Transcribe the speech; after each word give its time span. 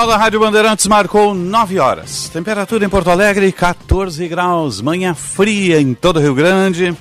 Sinal 0.00 0.16
da 0.16 0.16
Rádio 0.16 0.40
Bandeirantes 0.40 0.86
marcou 0.86 1.34
9 1.34 1.78
horas. 1.78 2.30
Temperatura 2.30 2.86
em 2.86 2.88
Porto 2.88 3.10
Alegre, 3.10 3.52
14 3.52 4.26
graus. 4.28 4.80
Manhã 4.80 5.12
fria 5.14 5.78
em 5.78 5.92
todo 5.92 6.16
o 6.16 6.20
Rio 6.20 6.34
Grande. 6.34 6.96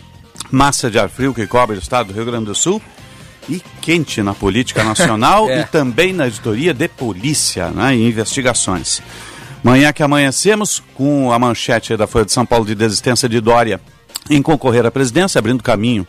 Massa 0.51 0.91
de 0.91 0.99
ar 0.99 1.07
frio 1.07 1.33
que 1.33 1.47
cobre 1.47 1.77
o 1.77 1.79
estado 1.79 2.07
do 2.07 2.13
Rio 2.13 2.25
Grande 2.25 2.47
do 2.47 2.55
Sul. 2.55 2.81
E 3.47 3.61
quente 3.79 4.21
na 4.21 4.33
política 4.33 4.83
nacional 4.83 5.47
é. 5.49 5.61
e 5.61 5.63
também 5.63 6.11
na 6.11 6.27
editoria 6.27 6.73
de 6.73 6.89
polícia 6.89 7.69
né, 7.69 7.95
e 7.95 8.05
investigações. 8.05 9.01
Manhã 9.63 9.93
que 9.93 10.03
amanhecemos 10.03 10.83
com 10.93 11.31
a 11.31 11.39
manchete 11.39 11.95
da 11.95 12.05
Folha 12.05 12.25
de 12.25 12.33
São 12.33 12.45
Paulo 12.45 12.65
de 12.65 12.75
desistência 12.75 13.29
de 13.29 13.39
Dória 13.39 13.79
em 14.29 14.41
concorrer 14.41 14.85
à 14.85 14.91
presidência, 14.91 15.39
abrindo 15.39 15.63
caminho 15.63 16.05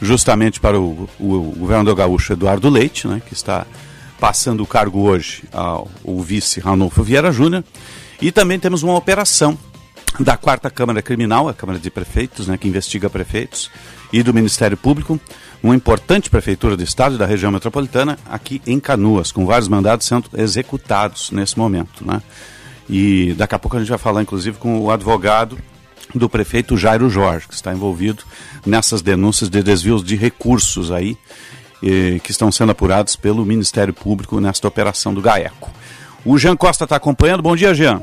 justamente 0.00 0.58
para 0.58 0.80
o, 0.80 1.08
o, 1.20 1.34
o 1.34 1.54
governador 1.56 1.94
gaúcho 1.94 2.32
Eduardo 2.32 2.68
Leite, 2.68 3.06
né, 3.06 3.22
que 3.24 3.32
está 3.32 3.64
passando 4.22 4.62
o 4.62 4.66
cargo 4.68 5.00
hoje 5.00 5.42
ao, 5.50 5.90
ao 6.06 6.20
vice 6.20 6.60
Ranulfo 6.60 7.02
Vieira 7.02 7.32
Júnior. 7.32 7.64
E 8.20 8.30
também 8.30 8.56
temos 8.56 8.84
uma 8.84 8.94
operação 8.94 9.58
da 10.20 10.36
quarta 10.36 10.70
Câmara 10.70 11.02
Criminal, 11.02 11.48
a 11.48 11.52
Câmara 11.52 11.76
de 11.76 11.90
Prefeitos, 11.90 12.46
né, 12.46 12.56
que 12.56 12.68
investiga 12.68 13.10
prefeitos, 13.10 13.68
e 14.12 14.22
do 14.22 14.32
Ministério 14.32 14.76
Público, 14.76 15.18
uma 15.60 15.74
importante 15.74 16.30
prefeitura 16.30 16.76
do 16.76 16.84
estado 16.84 17.16
e 17.16 17.18
da 17.18 17.26
região 17.26 17.50
metropolitana, 17.50 18.16
aqui 18.30 18.62
em 18.64 18.78
Canoas, 18.78 19.32
com 19.32 19.44
vários 19.44 19.66
mandados 19.66 20.06
sendo 20.06 20.30
executados 20.34 21.32
nesse 21.32 21.58
momento. 21.58 22.06
Né? 22.06 22.22
E 22.88 23.34
daqui 23.36 23.56
a 23.56 23.58
pouco 23.58 23.76
a 23.76 23.80
gente 23.80 23.88
vai 23.88 23.98
falar, 23.98 24.22
inclusive, 24.22 24.56
com 24.56 24.78
o 24.82 24.92
advogado 24.92 25.58
do 26.14 26.28
prefeito 26.28 26.76
Jairo 26.76 27.10
Jorge, 27.10 27.48
que 27.48 27.54
está 27.54 27.72
envolvido 27.72 28.22
nessas 28.64 29.02
denúncias 29.02 29.50
de 29.50 29.64
desvios 29.64 30.04
de 30.04 30.14
recursos 30.14 30.92
aí 30.92 31.18
eh, 31.82 32.18
que 32.22 32.30
estão 32.30 32.50
sendo 32.52 32.72
apurados 32.72 33.16
pelo 33.16 33.44
Ministério 33.44 33.92
Público 33.92 34.40
nesta 34.40 34.68
operação 34.68 35.12
do 35.12 35.20
GAECO. 35.20 35.70
O 36.24 36.38
Jean 36.38 36.56
Costa 36.56 36.84
está 36.84 36.96
acompanhando. 36.96 37.42
Bom 37.42 37.56
dia, 37.56 37.74
Jean. 37.74 38.02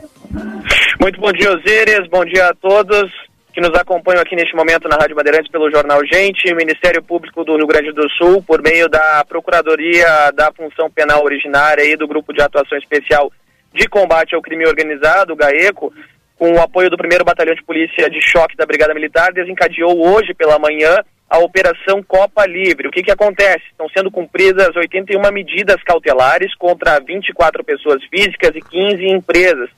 Muito 0.99 1.19
bom 1.19 1.31
dia, 1.31 1.51
Osíris. 1.51 2.07
Bom 2.09 2.25
dia 2.25 2.49
a 2.49 2.53
todos 2.53 3.09
que 3.53 3.61
nos 3.61 3.77
acompanham 3.77 4.21
aqui 4.21 4.35
neste 4.35 4.55
momento 4.55 4.87
na 4.87 4.95
Rádio 4.95 5.15
Bandeirantes 5.15 5.51
pelo 5.51 5.71
Jornal 5.71 5.99
Gente, 6.05 6.53
Ministério 6.53 7.03
Público 7.03 7.43
do 7.43 7.57
Rio 7.57 7.67
Grande 7.67 7.91
do 7.91 8.09
Sul, 8.11 8.43
por 8.43 8.61
meio 8.61 8.87
da 8.87 9.25
Procuradoria 9.27 10.31
da 10.33 10.51
Função 10.53 10.89
Penal 10.89 11.23
Originária 11.23 11.83
e 11.83 11.97
do 11.97 12.07
Grupo 12.07 12.31
de 12.31 12.41
Atuação 12.41 12.77
Especial 12.77 13.31
de 13.73 13.87
Combate 13.87 14.35
ao 14.35 14.41
Crime 14.41 14.65
Organizado, 14.65 15.33
o 15.33 15.35
GAECO, 15.35 15.91
com 16.37 16.53
o 16.53 16.61
apoio 16.61 16.89
do 16.89 16.95
1 16.95 17.23
Batalhão 17.25 17.53
de 17.53 17.63
Polícia 17.63 18.09
de 18.09 18.21
Choque 18.21 18.55
da 18.55 18.65
Brigada 18.65 18.93
Militar, 18.93 19.33
desencadeou 19.33 20.07
hoje 20.07 20.33
pela 20.33 20.57
manhã 20.57 20.97
a 21.29 21.37
Operação 21.37 22.01
Copa 22.01 22.45
Livre. 22.47 22.87
O 22.87 22.91
que, 22.91 23.03
que 23.03 23.11
acontece? 23.11 23.63
Estão 23.69 23.87
sendo 23.89 24.09
cumpridas 24.09 24.75
81 24.75 25.21
medidas 25.31 25.81
cautelares 25.83 26.55
contra 26.55 26.99
24 26.99 27.63
pessoas 27.63 28.03
físicas 28.05 28.55
e 28.55 28.61
15 28.61 29.05
empresas. 29.05 29.69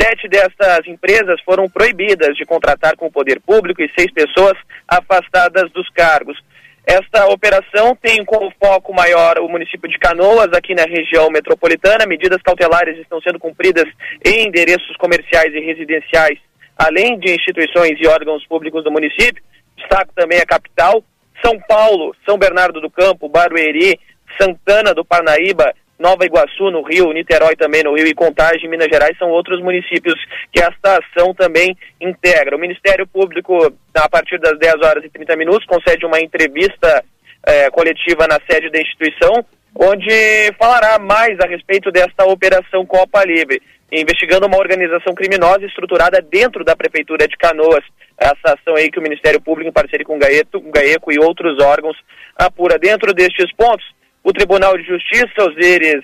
Sete 0.00 0.28
dessas 0.28 0.86
empresas 0.86 1.40
foram 1.42 1.68
proibidas 1.70 2.36
de 2.36 2.44
contratar 2.44 2.96
com 2.96 3.06
o 3.06 3.12
poder 3.12 3.40
público 3.40 3.80
e 3.82 3.90
seis 3.96 4.12
pessoas 4.12 4.54
afastadas 4.88 5.70
dos 5.70 5.88
cargos. 5.90 6.36
Esta 6.84 7.26
operação 7.26 7.96
tem 8.00 8.24
como 8.24 8.52
foco 8.62 8.92
maior 8.92 9.38
o 9.38 9.48
município 9.48 9.88
de 9.88 9.98
Canoas, 9.98 10.52
aqui 10.52 10.74
na 10.74 10.84
região 10.84 11.30
metropolitana. 11.30 12.06
Medidas 12.06 12.42
cautelares 12.42 12.98
estão 12.98 13.20
sendo 13.20 13.38
cumpridas 13.38 13.86
em 14.24 14.46
endereços 14.46 14.96
comerciais 14.96 15.52
e 15.54 15.60
residenciais, 15.60 16.38
além 16.76 17.18
de 17.18 17.34
instituições 17.34 17.98
e 18.00 18.06
órgãos 18.06 18.46
públicos 18.46 18.84
do 18.84 18.92
município 18.92 19.42
destaco 19.86 20.12
também 20.14 20.38
a 20.40 20.46
capital, 20.46 21.02
São 21.44 21.58
Paulo, 21.60 22.14
São 22.26 22.36
Bernardo 22.36 22.80
do 22.80 22.90
Campo, 22.90 23.28
Barueri, 23.28 23.98
Santana 24.40 24.92
do 24.92 25.04
Parnaíba, 25.04 25.72
Nova 25.98 26.26
Iguaçu 26.26 26.70
no 26.70 26.82
Rio, 26.82 27.12
Niterói 27.12 27.56
também 27.56 27.82
no 27.82 27.94
Rio 27.94 28.06
e 28.06 28.14
Contagem, 28.14 28.68
Minas 28.68 28.88
Gerais, 28.88 29.16
são 29.18 29.30
outros 29.30 29.62
municípios 29.62 30.14
que 30.52 30.60
esta 30.60 30.98
ação 30.98 31.32
também 31.34 31.76
integra. 32.00 32.54
O 32.54 32.60
Ministério 32.60 33.06
Público, 33.06 33.72
a 33.94 34.08
partir 34.08 34.38
das 34.38 34.58
10 34.58 34.74
horas 34.82 35.04
e 35.04 35.08
30 35.08 35.36
minutos, 35.36 35.66
concede 35.66 36.04
uma 36.04 36.20
entrevista 36.20 37.02
eh, 37.46 37.70
coletiva 37.70 38.26
na 38.28 38.38
sede 38.48 38.70
da 38.70 38.80
instituição, 38.80 39.42
onde 39.74 40.52
falará 40.58 40.98
mais 40.98 41.38
a 41.40 41.46
respeito 41.46 41.90
desta 41.90 42.26
operação 42.26 42.84
Copa 42.84 43.24
Livre, 43.24 43.62
investigando 43.92 44.46
uma 44.46 44.58
organização 44.58 45.14
criminosa 45.14 45.64
estruturada 45.64 46.20
dentro 46.20 46.64
da 46.64 46.74
Prefeitura 46.74 47.26
de 47.28 47.36
Canoas 47.36 47.84
essa 48.18 48.54
ação 48.54 48.74
aí 48.74 48.90
que 48.90 48.98
o 48.98 49.02
Ministério 49.02 49.40
Público, 49.40 49.68
em 49.68 49.72
parceria 49.72 50.04
com 50.04 50.16
o 50.16 50.18
Gaeto, 50.18 50.60
GAECO 50.60 51.12
e 51.12 51.18
outros 51.18 51.62
órgãos, 51.62 51.96
apura. 52.34 52.78
Dentro 52.78 53.12
destes 53.12 53.52
pontos, 53.54 53.84
o 54.24 54.32
Tribunal 54.32 54.76
de 54.78 54.84
Justiça, 54.84 55.44
os 55.46 55.56
íris 55.56 56.02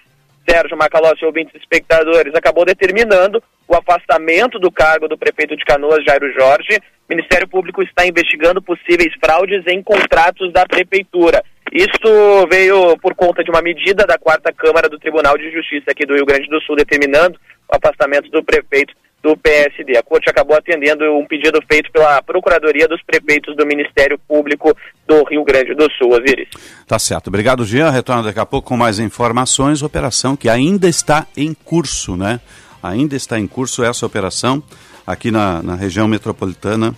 Sérgio 0.48 0.76
Macalossi, 0.76 1.24
ouvintes 1.24 1.54
espectadores, 1.54 2.34
acabou 2.34 2.64
determinando 2.64 3.42
o 3.66 3.74
afastamento 3.74 4.58
do 4.58 4.70
cargo 4.70 5.08
do 5.08 5.16
prefeito 5.16 5.56
de 5.56 5.64
Canoas, 5.64 6.04
Jairo 6.04 6.32
Jorge. 6.32 6.78
O 7.08 7.14
Ministério 7.14 7.48
Público 7.48 7.82
está 7.82 8.04
investigando 8.04 8.60
possíveis 8.60 9.12
fraudes 9.24 9.64
em 9.66 9.82
contratos 9.82 10.52
da 10.52 10.66
prefeitura. 10.66 11.42
Isto 11.72 12.46
veio 12.50 12.98
por 12.98 13.14
conta 13.14 13.42
de 13.42 13.50
uma 13.50 13.62
medida 13.62 14.04
da 14.06 14.18
quarta 14.18 14.52
Câmara 14.52 14.90
do 14.90 14.98
Tribunal 14.98 15.38
de 15.38 15.50
Justiça 15.50 15.90
aqui 15.90 16.04
do 16.04 16.14
Rio 16.14 16.26
Grande 16.26 16.46
do 16.48 16.60
Sul, 16.60 16.76
determinando 16.76 17.40
o 17.66 17.74
afastamento 17.74 18.30
do 18.30 18.44
prefeito 18.44 18.92
do 19.22 19.36
PSD. 19.36 19.96
A 19.96 20.02
corte 20.02 20.28
acabou 20.28 20.54
atendendo 20.54 21.04
um 21.16 21.24
pedido 21.24 21.60
feito 21.70 21.90
pela 21.90 22.20
Procuradoria 22.22 22.86
dos 22.86 23.00
Prefeitos 23.02 23.56
do 23.56 23.64
Ministério 23.64 24.18
Público 24.28 24.76
do 25.06 25.22
Rio 25.24 25.44
Grande 25.44 25.74
do 25.74 25.90
Sul. 25.92 26.10
Osiris. 26.10 26.48
Tá 26.86 26.98
certo. 26.98 27.28
Obrigado, 27.28 27.64
Jean. 27.64 27.90
Retorno 27.90 28.24
daqui 28.24 28.40
a 28.40 28.44
pouco 28.44 28.68
com 28.68 28.76
mais 28.76 28.98
informações. 28.98 29.82
Operação 29.82 30.36
que 30.36 30.50
ainda 30.50 30.88
está 30.88 31.26
em 31.34 31.54
curso, 31.54 32.16
né? 32.16 32.40
Ainda 32.82 33.16
está 33.16 33.38
em 33.38 33.46
curso 33.46 33.82
essa 33.82 34.04
operação 34.04 34.62
aqui 35.06 35.30
na, 35.30 35.62
na 35.62 35.76
região 35.76 36.06
metropolitana 36.08 36.94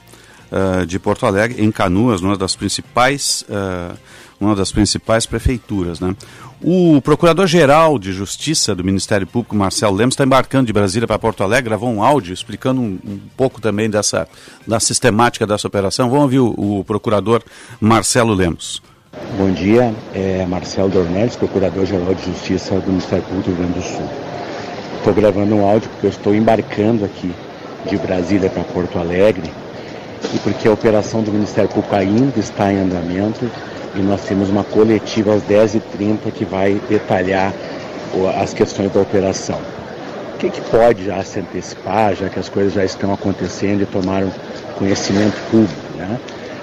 uh, 0.51 0.87
de 0.87 0.99
Porto 0.99 1.27
Alegre, 1.27 1.63
em 1.63 1.71
Canoas, 1.71 2.23
uma 2.23 2.37
das 2.37 2.57
principais, 2.57 3.45
uh, 3.49 3.97
uma 4.41 4.55
das 4.55 4.73
principais 4.73 5.27
prefeituras, 5.27 6.01
né? 6.01 6.15
O 6.63 7.01
Procurador-Geral 7.03 7.99
de 7.99 8.13
Justiça 8.13 8.75
do 8.75 8.83
Ministério 8.83 9.27
Público, 9.27 9.55
Marcelo 9.55 9.95
Lemos, 9.95 10.15
está 10.15 10.25
embarcando 10.25 10.67
de 10.67 10.73
Brasília 10.73 11.07
para 11.07 11.19
Porto 11.19 11.43
Alegre, 11.43 11.69
gravou 11.69 11.91
um 11.91 12.03
áudio 12.03 12.33
explicando 12.33 12.81
um, 12.81 12.99
um, 13.05 13.21
pouco 13.37 13.61
também 13.61 13.91
dessa, 13.91 14.27
da 14.67 14.81
sistemática 14.81 15.47
dessa 15.47 15.67
operação. 15.67 16.09
Vamos 16.09 16.25
ouvir 16.25 16.39
o, 16.39 16.81
o 16.81 16.85
Procurador 16.85 17.43
Marcelo 17.81 18.33
Lemos. 18.33 18.83
Bom 19.37 19.53
dia, 19.53 19.95
é 20.15 20.47
Marcelo 20.47 20.89
Dornelles, 20.89 21.37
Procurador-Geral 21.37 22.15
de 22.15 22.25
Justiça 22.25 22.81
do 22.81 22.89
Ministério 22.89 23.25
Público 23.25 23.51
do 23.51 23.57
Rio 23.57 23.67
Grande 23.67 23.79
do 23.81 23.85
Sul. 23.85 24.11
Estou 24.99 25.13
gravando 25.13 25.55
um 25.55 25.69
áudio 25.69 25.91
porque 25.91 26.07
eu 26.07 26.11
estou 26.11 26.35
embarcando 26.35 27.05
aqui 27.05 27.31
de 27.89 27.97
Brasília 27.99 28.49
para 28.49 28.65
Porto 28.65 28.99
Alegre 28.99 29.53
e 30.33 30.39
porque 30.39 30.69
a 30.69 30.73
operação 30.73 31.23
do 31.23 31.33
Ministério 31.33 31.69
Público 31.69 31.95
ainda 31.95 32.39
está 32.39 32.73
em 32.73 32.79
andamento 32.79 33.51
e 33.95 34.01
nós 34.01 34.23
temos 34.23 34.49
uma 34.49 34.65
coletiva 34.65 35.35
às 35.35 35.43
10h30 35.43 36.33
que 36.33 36.45
vai 36.45 36.81
detalhar 36.89 37.53
as 38.41 38.55
questões 38.55 38.93
da 38.93 39.01
operação. 39.01 39.59
O 40.35 40.39
que, 40.39 40.51
que 40.51 40.61
pode 40.63 41.05
já 41.05 41.23
se 41.23 41.41
antecipar, 41.41 42.15
já 42.15 42.29
que 42.29 42.39
as 42.39 42.49
coisas 42.49 42.73
já 42.73 42.85
estão 42.85 43.13
acontecendo 43.13 43.83
e 43.83 43.87
tomaram 43.87 44.31
conhecimento 44.77 45.37
público? 45.51 45.97
Né? 45.97 46.19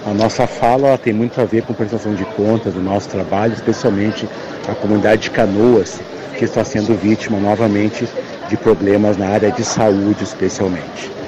A 0.06 0.14
nossa 0.14 0.48
fala 0.48 0.98
tem 0.98 1.14
muito 1.14 1.40
a 1.40 1.46
ver 1.46 1.64
com 1.64 1.74
prestação 1.74 2.14
de 2.14 2.26
contas 2.26 2.74
do 2.74 2.82
nosso 2.82 3.08
trabalho, 3.10 3.54
especialmente 3.54 4.28
a 4.68 4.74
comunidade 4.76 5.24
de 5.24 5.32
Canoas, 5.32 6.00
que 6.38 6.46
está 6.46 6.64
sendo 6.64 6.98
vítima 7.00 7.40
novamente 7.40 8.08
de 8.50 8.58
problemas 8.58 9.16
na 9.16 9.28
área 9.28 9.52
de 9.52 9.64
saúde, 9.64 10.24
especialmente. 10.24 11.21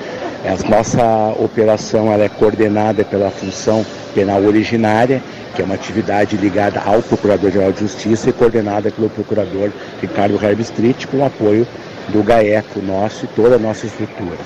A 0.45 0.69
nossa 0.69 1.33
operação 1.39 2.11
ela 2.11 2.25
é 2.25 2.29
coordenada 2.29 3.03
pela 3.05 3.31
função 3.31 3.85
penal 4.13 4.43
originária 4.43 5.21
que 5.53 5.61
é 5.61 5.65
uma 5.65 5.75
atividade 5.75 6.35
ligada 6.35 6.81
ao 6.83 7.01
Procurador-Geral 7.01 7.71
de 7.71 7.81
Justiça 7.81 8.29
e 8.29 8.33
coordenada 8.33 8.89
pelo 8.89 9.09
Procurador 9.09 9.71
Ricardo 10.01 10.43
Herbstreit, 10.43 11.07
com 11.07 11.17
o 11.17 11.25
apoio 11.25 11.67
do 12.09 12.23
GAECO 12.23 12.81
nosso 12.81 13.25
e 13.25 13.27
toda 13.29 13.55
a 13.55 13.59
nossa 13.59 13.85
estrutura. 13.85 14.37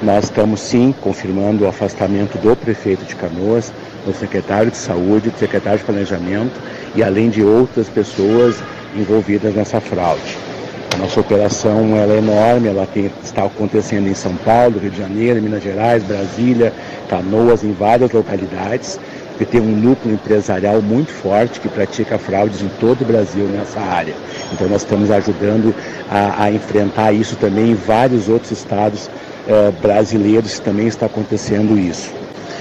Nós 0.00 0.24
estamos 0.24 0.60
sim 0.60 0.94
confirmando 1.00 1.64
o 1.64 1.68
afastamento 1.68 2.38
do 2.38 2.54
prefeito 2.54 3.04
de 3.04 3.16
Canoas, 3.16 3.72
do 4.06 4.14
secretário 4.14 4.70
de 4.70 4.76
Saúde, 4.76 5.30
do 5.30 5.38
secretário 5.38 5.80
de 5.80 5.84
Planejamento 5.84 6.60
e 6.94 7.02
além 7.02 7.30
de 7.30 7.42
outras 7.42 7.88
pessoas 7.88 8.56
envolvidas 8.94 9.54
nessa 9.54 9.80
fraude. 9.80 10.47
A 10.94 10.96
nossa 10.96 11.20
operação 11.20 11.96
ela 11.96 12.14
é 12.14 12.18
enorme, 12.18 12.68
ela 12.68 12.86
tem, 12.86 13.10
está 13.22 13.44
acontecendo 13.44 14.08
em 14.08 14.14
São 14.14 14.34
Paulo, 14.36 14.78
Rio 14.78 14.90
de 14.90 14.98
Janeiro, 14.98 15.40
Minas 15.40 15.62
Gerais, 15.62 16.02
Brasília, 16.02 16.72
Canoas, 17.08 17.62
em 17.62 17.72
várias 17.72 18.10
localidades 18.10 18.98
que 19.38 19.46
tem 19.46 19.60
um 19.60 19.76
núcleo 19.76 20.14
empresarial 20.14 20.82
muito 20.82 21.12
forte 21.12 21.60
que 21.60 21.68
pratica 21.68 22.18
fraudes 22.18 22.60
em 22.60 22.68
todo 22.80 23.02
o 23.02 23.04
Brasil 23.04 23.44
nessa 23.44 23.80
área. 23.80 24.14
Então 24.52 24.68
nós 24.68 24.82
estamos 24.82 25.12
ajudando 25.12 25.72
a, 26.10 26.44
a 26.44 26.50
enfrentar 26.50 27.12
isso 27.12 27.36
também 27.36 27.70
em 27.70 27.74
vários 27.74 28.28
outros 28.28 28.50
estados 28.50 29.08
eh, 29.46 29.72
brasileiros 29.80 30.58
também 30.58 30.88
está 30.88 31.06
acontecendo 31.06 31.78
isso. 31.78 32.12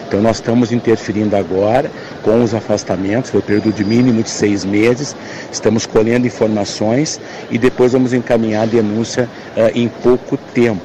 Então 0.07 0.21
nós 0.21 0.37
estamos 0.37 0.71
interferindo 0.71 1.35
agora 1.35 1.91
com 2.27 2.43
os 2.43 2.53
afastamentos, 2.53 3.31
foi 3.31 3.39
um 3.39 3.43
período 3.43 3.71
de 3.71 3.85
mínimo 3.85 4.21
de 4.21 4.29
seis 4.29 4.65
meses, 4.65 5.15
estamos 5.49 5.85
colhendo 5.85 6.27
informações 6.27 7.21
e 7.49 7.57
depois 7.57 7.93
vamos 7.93 8.11
encaminhar 8.11 8.63
a 8.63 8.65
denúncia 8.65 9.29
uh, 9.55 9.71
em 9.73 9.87
pouco 9.87 10.35
tempo. 10.53 10.83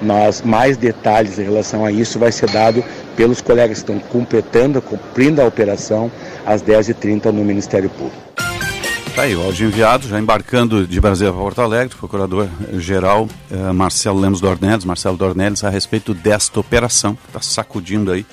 Nós, 0.00 0.40
mais 0.40 0.78
detalhes 0.78 1.38
em 1.38 1.42
relação 1.42 1.84
a 1.84 1.92
isso 1.92 2.18
vai 2.18 2.32
ser 2.32 2.48
dado 2.48 2.82
pelos 3.14 3.42
colegas 3.42 3.82
que 3.82 3.90
estão 3.90 3.98
completando, 3.98 4.80
cumprindo 4.80 5.42
a 5.42 5.44
operação 5.44 6.10
às 6.46 6.62
10h30 6.62 7.26
no 7.26 7.44
Ministério 7.44 7.90
Público. 7.90 8.16
Tá 9.14 9.22
aí, 9.22 9.36
o 9.36 9.42
áudio 9.42 9.66
enviado, 9.66 10.08
já 10.08 10.18
embarcando 10.18 10.86
de 10.86 11.00
Brasília 11.02 11.30
para 11.30 11.42
Porto 11.42 11.60
Alegre, 11.60 11.94
procurador-geral 11.98 13.28
eh, 13.50 13.72
Marcelo 13.72 14.20
Lemos 14.20 14.40
Dornelles, 14.40 14.86
Marcelo 14.86 15.18
Dornelles, 15.18 15.64
a 15.64 15.68
respeito 15.68 16.14
desta 16.14 16.60
operação 16.60 17.14
que 17.14 17.26
está 17.26 17.42
sacudindo 17.42 18.10
aí 18.10 18.24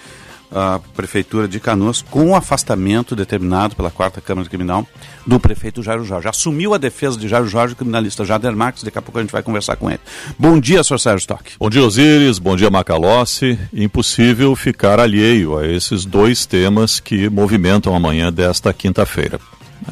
a 0.52 0.80
Prefeitura 0.96 1.48
de 1.48 1.60
Canoas 1.60 2.02
com 2.02 2.30
o 2.30 2.36
afastamento 2.36 3.16
determinado 3.16 3.76
pela 3.76 3.92
Quarta 3.92 4.22
Câmara 4.22 4.48
Criminal 4.48 4.88
do 5.26 5.40
prefeito 5.40 5.82
Jairo 5.82 6.04
Jorge. 6.04 6.28
Assumiu 6.28 6.74
a 6.74 6.78
defesa 6.78 7.18
de 7.18 7.28
Jairo 7.28 7.48
Jorge 7.48 7.74
o 7.74 7.78
criminalista 7.78 8.24
Jader 8.26 8.56
Marques, 8.56 8.84
daqui 8.84 8.98
a 8.98 9.02
pouco 9.02 9.18
a 9.20 9.22
gente 9.22 9.32
vai 9.32 9.44
conversar 9.44 9.76
com 9.76 9.90
ele. 9.90 10.00
Bom 10.38 10.60
dia, 10.60 10.84
senhor 10.84 11.00
Sérgio 11.00 11.20
Stock. 11.20 11.52
Bom 11.60 11.70
dia, 11.70 11.84
Osíris, 11.84 12.40
bom 12.40 12.56
dia, 12.56 12.70
Macalossi. 12.70 13.60
Impossível 13.74 14.56
ficar 14.56 15.00
alheio 15.00 15.58
a 15.58 15.68
esses 15.68 16.06
dois 16.06 16.46
temas 16.46 17.00
que 17.00 17.30
movimentam 17.30 17.96
a 17.96 18.00
manhã 18.00 18.32
desta 18.32 18.74
quinta-feira 18.74 19.40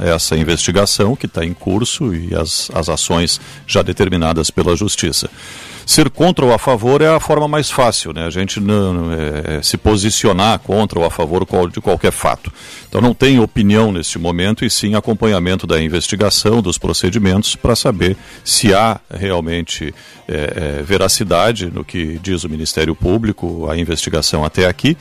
essa 0.01 0.35
investigação 0.35 1.15
que 1.15 1.25
está 1.25 1.45
em 1.45 1.53
curso 1.53 2.15
e 2.15 2.33
as, 2.33 2.71
as 2.73 2.89
ações 2.89 3.39
já 3.67 3.81
determinadas 3.81 4.49
pela 4.49 4.75
Justiça. 4.75 5.29
Ser 5.85 6.09
contra 6.09 6.45
ou 6.45 6.53
a 6.53 6.57
favor 6.57 7.01
é 7.01 7.07
a 7.07 7.19
forma 7.19 7.47
mais 7.47 7.69
fácil, 7.69 8.13
né? 8.13 8.25
A 8.25 8.30
gente 8.30 8.59
não, 8.59 9.12
é, 9.12 9.62
se 9.62 9.77
posicionar 9.77 10.59
contra 10.59 11.00
ou 11.00 11.06
a 11.06 11.09
favor 11.09 11.45
de 11.69 11.81
qualquer 11.81 12.12
fato. 12.12 12.51
Então 12.88 13.01
não 13.01 13.13
tem 13.13 13.39
opinião 13.39 13.91
neste 13.91 14.18
momento 14.18 14.63
e 14.63 14.69
sim 14.69 14.95
acompanhamento 14.95 15.68
da 15.68 15.81
investigação, 15.81 16.62
dos 16.62 16.77
procedimentos, 16.77 17.56
para 17.56 17.75
saber 17.75 18.15
se 18.44 18.74
há 18.74 19.00
realmente 19.09 19.94
é, 20.27 20.80
é, 20.80 20.83
veracidade 20.83 21.71
no 21.71 21.83
que 21.83 22.19
diz 22.21 22.44
o 22.44 22.50
Ministério 22.50 22.95
Público, 22.95 23.69
a 23.69 23.77
investigação 23.77 24.44
até 24.44 24.65
aqui. 24.65 24.97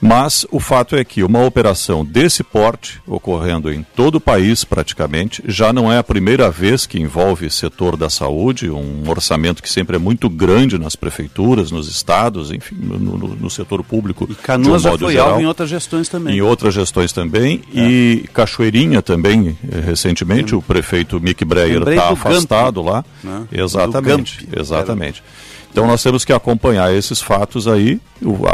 Mas 0.00 0.46
o 0.50 0.60
fato 0.60 0.96
é 0.96 1.04
que 1.04 1.22
uma 1.22 1.44
operação 1.44 2.04
desse 2.04 2.42
porte, 2.42 3.00
ocorrendo 3.06 3.72
em 3.72 3.82
todo 3.82 4.16
o 4.16 4.20
país 4.20 4.64
praticamente, 4.64 5.42
já 5.46 5.72
não 5.72 5.92
é 5.92 5.98
a 5.98 6.04
primeira 6.04 6.50
vez 6.50 6.86
que 6.86 7.00
envolve 7.00 7.50
setor 7.50 7.96
da 7.96 8.08
saúde, 8.08 8.70
um 8.70 9.08
orçamento 9.08 9.62
que 9.62 9.68
sempre 9.68 9.96
é 9.96 9.98
muito 9.98 10.28
grande 10.28 10.78
nas 10.78 10.94
prefeituras, 10.94 11.70
nos 11.70 11.88
estados, 11.88 12.52
enfim, 12.52 12.76
no, 12.78 12.98
no, 12.98 13.28
no 13.36 13.50
setor 13.50 13.82
público. 13.82 14.26
E 14.30 14.34
Canoas 14.34 14.84
um 14.84 14.90
já 14.90 14.98
foi 14.98 15.12
geral, 15.12 15.30
alvo 15.30 15.40
em 15.42 15.46
outras 15.46 15.68
gestões 15.68 16.08
também. 16.08 16.36
Em 16.36 16.42
outras 16.42 16.74
gestões 16.74 17.12
também. 17.12 17.62
É. 17.74 17.80
E 17.80 18.24
Cachoeirinha 18.32 19.02
também, 19.02 19.58
eh, 19.70 19.80
recentemente, 19.80 20.54
o 20.54 20.62
prefeito 20.62 21.20
Mick 21.20 21.44
Breyer 21.44 21.82
está 21.88 22.10
afastado 22.10 22.82
Gamp, 22.82 22.92
lá. 22.92 23.04
Né? 23.22 23.46
Exatamente, 23.52 24.48
exatamente. 24.56 25.22
Era... 25.26 25.47
Então 25.78 25.86
nós 25.86 26.02
temos 26.02 26.24
que 26.24 26.32
acompanhar 26.32 26.92
esses 26.92 27.20
fatos 27.20 27.68
aí. 27.68 28.00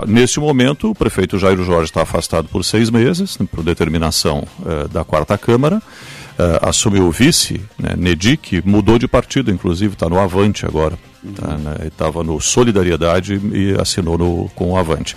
neste 0.07 0.39
momento, 0.39 0.91
o 0.91 0.95
prefeito 0.95 1.39
Jairo 1.39 1.65
Jorge 1.65 1.87
está 1.87 2.03
afastado 2.03 2.49
por 2.49 2.63
seis 2.63 2.91
meses, 2.91 3.39
né, 3.39 3.49
por 3.51 3.65
determinação 3.65 4.47
eh, 4.67 4.89
da 4.89 5.05
quarta 5.05 5.39
Câmara. 5.39 5.81
Eh, 6.39 6.59
assumiu 6.61 7.07
o 7.07 7.11
vice, 7.11 7.63
né, 7.79 7.95
Nedi, 7.97 8.37
que 8.37 8.61
mudou 8.69 8.99
de 8.99 9.09
partido, 9.09 9.51
inclusive 9.51 9.95
está 9.95 10.07
no 10.07 10.21
Avante 10.21 10.67
agora. 10.67 10.99
Tá, 11.35 11.57
né, 11.57 11.87
Estava 11.87 12.23
no 12.23 12.39
Solidariedade 12.43 13.41
e 13.55 13.75
assinou 13.81 14.19
no, 14.19 14.51
com 14.55 14.73
o 14.73 14.77
Avante. 14.77 15.17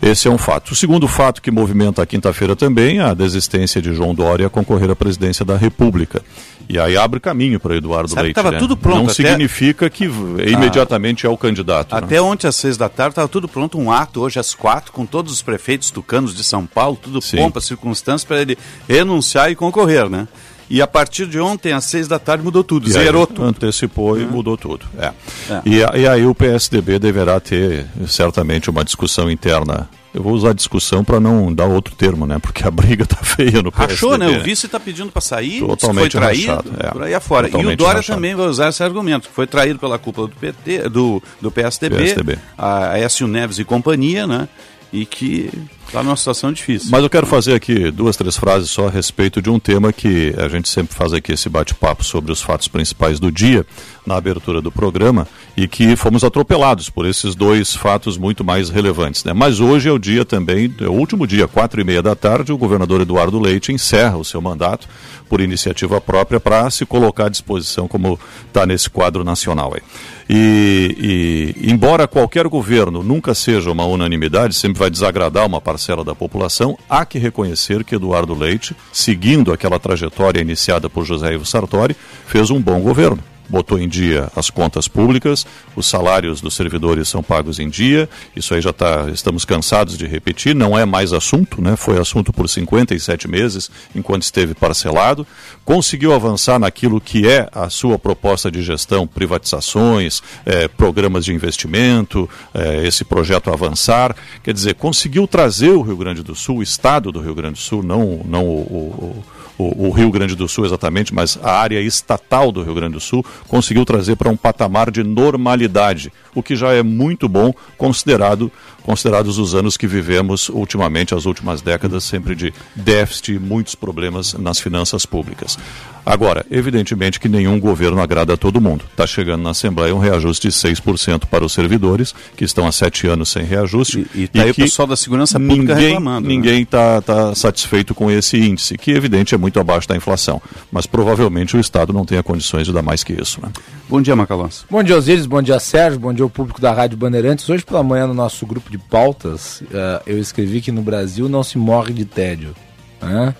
Esse 0.00 0.28
é 0.28 0.30
um 0.30 0.38
fato. 0.38 0.72
O 0.72 0.74
segundo 0.74 1.08
fato 1.08 1.40
que 1.40 1.50
movimenta 1.50 2.02
a 2.02 2.06
quinta-feira 2.06 2.54
também 2.54 2.98
é 2.98 3.02
a 3.02 3.14
desistência 3.14 3.80
de 3.80 3.94
João 3.94 4.14
Dória 4.14 4.46
a 4.46 4.50
concorrer 4.50 4.90
à 4.90 4.96
presidência 4.96 5.44
da 5.44 5.56
República. 5.56 6.22
E 6.68 6.78
aí 6.78 6.96
abre 6.96 7.20
caminho 7.20 7.60
para 7.60 7.76
Eduardo 7.76 8.08
Sabe 8.08 8.22
Leite. 8.22 8.38
Estava 8.38 8.52
né? 8.52 8.58
tudo 8.58 8.76
pronto. 8.76 8.96
Não 8.96 9.04
até... 9.04 9.14
significa 9.14 9.88
que 9.88 10.04
imediatamente 10.04 11.26
ah, 11.26 11.30
é 11.30 11.32
o 11.32 11.36
candidato. 11.36 11.94
Né? 11.94 12.00
Até 12.02 12.16
né? 12.16 12.20
ontem 12.20 12.48
às 12.48 12.56
seis 12.56 12.76
da 12.76 12.88
tarde 12.88 13.12
estava 13.12 13.28
tudo 13.28 13.48
pronto, 13.48 13.78
um 13.78 13.90
ato 13.90 14.20
hoje 14.20 14.38
às 14.38 14.54
quatro, 14.54 14.92
com 14.92 15.06
todos 15.06 15.32
os 15.32 15.42
prefeitos 15.42 15.90
tucanos 15.90 16.34
de 16.34 16.42
São 16.42 16.66
Paulo, 16.66 16.98
tudo 17.00 17.22
Sim. 17.22 17.36
pompa, 17.36 17.60
circunstâncias 17.60 18.24
para 18.24 18.40
ele 18.40 18.58
renunciar 18.88 19.50
e 19.50 19.54
concorrer, 19.54 20.08
né? 20.10 20.26
E 20.68 20.82
a 20.82 20.86
partir 20.86 21.26
de 21.26 21.38
ontem, 21.38 21.72
às 21.72 21.84
seis 21.84 22.08
da 22.08 22.18
tarde, 22.18 22.42
mudou 22.42 22.64
tudo, 22.64 22.88
e 22.88 22.92
zerou 22.92 23.22
aí, 23.22 23.26
tudo. 23.28 23.44
Antecipou 23.44 24.18
e 24.18 24.24
uhum. 24.24 24.30
mudou 24.30 24.56
tudo. 24.56 24.84
É. 24.98 25.06
é. 25.06 25.62
E, 25.64 25.76
e, 26.00 26.08
aí 26.08 26.26
o 26.26 26.34
PSDB 26.34 26.98
deverá 26.98 27.38
ter 27.38 27.86
certamente 28.08 28.68
uma 28.68 28.84
discussão 28.84 29.30
interna. 29.30 29.88
Eu 30.12 30.22
vou 30.22 30.32
usar 30.32 30.54
discussão 30.54 31.04
para 31.04 31.20
não 31.20 31.52
dar 31.52 31.66
outro 31.66 31.94
termo, 31.94 32.26
né? 32.26 32.38
Porque 32.38 32.66
a 32.66 32.70
briga 32.70 33.04
tá 33.06 33.16
feia 33.16 33.62
no 33.62 33.70
PSDB. 33.70 33.92
Rachou, 33.92 34.18
né? 34.18 34.28
O 34.28 34.42
vice 34.42 34.66
está 34.66 34.80
pedindo 34.80 35.12
para 35.12 35.20
sair, 35.20 35.60
Totalmente 35.60 36.12
foi 36.12 36.20
traído, 36.20 36.46
rachado, 36.46 36.72
é. 36.78 36.90
por 36.90 37.02
aí 37.02 37.14
afora. 37.14 37.46
Totalmente 37.48 37.70
e 37.70 37.74
o 37.74 37.76
Dória 37.76 37.96
rachado. 37.96 38.16
também 38.16 38.34
vai 38.34 38.46
usar 38.46 38.70
esse 38.70 38.82
argumento, 38.82 39.28
que 39.28 39.34
foi 39.34 39.46
traído 39.46 39.78
pela 39.78 39.98
cúpula 39.98 40.26
do 40.26 40.34
PT, 40.34 40.88
do, 40.88 41.22
do 41.40 41.50
PSDB, 41.50 41.96
PSDB. 41.96 42.38
a 42.56 42.92
Aécio 42.92 43.28
Neves 43.28 43.58
e 43.58 43.64
companhia, 43.64 44.26
né? 44.26 44.48
e 44.92 45.04
que 45.04 45.50
está 45.86 46.02
numa 46.02 46.16
situação 46.16 46.52
difícil. 46.52 46.88
Mas 46.90 47.02
eu 47.02 47.10
quero 47.10 47.26
fazer 47.26 47.54
aqui 47.54 47.90
duas, 47.90 48.16
três 48.16 48.36
frases 48.36 48.70
só 48.70 48.88
a 48.88 48.90
respeito 48.90 49.40
de 49.40 49.50
um 49.50 49.58
tema 49.58 49.92
que 49.92 50.34
a 50.36 50.48
gente 50.48 50.68
sempre 50.68 50.94
faz 50.94 51.12
aqui 51.12 51.32
esse 51.32 51.48
bate-papo 51.48 52.04
sobre 52.04 52.32
os 52.32 52.42
fatos 52.42 52.68
principais 52.68 53.18
do 53.18 53.30
dia, 53.30 53.66
na 54.06 54.16
abertura 54.16 54.60
do 54.60 54.70
programa, 54.70 55.26
e 55.56 55.66
que 55.66 55.96
fomos 55.96 56.22
atropelados 56.22 56.90
por 56.90 57.06
esses 57.06 57.34
dois 57.34 57.74
fatos 57.74 58.16
muito 58.16 58.44
mais 58.44 58.68
relevantes. 58.68 59.24
Né? 59.24 59.32
Mas 59.32 59.60
hoje 59.60 59.88
é 59.88 59.92
o 59.92 59.98
dia 59.98 60.24
também, 60.24 60.72
é 60.80 60.86
o 60.86 60.92
último 60.92 61.26
dia, 61.26 61.48
quatro 61.48 61.80
e 61.80 61.84
meia 61.84 62.02
da 62.02 62.14
tarde, 62.14 62.52
o 62.52 62.58
governador 62.58 63.00
Eduardo 63.00 63.38
Leite 63.38 63.72
encerra 63.72 64.16
o 64.16 64.24
seu 64.24 64.40
mandato 64.40 64.88
por 65.28 65.40
iniciativa 65.40 66.00
própria 66.00 66.38
para 66.38 66.70
se 66.70 66.86
colocar 66.86 67.26
à 67.26 67.28
disposição 67.28 67.88
como 67.88 68.18
está 68.46 68.64
nesse 68.64 68.88
quadro 68.88 69.24
nacional. 69.24 69.74
Aí. 69.74 69.82
E, 70.28 71.54
e, 71.62 71.70
embora 71.70 72.08
qualquer 72.08 72.48
governo 72.48 73.02
nunca 73.02 73.34
seja 73.34 73.70
uma 73.70 73.84
unanimidade, 73.84 74.54
sempre 74.54 74.78
vai 74.78 74.90
desagradar 74.90 75.46
uma 75.46 75.60
parcela 75.60 76.04
da 76.04 76.14
população, 76.14 76.76
há 76.90 77.04
que 77.04 77.18
reconhecer 77.18 77.84
que 77.84 77.94
Eduardo 77.94 78.34
Leite, 78.34 78.74
seguindo 78.92 79.52
aquela 79.52 79.78
trajetória 79.78 80.40
iniciada 80.40 80.90
por 80.90 81.04
José 81.04 81.34
Ivo 81.34 81.46
Sartori, 81.46 81.96
fez 82.26 82.50
um 82.50 82.60
bom 82.60 82.80
governo 82.80 83.22
botou 83.48 83.78
em 83.78 83.88
dia 83.88 84.30
as 84.34 84.50
contas 84.50 84.88
públicas, 84.88 85.46
os 85.74 85.86
salários 85.86 86.40
dos 86.40 86.54
servidores 86.54 87.08
são 87.08 87.22
pagos 87.22 87.58
em 87.58 87.68
dia, 87.68 88.08
isso 88.34 88.54
aí 88.54 88.60
já 88.60 88.70
está, 88.70 89.08
estamos 89.10 89.44
cansados 89.44 89.96
de 89.96 90.06
repetir, 90.06 90.54
não 90.54 90.78
é 90.78 90.84
mais 90.84 91.12
assunto, 91.12 91.62
né? 91.62 91.76
foi 91.76 91.98
assunto 91.98 92.32
por 92.32 92.48
57 92.48 93.28
meses, 93.28 93.70
enquanto 93.94 94.22
esteve 94.22 94.54
parcelado, 94.54 95.26
conseguiu 95.64 96.12
avançar 96.12 96.58
naquilo 96.58 97.00
que 97.00 97.26
é 97.26 97.48
a 97.52 97.68
sua 97.70 97.98
proposta 97.98 98.50
de 98.50 98.62
gestão, 98.62 99.06
privatizações, 99.06 100.22
eh, 100.44 100.68
programas 100.68 101.24
de 101.24 101.32
investimento, 101.32 102.28
eh, 102.54 102.86
esse 102.86 103.04
projeto 103.04 103.50
avançar, 103.50 104.14
quer 104.42 104.54
dizer, 104.54 104.74
conseguiu 104.74 105.26
trazer 105.26 105.70
o 105.70 105.82
Rio 105.82 105.96
Grande 105.96 106.22
do 106.22 106.34
Sul, 106.34 106.58
o 106.58 106.62
estado 106.62 107.10
do 107.12 107.20
Rio 107.20 107.34
Grande 107.34 107.54
do 107.54 107.58
Sul, 107.58 107.82
não, 107.82 108.20
não 108.24 108.44
o, 108.44 108.60
o 108.60 109.24
o, 109.58 109.88
o, 109.88 109.90
Rio 109.90 110.10
Grande 110.10 110.34
do 110.34 110.48
Sul 110.48 110.64
exatamente, 110.64 111.14
mas 111.14 111.38
a 111.42 111.52
área 111.52 111.80
estatal 111.80 112.52
do 112.52 112.62
Rio 112.62 112.74
Grande 112.74 112.94
do 112.94 113.00
Sul 113.00 113.24
conseguiu 113.48 113.84
trazer 113.84 114.16
para 114.16 114.30
um 114.30 114.36
patamar 114.36 114.90
de 114.90 115.02
normalidade, 115.02 116.12
o 116.34 116.42
que 116.42 116.54
já 116.54 116.72
é 116.72 116.82
muito 116.82 117.28
bom 117.28 117.52
considerado 117.76 118.50
considerados 118.82 119.36
os 119.38 119.54
anos 119.54 119.76
que 119.76 119.86
vivemos 119.86 120.48
ultimamente, 120.48 121.12
as 121.12 121.26
últimas 121.26 121.60
décadas, 121.60 122.04
sempre 122.04 122.36
de 122.36 122.54
déficit 122.74 123.32
e 123.32 123.38
muitos 123.38 123.74
problemas 123.74 124.34
nas 124.34 124.60
finanças 124.60 125.04
públicas. 125.04 125.58
Agora, 126.06 126.46
evidentemente 126.48 127.18
que 127.18 127.28
nenhum 127.28 127.58
governo 127.58 128.00
agrada 128.00 128.34
a 128.34 128.36
todo 128.36 128.60
mundo. 128.60 128.84
Está 128.92 129.04
chegando 129.08 129.42
na 129.42 129.50
Assembleia 129.50 129.92
um 129.92 129.98
reajuste 129.98 130.46
de 130.46 130.54
6% 130.54 131.24
para 131.26 131.44
os 131.44 131.52
servidores, 131.52 132.14
que 132.36 132.44
estão 132.44 132.64
há 132.64 132.70
sete 132.70 133.08
anos 133.08 133.28
sem 133.28 133.42
reajuste. 133.42 134.06
E, 134.14 134.22
está 134.22 134.44
aí 134.44 134.52
o 134.52 134.54
pessoal 134.54 134.86
da 134.86 134.94
segurança 134.94 135.40
pública 135.40 135.74
ninguém, 135.74 135.88
reclamando. 135.88 136.28
Né? 136.28 136.34
Ninguém 136.36 136.62
está 136.62 136.94
né? 136.94 137.00
tá 137.00 137.34
satisfeito 137.34 137.92
com 137.92 138.08
esse 138.08 138.38
índice, 138.38 138.78
que 138.78 138.92
evidente 138.92 139.34
é 139.34 139.38
muito 139.38 139.58
abaixo 139.58 139.88
da 139.88 139.96
inflação. 139.96 140.40
Mas 140.70 140.86
provavelmente 140.86 141.56
o 141.56 141.60
Estado 141.60 141.92
não 141.92 142.04
tenha 142.04 142.22
condições 142.22 142.68
de 142.68 142.72
dar 142.72 142.82
mais 142.82 143.02
que 143.02 143.12
isso. 143.12 143.40
Né? 143.42 143.50
Bom 143.88 144.00
dia, 144.00 144.14
Macalós. 144.14 144.64
Bom 144.70 144.84
dia, 144.84 144.96
Osíris. 144.96 145.26
Bom 145.26 145.42
dia, 145.42 145.58
Sérgio. 145.58 145.98
Bom 145.98 146.12
dia 146.12 146.22
ao 146.22 146.30
público 146.30 146.60
da 146.60 146.72
Rádio 146.72 146.96
Bandeirantes. 146.96 147.48
Hoje 147.50 147.64
pela 147.64 147.82
manhã, 147.82 148.06
no 148.06 148.14
nosso 148.14 148.46
grupo 148.46 148.70
de 148.70 148.78
pautas, 148.78 149.60
uh, 149.62 150.00
eu 150.06 150.20
escrevi 150.20 150.60
que 150.60 150.70
no 150.70 150.82
Brasil 150.82 151.28
não 151.28 151.42
se 151.42 151.58
morre 151.58 151.92
de 151.92 152.04
tédio. 152.04 152.54
Né? 153.02 153.34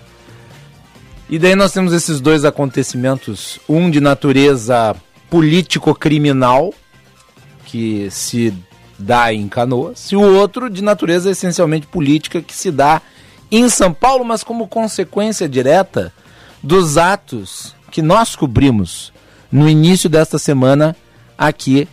E 1.29 1.37
daí 1.37 1.55
nós 1.55 1.73
temos 1.73 1.91
esses 1.91 2.21
dois 2.21 2.45
acontecimentos, 2.45 3.59
um 3.67 3.89
de 3.89 3.99
natureza 3.99 4.95
político-criminal 5.29 6.73
que 7.65 8.09
se 8.09 8.53
dá 8.97 9.33
em 9.33 9.49
Canoas, 9.49 10.09
e 10.09 10.15
o 10.15 10.21
outro 10.21 10.69
de 10.69 10.81
natureza 10.81 11.29
essencialmente 11.29 11.85
política 11.85 12.41
que 12.41 12.55
se 12.55 12.71
dá 12.71 13.01
em 13.51 13.67
São 13.67 13.93
Paulo, 13.93 14.23
mas 14.23 14.41
como 14.41 14.69
consequência 14.69 15.49
direta 15.49 16.13
dos 16.63 16.97
atos 16.97 17.75
que 17.91 18.01
nós 18.01 18.35
cobrimos 18.35 19.11
no 19.51 19.67
início 19.69 20.09
desta 20.09 20.39
semana 20.39 20.95
aqui 21.37 21.89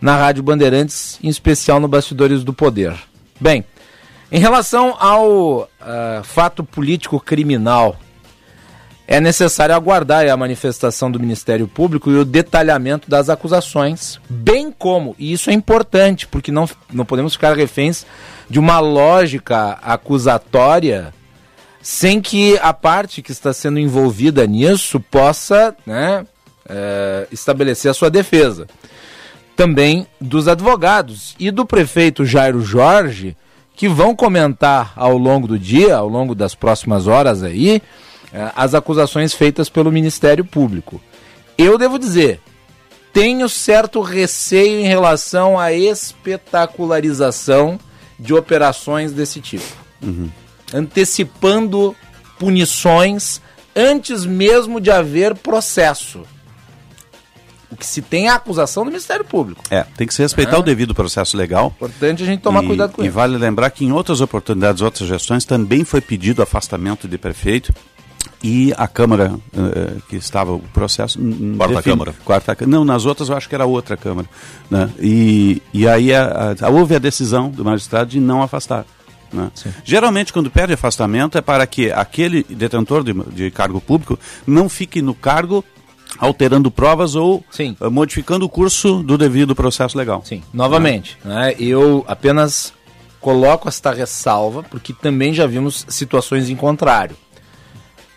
na 0.00 0.16
Rádio 0.16 0.42
Bandeirantes, 0.42 1.18
em 1.22 1.28
especial 1.28 1.80
no 1.80 1.86
Bastidores 1.86 2.42
do 2.42 2.54
Poder. 2.54 2.94
Bem, 3.38 3.62
em 4.32 4.40
relação 4.40 4.96
ao 4.98 5.62
uh, 5.62 5.68
fato 6.24 6.64
político 6.64 7.20
criminal, 7.20 7.98
é 9.10 9.20
necessário 9.20 9.74
aguardar 9.74 10.28
a 10.28 10.36
manifestação 10.36 11.10
do 11.10 11.18
Ministério 11.18 11.66
Público 11.66 12.12
e 12.12 12.16
o 12.16 12.24
detalhamento 12.24 13.10
das 13.10 13.28
acusações, 13.28 14.20
bem 14.30 14.70
como, 14.70 15.16
e 15.18 15.32
isso 15.32 15.50
é 15.50 15.52
importante, 15.52 16.28
porque 16.28 16.52
não, 16.52 16.70
não 16.92 17.04
podemos 17.04 17.32
ficar 17.32 17.56
reféns 17.56 18.06
de 18.48 18.60
uma 18.60 18.78
lógica 18.78 19.80
acusatória 19.82 21.12
sem 21.82 22.20
que 22.20 22.56
a 22.62 22.72
parte 22.72 23.20
que 23.20 23.32
está 23.32 23.52
sendo 23.52 23.80
envolvida 23.80 24.46
nisso 24.46 25.00
possa 25.00 25.74
né, 25.84 26.24
é, 26.68 27.26
estabelecer 27.32 27.90
a 27.90 27.94
sua 27.94 28.10
defesa. 28.10 28.68
Também 29.56 30.06
dos 30.20 30.46
advogados 30.46 31.34
e 31.36 31.50
do 31.50 31.66
prefeito 31.66 32.24
Jairo 32.24 32.62
Jorge, 32.62 33.36
que 33.74 33.88
vão 33.88 34.14
comentar 34.14 34.92
ao 34.94 35.18
longo 35.18 35.48
do 35.48 35.58
dia, 35.58 35.96
ao 35.96 36.08
longo 36.08 36.32
das 36.32 36.54
próximas 36.54 37.08
horas 37.08 37.42
aí, 37.42 37.82
as 38.54 38.74
acusações 38.74 39.34
feitas 39.34 39.68
pelo 39.68 39.90
Ministério 39.90 40.44
Público. 40.44 41.00
Eu 41.58 41.76
devo 41.76 41.98
dizer, 41.98 42.40
tenho 43.12 43.48
certo 43.48 44.00
receio 44.00 44.80
em 44.80 44.86
relação 44.86 45.58
à 45.58 45.72
espetacularização 45.72 47.78
de 48.18 48.34
operações 48.34 49.12
desse 49.12 49.40
tipo. 49.40 49.64
Uhum. 50.02 50.30
Antecipando 50.72 51.94
punições 52.38 53.40
antes 53.74 54.24
mesmo 54.24 54.80
de 54.80 54.90
haver 54.90 55.34
processo. 55.34 56.22
O 57.70 57.76
que 57.76 57.86
se 57.86 58.02
tem 58.02 58.26
é 58.26 58.30
a 58.30 58.34
acusação 58.34 58.84
do 58.84 58.90
Ministério 58.90 59.24
Público. 59.24 59.62
É, 59.70 59.84
tem 59.96 60.06
que 60.06 60.12
se 60.12 60.22
respeitar 60.22 60.58
o 60.58 60.62
devido 60.62 60.92
processo 60.92 61.36
legal. 61.36 61.72
Importante 61.76 62.22
a 62.22 62.26
gente 62.26 62.40
tomar 62.40 62.64
e, 62.64 62.66
cuidado 62.66 62.92
com 62.92 63.02
e 63.02 63.06
isso. 63.06 63.12
E 63.12 63.14
vale 63.14 63.38
lembrar 63.38 63.70
que 63.70 63.84
em 63.84 63.92
outras 63.92 64.20
oportunidades, 64.20 64.82
outras 64.82 65.08
gestões, 65.08 65.44
também 65.44 65.84
foi 65.84 66.00
pedido 66.00 66.42
afastamento 66.42 67.06
de 67.06 67.16
prefeito 67.16 67.72
e 68.42 68.72
a 68.76 68.88
Câmara 68.88 69.34
uh, 69.34 70.02
que 70.08 70.16
estava 70.16 70.52
o 70.52 70.60
processo. 70.60 71.18
Quarta 71.56 71.74
define, 71.76 71.92
Câmara. 71.92 72.14
Quarta 72.24 72.56
Não, 72.66 72.84
nas 72.84 73.04
outras 73.04 73.28
eu 73.28 73.36
acho 73.36 73.48
que 73.48 73.54
era 73.54 73.66
outra 73.66 73.96
Câmara. 73.96 74.28
Né? 74.70 74.90
E, 74.98 75.62
e 75.72 75.86
aí 75.86 76.14
a, 76.14 76.56
a, 76.60 76.68
houve 76.70 76.94
a 76.94 76.98
decisão 76.98 77.50
do 77.50 77.64
magistrado 77.64 78.10
de 78.10 78.20
não 78.20 78.42
afastar. 78.42 78.86
Né? 79.32 79.50
Geralmente, 79.84 80.32
quando 80.32 80.50
perde 80.50 80.72
afastamento, 80.72 81.36
é 81.36 81.40
para 81.40 81.66
que 81.66 81.92
aquele 81.92 82.42
detentor 82.48 83.04
de, 83.04 83.12
de 83.12 83.50
cargo 83.50 83.80
público 83.80 84.18
não 84.46 84.68
fique 84.68 85.02
no 85.02 85.14
cargo 85.14 85.64
alterando 86.18 86.70
provas 86.70 87.14
ou 87.14 87.44
Sim. 87.50 87.76
Uh, 87.80 87.90
modificando 87.90 88.44
o 88.44 88.48
curso 88.48 89.02
do 89.02 89.18
devido 89.18 89.54
processo 89.54 89.96
legal. 89.96 90.22
Sim, 90.24 90.42
novamente, 90.52 91.16
né? 91.24 91.54
eu 91.58 92.04
apenas 92.08 92.72
coloco 93.20 93.68
esta 93.68 93.92
ressalva 93.92 94.62
porque 94.62 94.92
também 94.94 95.32
já 95.34 95.46
vimos 95.46 95.84
situações 95.88 96.48
em 96.48 96.56
contrário. 96.56 97.16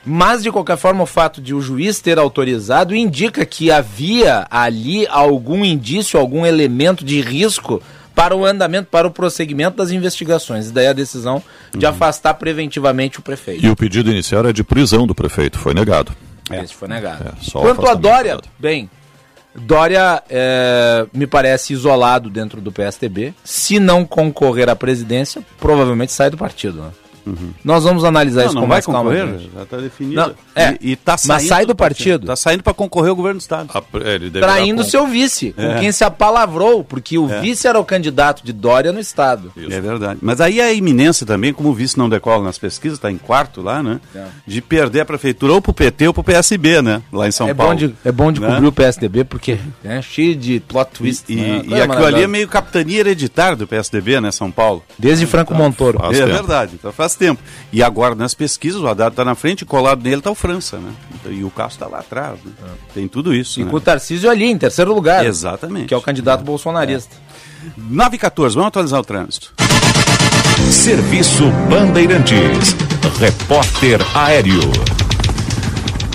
Mas, 0.05 0.43
de 0.43 0.51
qualquer 0.51 0.77
forma, 0.77 1.03
o 1.03 1.07
fato 1.07 1.41
de 1.41 1.53
o 1.53 1.61
juiz 1.61 1.99
ter 1.99 2.17
autorizado 2.19 2.93
indica 2.95 3.45
que 3.45 3.71
havia 3.71 4.45
ali 4.51 5.07
algum 5.07 5.63
indício, 5.63 6.19
algum 6.19 6.45
elemento 6.45 7.05
de 7.05 7.21
risco 7.21 7.81
para 8.13 8.35
o 8.35 8.45
andamento, 8.45 8.89
para 8.91 9.07
o 9.07 9.11
prosseguimento 9.11 9.77
das 9.77 9.91
investigações. 9.91 10.69
E 10.69 10.71
daí 10.71 10.87
a 10.87 10.93
decisão 10.93 11.41
de 11.71 11.85
uhum. 11.85 11.91
afastar 11.91 12.33
preventivamente 12.35 13.19
o 13.19 13.21
prefeito. 13.21 13.65
E 13.65 13.69
o 13.69 13.75
pedido 13.75 14.11
inicial 14.11 14.41
era 14.41 14.53
de 14.53 14.63
prisão 14.63 15.07
do 15.07 15.15
prefeito, 15.15 15.57
foi 15.57 15.73
negado. 15.73 16.11
É. 16.49 16.61
Esse 16.61 16.73
foi 16.73 16.87
negado. 16.87 17.23
É, 17.23 17.51
Quanto 17.51 17.87
a 17.87 17.93
Dória, 17.93 18.37
bem, 18.59 18.89
Dória 19.55 20.21
é, 20.29 21.05
me 21.13 21.25
parece 21.25 21.73
isolado 21.73 22.29
dentro 22.29 22.59
do 22.59 22.71
PSTB. 22.71 23.33
Se 23.43 23.79
não 23.79 24.05
concorrer 24.05 24.69
à 24.69 24.75
presidência, 24.75 25.41
provavelmente 25.59 26.11
sai 26.11 26.29
do 26.29 26.37
partido. 26.37 26.81
Né? 26.81 26.91
Uhum. 27.25 27.51
Nós 27.63 27.83
vamos 27.83 28.03
analisar 28.03 28.41
não, 28.41 28.45
isso 28.47 28.55
não 28.55 28.61
com 28.63 28.67
vai 28.67 28.75
mais 28.75 28.85
calma. 28.85 29.11
Concorrer, 29.11 29.39
já 29.53 29.63
está 29.63 29.77
definido. 29.77 30.15
Não, 30.15 30.33
é, 30.55 30.77
e, 30.81 30.91
e 30.91 30.95
tá 30.95 31.15
mas 31.25 31.43
sai 31.43 31.65
do 31.65 31.75
partido. 31.75 32.23
Está 32.23 32.35
saindo 32.35 32.63
para 32.63 32.73
concorrer 32.73 33.09
ao 33.09 33.15
governo 33.15 33.39
do 33.39 33.41
Estado. 33.41 33.69
A, 33.73 34.09
ele 34.09 34.29
Traindo 34.31 34.83
seu 34.83 35.07
vice, 35.07 35.53
é. 35.57 35.67
com 35.73 35.79
quem 35.79 35.91
se 35.91 36.03
apalavrou, 36.03 36.83
porque 36.83 37.17
o 37.17 37.29
é. 37.29 37.41
vice 37.41 37.67
era 37.67 37.79
o 37.79 37.85
candidato 37.85 38.43
de 38.43 38.51
Dória 38.51 38.91
no 38.91 38.99
Estado. 38.99 39.51
Isso. 39.55 39.71
É 39.71 39.81
verdade. 39.81 40.19
Mas 40.21 40.41
aí 40.41 40.61
a 40.61 40.71
iminência 40.73 41.25
também, 41.25 41.53
como 41.53 41.69
o 41.69 41.73
vice 41.73 41.97
não 41.97 42.09
decola 42.09 42.43
nas 42.43 42.57
pesquisas, 42.57 42.97
está 42.97 43.11
em 43.11 43.17
quarto 43.17 43.61
lá, 43.61 43.81
né? 43.81 43.99
É. 44.15 44.25
De 44.45 44.61
perder 44.61 45.01
a 45.01 45.05
prefeitura 45.05 45.53
ou 45.53 45.61
para 45.61 45.71
o 45.71 45.73
PT 45.73 46.07
ou 46.07 46.13
para 46.13 46.21
o 46.21 46.23
PSB, 46.23 46.81
né? 46.81 47.01
Lá 47.11 47.27
em 47.27 47.31
São 47.31 47.47
é 47.47 47.53
Paulo. 47.53 47.73
Bom 47.73 47.77
de, 47.77 47.95
é 48.03 48.11
bom 48.11 48.31
de 48.31 48.41
né? 48.41 48.47
cobrir 48.47 48.67
o 48.67 48.71
PSDB, 48.71 49.23
porque 49.23 49.57
é 49.83 50.01
cheio 50.01 50.35
de 50.35 50.59
plot 50.59 50.91
twist. 50.91 51.31
E, 51.31 51.35
né? 51.35 51.61
e, 51.65 51.69
e 51.69 51.81
aquilo 51.81 52.05
ali 52.05 52.23
é 52.23 52.27
meio 52.27 52.47
capitania 52.47 52.99
hereditária 52.99 53.55
do 53.55 53.67
PSDB, 53.67 54.19
né? 54.19 54.31
São 54.31 54.51
Paulo. 54.51 54.83
Desde 54.97 55.25
Franco 55.25 55.53
então, 55.53 55.65
Montoro. 55.65 55.99
é 56.05 56.09
tempo. 56.11 56.27
verdade, 56.27 56.71
então 56.75 56.91
faz 56.91 57.12
tempo. 57.17 57.41
E 57.71 57.81
agora 57.81 58.15
nas 58.15 58.33
pesquisas 58.33 58.81
o 58.81 58.87
Haddad 58.87 59.11
está 59.11 59.25
na 59.25 59.35
frente 59.35 59.61
e 59.61 59.65
colado 59.65 60.03
nele 60.03 60.17
está 60.17 60.31
o 60.31 60.35
França, 60.35 60.77
né? 60.77 60.91
E 61.29 61.43
o 61.43 61.49
Castro 61.49 61.85
está 61.85 61.87
lá 61.87 61.99
atrás, 61.99 62.39
né? 62.43 62.51
É. 62.63 62.93
Tem 62.93 63.07
tudo 63.07 63.33
isso. 63.33 63.59
E 63.59 63.63
né? 63.63 63.71
com 63.71 63.77
o 63.77 63.81
Tarcísio 63.81 64.29
ali, 64.29 64.45
em 64.45 64.57
terceiro 64.57 64.93
lugar. 64.93 65.25
Exatamente. 65.25 65.87
Que 65.87 65.93
é 65.93 65.97
o 65.97 66.01
candidato 66.01 66.41
é. 66.41 66.43
bolsonarista. 66.43 67.15
É. 67.15 67.71
9 67.77 68.15
e 68.15 68.19
14, 68.19 68.55
vamos 68.55 68.67
atualizar 68.67 68.99
o 68.99 69.03
trânsito. 69.03 69.53
Serviço 70.71 71.49
Bandeirantes. 71.69 72.75
Repórter 73.19 73.99
Aéreo. 74.17 75.02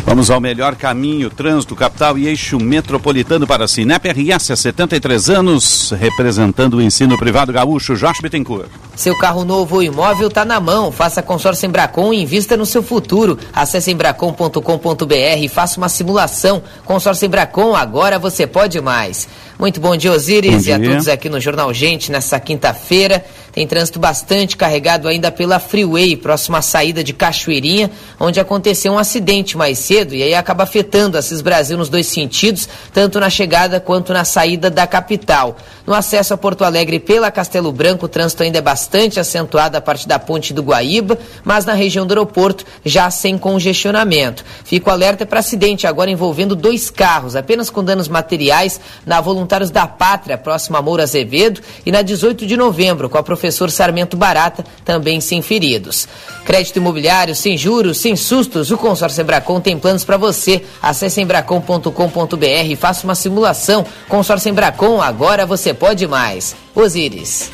Vamos 0.08 0.30
ao 0.30 0.40
melhor 0.40 0.74
caminho, 0.74 1.28
trânsito, 1.28 1.76
capital 1.76 2.16
e 2.16 2.26
eixo 2.26 2.58
metropolitano 2.58 3.46
para 3.46 3.66
a 3.66 3.68
Sinep 3.68 4.08
RS 4.08 4.52
há 4.52 4.56
73 4.56 5.28
anos, 5.28 5.90
representando 5.90 6.78
o 6.78 6.82
ensino 6.82 7.18
privado 7.18 7.52
gaúcho, 7.52 7.94
Jorge 7.94 8.22
Bittencourt. 8.22 8.70
Seu 8.96 9.14
carro 9.18 9.44
novo 9.44 9.76
ou 9.76 9.82
imóvel 9.82 10.28
está 10.28 10.46
na 10.46 10.58
mão. 10.58 10.90
Faça 10.90 11.22
consórcio 11.22 11.66
Embracon 11.66 12.14
e 12.14 12.22
invista 12.22 12.56
no 12.56 12.64
seu 12.64 12.82
futuro. 12.82 13.38
Acesse 13.52 13.90
embracon.com.br 13.90 15.14
e 15.40 15.46
faça 15.46 15.76
uma 15.76 15.90
simulação. 15.90 16.62
Consórcio 16.86 17.26
Embracon, 17.26 17.76
agora 17.76 18.18
você 18.18 18.46
pode 18.46 18.80
mais. 18.80 19.28
Muito 19.58 19.80
bom 19.80 19.96
dia, 19.96 20.12
Osiris, 20.12 20.52
bom 20.52 20.58
dia. 20.60 20.78
e 20.78 20.86
a 20.86 20.90
todos 20.90 21.08
aqui 21.08 21.28
no 21.28 21.40
Jornal 21.40 21.74
Gente, 21.74 22.12
nessa 22.12 22.38
quinta-feira. 22.38 23.24
Tem 23.58 23.66
trânsito 23.66 23.98
bastante 23.98 24.56
carregado 24.56 25.08
ainda 25.08 25.32
pela 25.32 25.58
Freeway, 25.58 26.14
próxima 26.16 26.58
à 26.58 26.62
saída 26.62 27.02
de 27.02 27.12
Cachoeirinha, 27.12 27.90
onde 28.20 28.38
aconteceu 28.38 28.92
um 28.92 28.98
acidente 28.98 29.56
mais 29.56 29.80
cedo 29.80 30.14
e 30.14 30.22
aí 30.22 30.32
acaba 30.32 30.62
afetando 30.62 31.18
a 31.18 31.22
Cis 31.22 31.40
Brasil 31.40 31.76
nos 31.76 31.88
dois 31.88 32.06
sentidos, 32.06 32.68
tanto 32.92 33.18
na 33.18 33.28
chegada 33.28 33.80
quanto 33.80 34.12
na 34.12 34.24
saída 34.24 34.70
da 34.70 34.86
capital. 34.86 35.56
No 35.84 35.92
acesso 35.92 36.34
a 36.34 36.36
Porto 36.36 36.62
Alegre 36.62 37.00
pela 37.00 37.32
Castelo 37.32 37.72
Branco, 37.72 38.06
o 38.06 38.08
trânsito 38.08 38.44
ainda 38.44 38.58
é 38.58 38.62
bastante 38.62 39.18
acentuado 39.18 39.76
a 39.76 39.80
partir 39.80 40.06
da 40.06 40.20
ponte 40.20 40.54
do 40.54 40.62
Guaíba, 40.62 41.18
mas 41.42 41.64
na 41.64 41.72
região 41.72 42.06
do 42.06 42.12
aeroporto 42.12 42.64
já 42.84 43.10
sem 43.10 43.36
congestionamento. 43.36 44.44
Fico 44.64 44.88
alerta 44.88 45.26
para 45.26 45.40
acidente 45.40 45.84
agora 45.84 46.10
envolvendo 46.10 46.54
dois 46.54 46.90
carros, 46.90 47.34
apenas 47.34 47.70
com 47.70 47.82
danos 47.82 48.06
materiais, 48.06 48.80
na 49.04 49.20
Voluntários 49.48 49.70
da 49.70 49.86
Pátria, 49.86 50.36
próxima 50.36 50.78
a 50.78 50.82
Moura 50.82 51.04
Azevedo, 51.04 51.62
e 51.86 51.90
na 51.90 52.02
18 52.02 52.46
de 52.46 52.54
novembro, 52.54 53.08
com 53.08 53.16
a 53.16 53.22
professor 53.22 53.70
Sarmento 53.70 54.14
Barata, 54.14 54.62
também 54.84 55.22
sem 55.22 55.40
feridos. 55.40 56.06
Crédito 56.44 56.76
imobiliário, 56.76 57.34
sem 57.34 57.56
juros, 57.56 57.96
sem 57.96 58.14
sustos, 58.14 58.70
o 58.70 58.76
consórcio 58.76 59.22
Embracon 59.22 59.58
tem 59.58 59.78
planos 59.78 60.04
para 60.04 60.18
você. 60.18 60.62
Acesse 60.82 61.22
embracon.com.br 61.22 62.66
e 62.68 62.76
faça 62.76 63.04
uma 63.04 63.14
simulação. 63.14 63.86
Consórcio 64.06 64.50
Embracon, 64.50 65.00
agora 65.00 65.46
você 65.46 65.72
pode 65.72 66.06
mais. 66.06 66.54
Osíris. 66.74 67.50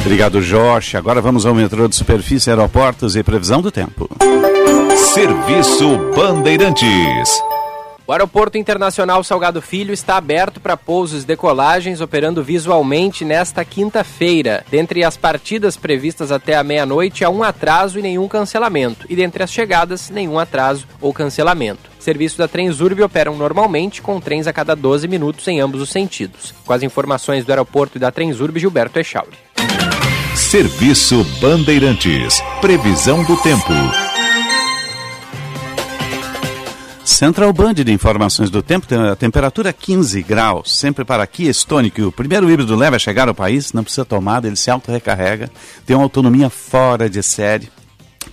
Obrigado, 0.00 0.40
Jorge. 0.40 0.96
Agora 0.96 1.20
vamos 1.20 1.44
ao 1.44 1.54
metrô 1.54 1.86
de 1.88 1.94
superfície, 1.94 2.48
aeroportos 2.48 3.16
e 3.16 3.22
previsão 3.22 3.60
do 3.60 3.70
tempo. 3.70 4.08
Serviço 4.96 5.98
Bandeirantes. 6.14 7.28
O 8.06 8.12
Aeroporto 8.12 8.56
Internacional 8.56 9.22
Salgado 9.22 9.60
Filho 9.60 9.92
está 9.92 10.16
aberto 10.16 10.58
para 10.58 10.74
pousos 10.74 11.22
e 11.22 11.26
decolagens, 11.26 12.00
operando 12.00 12.42
visualmente 12.42 13.22
nesta 13.22 13.62
quinta-feira. 13.62 14.64
Dentre 14.70 15.04
as 15.04 15.14
partidas 15.14 15.76
previstas 15.76 16.32
até 16.32 16.56
a 16.56 16.64
meia-noite, 16.64 17.24
há 17.24 17.28
um 17.28 17.42
atraso 17.42 17.98
e 17.98 18.02
nenhum 18.02 18.26
cancelamento. 18.26 19.06
E 19.10 19.14
dentre 19.14 19.42
as 19.42 19.52
chegadas, 19.52 20.08
nenhum 20.08 20.38
atraso 20.38 20.86
ou 20.98 21.12
cancelamento. 21.12 21.90
Serviços 21.98 22.38
da 22.38 22.48
Transurb 22.48 23.02
operam 23.02 23.36
normalmente, 23.36 24.00
com 24.00 24.18
trens 24.18 24.46
a 24.46 24.52
cada 24.52 24.74
12 24.74 25.06
minutos 25.08 25.46
em 25.48 25.60
ambos 25.60 25.82
os 25.82 25.90
sentidos. 25.90 26.54
Com 26.64 26.72
as 26.72 26.82
informações 26.82 27.44
do 27.44 27.50
aeroporto 27.50 27.98
e 27.98 28.00
da 28.00 28.10
Transurb, 28.10 28.58
Gilberto 28.58 28.98
Echauri. 28.98 29.36
Serviço 30.34 31.22
Bandeirantes. 31.40 32.40
Previsão 32.62 33.22
do 33.24 33.36
tempo. 33.42 34.05
Central 37.06 37.52
Band 37.52 37.74
de 37.74 37.92
informações 37.92 38.50
do 38.50 38.64
tempo, 38.64 38.84
tem 38.84 38.98
a 38.98 39.14
temperatura 39.14 39.72
15 39.72 40.20
graus, 40.24 40.76
sempre 40.76 41.04
para 41.04 41.24
Kia 41.24 41.48
Stonic. 41.50 42.02
O 42.02 42.10
primeiro 42.10 42.50
híbrido 42.50 42.74
leva 42.74 42.96
a 42.96 42.98
chegar 42.98 43.28
ao 43.28 43.34
país, 43.34 43.72
não 43.72 43.84
precisa 43.84 44.04
tomada, 44.04 44.48
ele 44.48 44.56
se 44.56 44.72
auto-recarrega, 44.72 45.48
tem 45.86 45.94
uma 45.94 46.02
autonomia 46.02 46.50
fora 46.50 47.08
de 47.08 47.22
série, 47.22 47.70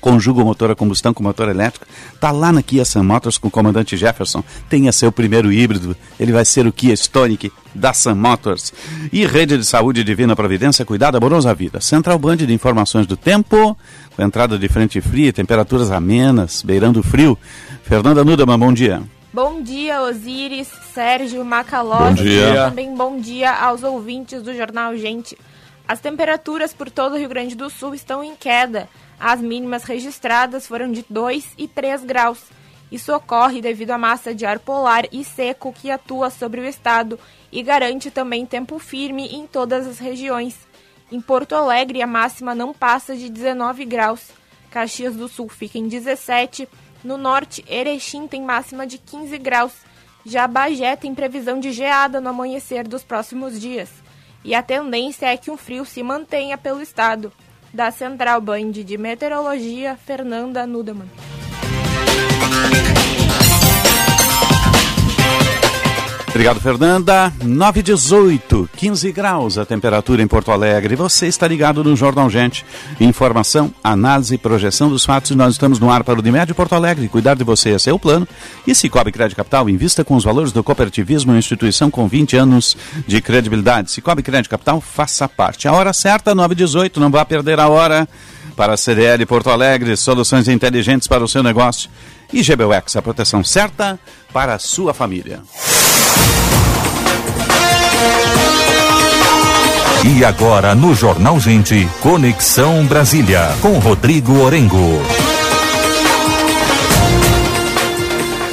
conjuga 0.02 0.42
o 0.42 0.46
motor 0.46 0.72
a 0.72 0.76
combustão 0.76 1.14
com 1.14 1.22
o 1.22 1.24
motor 1.24 1.50
elétrico. 1.50 1.86
Está 2.14 2.32
lá 2.32 2.52
na 2.52 2.64
Kia 2.64 2.84
Sun 2.84 3.04
Motors 3.04 3.38
com 3.38 3.48
o 3.48 3.52
comandante 3.52 3.96
Jefferson. 3.96 4.44
Tenha 4.68 4.92
seu 4.92 5.12
primeiro 5.12 5.52
híbrido. 5.52 5.96
Ele 6.20 6.32
vai 6.32 6.44
ser 6.44 6.66
o 6.66 6.74
Kia 6.74 6.94
Stonic 6.94 7.52
da 7.74 7.94
Sun 7.94 8.16
Motors. 8.16 8.74
E 9.12 9.26
Rede 9.26 9.58
de 9.58 9.66
Saúde 9.66 10.04
Divina 10.04 10.36
Providência, 10.36 10.84
cuidado 10.84 11.16
amorosa 11.16 11.54
vida. 11.54 11.80
Central 11.80 12.20
Band 12.20 12.38
de 12.38 12.54
informações 12.54 13.08
do 13.08 13.16
tempo, 13.16 13.78
com 14.16 14.22
entrada 14.22 14.58
de 14.58 14.68
frente 14.68 15.02
fria, 15.02 15.34
temperaturas 15.34 15.92
amenas, 15.92 16.62
beirando 16.62 17.00
o 17.00 17.04
frio. 17.04 17.38
Fernanda 17.84 18.24
Nudeman, 18.24 18.58
bom 18.58 18.74
dia. 18.74 19.02
Bom 19.34 19.62
dia, 19.64 20.02
Osíris, 20.02 20.68
Sérgio, 20.94 21.44
Macalós. 21.44 22.16
Bom 22.16 22.24
dia. 22.24 22.50
E 22.50 22.56
também 22.56 22.96
bom 22.96 23.20
dia 23.20 23.52
aos 23.52 23.82
ouvintes 23.82 24.44
do 24.44 24.56
Jornal 24.56 24.96
Gente. 24.96 25.38
As 25.88 26.00
temperaturas 26.00 26.74
por 26.74 26.90
todo 26.90 27.14
o 27.14 27.18
Rio 27.18 27.30
Grande 27.30 27.56
do 27.56 27.70
Sul 27.70 27.96
estão 27.96 28.24
em 28.24 28.36
queda. 28.36 28.88
As 29.20 29.42
mínimas 29.42 29.84
registradas 29.84 30.68
foram 30.68 30.92
de 30.92 31.04
2 31.10 31.54
e 31.58 31.68
3 31.68 32.04
graus. 32.04 32.40
Isso 32.92 33.12
ocorre 33.12 33.60
devido 33.60 33.90
à 33.90 33.98
massa 33.98 34.36
de 34.36 34.46
ar 34.46 34.60
polar 34.60 35.06
e 35.12 35.24
seco 35.24 35.74
que 35.74 35.90
atua 35.90 36.30
sobre 36.30 36.62
o 36.62 36.66
estado 36.66 37.20
e 37.52 37.64
garante 37.64 38.12
também 38.12 38.46
tempo 38.46 38.78
firme 38.78 39.28
em 39.28 39.48
todas 39.48 39.88
as 39.88 39.98
regiões. 39.98 40.56
Em 41.14 41.22
Porto 41.22 41.54
Alegre, 41.54 42.02
a 42.02 42.08
máxima 42.08 42.56
não 42.56 42.74
passa 42.74 43.16
de 43.16 43.30
19 43.30 43.86
graus. 43.86 44.32
Caxias 44.72 45.16
do 45.16 45.28
Sul 45.28 45.48
fica 45.48 45.78
em 45.78 45.88
17. 45.88 46.68
No 47.04 47.20
norte, 47.20 47.64
Erechim 47.70 48.26
tem 48.28 48.42
máxima 48.42 48.88
de 48.88 48.98
15 48.98 49.38
graus. 49.38 49.74
Já 50.26 50.48
Bagé 50.48 50.96
tem 50.96 51.14
previsão 51.14 51.60
de 51.60 51.72
geada 51.72 52.20
no 52.20 52.30
amanhecer 52.30 52.88
dos 52.88 53.04
próximos 53.04 53.62
dias. 53.62 53.92
E 54.44 54.56
a 54.56 54.64
tendência 54.64 55.28
é 55.28 55.38
que 55.38 55.52
o 55.52 55.56
frio 55.56 55.86
se 55.86 56.02
mantenha 56.02 56.58
pelo 56.58 56.82
estado. 56.82 57.32
Da 57.72 57.92
Central 57.92 58.42
Band 58.42 58.72
de 58.72 58.98
Meteorologia, 58.98 59.96
Fernanda 59.96 60.66
Nudeman. 60.66 61.08
Obrigado, 66.34 66.60
Fernanda. 66.60 67.32
918, 67.44 68.68
15 68.76 69.12
graus 69.12 69.60
a 69.60 69.68
temperatura 69.68 70.20
em 70.20 70.28
Porto 70.28 70.52
Alegre. 70.52 70.96
Você 70.96 71.28
está 71.28 71.48
ligado 71.48 71.84
no 71.84 71.96
Jornal 71.96 72.28
Gente. 72.28 72.66
Informação, 73.00 73.72
análise 73.84 74.34
e 74.34 74.38
projeção 74.40 74.90
dos 74.90 75.06
fatos. 75.06 75.30
Nós 75.36 75.54
estamos 75.54 75.78
no 75.78 75.92
ar 75.92 76.04
para 76.04 76.18
o 76.18 76.24
Dimédio 76.24 76.56
Porto 76.56 76.74
Alegre. 76.74 77.08
Cuidar 77.08 77.36
de 77.36 77.44
você, 77.44 77.78
é 77.86 77.94
o 77.94 78.00
plano. 78.00 78.28
E 78.66 78.74
Cicobi 78.74 79.12
Crédito 79.12 79.38
Capital, 79.38 79.70
invista 79.70 80.04
com 80.04 80.16
os 80.16 80.24
valores 80.24 80.52
do 80.52 80.64
cooperativismo, 80.64 81.36
instituição 81.36 81.92
com 81.92 82.08
20 82.08 82.36
anos 82.36 82.76
de 83.08 83.22
credibilidade. 83.22 83.92
Cicobi 83.92 84.24
Crédito 84.24 84.50
Capital, 84.50 84.82
faça 84.82 85.30
parte. 85.30 85.68
A 85.68 85.74
hora 85.74 85.94
certa, 85.94 86.34
918, 86.34 87.00
não 87.00 87.12
vá 87.12 87.24
perder 87.24 87.60
a 87.60 87.70
hora. 87.70 88.10
Para 88.56 88.74
a 88.74 88.78
CDL 88.78 89.24
Porto 89.28 89.52
Alegre, 89.52 89.96
soluções 89.96 90.48
inteligentes 90.48 91.08
para 91.08 91.24
o 91.24 91.28
seu 91.28 91.44
negócio. 91.44 91.92
E 92.34 92.42
GBUX, 92.42 92.96
a 92.96 93.04
proteção 93.04 93.44
certa 93.44 94.00
para 94.32 94.56
a 94.56 94.60
sua 94.60 94.96
família. 94.96 95.42
E 100.06 100.26
agora 100.26 100.76
no 100.76 100.94
Jornal 100.94 101.40
Gente, 101.40 101.88
Conexão 102.02 102.86
Brasília, 102.86 103.56
com 103.62 103.80
Rodrigo 103.80 104.40
Orengo. 104.42 105.02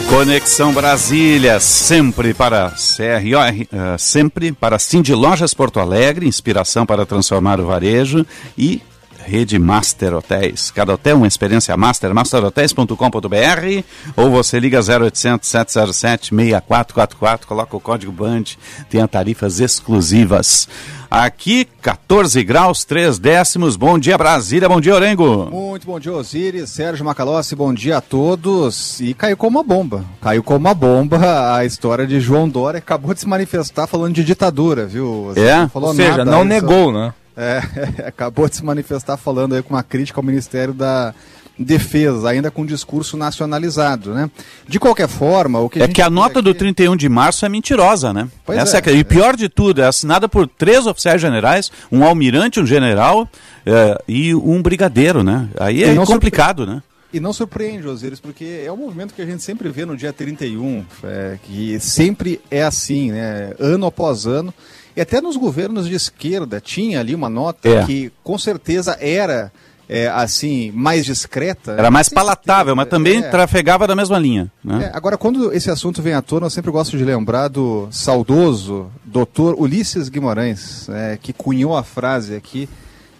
Conexão 0.08 0.72
Brasília, 0.72 1.60
sempre 1.60 2.34
para 2.34 2.70
CRO, 2.70 3.38
uh, 3.38 3.98
sempre 3.98 4.50
para 4.50 4.78
Cindy 4.78 5.14
Lojas 5.14 5.54
Porto 5.54 5.78
Alegre, 5.78 6.26
inspiração 6.26 6.84
para 6.84 7.06
transformar 7.06 7.60
o 7.60 7.66
varejo 7.66 8.26
e 8.58 8.82
Rede 9.24 9.58
Master 9.58 10.14
Hotéis. 10.14 10.70
Cada 10.70 10.94
hotel 10.94 11.16
uma 11.16 11.26
experiência 11.26 11.76
master, 11.76 12.14
masterhotels.com.br 12.14 13.84
ou 14.16 14.30
você 14.30 14.58
liga 14.58 14.80
0800 14.80 15.48
707 15.48 16.34
6444, 16.34 17.46
coloca 17.46 17.76
o 17.76 17.80
código 17.80 18.12
BAND, 18.12 18.56
tem 18.88 19.06
tarifas 19.06 19.60
exclusivas. 19.60 20.68
Aqui, 21.10 21.66
14 21.82 22.44
graus, 22.44 22.84
3 22.84 23.18
décimos. 23.18 23.74
Bom 23.74 23.98
dia, 23.98 24.16
Brasília. 24.16 24.68
Bom 24.68 24.80
dia, 24.80 24.94
Orengo. 24.94 25.48
Muito 25.50 25.84
bom 25.84 25.98
dia, 25.98 26.12
Osiris. 26.12 26.70
Sérgio 26.70 27.04
Macalossi, 27.04 27.56
bom 27.56 27.74
dia 27.74 27.96
a 27.96 28.00
todos. 28.00 29.00
E 29.00 29.12
caiu 29.12 29.36
como 29.36 29.58
uma 29.58 29.64
bomba. 29.64 30.04
Caiu 30.20 30.40
como 30.44 30.60
uma 30.60 30.72
bomba 30.72 31.56
a 31.56 31.64
história 31.64 32.06
de 32.06 32.20
João 32.20 32.48
Dória. 32.48 32.78
Acabou 32.78 33.12
de 33.12 33.18
se 33.18 33.26
manifestar 33.26 33.88
falando 33.88 34.14
de 34.14 34.22
ditadura, 34.22 34.86
viu? 34.86 35.32
Você 35.34 35.40
é? 35.40 35.68
Ou 35.74 35.94
seja, 35.94 36.24
não 36.24 36.44
negou, 36.44 36.92
né? 36.92 37.12
É, 37.36 37.62
acabou 38.06 38.48
de 38.48 38.56
se 38.56 38.64
manifestar 38.64 39.16
falando 39.16 39.54
aí 39.54 39.62
com 39.62 39.74
uma 39.74 39.82
crítica 39.82 40.18
ao 40.18 40.24
Ministério 40.24 40.74
da 40.74 41.14
Defesa, 41.62 42.30
ainda 42.30 42.50
com 42.50 42.62
um 42.62 42.66
discurso 42.66 43.18
nacionalizado, 43.18 44.14
né? 44.14 44.30
De 44.66 44.80
qualquer 44.80 45.08
forma, 45.08 45.60
o 45.60 45.68
que 45.68 45.82
É 45.82 45.86
que 45.86 46.00
a 46.00 46.08
nota 46.08 46.38
aqui... 46.38 46.42
do 46.42 46.54
31 46.54 46.96
de 46.96 47.06
março 47.06 47.44
é 47.44 47.50
mentirosa, 47.50 48.14
né? 48.14 48.28
Pois 48.46 48.58
Essa 48.58 48.78
é, 48.78 48.82
é, 48.86 48.92
E 48.94 49.04
pior 49.04 49.36
de 49.36 49.46
tudo, 49.48 49.82
é 49.82 49.86
assinada 49.86 50.26
por 50.26 50.46
três 50.48 50.86
oficiais 50.86 51.20
generais, 51.20 51.70
um 51.92 52.02
almirante, 52.02 52.58
um 52.58 52.66
general 52.66 53.28
é, 53.66 54.02
e 54.08 54.34
um 54.34 54.62
brigadeiro, 54.62 55.22
né? 55.22 55.50
Aí 55.58 55.84
é 55.84 55.94
complicado, 56.06 56.62
surpre... 56.62 56.76
né? 56.76 56.82
E 57.12 57.20
não 57.20 57.32
surpreende, 57.32 57.86
Osiris, 57.86 58.20
porque 58.20 58.62
é 58.64 58.72
um 58.72 58.76
movimento 58.76 59.12
que 59.12 59.20
a 59.20 59.26
gente 59.26 59.42
sempre 59.42 59.68
vê 59.68 59.84
no 59.84 59.96
dia 59.96 60.12
31, 60.12 60.84
é, 61.04 61.38
que 61.42 61.78
sempre 61.80 62.40
é 62.50 62.62
assim, 62.62 63.10
né? 63.10 63.52
Ano 63.58 63.86
após 63.86 64.26
ano. 64.26 64.54
E 65.00 65.02
até 65.02 65.18
nos 65.18 65.34
governos 65.34 65.88
de 65.88 65.94
esquerda 65.94 66.60
tinha 66.60 67.00
ali 67.00 67.14
uma 67.14 67.30
nota 67.30 67.66
é. 67.66 67.86
que 67.86 68.12
com 68.22 68.36
certeza 68.36 68.98
era 69.00 69.50
é, 69.88 70.08
assim, 70.08 70.70
mais 70.72 71.06
discreta. 71.06 71.72
Era 71.72 71.90
mais 71.90 72.10
palatável, 72.10 72.76
mas 72.76 72.86
também 72.86 73.20
é. 73.20 73.22
trafegava 73.22 73.86
da 73.86 73.96
mesma 73.96 74.18
linha. 74.18 74.52
Né? 74.62 74.90
É, 74.92 74.94
agora, 74.94 75.16
quando 75.16 75.54
esse 75.54 75.70
assunto 75.70 76.02
vem 76.02 76.12
à 76.12 76.20
tona, 76.20 76.44
eu 76.44 76.50
sempre 76.50 76.70
gosto 76.70 76.98
de 76.98 77.02
lembrar 77.02 77.48
do 77.48 77.88
saudoso 77.90 78.90
doutor 79.02 79.58
Ulisses 79.58 80.10
Guimarães, 80.10 80.86
é, 80.90 81.16
que 81.16 81.32
cunhou 81.32 81.74
a 81.74 81.82
frase 81.82 82.36
aqui 82.36 82.68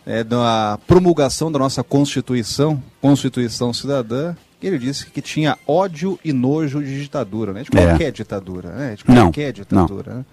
é, 0.05 0.23
da 0.23 0.79
promulgação 0.87 1.51
da 1.51 1.59
nossa 1.59 1.83
Constituição, 1.83 2.83
Constituição 3.01 3.73
Cidadã, 3.73 4.35
ele 4.63 4.79
disse 4.79 5.07
que 5.07 5.23
tinha 5.23 5.57
ódio 5.67 6.21
e 6.23 6.31
nojo 6.31 6.85
de 6.85 7.01
ditadura, 7.01 7.55
né? 7.55 7.63
De 7.63 7.71
qualquer 7.71 8.13
ditadura, 8.13 8.69
né? 8.69 8.95
De 8.97 9.03
qualquer 9.03 9.47
não, 9.47 9.53
ditadura. 9.53 10.11
Não. 10.11 10.19
Né? 10.19 10.25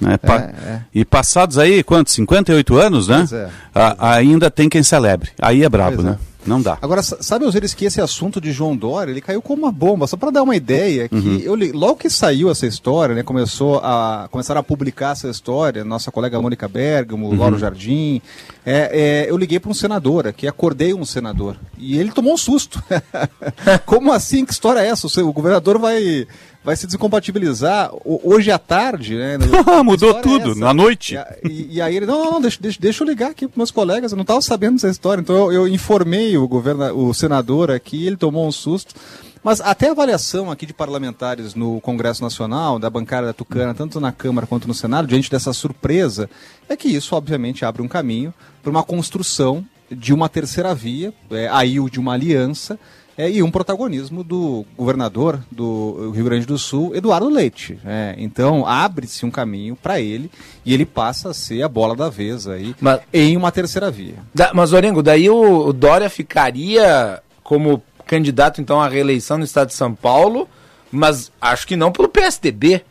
Né? 0.00 0.16
Pa 0.16 0.36
é, 0.36 0.38
é. 0.38 0.80
E 0.94 1.04
passados 1.04 1.58
aí, 1.58 1.82
quantos? 1.82 2.14
58 2.14 2.78
anos, 2.78 3.08
né? 3.08 3.26
É. 3.32 3.48
A, 3.74 4.14
ainda 4.14 4.50
tem 4.50 4.68
quem 4.68 4.82
celebre. 4.82 5.30
Aí 5.40 5.62
é 5.62 5.68
brabo, 5.68 5.96
pois 5.96 6.06
né? 6.06 6.18
É. 6.26 6.30
Não 6.46 6.60
dá. 6.60 6.78
Agora, 6.80 7.02
sabe, 7.02 7.44
Osiris, 7.44 7.74
que 7.74 7.84
esse 7.84 8.00
assunto 8.00 8.40
de 8.40 8.50
João 8.50 8.74
Dória, 8.74 9.10
ele 9.10 9.20
caiu 9.20 9.42
como 9.42 9.64
uma 9.64 9.72
bomba. 9.72 10.06
Só 10.06 10.16
para 10.16 10.30
dar 10.30 10.42
uma 10.42 10.56
ideia, 10.56 11.08
que 11.08 11.14
uhum. 11.14 11.38
eu, 11.38 11.54
logo 11.74 11.96
que 11.96 12.08
saiu 12.08 12.50
essa 12.50 12.66
história, 12.66 13.14
né, 13.14 13.22
começou 13.22 13.78
a, 13.78 14.26
começaram 14.30 14.60
a 14.60 14.64
publicar 14.64 15.12
essa 15.12 15.28
história, 15.28 15.84
nossa 15.84 16.10
colega 16.10 16.40
Mônica 16.40 16.66
Bergamo, 16.66 17.28
uhum. 17.28 17.36
Lauro 17.36 17.58
Jardim, 17.58 18.22
é, 18.64 19.26
é, 19.26 19.30
eu 19.30 19.36
liguei 19.36 19.60
para 19.60 19.70
um 19.70 19.74
senador 19.74 20.26
aqui, 20.26 20.46
acordei 20.46 20.94
um 20.94 21.04
senador, 21.04 21.56
e 21.76 21.98
ele 21.98 22.10
tomou 22.10 22.32
um 22.32 22.38
susto. 22.38 22.82
como 23.84 24.12
assim? 24.12 24.44
Que 24.44 24.52
história 24.52 24.80
é 24.80 24.88
essa? 24.88 25.06
O 25.22 25.32
governador 25.32 25.78
vai 25.78 26.26
vai 26.62 26.76
se 26.76 26.86
descompatibilizar 26.86 27.90
hoje 28.04 28.50
à 28.50 28.58
tarde, 28.58 29.16
né? 29.16 29.38
Mudou 29.84 30.18
é 30.18 30.20
tudo, 30.20 30.52
é 30.52 30.54
na 30.54 30.74
noite. 30.74 31.16
E, 31.48 31.76
e, 31.76 31.80
aí 31.80 31.96
ele, 31.96 32.06
não, 32.06 32.24
não, 32.24 32.30
não 32.32 32.40
deixa, 32.40 32.58
deixa, 32.60 32.78
deixa 32.80 33.02
eu 33.02 33.08
ligar 33.08 33.30
aqui 33.30 33.46
para 33.46 33.56
meus 33.56 33.70
colegas, 33.70 34.12
eu 34.12 34.16
não 34.16 34.22
estava 34.22 34.40
sabendo 34.42 34.74
dessa 34.74 34.88
história. 34.88 35.20
Então 35.20 35.34
eu, 35.34 35.52
eu 35.52 35.68
informei 35.68 36.36
o, 36.36 36.46
governa, 36.46 36.92
o 36.92 37.12
senador 37.14 37.70
aqui, 37.70 38.06
ele 38.06 38.16
tomou 38.16 38.46
um 38.46 38.52
susto. 38.52 38.94
Mas 39.42 39.60
até 39.62 39.88
a 39.88 39.92
avaliação 39.92 40.50
aqui 40.50 40.66
de 40.66 40.74
parlamentares 40.74 41.54
no 41.54 41.80
Congresso 41.80 42.22
Nacional, 42.22 42.78
da 42.78 42.90
bancada 42.90 43.28
da 43.28 43.32
Tucana, 43.32 43.72
tanto 43.72 43.98
na 43.98 44.12
Câmara 44.12 44.46
quanto 44.46 44.68
no 44.68 44.74
Senado, 44.74 45.08
diante 45.08 45.30
dessa 45.30 45.54
surpresa, 45.54 46.28
é 46.68 46.76
que 46.76 46.88
isso 46.88 47.16
obviamente 47.16 47.64
abre 47.64 47.80
um 47.80 47.88
caminho 47.88 48.34
para 48.62 48.70
uma 48.70 48.82
construção 48.82 49.64
de 49.90 50.12
uma 50.12 50.28
terceira 50.28 50.74
via, 50.74 51.12
é, 51.30 51.48
aí 51.48 51.78
de 51.90 51.98
uma 51.98 52.12
aliança, 52.12 52.78
é, 53.20 53.30
e 53.30 53.42
um 53.42 53.50
protagonismo 53.50 54.24
do 54.24 54.64
governador 54.74 55.40
do 55.50 56.10
Rio 56.14 56.24
Grande 56.24 56.46
do 56.46 56.56
Sul, 56.56 56.94
Eduardo 56.94 57.28
Leite. 57.28 57.78
É, 57.84 58.14
então 58.16 58.66
abre-se 58.66 59.26
um 59.26 59.30
caminho 59.30 59.76
para 59.76 60.00
ele 60.00 60.30
e 60.64 60.72
ele 60.72 60.86
passa 60.86 61.28
a 61.28 61.34
ser 61.34 61.62
a 61.62 61.68
bola 61.68 61.94
da 61.94 62.08
vez 62.08 62.48
aí 62.48 62.74
mas, 62.80 63.00
em 63.12 63.36
uma 63.36 63.52
terceira 63.52 63.90
via. 63.90 64.14
Da, 64.34 64.52
mas, 64.54 64.72
Orengo, 64.72 65.02
daí 65.02 65.28
o, 65.28 65.66
o 65.66 65.72
Dória 65.72 66.08
ficaria 66.08 67.22
como 67.44 67.82
candidato 68.06 68.60
então 68.60 68.80
à 68.80 68.88
reeleição 68.88 69.36
no 69.36 69.44
estado 69.44 69.68
de 69.68 69.74
São 69.74 69.94
Paulo, 69.94 70.48
mas 70.90 71.30
acho 71.38 71.66
que 71.66 71.76
não 71.76 71.92
pelo 71.92 72.08
PSDB. 72.08 72.82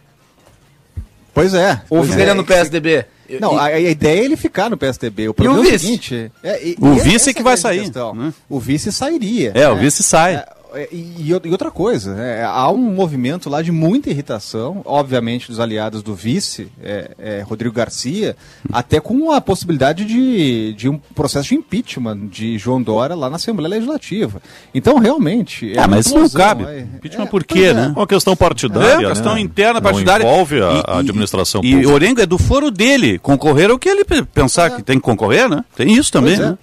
Pois 1.34 1.56
é. 1.56 1.82
Ou 1.90 2.04
ficaria 2.04 2.32
é, 2.32 2.36
no 2.36 2.46
PSDB? 2.46 3.06
Não, 3.40 3.58
a, 3.58 3.66
a, 3.66 3.80
ideia 3.80 4.22
é 4.22 4.26
ele 4.26 4.38
ficar 4.38 4.70
no 4.70 4.78
PSDB. 4.78 5.30
O 5.30 5.34
problema 5.34 5.60
e 5.60 5.62
o 5.62 5.70
é 5.70 5.72
vice? 5.72 5.86
o 5.86 5.88
seguinte... 5.88 6.32
É, 6.44 6.68
e, 6.68 6.76
o 6.80 6.96
vice 6.96 7.30
é 7.30 7.34
que 7.34 7.44
vai 7.44 7.58
sair. 7.58 7.92
Né? 8.16 8.34
O 8.48 8.60
vice 8.60 8.92
sairia. 8.92 9.52
É, 9.54 9.70
o 9.70 9.76
vice 9.76 10.02
sai. 10.04 10.36
É, 10.36 10.38
é, 10.38 10.59
e, 10.92 11.30
e 11.30 11.52
outra 11.52 11.72
coisa, 11.72 12.16
é, 12.22 12.44
há 12.44 12.70
um 12.70 12.78
movimento 12.78 13.50
lá 13.50 13.62
de 13.62 13.72
muita 13.72 14.10
irritação, 14.10 14.82
obviamente, 14.86 15.48
dos 15.48 15.60
aliados 15.60 16.04
do 16.04 16.14
vice, 16.14 16.68
é, 16.82 17.12
é, 17.18 17.42
Rodrigo 17.42 17.74
Garcia, 17.74 18.36
até 18.72 19.00
com 19.00 19.32
a 19.32 19.42
possibilidade 19.42 20.06
de, 20.06 20.74
de 20.74 20.88
um 20.90 20.98
processo 21.16 21.50
de 21.50 21.56
impeachment 21.56 22.28
de 22.28 22.58
João 22.58 22.82
Dória 22.82 23.16
lá 23.16 23.30
na 23.30 23.38
Assembleia 23.38 23.70
Legislativa. 23.70 24.42
Então, 24.74 24.98
realmente. 25.00 25.74
ah, 25.78 25.88
mas 25.88 26.06
isso 26.06 26.18
não 26.18 26.30
cabe. 26.30 26.64
Impeachment 26.96 27.28
por 27.28 27.44
quê, 27.44 27.74
né? 27.74 27.94
Uma 27.96 28.08
questão 28.08 28.36
partidária. 28.36 28.88
É, 28.94 28.98
uma 29.00 29.10
questão 29.10 29.36
né? 29.36 29.42
interna 29.42 29.82
partidária. 29.82 30.24
Não 30.26 30.32
envolve 30.32 30.56
a, 30.62 30.72
E- 30.72 30.84
a 30.88 30.96
e- 30.98 31.00
administração 31.00 31.62
E 31.64 31.72
pública. 31.72 31.92
Orengo 31.94 32.22
é 32.22 32.26
do 32.26 32.38
foro 32.38 32.70
dele. 32.70 33.18
Concorrer 33.20 33.70
é 33.70 33.74
o 33.74 33.80
que 33.80 33.90
ele 33.90 34.04
pe- 34.06 34.24
pensar 34.24 34.70
que 34.76 34.84
tem 34.84 34.98
que 34.98 35.04
concorrer, 35.04 35.50
né? 35.50 35.64
Tem 35.76 35.92
isso 35.94 36.12
também, 36.12 36.36
Pois 36.36 36.48
é. 36.48 36.52
né? 36.52 36.58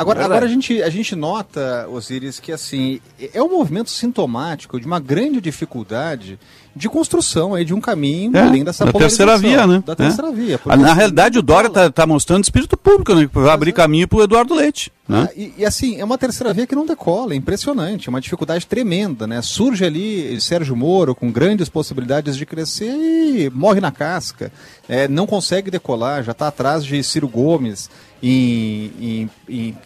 Agora, 0.00 0.24
agora 0.24 0.46
a, 0.46 0.48
gente, 0.48 0.82
a 0.82 0.88
gente 0.90 1.14
nota, 1.14 1.86
Osiris, 1.90 2.40
que 2.40 2.50
assim, 2.52 3.00
é 3.34 3.42
um 3.42 3.50
movimento 3.50 3.90
sintomático 3.90 4.80
de 4.80 4.86
uma 4.86 4.98
grande 4.98 5.40
dificuldade 5.40 6.38
de 6.74 6.88
construção 6.88 7.54
aí 7.54 7.64
de 7.64 7.74
um 7.74 7.80
caminho 7.80 8.36
É, 8.36 8.40
além 8.42 8.64
dessa 8.64 8.86
da 8.86 8.92
terceira 8.92 9.36
via, 9.36 9.66
né? 9.66 9.82
Da 9.84 9.92
É. 9.92 9.96
terceira 9.96 10.30
via. 10.30 10.60
Ah, 10.66 10.76
Na 10.76 10.94
realidade, 10.94 11.38
o 11.38 11.42
Dória 11.42 11.68
está 11.68 11.90
tá 11.90 12.06
mostrando 12.06 12.44
espírito 12.44 12.76
público, 12.76 13.14
né? 13.14 13.28
Vai 13.32 13.50
abrir 13.50 13.72
caminho 13.72 14.08
para 14.08 14.18
o 14.18 14.22
Eduardo 14.22 14.54
Leite. 14.54 14.90
Né? 15.10 15.28
Ah, 15.28 15.32
e, 15.36 15.52
e, 15.58 15.64
assim, 15.66 16.00
é 16.00 16.04
uma 16.04 16.16
terceira 16.16 16.52
via 16.54 16.66
que 16.66 16.74
não 16.76 16.86
decola, 16.86 17.32
é 17.32 17.36
impressionante, 17.36 18.08
é 18.08 18.10
uma 18.10 18.20
dificuldade 18.20 18.64
tremenda, 18.66 19.26
né? 19.26 19.42
Surge 19.42 19.84
ali 19.84 20.40
Sérgio 20.40 20.76
Moro 20.76 21.14
com 21.16 21.32
grandes 21.32 21.68
possibilidades 21.68 22.36
de 22.36 22.46
crescer 22.46 22.94
e 22.94 23.50
morre 23.50 23.80
na 23.80 23.90
casca, 23.90 24.52
é, 24.88 25.08
não 25.08 25.26
consegue 25.26 25.70
decolar, 25.70 26.22
já 26.22 26.30
está 26.32 26.46
atrás 26.46 26.84
de 26.84 27.02
Ciro 27.02 27.26
Gomes 27.26 27.90
em, 28.22 28.92
em, 29.00 29.30
em- 29.48 29.76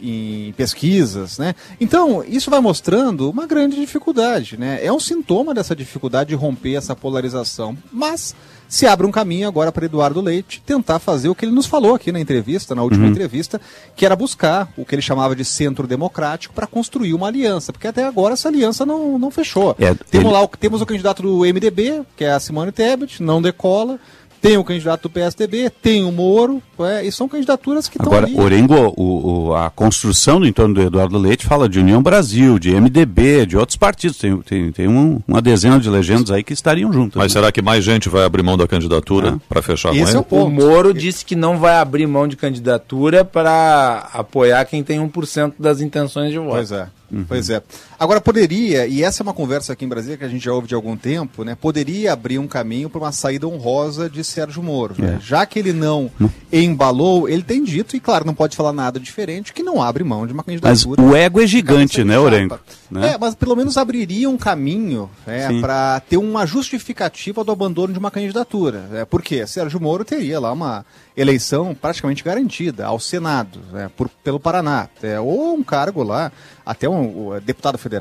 em 0.49 0.53
pesquisas, 0.53 1.39
né? 1.39 1.55
Então, 1.81 2.23
isso 2.27 2.51
vai 2.51 2.61
mostrando 2.61 3.31
uma 3.31 3.47
grande 3.47 3.77
dificuldade, 3.77 4.59
né? 4.59 4.85
É 4.85 4.93
um 4.93 5.01
sintoma 5.01 5.55
dessa 5.55 5.75
dificuldade 5.75 6.29
de 6.31 6.35
romper 6.35 6.75
essa 6.75 6.95
polarização, 6.95 7.77
mas 7.91 8.35
se 8.75 8.89
abre 8.89 9.07
um 9.07 9.11
caminho 9.13 9.47
agora 9.47 9.71
para 9.71 9.85
Eduardo 9.87 10.21
Leite 10.21 10.61
tentar 10.67 10.99
fazer 10.99 11.29
o 11.29 11.35
que 11.35 11.45
ele 11.45 11.53
nos 11.53 11.67
falou 11.67 11.95
aqui 11.95 12.11
na 12.11 12.19
entrevista, 12.19 12.75
na 12.75 12.83
última 12.83 13.05
Uhum. 13.05 13.11
entrevista, 13.13 13.61
que 13.95 14.05
era 14.05 14.17
buscar 14.17 14.69
o 14.77 14.85
que 14.85 14.95
ele 14.97 15.03
chamava 15.03 15.37
de 15.37 15.45
centro 15.45 15.87
democrático 15.87 16.53
para 16.53 16.67
construir 16.67 17.15
uma 17.15 17.29
aliança, 17.29 17.73
porque 17.73 17.87
até 17.87 18.03
agora 18.05 18.35
essa 18.35 18.49
aliança 18.49 18.85
não, 18.85 19.17
não 19.17 19.31
fechou. 19.31 19.77
É, 19.79 19.95
temos, 19.95 20.27
ele- 20.27 20.29
lá 20.41 20.49
temos 20.59 20.81
o 20.81 20.87
candidato 20.87 21.23
do 21.23 21.45
MDB, 21.47 22.03
que 22.17 22.25
é 22.25 22.33
a 22.33 22.41
Simone 22.41 22.73
Tebet, 22.73 23.23
não 23.23 23.41
decola. 23.41 23.99
Tem 24.45 24.59
o 24.59 24.63
candidato 24.65 25.03
do 25.05 25.11
PSDB, 25.11 25.71
tem 25.71 26.05
o 26.05 26.13
Moro, 26.13 26.63
é, 26.81 27.03
e 27.07 27.11
são 27.11 27.27
candidaturas 27.27 27.89
que 27.89 27.97
estão 27.97 28.13
Agora, 28.13 28.27
ali. 28.27 28.39
Orengo, 28.39 28.93
o, 28.95 29.49
o- 29.49 29.55
a 29.55 29.71
construção 29.71 30.39
do 30.39 30.47
entorno 30.47 30.75
do 30.75 30.83
Eduardo 30.83 31.17
Leite 31.17 31.47
fala 31.47 31.67
de 31.67 31.79
União 31.81 32.03
Brasil, 32.03 32.59
de 32.59 32.71
MDB, 32.79 33.47
de 33.47 33.57
outros 33.57 33.77
partidos. 33.77 34.19
Tem, 34.19 34.37
tem, 34.43 34.71
tem 34.71 34.87
um- 34.87 35.19
uma 35.27 35.41
dezena 35.41 35.81
de 35.81 35.89
legendas 35.89 36.31
aí 36.31 36.45
que 36.45 36.53
estariam 36.53 36.93
juntas. 36.93 37.15
Mas 37.17 37.33
né? 37.33 37.41
será 37.41 37.51
que 37.51 37.63
mais 37.63 37.83
gente 37.83 38.11
vai 38.11 38.23
abrir 38.25 38.43
mão 38.43 38.59
da 38.59 38.69
candidatura 38.69 39.39
para 39.49 39.63
fechar 39.63 39.89
com 39.89 39.95
Esse 39.97 40.11
ele? 40.11 40.17
é 40.19 40.21
o 40.21 40.23
ponto. 40.23 40.47
O 40.47 40.51
Moro 40.51 40.93
disse 40.93 41.25
que 41.25 41.35
não 41.35 41.57
vai 41.57 41.77
abrir 41.77 42.07
mão 42.07 42.29
de 42.29 42.37
candidatura 42.37 43.25
para 43.25 44.11
apoiar 44.13 44.63
quem 44.67 44.85
tem 44.85 44.99
1% 45.01 45.55
das 45.59 45.81
intenções 45.81 46.31
de 46.31 46.39
voto. 46.39 46.51
Pois 46.51 46.71
é. 46.71 46.87
Pois 47.29 47.49
é. 47.49 47.63
Agora 48.05 48.21
poderia, 48.21 48.87
e 48.87 49.03
essa 49.03 49.23
é 49.23 49.25
uma 49.25 49.33
conversa 49.33 49.73
aqui 49.73 49.85
em 49.85 49.89
Brasília 49.89 50.17
que 50.19 50.25
a 50.25 50.29
gente 50.29 50.45
já 50.45 50.53
ouve 50.53 50.69
de 50.69 50.75
algum 50.75 50.95
tempo, 50.97 51.43
né? 51.43 51.55
Poderia 51.59 52.13
abrir 52.13 52.39
um 52.39 52.47
caminho 52.47 52.91
para 52.91 53.01
uma 53.01 53.13
saída 53.13 53.49
honrosa 53.49 54.11
de 54.11 54.23
Sérgio 54.23 54.63
Moro. 54.63 54.95
né? 54.99 55.19
Já 55.23 55.47
que 55.47 55.59
ele 55.59 55.73
não 55.73 56.11
embalou, 56.53 57.29
ele 57.29 57.43
tem 57.43 57.65
dito, 57.65 57.97
e 57.97 58.01
claro, 58.01 58.25
não 58.25 58.35
pode 58.35 58.57
falar 58.57 58.73
nada 58.73 59.01
diferente, 59.01 59.53
que 59.53 59.63
não 59.63 59.83
abre 59.83 60.05
mão 60.05 60.27
de 60.27 60.33
uma 60.33 60.45
Mas 60.47 60.61
candidatura. 60.85 61.03
o 61.03 61.17
ego 61.17 61.41
é 61.41 61.47
gigante, 61.47 62.05
né. 62.05 62.19
Orengo? 62.19 62.59
Né? 62.91 63.15
É, 63.15 63.19
mas 63.19 63.35
pelo 63.35 63.57
menos 63.57 63.77
abriria 63.77 64.29
um 64.31 64.37
caminho 64.37 65.11
Sim. 65.49 65.61
para 65.61 66.01
ter 66.01 66.17
uma 66.17 66.47
justificativa 66.47 67.43
do 67.43 67.51
abandono 67.51 67.93
de 67.93 67.99
uma 67.99 68.11
candidatura. 68.11 68.85
É, 68.93 69.05
por 69.05 69.21
quê? 69.23 69.47
Sérgio 69.47 69.81
Moro 69.81 70.05
teria 70.05 70.39
lá 70.39 70.53
uma 70.53 70.85
eleição 71.17 71.75
praticamente 71.75 72.23
garantida 72.23 72.87
ao 72.87 73.01
Senado, 73.01 73.61
né, 73.73 73.91
por- 73.97 74.09
pelo 74.23 74.39
Paraná. 74.39 74.89
É, 75.03 75.19
ou 75.19 75.55
um 75.55 75.63
cargo 75.63 76.03
lá, 76.03 76.31
até 76.65 76.89
um, 76.89 77.29
o 77.29 77.41
deputado 77.41 77.79
federal, 77.79 77.94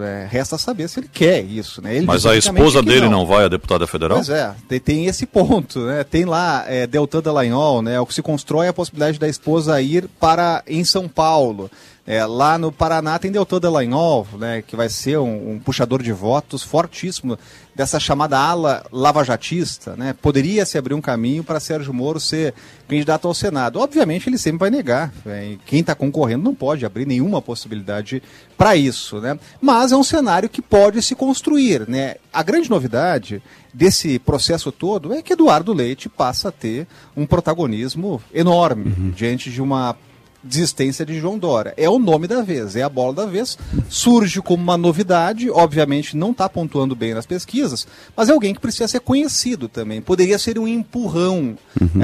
é, 0.00 0.26
resta 0.30 0.58
saber 0.58 0.88
se 0.88 1.00
ele 1.00 1.08
quer 1.12 1.42
isso. 1.42 1.82
Né? 1.82 1.96
Ele 1.96 2.06
Mas 2.06 2.26
a 2.26 2.36
esposa 2.36 2.80
que 2.80 2.86
dele 2.86 3.08
não. 3.08 3.26
vai 3.26 3.44
a 3.44 3.48
deputada 3.48 3.86
federal? 3.86 4.18
Pois 4.18 4.28
é, 4.28 4.54
tem, 4.68 4.80
tem 4.80 5.06
esse 5.06 5.26
ponto, 5.26 5.80
né? 5.80 6.04
Tem 6.04 6.24
lá 6.24 6.64
é, 6.66 6.86
Deltan 6.86 7.20
Dallagnol, 7.20 7.82
né? 7.82 8.00
O 8.00 8.06
que 8.06 8.14
se 8.14 8.22
constrói 8.22 8.68
a 8.68 8.72
possibilidade 8.72 9.18
da 9.18 9.28
esposa 9.28 9.80
ir 9.80 10.08
para 10.20 10.62
em 10.66 10.84
São 10.84 11.08
Paulo. 11.08 11.70
É, 12.10 12.24
lá 12.24 12.56
no 12.56 12.72
Paraná 12.72 13.18
tem 13.18 13.30
Deltan 13.30 13.60
Dallagnol, 13.60 14.26
né? 14.38 14.62
Que 14.66 14.74
vai 14.74 14.88
ser 14.88 15.18
um, 15.18 15.52
um 15.52 15.58
puxador 15.58 16.02
de 16.02 16.10
votos 16.10 16.62
fortíssimo 16.62 17.38
dessa 17.76 18.00
chamada 18.00 18.38
ala 18.38 18.82
lavajatista, 18.90 19.94
né? 19.94 20.14
Poderia 20.22 20.64
se 20.64 20.78
abrir 20.78 20.94
um 20.94 21.02
caminho 21.02 21.44
para 21.44 21.60
Sérgio 21.60 21.92
Moro 21.92 22.18
ser 22.18 22.54
candidato 22.88 23.28
ao 23.28 23.34
Senado. 23.34 23.78
Obviamente 23.78 24.26
ele 24.26 24.38
sempre 24.38 24.60
vai 24.60 24.70
negar. 24.70 25.12
né? 25.22 25.58
Quem 25.66 25.80
está 25.80 25.94
concorrendo 25.94 26.44
não 26.44 26.54
pode 26.54 26.86
abrir 26.86 27.06
nenhuma 27.06 27.42
possibilidade 27.42 28.22
para 28.56 28.74
isso, 28.74 29.20
né? 29.20 29.38
Mas 29.60 29.92
é 29.92 29.96
um 29.96 30.02
cenário 30.02 30.48
que 30.48 30.62
pode 30.62 31.02
se 31.02 31.14
construir, 31.14 31.86
né? 31.86 32.14
A 32.32 32.42
grande 32.42 32.70
novidade 32.70 33.42
desse 33.74 34.18
processo 34.18 34.72
todo 34.72 35.12
é 35.12 35.20
que 35.20 35.34
Eduardo 35.34 35.74
Leite 35.74 36.08
passa 36.08 36.48
a 36.48 36.52
ter 36.52 36.86
um 37.14 37.26
protagonismo 37.26 38.18
enorme 38.32 39.12
diante 39.14 39.50
de 39.50 39.60
uma 39.60 39.94
desistência 40.42 41.04
de 41.04 41.18
João 41.18 41.38
Dória. 41.38 41.74
É 41.76 41.88
o 41.88 41.98
nome 41.98 42.26
da 42.26 42.42
vez, 42.42 42.76
é 42.76 42.82
a 42.82 42.88
bola 42.88 43.12
da 43.12 43.26
vez. 43.26 43.58
Surge 43.88 44.40
como 44.40 44.62
uma 44.62 44.76
novidade, 44.76 45.50
obviamente 45.50 46.16
não 46.16 46.30
está 46.30 46.48
pontuando 46.48 46.94
bem 46.94 47.14
nas 47.14 47.26
pesquisas, 47.26 47.86
mas 48.16 48.28
é 48.28 48.32
alguém 48.32 48.54
que 48.54 48.60
precisa 48.60 48.88
ser 48.88 49.00
conhecido 49.00 49.68
também. 49.68 50.00
Poderia 50.00 50.38
ser 50.38 50.58
um 50.58 50.68
empurrão 50.68 51.56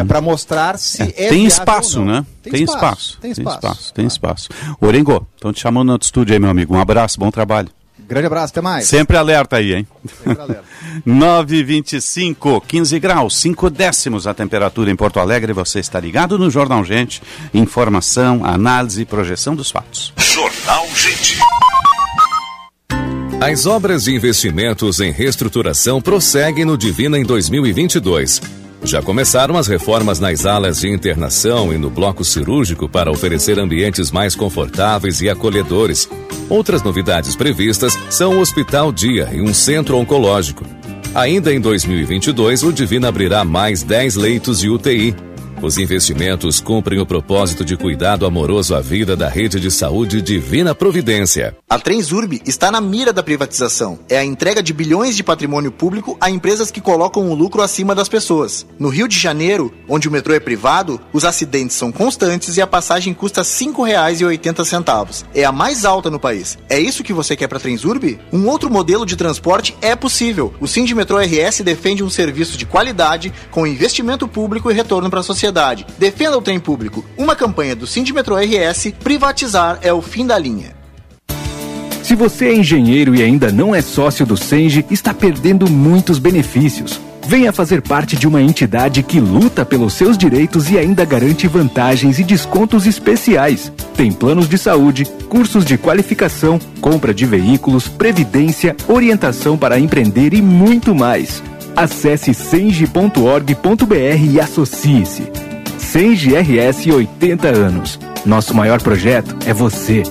para 0.07 0.21
mostrar 0.21 0.79
se 0.79 1.03
é, 1.03 1.07
tem 1.07 1.29
viável 1.29 1.47
espaço, 1.47 2.01
ou 2.01 2.05
não. 2.05 2.13
né? 2.15 2.27
Tem, 2.43 2.63
espaço. 2.63 3.19
Tem 3.21 3.31
espaço. 3.31 3.95
Tem 3.95 4.07
espaço. 4.07 4.49
Orengo, 4.81 5.27
estão 5.35 5.53
te 5.53 5.61
chamando 5.61 5.87
no 5.87 5.93
outro 5.93 6.07
estúdio 6.07 6.35
aí, 6.35 6.41
meu 6.41 6.51
amigo. 6.51 6.75
Um 6.75 6.81
abraço, 6.81 7.19
bom 7.19 7.31
trabalho. 7.31 7.69
Grande 8.07 8.27
abraço, 8.27 8.53
até 8.53 8.61
mais. 8.61 8.87
Sempre 8.87 9.17
alerta 9.17 9.57
aí, 9.57 9.75
hein? 9.75 9.87
Sempre 10.23 10.43
alerta. 10.43 10.65
925, 11.05 12.61
15 12.61 12.99
graus, 12.99 13.37
5 13.39 13.71
décimos 13.71 14.27
a 14.27 14.35
temperatura 14.35 14.91
em 14.91 14.97
Porto 14.97 15.19
Alegre. 15.19 15.53
Você 15.53 15.81
está 15.81 15.99
ligado 15.99 16.39
no 16.39 16.51
Jornal 16.51 16.85
Gente. 16.85 17.23
Informação, 17.53 18.45
análise 18.45 19.03
e 19.03 19.05
projeção 19.05 19.55
dos 19.55 19.71
fatos. 19.71 20.13
Jornal 20.17 20.87
Gente. 20.95 21.39
As 23.41 23.67
obras 23.67 24.05
de 24.05 24.15
investimentos 24.15 25.01
em 25.01 25.11
reestruturação 25.11 26.01
prosseguem 26.01 26.65
no 26.65 26.79
Divina 26.79 27.19
em 27.19 27.25
2022. 27.25 28.64
Já 28.85 29.01
começaram 29.01 29.57
as 29.57 29.67
reformas 29.67 30.21
nas 30.21 30.45
alas 30.45 30.81
de 30.81 30.91
internação 30.91 31.73
e 31.73 31.79
no 31.79 31.89
bloco 31.89 32.23
cirúrgico 32.23 32.87
para 32.87 33.11
oferecer 33.11 33.59
ambientes 33.59 34.11
mais 34.11 34.37
confortáveis 34.37 35.23
e 35.23 35.31
acolhedores. 35.31 36.09
Outras 36.51 36.83
novidades 36.83 37.35
previstas 37.35 37.99
são 38.11 38.37
o 38.37 38.41
Hospital 38.41 38.93
Dia 38.93 39.31
e 39.33 39.41
um 39.41 39.55
centro 39.55 39.97
oncológico. 39.97 40.67
Ainda 41.15 41.53
em 41.53 41.61
2022, 41.61 42.63
o 42.63 42.73
Divina 42.73 43.09
abrirá 43.09 43.43
mais 43.43 43.83
10 43.83 44.17
leitos 44.17 44.61
de 44.61 44.69
UTI. 44.69 45.17
Os 45.63 45.79
investimentos 45.79 46.61
cumprem 46.61 47.01
o 47.01 47.07
propósito 47.07 47.65
de 47.65 47.77
cuidado 47.77 48.27
amoroso 48.27 48.75
à 48.75 48.81
vida 48.81 49.17
da 49.17 49.29
rede 49.29 49.59
de 49.59 49.71
saúde 49.71 50.21
Divina 50.21 50.75
Providência. 50.75 51.57
A 51.71 51.79
Transurb 51.79 52.43
está 52.45 52.71
na 52.71 52.81
mira 52.81 53.13
da 53.13 53.23
privatização. 53.23 53.99
É 54.09 54.19
a 54.19 54.25
entrega 54.25 54.63
de 54.63 54.73
bilhões 54.73 55.17
de 55.17 55.23
patrimônio 55.23 55.73
público 55.73 56.19
a 56.21 56.29
empresas 56.29 56.71
que 56.71 56.81
colocam 56.81 57.31
o 57.31 57.35
lucro 57.35 57.63
acima 57.63 57.95
das 57.95 58.09
pessoas. 58.09 58.67
No 58.79 58.89
Rio 58.89 59.09
de 59.09 59.19
Janeiro, 59.19 59.73
onde 59.89 60.09
o 60.09 60.11
metrô 60.11 60.35
é 60.35 60.41
privado, 60.41 61.01
os 61.13 61.25
acidentes 61.25 61.77
são 61.77 61.91
constantes 61.91 62.57
e 62.57 62.63
a 62.63 62.67
passagem 62.67 63.15
custa 63.15 63.41
R$ 63.41 63.47
5,80. 63.47 65.25
É 65.35 65.45
a 65.45 65.53
mais 65.53 65.85
alta 65.85 66.11
no 66.11 66.21
país. 66.21 66.59
É 66.69 66.79
isso 66.79 67.03
que 67.03 67.13
você 67.13 67.37
quer 67.37 67.49
para 67.49 67.59
a 67.59 67.61
Transurb? 67.61 68.19
Um 68.33 68.49
outro 68.49 68.71
modelo 68.71 69.07
de 69.07 69.17
transporte 69.17 69.75
é 69.81 69.97
possível. 69.97 70.53
O 70.61 70.69
Sindmetrô 70.69 71.19
RS 71.19 71.61
defende 71.63 72.05
um 72.05 72.11
serviço 72.11 72.59
de 72.59 72.67
qualidade 72.67 73.33
com 73.51 73.67
investimento 73.67 74.29
público 74.29 74.71
e 74.71 74.75
retorno 74.75 75.09
para 75.09 75.21
a 75.21 75.23
sociedade. 75.23 75.44
Defenda 75.99 76.39
o 76.39 76.43
trem 76.43 76.59
público. 76.59 77.05
Uma 77.17 77.37
campanha 77.37 77.75
do 77.75 77.87
Sindmetrô 77.87 78.37
RS, 78.37 78.93
privatizar 79.03 79.79
é 79.83 79.93
o 79.93 80.03
fim 80.03 80.27
da 80.27 80.39
linha. 80.39 80.75
Se 82.03 82.15
você 82.15 82.49
é 82.49 82.55
engenheiro 82.55 83.15
e 83.15 83.23
ainda 83.23 83.51
não 83.51 83.75
é 83.75 83.81
sócio 83.81 84.27
do 84.27 84.37
Senge, 84.37 84.85
está 84.91 85.15
perdendo 85.15 85.71
muitos 85.71 86.19
benefícios. 86.19 87.01
Venha 87.27 87.51
fazer 87.51 87.81
parte 87.81 88.17
de 88.17 88.29
uma 88.29 88.43
entidade 88.43 89.03
que 89.03 89.19
luta 89.19 89.65
pelos 89.65 89.95
seus 89.95 90.19
direitos 90.19 90.71
e 90.71 90.79
ainda 90.79 91.07
garante 91.07 91.49
vantagens 91.49 92.19
e 92.19 92.25
descontos 92.25 92.87
especiais. 92.87 93.73
Tem 93.97 94.13
planos 94.13 94.47
de 94.47 94.59
saúde, 94.59 95.07
cursos 95.31 95.65
de 95.65 95.79
qualificação, 95.79 96.61
compra 96.81 97.15
de 97.15 97.25
veículos, 97.25 97.89
previdência, 97.89 98.77
orientação 98.87 99.57
para 99.57 99.79
empreender 99.79 100.35
e 100.35 100.43
muito 100.43 100.95
mais. 100.95 101.43
Acesse 101.77 102.33
senge.org.br 102.33 103.95
e 104.31 104.41
associe-se. 104.41 105.31
Senge 105.79 106.35
RS 106.35 106.87
80 106.87 107.49
anos. 107.49 107.99
Nosso 108.25 108.55
maior 108.55 108.81
projeto 108.81 109.37
é 109.47 109.53
você. 109.53 110.03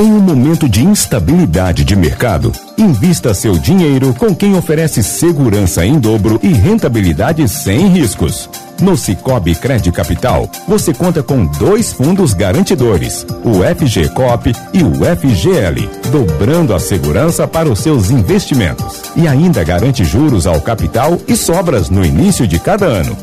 Em 0.00 0.12
um 0.12 0.20
momento 0.20 0.68
de 0.68 0.84
instabilidade 0.84 1.84
de 1.84 1.96
mercado, 1.96 2.52
invista 2.78 3.34
seu 3.34 3.58
dinheiro 3.58 4.14
com 4.14 4.32
quem 4.32 4.54
oferece 4.54 5.02
segurança 5.02 5.84
em 5.84 5.98
dobro 5.98 6.38
e 6.40 6.52
rentabilidade 6.52 7.48
sem 7.48 7.88
riscos. 7.88 8.48
No 8.80 8.96
Cicobi 8.96 9.56
Cred 9.56 9.90
Capital, 9.90 10.48
você 10.68 10.94
conta 10.94 11.20
com 11.20 11.44
dois 11.44 11.92
fundos 11.92 12.32
garantidores, 12.32 13.26
o 13.42 13.64
FGCOP 13.64 14.54
e 14.72 14.84
o 14.84 14.92
FGL, 15.16 15.90
dobrando 16.12 16.72
a 16.72 16.78
segurança 16.78 17.48
para 17.48 17.68
os 17.68 17.80
seus 17.80 18.08
investimentos. 18.08 19.02
E 19.16 19.26
ainda 19.26 19.64
garante 19.64 20.04
juros 20.04 20.46
ao 20.46 20.60
capital 20.60 21.18
e 21.26 21.34
sobras 21.34 21.90
no 21.90 22.04
início 22.04 22.46
de 22.46 22.60
cada 22.60 22.86
ano. 22.86 23.16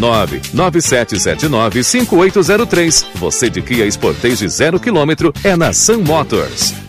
997795803. 1.19 3.05
Você 3.15 3.49
de 3.49 3.61
Kia 3.61 3.89
Sportage 3.91 4.47
zero 4.47 4.79
quilômetro 4.79 5.33
é 5.43 5.55
na 5.55 5.73
Sun 5.73 5.99
Motors. 5.99 6.88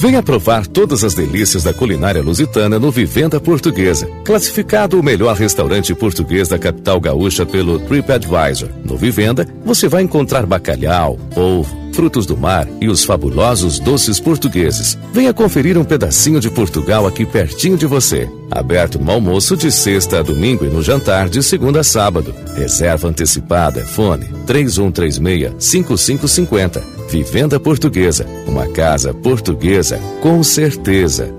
Venha 0.00 0.22
provar 0.22 0.66
todas 0.66 1.04
as 1.04 1.12
delícias 1.12 1.64
da 1.64 1.74
culinária 1.74 2.22
lusitana 2.22 2.78
no 2.78 2.90
Vivenda 2.90 3.38
Portuguesa. 3.38 4.06
Classificado 4.24 4.98
o 4.98 5.02
melhor 5.02 5.36
restaurante 5.36 5.94
português 5.94 6.48
da 6.48 6.58
capital 6.58 6.98
gaúcha 6.98 7.44
pelo 7.44 7.78
TripAdvisor. 7.80 8.70
No 8.82 8.96
Vivenda, 8.96 9.46
você 9.62 9.88
vai 9.88 10.02
encontrar 10.02 10.46
bacalhau, 10.46 11.18
polvo, 11.34 11.76
frutos 12.00 12.24
do 12.24 12.34
mar 12.34 12.66
e 12.80 12.88
os 12.88 13.04
fabulosos 13.04 13.78
doces 13.78 14.18
portugueses. 14.18 14.98
Venha 15.12 15.34
conferir 15.34 15.76
um 15.76 15.84
pedacinho 15.84 16.40
de 16.40 16.48
Portugal 16.48 17.06
aqui 17.06 17.26
pertinho 17.26 17.76
de 17.76 17.84
você. 17.84 18.26
Aberto 18.50 18.98
no 18.98 19.10
almoço 19.10 19.54
de 19.54 19.70
sexta 19.70 20.20
a 20.20 20.22
domingo 20.22 20.64
e 20.64 20.70
no 20.70 20.82
jantar 20.82 21.28
de 21.28 21.42
segunda 21.42 21.80
a 21.80 21.84
sábado. 21.84 22.34
Reserva 22.56 23.08
antecipada. 23.08 23.84
Fone 23.84 24.24
3136-5550. 24.46 26.80
Vivenda 27.10 27.60
Portuguesa. 27.60 28.24
Uma 28.46 28.66
casa 28.68 29.12
portuguesa 29.12 30.00
com 30.22 30.42
certeza. 30.42 31.34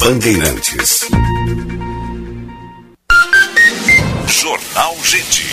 Bandeirantes. 0.00 1.06
Jornal 4.26 4.96
Gente. 5.04 5.44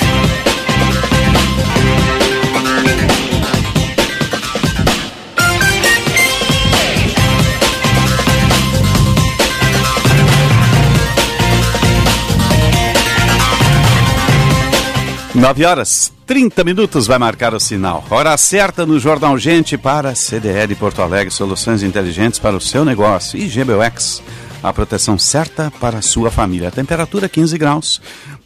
Nove 15.41 15.65
horas, 15.65 16.13
30 16.27 16.63
minutos 16.63 17.07
vai 17.07 17.17
marcar 17.17 17.55
o 17.55 17.59
sinal. 17.59 18.05
Hora 18.11 18.37
certa 18.37 18.85
no 18.85 18.99
Jornal 18.99 19.39
Gente 19.39 19.75
para 19.75 20.13
CDL 20.13 20.75
Porto 20.75 21.01
Alegre, 21.01 21.33
soluções 21.33 21.81
inteligentes 21.81 22.37
para 22.37 22.55
o 22.55 22.61
seu 22.61 22.85
negócio. 22.85 23.39
E 23.39 23.47
GBUX, 23.47 24.21
a 24.61 24.71
proteção 24.71 25.17
certa 25.17 25.71
para 25.81 25.97
a 25.97 26.01
sua 26.03 26.29
família. 26.29 26.69
Temperatura 26.69 27.27
15 27.27 27.57
graus. 27.57 27.99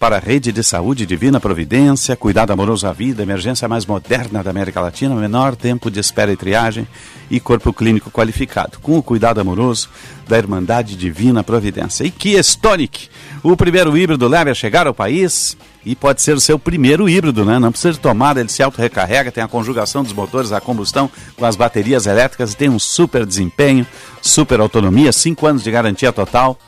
Para 0.05 0.17
a 0.17 0.19
rede 0.19 0.51
de 0.51 0.63
saúde 0.63 1.03
Divina 1.03 1.39
Providência, 1.39 2.15
cuidado 2.15 2.53
amoroso 2.53 2.85
à 2.85 2.93
vida, 2.93 3.23
emergência 3.23 3.67
mais 3.67 3.87
moderna 3.87 4.43
da 4.43 4.51
América 4.51 4.79
Latina, 4.79 5.15
menor 5.15 5.55
tempo 5.55 5.89
de 5.89 5.99
espera 5.99 6.31
e 6.31 6.37
triagem 6.37 6.87
e 7.27 7.39
corpo 7.39 7.73
clínico 7.73 8.11
qualificado. 8.11 8.77
Com 8.79 8.99
o 8.99 9.01
cuidado 9.01 9.41
amoroso 9.41 9.89
da 10.27 10.37
Irmandade 10.37 10.95
Divina 10.95 11.43
Providência. 11.43 12.03
E 12.03 12.11
Kia 12.11 12.39
Stonic, 12.39 13.09
o 13.41 13.57
primeiro 13.57 13.97
híbrido 13.97 14.27
leve 14.27 14.51
a 14.51 14.53
chegar 14.53 14.85
ao 14.85 14.93
país 14.93 15.57
e 15.83 15.95
pode 15.95 16.21
ser 16.21 16.35
o 16.35 16.39
seu 16.39 16.59
primeiro 16.59 17.09
híbrido, 17.09 17.43
né? 17.43 17.57
Não 17.57 17.71
precisa 17.71 17.93
de 17.93 17.99
tomada, 17.99 18.39
ele 18.39 18.49
se 18.49 18.61
auto-recarrega, 18.61 19.31
tem 19.31 19.43
a 19.43 19.47
conjugação 19.47 20.03
dos 20.03 20.13
motores 20.13 20.51
a 20.51 20.61
combustão 20.61 21.09
com 21.35 21.45
as 21.45 21.55
baterias 21.55 22.05
elétricas, 22.05 22.53
tem 22.53 22.69
um 22.69 22.77
super 22.77 23.25
desempenho, 23.25 23.87
super 24.21 24.59
autonomia, 24.59 25.11
5 25.11 25.47
anos 25.47 25.63
de 25.63 25.71
garantia 25.71 26.13
total. 26.13 26.59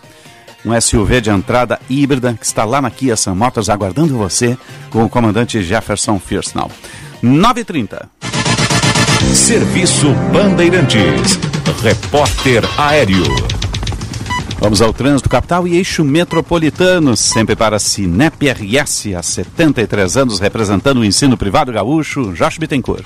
Um 0.67 0.81
SUV 0.81 1.21
de 1.21 1.29
entrada 1.29 1.79
híbrida 1.89 2.33
que 2.33 2.45
está 2.45 2.65
lá 2.65 2.81
na 2.81 2.91
Kia 2.91 3.15
Sun 3.15 3.35
Motors 3.35 3.69
aguardando 3.69 4.17
você 4.17 4.57
com 4.89 5.05
o 5.05 5.09
comandante 5.09 5.63
Jefferson 5.63 6.19
Firsnall. 6.19 6.69
9h30. 7.23 8.05
Serviço 9.33 10.13
Bandeirantes. 10.33 11.39
Repórter 11.81 12.65
Aéreo. 12.77 13.23
Vamos 14.59 14.81
ao 14.81 14.91
trânsito 14.91 15.29
capital 15.29 15.65
e 15.65 15.77
eixo 15.77 16.03
metropolitano, 16.03 17.15
sempre 17.15 17.55
para 17.55 17.79
Cinep 17.79 18.45
RS, 18.45 19.13
há 19.15 19.23
73 19.23 20.17
anos 20.17 20.39
representando 20.41 20.97
o 20.97 21.05
ensino 21.05 21.37
privado 21.37 21.71
gaúcho, 21.71 22.33
Josh 22.33 22.57
Bittencourt. 22.57 23.05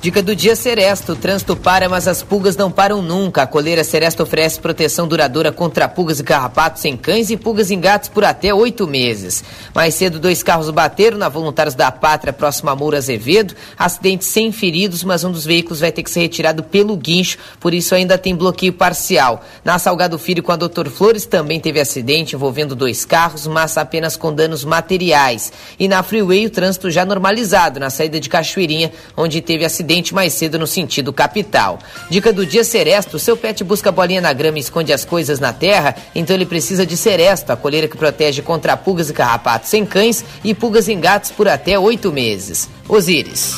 Dica 0.00 0.22
do 0.22 0.34
dia 0.36 0.54
Seresta. 0.54 1.12
O 1.12 1.16
trânsito 1.16 1.56
para, 1.56 1.88
mas 1.88 2.06
as 2.06 2.22
pulgas 2.22 2.56
não 2.56 2.70
param 2.70 3.02
nunca. 3.02 3.42
A 3.42 3.46
coleira 3.48 3.82
Seresta 3.82 4.22
oferece 4.22 4.60
proteção 4.60 5.08
duradoura 5.08 5.50
contra 5.50 5.88
pulgas 5.88 6.20
e 6.20 6.22
carrapatos 6.22 6.84
em 6.84 6.96
cães 6.96 7.30
e 7.30 7.36
pulgas 7.36 7.72
em 7.72 7.80
gatos 7.80 8.08
por 8.08 8.22
até 8.24 8.54
oito 8.54 8.86
meses. 8.86 9.42
Mais 9.74 9.94
cedo, 9.94 10.20
dois 10.20 10.40
carros 10.40 10.70
bateram 10.70 11.18
na 11.18 11.28
Voluntários 11.28 11.74
da 11.74 11.90
Pátria, 11.90 12.32
próximo 12.32 12.70
a 12.70 12.76
Moura 12.76 12.98
Azevedo. 12.98 13.56
Acidente 13.76 14.24
sem 14.24 14.52
feridos, 14.52 15.02
mas 15.02 15.24
um 15.24 15.32
dos 15.32 15.44
veículos 15.44 15.80
vai 15.80 15.90
ter 15.90 16.04
que 16.04 16.10
ser 16.12 16.20
retirado 16.20 16.62
pelo 16.62 16.96
guincho, 16.96 17.36
por 17.58 17.74
isso 17.74 17.92
ainda 17.92 18.16
tem 18.16 18.36
bloqueio 18.36 18.72
parcial. 18.72 19.44
Na 19.64 19.80
Salgado 19.80 20.16
Filho 20.16 20.44
com 20.44 20.52
a 20.52 20.56
Doutor 20.56 20.88
Flores 20.90 21.26
também 21.26 21.58
teve 21.58 21.80
acidente 21.80 22.36
envolvendo 22.36 22.76
dois 22.76 23.04
carros, 23.04 23.48
mas 23.48 23.76
apenas 23.76 24.16
com 24.16 24.32
danos 24.32 24.64
materiais. 24.64 25.52
E 25.76 25.88
na 25.88 26.04
Freeway 26.04 26.46
o 26.46 26.50
trânsito 26.50 26.88
já 26.88 27.04
normalizado 27.04 27.80
na 27.80 27.90
saída 27.90 28.20
de 28.20 28.28
Cachoeirinha, 28.28 28.92
onde 29.16 29.40
teve 29.40 29.64
acidente 29.64 29.87
mais 30.14 30.32
cedo 30.34 30.58
no 30.58 30.66
sentido 30.66 31.12
capital. 31.12 31.78
Dica 32.10 32.32
do 32.32 32.44
dia 32.44 32.62
Seresto: 32.62 33.18
seu 33.18 33.36
pet 33.36 33.64
busca 33.64 33.90
bolinha 33.90 34.20
na 34.20 34.32
grama 34.32 34.58
e 34.58 34.60
esconde 34.60 34.92
as 34.92 35.04
coisas 35.04 35.40
na 35.40 35.52
terra, 35.52 35.96
então 36.14 36.36
ele 36.36 36.46
precisa 36.46 36.84
de 36.84 36.96
Seresto, 36.96 37.52
a 37.52 37.56
coleira 37.56 37.88
que 37.88 37.96
protege 37.96 38.42
contra 38.42 38.76
pulgas 38.76 39.10
e 39.10 39.12
carrapatos 39.12 39.72
em 39.74 39.84
cães 39.84 40.24
e 40.44 40.54
pulgas 40.54 40.88
em 40.88 41.00
gatos 41.00 41.30
por 41.30 41.48
até 41.48 41.78
oito 41.78 42.12
meses. 42.12 42.68
Osíris. 42.88 43.56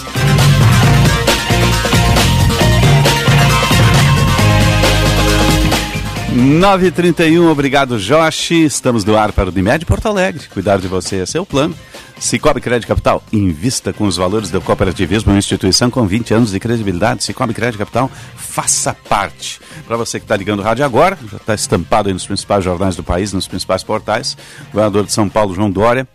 Nove 6.32 6.92
trinta 6.92 7.24
obrigado 7.50 7.98
Josh. 7.98 8.52
Estamos 8.52 9.02
do 9.02 9.16
ar 9.16 9.32
para 9.32 9.48
o 9.48 9.52
Unimed 9.52 9.84
Porto 9.84 10.06
Alegre. 10.06 10.48
Cuidar 10.48 10.78
de 10.78 10.86
você 10.86 11.16
é 11.16 11.26
seu 11.26 11.44
plano. 11.44 11.74
Cicobi 12.20 12.60
Crédito 12.60 12.86
Capital, 12.86 13.22
invista 13.32 13.94
com 13.94 14.04
os 14.04 14.18
valores 14.18 14.50
do 14.50 14.60
cooperativismo, 14.60 15.32
uma 15.32 15.38
instituição 15.38 15.90
com 15.90 16.06
20 16.06 16.34
anos 16.34 16.50
de 16.50 16.60
credibilidade. 16.60 17.24
Cicobi 17.24 17.54
Crédito 17.54 17.78
Capital, 17.78 18.10
faça 18.36 18.94
parte. 19.08 19.58
Para 19.86 19.96
você 19.96 20.20
que 20.20 20.24
está 20.24 20.36
ligando 20.36 20.60
o 20.60 20.62
rádio 20.62 20.84
agora, 20.84 21.18
já 21.30 21.38
está 21.38 21.54
estampado 21.54 22.08
aí 22.08 22.12
nos 22.12 22.26
principais 22.26 22.62
jornais 22.62 22.94
do 22.94 23.02
país, 23.02 23.32
nos 23.32 23.48
principais 23.48 23.82
portais. 23.82 24.36
O 24.68 24.72
governador 24.72 25.06
de 25.06 25.12
São 25.12 25.30
Paulo, 25.30 25.54
João 25.54 25.70
Dória, 25.70 26.06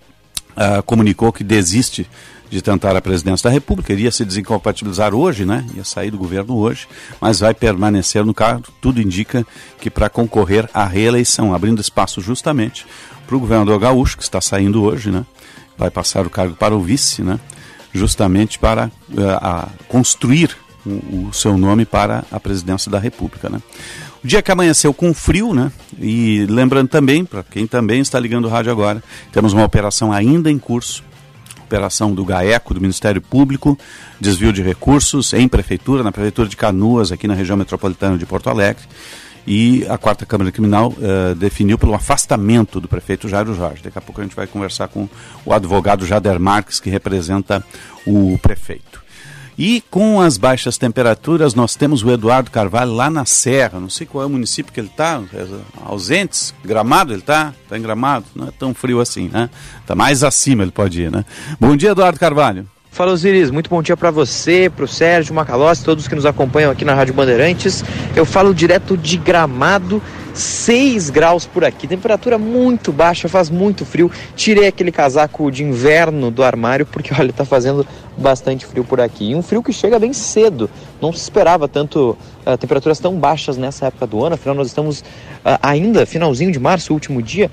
uh, 0.51 0.83
comunicou 0.83 1.33
que 1.33 1.43
desiste 1.43 2.07
de 2.51 2.61
tentar 2.61 2.95
a 2.95 3.01
presidência 3.01 3.49
da 3.49 3.53
República, 3.53 3.91
iria 3.91 4.11
se 4.11 4.23
desincompatibilizar 4.23 5.15
hoje, 5.15 5.43
né? 5.43 5.65
Ia 5.75 5.83
sair 5.83 6.11
do 6.11 6.19
governo 6.19 6.55
hoje, 6.55 6.87
mas 7.19 7.39
vai 7.39 7.55
permanecer 7.55 8.23
no 8.23 8.33
cargo. 8.33 8.67
Tudo 8.79 9.01
indica 9.01 9.45
que 9.81 9.89
para 9.89 10.07
concorrer 10.07 10.69
à 10.71 10.85
reeleição, 10.85 11.53
abrindo 11.53 11.81
espaço 11.81 12.21
justamente 12.21 12.85
para 13.25 13.35
o 13.35 13.39
governador 13.39 13.79
Gaúcho, 13.79 14.17
que 14.17 14.23
está 14.23 14.39
saindo 14.39 14.83
hoje, 14.83 15.09
né? 15.09 15.25
Vai 15.77 15.89
passar 15.89 16.25
o 16.25 16.29
cargo 16.29 16.55
para 16.55 16.75
o 16.75 16.81
vice, 16.81 17.21
né? 17.21 17.39
justamente 17.93 18.59
para 18.59 18.87
uh, 18.87 19.21
a 19.41 19.69
construir 19.87 20.55
o, 20.85 21.27
o, 21.29 21.33
seu 21.33 21.57
nome 21.57 21.85
para 21.85 22.25
a 22.31 22.39
presidência 22.39 22.91
da 22.91 22.99
República. 22.99 23.49
Né? 23.49 23.61
O 24.23 24.27
dia 24.27 24.41
que 24.41 24.51
amanheceu 24.51 24.93
com 24.93 25.13
frio, 25.13 25.53
né? 25.53 25.71
E 25.99 26.45
lembrando 26.49 26.89
também, 26.89 27.23
para 27.23 27.43
quem 27.43 27.65
também 27.65 28.01
está 28.01 28.19
ligando 28.19 28.45
o 28.45 28.49
rádio 28.49 28.71
agora, 28.71 29.01
temos 29.31 29.53
uma 29.53 29.63
operação 29.63 30.11
ainda 30.11 30.51
em 30.51 30.59
curso 30.59 31.03
operação 31.65 32.13
do 32.13 32.23
GAECO, 32.23 32.75
do 32.75 32.81
Ministério 32.81 33.21
Público, 33.21 33.77
desvio 34.21 34.53
de 34.53 34.61
recursos 34.61 35.33
em 35.33 35.47
prefeitura, 35.47 36.03
na 36.03 36.11
prefeitura 36.11 36.47
de 36.47 36.55
Canoas, 36.55 37.11
aqui 37.11 37.27
na 37.27 37.33
região 37.33 37.57
metropolitana 37.57 38.17
de 38.17 38.25
Porto 38.25 38.49
Alegre. 38.49 38.83
E 39.47 39.85
a 39.87 39.97
quarta 39.97 40.25
Câmara 40.25 40.51
Criminal 40.51 40.91
uh, 40.91 41.35
definiu 41.35 41.77
pelo 41.77 41.93
afastamento 41.93 42.81
do 42.81 42.87
prefeito 42.87 43.29
Jairo 43.29 43.53
Jorge. 43.53 43.83
Daqui 43.83 43.97
a 43.97 44.01
pouco 44.01 44.19
a 44.19 44.23
gente 44.23 44.35
vai 44.35 44.47
conversar 44.47 44.87
com 44.87 45.07
o 45.45 45.53
advogado 45.53 46.05
Jader 46.05 46.39
Marques, 46.39 46.79
que 46.79 46.89
representa 46.89 47.63
o 48.07 48.37
prefeito. 48.39 49.05
E 49.57 49.81
com 49.89 50.19
as 50.19 50.37
baixas 50.37 50.77
temperaturas, 50.77 51.53
nós 51.53 51.75
temos 51.75 52.03
o 52.03 52.11
Eduardo 52.11 52.51
Carvalho 52.51 52.91
lá 52.91 53.09
na 53.09 53.25
Serra. 53.25 53.79
Não 53.79 53.89
sei 53.89 54.05
qual 54.05 54.23
é 54.23 54.27
o 54.27 54.29
município 54.29 54.73
que 54.73 54.79
ele 54.79 54.89
está, 54.89 55.21
ausentes, 55.85 56.53
Gramado 56.63 57.13
ele 57.13 57.21
está? 57.21 57.53
Está 57.63 57.77
em 57.77 57.81
Gramado? 57.81 58.25
Não 58.35 58.47
é 58.47 58.51
tão 58.51 58.73
frio 58.73 58.99
assim, 58.99 59.29
né? 59.31 59.49
Está 59.79 59.95
mais 59.95 60.23
acima 60.23 60.63
ele 60.63 60.71
pode 60.71 61.03
ir, 61.03 61.11
né? 61.11 61.23
Bom 61.59 61.75
dia, 61.77 61.91
Eduardo 61.91 62.19
Carvalho. 62.19 62.67
Fala 62.95 63.11
Osiris, 63.11 63.51
muito 63.51 63.69
bom 63.69 63.81
dia 63.81 63.97
para 63.97 64.09
você, 64.09 64.71
para 64.73 64.85
o 64.85 64.87
Sérgio 64.87 65.35
Macalossi, 65.35 65.83
todos 65.83 66.07
que 66.07 66.15
nos 66.15 66.25
acompanham 66.25 66.71
aqui 66.71 66.85
na 66.85 66.93
Rádio 66.93 67.13
Bandeirantes. 67.13 67.83
Eu 68.15 68.23
falo 68.23 68.55
direto 68.55 68.95
de 68.95 69.17
Gramado, 69.17 70.01
6 70.33 71.09
graus 71.09 71.45
por 71.45 71.65
aqui, 71.65 71.89
temperatura 71.89 72.37
muito 72.37 72.93
baixa, 72.93 73.27
faz 73.27 73.49
muito 73.49 73.83
frio. 73.83 74.09
Tirei 74.33 74.67
aquele 74.67 74.93
casaco 74.93 75.51
de 75.51 75.61
inverno 75.61 76.31
do 76.31 76.41
armário 76.41 76.85
porque 76.85 77.13
olha, 77.13 77.31
está 77.31 77.43
fazendo 77.43 77.85
bastante 78.17 78.65
frio 78.65 78.85
por 78.85 79.01
aqui. 79.01 79.31
E 79.31 79.35
um 79.35 79.41
frio 79.41 79.61
que 79.61 79.73
chega 79.73 79.99
bem 79.99 80.13
cedo. 80.13 80.69
Não 81.01 81.11
se 81.11 81.19
esperava 81.19 81.67
tanto 81.67 82.17
uh, 82.45 82.57
temperaturas 82.57 82.97
tão 82.97 83.19
baixas 83.19 83.57
nessa 83.57 83.87
época 83.87 84.07
do 84.07 84.23
ano, 84.23 84.35
afinal 84.35 84.55
nós 84.55 84.67
estamos 84.67 85.01
uh, 85.01 85.59
ainda 85.61 86.05
finalzinho 86.05 86.49
de 86.49 86.61
março, 86.61 86.93
último 86.93 87.21
dia, 87.21 87.51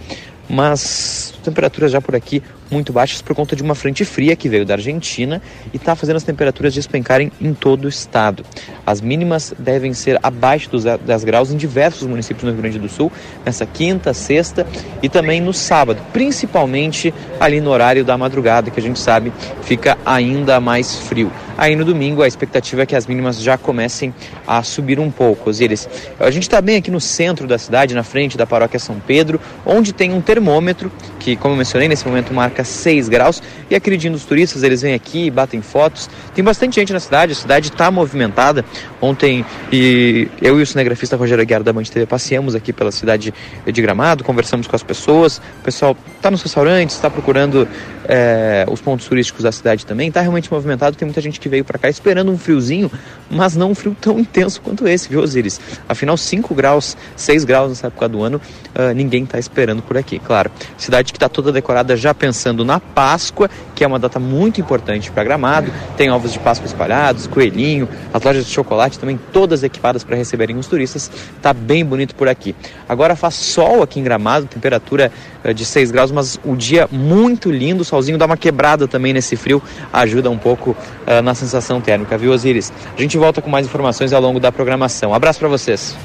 mas 0.48 1.34
temperaturas 1.42 1.90
já 1.90 2.00
por 2.00 2.14
aqui 2.14 2.40
muito 2.72 2.92
baixas 2.92 3.20
por 3.20 3.34
conta 3.36 3.54
de 3.54 3.62
uma 3.62 3.74
frente 3.74 4.04
fria 4.04 4.34
que 4.34 4.48
veio 4.48 4.64
da 4.64 4.74
Argentina 4.74 5.40
e 5.72 5.76
está 5.76 5.94
fazendo 5.94 6.16
as 6.16 6.22
temperaturas 6.22 6.74
despencarem 6.74 7.30
em 7.40 7.52
todo 7.52 7.84
o 7.84 7.88
estado. 7.88 8.44
As 8.86 9.00
mínimas 9.00 9.54
devem 9.58 9.92
ser 9.92 10.18
abaixo 10.22 10.70
dos 10.70 10.84
10 10.84 11.24
graus 11.24 11.52
em 11.52 11.56
diversos 11.56 12.06
municípios 12.06 12.44
no 12.44 12.50
Rio 12.50 12.62
Grande 12.62 12.78
do 12.78 12.88
Sul, 12.88 13.12
nessa 13.44 13.66
quinta, 13.66 14.14
sexta 14.14 14.66
e 15.02 15.08
também 15.08 15.40
no 15.40 15.52
sábado, 15.52 16.00
principalmente 16.12 17.12
ali 17.38 17.60
no 17.60 17.70
horário 17.70 18.04
da 18.04 18.16
madrugada, 18.16 18.70
que 18.70 18.80
a 18.80 18.82
gente 18.82 18.98
sabe 18.98 19.32
fica 19.62 19.98
ainda 20.04 20.60
mais 20.60 20.96
frio. 20.96 21.30
Aí 21.56 21.76
no 21.76 21.84
domingo 21.84 22.22
a 22.22 22.28
expectativa 22.28 22.82
é 22.82 22.86
que 22.86 22.96
as 22.96 23.06
mínimas 23.06 23.40
já 23.40 23.58
comecem 23.58 24.14
a 24.46 24.62
subir 24.62 24.98
um 24.98 25.10
pouco. 25.10 25.50
Osiris. 25.50 25.88
A 26.18 26.30
gente 26.30 26.44
está 26.44 26.60
bem 26.60 26.76
aqui 26.76 26.90
no 26.90 27.00
centro 27.00 27.46
da 27.46 27.58
cidade, 27.58 27.94
na 27.94 28.02
frente 28.02 28.36
da 28.36 28.46
paróquia 28.46 28.78
São 28.78 28.96
Pedro, 29.06 29.40
onde 29.64 29.92
tem 29.92 30.12
um 30.12 30.20
termômetro 30.20 30.90
que, 31.18 31.36
como 31.36 31.54
eu 31.54 31.58
mencionei, 31.58 31.88
nesse 31.88 32.06
momento 32.06 32.32
marca 32.32 32.61
6 32.64 33.08
graus. 33.08 33.42
E 33.70 33.74
acredindo 33.74 34.14
os 34.14 34.24
turistas, 34.24 34.62
eles 34.62 34.82
vêm 34.82 34.94
aqui, 34.94 35.30
batem 35.30 35.62
fotos. 35.62 36.08
Tem 36.34 36.42
bastante 36.44 36.76
gente 36.76 36.92
na 36.92 37.00
cidade, 37.00 37.32
a 37.32 37.34
cidade 37.34 37.68
está 37.68 37.90
movimentada. 37.90 38.64
Ontem 39.00 39.44
e 39.72 40.28
eu 40.40 40.58
e 40.58 40.62
o 40.62 40.66
cinegrafista 40.66 41.16
Rogério 41.16 41.42
Aguiar 41.42 41.62
da 41.62 41.72
Band 41.72 41.84
TV 41.84 42.06
passeamos 42.06 42.54
aqui 42.54 42.72
pela 42.72 42.92
cidade 42.92 43.32
de 43.66 43.82
Gramado, 43.82 44.24
conversamos 44.24 44.66
com 44.66 44.76
as 44.76 44.82
pessoas. 44.82 45.38
O 45.38 45.64
pessoal 45.64 45.96
está 46.16 46.30
nos 46.30 46.42
restaurantes, 46.42 46.96
está 46.96 47.10
procurando 47.10 47.66
é, 48.08 48.66
os 48.70 48.80
pontos 48.80 49.06
turísticos 49.06 49.42
da 49.42 49.52
cidade 49.52 49.86
também. 49.86 50.08
Está 50.08 50.20
realmente 50.20 50.52
movimentado, 50.52 50.96
tem 50.96 51.06
muita 51.06 51.20
gente 51.20 51.40
que 51.40 51.48
veio 51.48 51.64
para 51.64 51.78
cá 51.78 51.88
esperando 51.88 52.30
um 52.30 52.38
friozinho, 52.38 52.90
mas 53.30 53.56
não 53.56 53.70
um 53.70 53.74
frio 53.74 53.96
tão 54.00 54.18
intenso 54.18 54.60
quanto 54.60 54.86
esse, 54.86 55.08
viu, 55.08 55.20
Osiris? 55.20 55.60
Afinal, 55.88 56.16
5 56.16 56.54
graus, 56.54 56.96
6 57.16 57.44
graus 57.44 57.70
nessa 57.70 57.86
época 57.86 58.08
do 58.08 58.22
ano, 58.22 58.40
uh, 58.74 58.94
ninguém 58.94 59.24
está 59.24 59.38
esperando 59.38 59.82
por 59.82 59.96
aqui. 59.96 60.18
Claro, 60.18 60.50
cidade 60.76 61.12
que 61.12 61.16
está 61.16 61.28
toda 61.28 61.52
decorada 61.52 61.96
já 61.96 62.14
pensando 62.14 62.64
na 62.64 62.78
Páscoa, 62.78 63.48
que 63.74 63.84
é 63.84 63.86
uma 63.86 63.98
data 63.98 64.18
muito 64.18 64.60
importante 64.60 65.10
para 65.10 65.24
Gramado. 65.24 65.72
Tem 65.96 66.10
ovos 66.10 66.32
de 66.32 66.38
Páscoa 66.38 66.66
espalhados, 66.66 67.26
coelhinho, 67.26 67.88
as 68.12 68.22
lojas 68.22 68.46
de 68.46 68.52
chocolate 68.52 68.98
também 68.98 69.18
todas 69.32 69.62
equipadas 69.62 70.04
para 70.04 70.16
receberem 70.16 70.56
os 70.56 70.66
turistas. 70.66 71.10
Tá 71.40 71.52
bem 71.52 71.84
bonito 71.84 72.14
por 72.14 72.28
aqui. 72.28 72.54
Agora 72.88 73.16
faz 73.16 73.34
sol 73.34 73.82
aqui 73.82 74.00
em 74.00 74.02
Gramado, 74.02 74.46
temperatura 74.46 75.12
de 75.54 75.64
6 75.64 75.90
graus, 75.90 76.10
mas 76.10 76.38
o 76.44 76.54
dia 76.54 76.88
muito 76.90 77.50
lindo, 77.50 77.82
o 77.82 77.84
solzinho 77.84 78.18
dá 78.18 78.26
uma 78.26 78.36
quebrada 78.36 78.86
também 78.86 79.12
nesse 79.12 79.36
frio, 79.36 79.62
ajuda 79.92 80.30
um 80.30 80.38
pouco 80.38 80.70
uh, 80.70 81.22
na 81.22 81.34
sensação 81.34 81.80
térmica, 81.80 82.16
viu, 82.16 82.32
Osiris? 82.32 82.72
A 82.96 83.00
gente 83.00 83.16
volta 83.16 83.40
com 83.40 83.50
mais 83.50 83.66
informações 83.66 84.12
ao 84.12 84.20
longo 84.20 84.38
da 84.38 84.52
programação. 84.52 85.10
Um 85.10 85.14
abraço 85.14 85.38
para 85.38 85.48
vocês. 85.48 85.96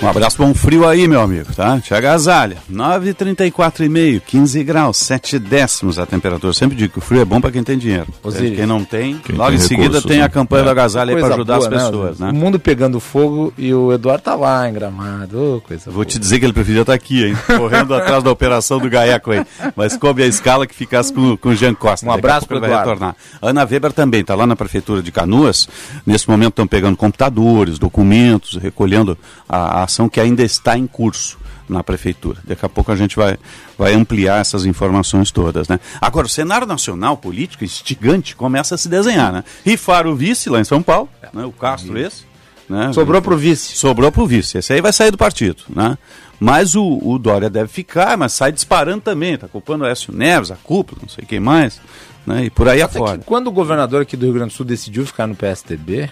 Um 0.00 0.06
abraço 0.06 0.38
bom 0.38 0.54
frio 0.54 0.86
aí, 0.86 1.08
meu 1.08 1.20
amigo, 1.20 1.52
tá? 1.52 1.80
Te 1.80 1.92
agasalha. 1.92 2.58
9,34,5, 2.70 4.22
15 4.24 4.62
graus, 4.62 4.96
7 4.98 5.40
décimos 5.40 5.98
a 5.98 6.06
temperatura. 6.06 6.50
Eu 6.50 6.54
sempre 6.54 6.76
digo 6.76 6.92
que 6.92 6.98
o 7.00 7.02
frio 7.02 7.20
é 7.20 7.24
bom 7.24 7.40
para 7.40 7.50
quem 7.50 7.64
tem 7.64 7.76
dinheiro. 7.76 8.06
Osiris. 8.22 8.56
Quem 8.56 8.64
não 8.64 8.84
tem, 8.84 9.18
quem 9.18 9.34
logo 9.34 9.50
tem 9.50 9.58
em 9.58 9.60
seguida 9.60 10.00
tem 10.00 10.18
né? 10.18 10.24
a 10.24 10.28
campanha 10.28 10.62
é. 10.62 10.64
do 10.66 10.70
agasalho 10.70 11.16
aí 11.16 11.20
para 11.20 11.34
ajudar 11.34 11.56
boa, 11.56 11.66
as 11.66 11.72
né, 11.72 11.78
pessoas, 11.78 12.20
né, 12.20 12.26
né? 12.26 12.32
O 12.32 12.34
mundo 12.36 12.60
pegando 12.60 13.00
fogo 13.00 13.52
e 13.58 13.74
o 13.74 13.92
Eduardo 13.92 14.22
tá 14.22 14.36
lá 14.36 14.68
em 14.68 14.72
Gramado. 14.72 15.56
Oh, 15.56 15.60
coisa 15.66 15.86
Vou 15.86 15.94
boa. 15.94 16.04
te 16.04 16.16
dizer 16.16 16.38
que 16.38 16.46
ele 16.46 16.52
preferia 16.52 16.82
estar 16.82 16.92
tá 16.92 16.96
aqui, 16.96 17.24
hein? 17.24 17.36
Correndo 17.58 17.92
atrás 17.96 18.22
da 18.22 18.30
operação 18.30 18.78
do 18.78 18.88
Gaeco 18.88 19.32
aí. 19.32 19.44
Mas 19.74 19.96
coube 19.96 20.22
a 20.22 20.26
escala 20.26 20.64
que 20.64 20.76
ficasse 20.76 21.12
com, 21.12 21.36
com 21.36 21.48
o 21.48 21.56
Jean 21.56 21.74
Costa. 21.74 22.06
Um 22.06 22.12
abraço 22.12 22.46
para 22.46 22.60
vai 22.60 22.70
retornar. 22.70 23.16
Ana 23.42 23.64
Weber 23.64 23.92
também 23.92 24.22
tá 24.22 24.36
lá 24.36 24.46
na 24.46 24.54
prefeitura 24.54 25.02
de 25.02 25.10
Canoas. 25.10 25.68
Nesse 26.06 26.30
momento 26.30 26.50
estão 26.50 26.68
pegando 26.68 26.96
computadores, 26.96 27.80
documentos, 27.80 28.56
recolhendo 28.62 29.18
a, 29.48 29.82
a 29.82 29.87
ação 29.88 30.08
que 30.08 30.20
ainda 30.20 30.42
está 30.42 30.78
em 30.78 30.86
curso 30.86 31.38
na 31.68 31.82
prefeitura. 31.82 32.38
Daqui 32.44 32.64
a 32.64 32.68
pouco 32.68 32.90
a 32.90 32.96
gente 32.96 33.16
vai, 33.16 33.36
vai 33.76 33.92
ampliar 33.94 34.40
essas 34.40 34.64
informações 34.64 35.30
todas, 35.30 35.68
né? 35.68 35.78
Agora, 36.00 36.26
o 36.26 36.30
cenário 36.30 36.66
nacional 36.66 37.16
político 37.16 37.64
instigante 37.64 38.34
começa 38.34 38.74
a 38.74 38.78
se 38.78 38.88
desenhar, 38.88 39.32
né? 39.32 39.44
Rifar 39.64 40.06
o 40.06 40.14
vice 40.14 40.48
lá 40.48 40.60
em 40.60 40.64
São 40.64 40.82
Paulo, 40.82 41.08
né? 41.32 41.44
o 41.44 41.52
Castro 41.52 41.98
esse. 41.98 42.26
Né? 42.68 42.92
Sobrou 42.92 43.22
para 43.22 43.34
o 43.34 43.36
vice. 43.36 43.76
Sobrou 43.76 44.12
para 44.12 44.22
o 44.22 44.26
vice. 44.26 44.58
Esse 44.58 44.74
aí 44.74 44.80
vai 44.80 44.92
sair 44.92 45.10
do 45.10 45.18
partido, 45.18 45.62
né? 45.68 45.96
Mas 46.38 46.74
o, 46.74 47.00
o 47.02 47.18
Dória 47.18 47.50
deve 47.50 47.68
ficar, 47.68 48.16
mas 48.16 48.32
sai 48.32 48.52
disparando 48.52 49.00
também. 49.00 49.34
Está 49.34 49.48
culpando 49.48 49.84
o 49.84 49.86
Écio 49.86 50.12
Neves, 50.12 50.50
a 50.50 50.56
cúpula, 50.56 51.00
não 51.02 51.08
sei 51.08 51.24
quem 51.24 51.40
mais, 51.40 51.80
né? 52.26 52.44
E 52.44 52.50
por 52.50 52.68
aí 52.68 52.80
Até 52.80 52.98
afora. 52.98 53.20
quando 53.24 53.48
o 53.48 53.50
governador 53.50 54.02
aqui 54.02 54.16
do 54.16 54.26
Rio 54.26 54.34
Grande 54.34 54.52
do 54.52 54.56
Sul 54.56 54.66
decidiu 54.66 55.04
ficar 55.04 55.26
no 55.26 55.34
PSDB, 55.34 56.10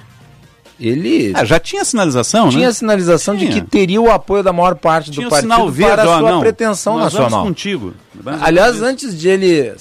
ele 0.78 1.32
ah, 1.34 1.44
já 1.44 1.58
tinha 1.58 1.84
sinalização, 1.84 2.50
tinha 2.50 2.66
né? 2.66 2.72
sinalização 2.72 3.36
tinha. 3.36 3.50
de 3.50 3.60
que 3.60 3.66
teria 3.66 4.00
o 4.00 4.10
apoio 4.10 4.42
da 4.42 4.52
maior 4.52 4.74
parte 4.74 5.10
tinha 5.10 5.26
do 5.26 5.30
partido 5.30 5.50
sinal 5.50 5.70
verde, 5.70 5.94
para 5.94 6.02
a 6.02 6.18
sua 6.18 6.30
não, 6.30 6.40
pretensão 6.40 6.94
nós 6.94 7.04
nacional. 7.04 7.30
Vamos 7.30 7.48
contigo. 7.48 7.94
Vamos 8.14 8.42
Aliás, 8.42 8.82
antes 8.82 9.18
de 9.18 9.28
ele 9.28 9.74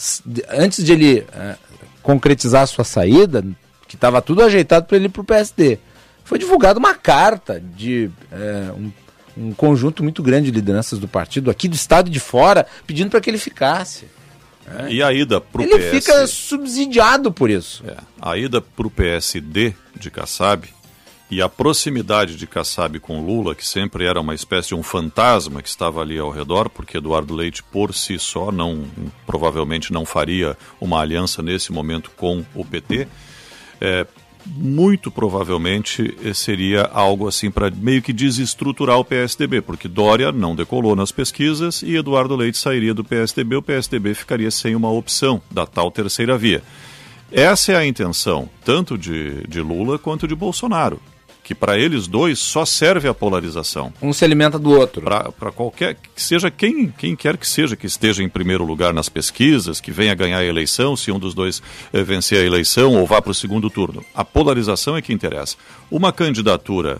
antes 0.49 0.83
de 0.83 0.91
ele 0.91 1.25
é, 1.33 1.55
concretizar 2.01 2.63
a 2.63 2.67
sua 2.67 2.85
saída, 2.85 3.43
que 3.87 3.95
estava 3.95 4.21
tudo 4.21 4.41
ajeitado 4.41 4.85
para 4.85 4.95
ele 4.95 5.07
ir 5.07 5.09
para 5.09 5.21
o 5.21 5.25
PSD, 5.25 5.79
foi 6.23 6.39
divulgada 6.39 6.79
uma 6.79 6.95
carta 6.95 7.61
de 7.75 8.09
é, 8.31 8.71
um, 8.71 8.91
um 9.37 9.53
conjunto 9.53 10.01
muito 10.01 10.23
grande 10.23 10.49
de 10.49 10.57
lideranças 10.57 10.97
do 10.97 11.07
partido 11.07 11.51
aqui 11.51 11.67
do 11.67 11.75
estado 11.75 12.07
e 12.07 12.11
de 12.11 12.19
fora, 12.21 12.65
pedindo 12.87 13.09
para 13.09 13.19
que 13.19 13.29
ele 13.29 13.37
ficasse. 13.37 14.05
É. 14.67 14.91
E 14.91 15.03
a 15.03 15.13
ida 15.13 15.39
para 15.39 15.61
o 15.61 15.63
Ele 15.63 15.77
PS... 15.77 15.89
fica 15.91 16.27
subsidiado 16.27 17.31
por 17.31 17.49
isso. 17.49 17.83
É. 17.87 17.97
A 18.19 18.35
ida 18.37 18.59
para 18.61 18.87
o 18.87 18.89
PSD 18.89 19.73
de 19.95 20.09
Kassab 20.09 20.67
e 21.29 21.41
a 21.41 21.49
proximidade 21.49 22.35
de 22.35 22.45
Kassab 22.45 22.99
com 22.99 23.25
Lula, 23.25 23.55
que 23.55 23.67
sempre 23.67 24.05
era 24.05 24.21
uma 24.21 24.35
espécie 24.35 24.69
de 24.69 24.75
um 24.75 24.83
fantasma 24.83 25.61
que 25.61 25.69
estava 25.69 26.01
ali 26.01 26.19
ao 26.19 26.29
redor, 26.29 26.69
porque 26.69 26.97
Eduardo 26.97 27.33
Leite 27.33 27.63
por 27.63 27.93
si 27.93 28.19
só 28.19 28.51
não 28.51 28.85
provavelmente 29.25 29.91
não 29.91 30.05
faria 30.05 30.55
uma 30.79 30.99
aliança 31.01 31.41
nesse 31.41 31.71
momento 31.71 32.11
com 32.15 32.45
o 32.53 32.63
PT, 32.63 33.07
é, 33.81 34.05
muito 34.45 35.09
provavelmente 35.09 36.15
seria 36.35 36.83
algo 36.93 37.27
assim 37.27 37.49
para 37.49 37.71
meio 37.71 38.03
que 38.03 38.13
desestruturar 38.13 38.99
o 38.99 39.03
PSDB, 39.05 39.61
porque 39.61 39.87
Dória 39.87 40.31
não 40.31 40.55
decolou 40.55 40.95
nas 40.95 41.11
pesquisas 41.11 41.81
e 41.81 41.95
Eduardo 41.95 42.35
Leite 42.35 42.59
sairia 42.59 42.93
do 42.93 43.03
PSDB, 43.03 43.55
o 43.55 43.63
PSDB 43.63 44.13
ficaria 44.13 44.51
sem 44.51 44.75
uma 44.75 44.91
opção 44.91 45.41
da 45.49 45.65
tal 45.65 45.89
terceira 45.89 46.37
via. 46.37 46.61
Essa 47.31 47.71
é 47.71 47.75
a 47.75 47.85
intenção, 47.85 48.47
tanto 48.63 48.95
de, 48.95 49.41
de 49.47 49.59
Lula 49.59 49.97
quanto 49.97 50.27
de 50.27 50.35
Bolsonaro 50.35 51.01
que 51.45 51.53
para 51.53 51.77
eles 51.77 52.07
dois 52.07 52.39
só 52.39 52.65
serve 52.65 53.07
a 53.07 53.13
polarização. 53.13 53.93
Um 54.01 54.11
se 54.11 54.25
alimenta 54.25 54.57
do 54.57 54.71
outro. 54.71 55.03
Para 55.03 55.51
qualquer, 55.51 55.93
que 55.93 56.19
seja 56.19 56.49
quem, 56.49 56.87
quem 56.87 57.15
quer 57.15 57.37
que 57.37 57.47
seja 57.47 57.75
que 57.75 57.85
esteja 57.85 58.23
em 58.23 58.27
primeiro 58.27 58.65
lugar 58.65 58.91
nas 58.91 59.09
pesquisas, 59.09 59.79
que 59.79 59.91
venha 59.91 60.15
ganhar 60.15 60.39
a 60.39 60.43
eleição, 60.43 60.97
se 60.97 61.11
um 61.11 61.19
dos 61.19 61.35
dois 61.35 61.61
eh, 61.93 62.01
vencer 62.01 62.39
a 62.39 62.43
eleição 62.43 62.95
ou 62.95 63.05
vá 63.05 63.21
para 63.21 63.29
o 63.29 63.35
segundo 63.35 63.69
turno. 63.69 64.03
A 64.15 64.25
polarização 64.25 64.97
é 64.97 65.03
que 65.03 65.13
interessa. 65.13 65.55
Uma 65.91 66.11
candidatura, 66.11 66.99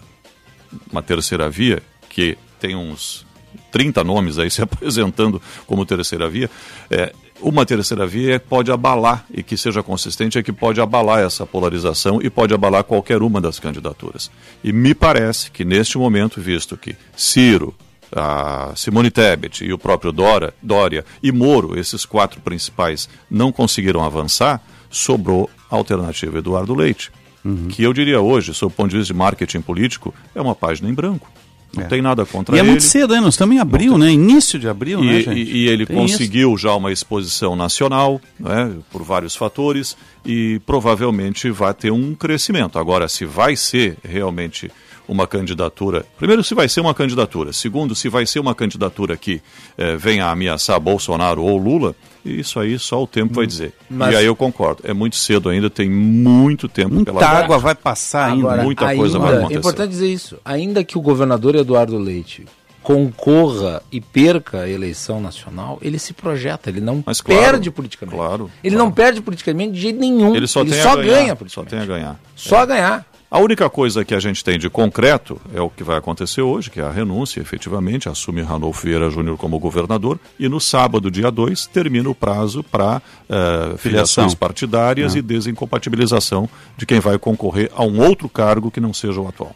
uma 0.92 1.02
terceira 1.02 1.50
via, 1.50 1.82
que 2.08 2.38
tem 2.60 2.76
uns 2.76 3.26
30 3.72 4.04
nomes 4.04 4.38
aí 4.38 4.52
se 4.52 4.62
apresentando 4.62 5.42
como 5.66 5.88
terceira 5.88 6.30
via, 6.30 6.52
é, 6.92 7.12
uma 7.42 7.66
terceira 7.66 8.08
via 8.08 8.40
pode 8.40 8.72
abalar, 8.72 9.26
e 9.32 9.44
que 9.44 9.58
seja 9.58 9.84
consistente, 9.84 10.38
é 10.38 10.44
que 10.44 10.52
pode 10.54 10.80
abalar 10.80 11.20
essa 11.20 11.46
polarização 11.46 12.20
e 12.22 12.30
pode 12.30 12.54
abalar 12.54 12.84
qualquer 12.84 13.22
uma 13.22 13.42
das 13.42 13.60
candidaturas. 13.60 14.32
E 14.64 14.72
me 14.72 14.94
parece 14.94 15.52
que 15.52 15.66
neste 15.66 15.98
momento, 15.98 16.40
visto 16.42 16.78
que 16.78 16.96
Ciro, 17.16 17.76
a 18.16 18.72
Simone 18.76 19.12
Tebet 19.12 19.66
e 19.66 19.74
o 19.74 19.78
próprio 19.78 20.12
Dora, 20.12 20.54
Dória 20.62 21.04
e 21.22 21.32
Moro, 21.32 21.78
esses 21.78 22.06
quatro 22.06 22.40
principais, 22.40 23.10
não 23.30 23.52
conseguiram 23.52 24.04
avançar, 24.04 24.62
sobrou 24.90 25.50
a 25.70 25.76
alternativa 25.76 26.38
Eduardo 26.38 26.74
Leite, 26.74 27.12
Uhum. 27.44 27.68
que 27.68 27.84
eu 27.84 27.94
diria 27.94 28.20
hoje, 28.20 28.56
sob 28.56 28.74
o 28.74 28.76
ponto 28.76 28.90
de 28.90 28.98
vista 28.98 29.14
de 29.14 29.18
marketing 29.18 29.62
político, 29.62 30.12
é 30.34 30.42
uma 30.42 30.56
página 30.56 30.90
em 30.90 30.94
branco. 30.96 31.30
Não 31.76 31.84
É. 31.84 31.88
tem 31.88 32.02
nada 32.02 32.26
contra 32.26 32.56
E 32.56 32.60
é 32.60 32.62
ele. 32.62 32.70
muito 32.70 32.84
cedo, 32.84 33.14
né? 33.14 33.20
Nós 33.20 33.34
estamos 33.34 33.56
em 33.56 33.60
abril, 33.60 33.98
né? 33.98 34.12
Início 34.12 34.58
de 34.58 34.68
abril, 34.68 35.04
E, 35.04 35.08
né, 35.08 35.22
gente? 35.22 35.40
e- 35.40 35.58
e 35.66 35.68
ele 35.68 35.86
Tem 35.86 36.04
isso. 36.04 36.14
conseguiu 36.18 36.58
já 36.58 36.74
uma 36.74 36.92
exposição 36.92 37.56
nacional, 37.56 38.22
né, 38.40 38.72
por 38.92 39.04
vários 39.04 39.36
fatores, 39.36 39.98
e 40.26 40.60
provavelmente 40.66 41.50
vai 41.52 41.74
ter 41.74 41.92
um 41.92 42.14
crescimento. 42.16 42.80
Agora, 42.80 43.08
se 43.08 43.26
vai 43.26 43.56
ser 43.56 43.98
realmente 44.04 44.72
uma 45.08 45.28
candidatura. 45.28 46.04
Primeiro, 46.18 46.44
se 46.44 46.56
vai 46.56 46.68
ser 46.68 46.82
uma 46.82 46.94
candidatura. 46.94 47.54
Segundo, 47.54 47.94
se 47.94 48.10
vai 48.10 48.26
ser 48.26 48.40
uma 48.40 48.56
candidatura 48.56 49.16
que 49.16 49.40
eh, 49.78 49.96
venha 49.98 50.26
a 50.26 50.32
ameaçar 50.32 50.80
Bolsonaro 50.80 51.44
ou 51.44 51.58
Lula, 51.58 51.96
isso 52.26 52.60
aí 52.60 52.78
só 52.80 53.02
o 53.04 53.08
tempo 53.08 53.36
vai 53.36 53.46
dizer. 53.48 53.74
mas- 53.90 54.14
E 54.14 54.18
aí 54.18 54.26
eu 54.26 54.36
concordo. 54.36 54.82
É 54.84 54.94
muito 54.94 55.16
cedo 55.16 55.50
ainda, 55.50 55.70
tem 55.70 55.90
muito 55.90 56.68
tempo 56.68 56.94
Muita 56.96 57.14
pela 57.14 57.26
água 57.28 57.58
vai 57.58 57.76
passar 57.76 58.32
ainda. 58.32 58.48
Agora, 58.48 58.64
Muita 58.64 58.88
ainda, 58.88 58.98
coisa 59.00 59.20
vai 59.20 59.34
É 59.34 59.38
acontecer. 59.38 59.60
importante 59.60 59.90
dizer 59.90 60.08
isso. 60.12 60.38
Ainda 60.44 60.84
que 60.84 60.98
o 60.98 61.02
governador 61.02 61.56
Eduardo 61.56 61.98
Leite 61.98 62.46
concorra 62.82 63.82
e 63.92 64.00
perca 64.00 64.62
a 64.62 64.70
eleição 64.70 65.20
nacional, 65.20 65.80
ele 65.82 65.98
se 66.00 66.14
projeta, 66.14 66.70
ele 66.70 66.80
não 66.82 67.04
Mas 67.06 67.20
claro, 67.22 67.42
perde 67.42 67.72
politicamente. 67.72 68.16
Claro. 68.18 68.50
Ele 68.64 68.76
não 68.76 68.92
perde 68.92 69.22
politicamente 69.22 69.74
de 69.74 69.82
jeito 69.82 70.00
nenhum. 70.00 70.36
Ele 70.36 70.48
só, 70.48 70.64
tem 70.64 70.74
só 70.82 70.96
ganhar, 70.96 71.04
ganha 71.06 71.30
Só 71.30 71.36
politicamente. 71.36 71.70
tem 71.72 71.80
a 71.80 71.86
ganhar. 71.86 72.20
Só 72.36 72.58
a 72.58 72.66
ganhar. 72.66 73.06
A 73.36 73.40
única 73.40 73.70
coisa 73.70 74.06
que 74.06 74.16
a 74.16 74.20
gente 74.22 74.42
tem 74.42 74.58
de 74.58 74.70
concreto 74.70 75.42
é 75.54 75.60
o 75.60 75.70
que 75.70 75.84
vai 75.84 75.98
acontecer 75.98 76.42
hoje, 76.42 76.72
que 76.72 76.80
é 76.80 76.84
a 76.84 76.90
renúncia, 76.90 77.42
efetivamente, 77.42 78.08
assume 78.08 78.42
Ranolfo 78.42 78.88
Vieira 78.88 79.10
Júnior 79.10 79.36
como 79.38 79.60
governador, 79.60 80.18
e 80.40 80.48
no 80.48 80.62
sábado, 80.62 81.12
dia 81.12 81.30
2, 81.30 81.68
termina 81.68 82.10
o 82.10 82.16
prazo 82.16 82.64
para 82.64 83.02
Filiação. 83.28 83.78
filiações 83.78 84.34
partidárias 84.34 85.16
É. 85.16 85.20
e 85.20 85.22
desincompatibilização 85.22 86.48
de 86.78 86.86
quem 86.86 87.02
vai 87.02 87.20
concorrer 87.20 87.70
a 87.76 87.84
um 87.84 88.00
outro 88.00 88.30
cargo 88.30 88.72
que 88.72 88.80
não 88.80 88.94
seja 88.94 89.20
o 89.20 89.28
atual. 89.28 89.54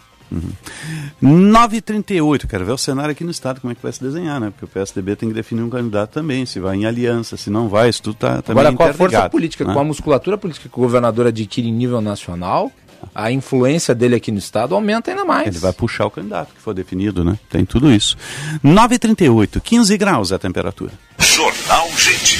9h38, 1.23 2.47
quero 2.47 2.65
ver 2.65 2.73
o 2.73 2.77
cenário 2.77 3.11
aqui 3.11 3.23
no 3.23 3.31
estado, 3.31 3.61
como 3.61 3.71
é 3.71 3.75
que 3.75 3.81
vai 3.81 3.91
se 3.93 4.03
desenhar, 4.03 4.41
né? 4.41 4.51
Porque 4.51 4.65
o 4.65 4.67
PSDB 4.67 5.15
tem 5.15 5.29
que 5.29 5.35
definir 5.35 5.61
um 5.61 5.69
candidato 5.69 6.11
também, 6.11 6.45
se 6.45 6.59
vai 6.59 6.75
em 6.75 6.85
aliança, 6.85 7.37
se 7.37 7.49
não 7.49 7.69
vai, 7.69 7.89
isso 7.89 8.03
tudo 8.03 8.15
tá 8.15 8.41
também 8.41 8.61
Agora, 8.61 8.75
com 8.75 8.83
a 8.83 8.93
força 8.93 9.29
política, 9.29 9.63
né? 9.65 9.73
com 9.73 9.79
a 9.79 9.83
musculatura 9.85 10.37
política 10.37 10.67
que 10.69 10.77
o 10.77 10.81
governador 10.81 11.27
adquire 11.27 11.67
em 11.67 11.71
nível 11.73 12.01
nacional, 12.01 12.71
a 13.13 13.31
influência 13.31 13.93
dele 13.95 14.15
aqui 14.15 14.31
no 14.31 14.37
estado 14.39 14.75
aumenta 14.75 15.11
ainda 15.11 15.25
mais. 15.25 15.47
Ele 15.47 15.59
vai 15.59 15.73
puxar 15.73 16.05
o 16.05 16.11
candidato 16.11 16.53
que 16.53 16.61
for 16.61 16.73
definido, 16.73 17.23
né? 17.23 17.37
Tem 17.49 17.65
tudo 17.65 17.91
isso. 17.91 18.17
9h38, 18.63 19.61
15 19.61 19.97
graus 19.97 20.31
é 20.31 20.35
a 20.35 20.39
temperatura. 20.39 20.91
Jornal 21.19 21.87
Gente. 21.97 22.39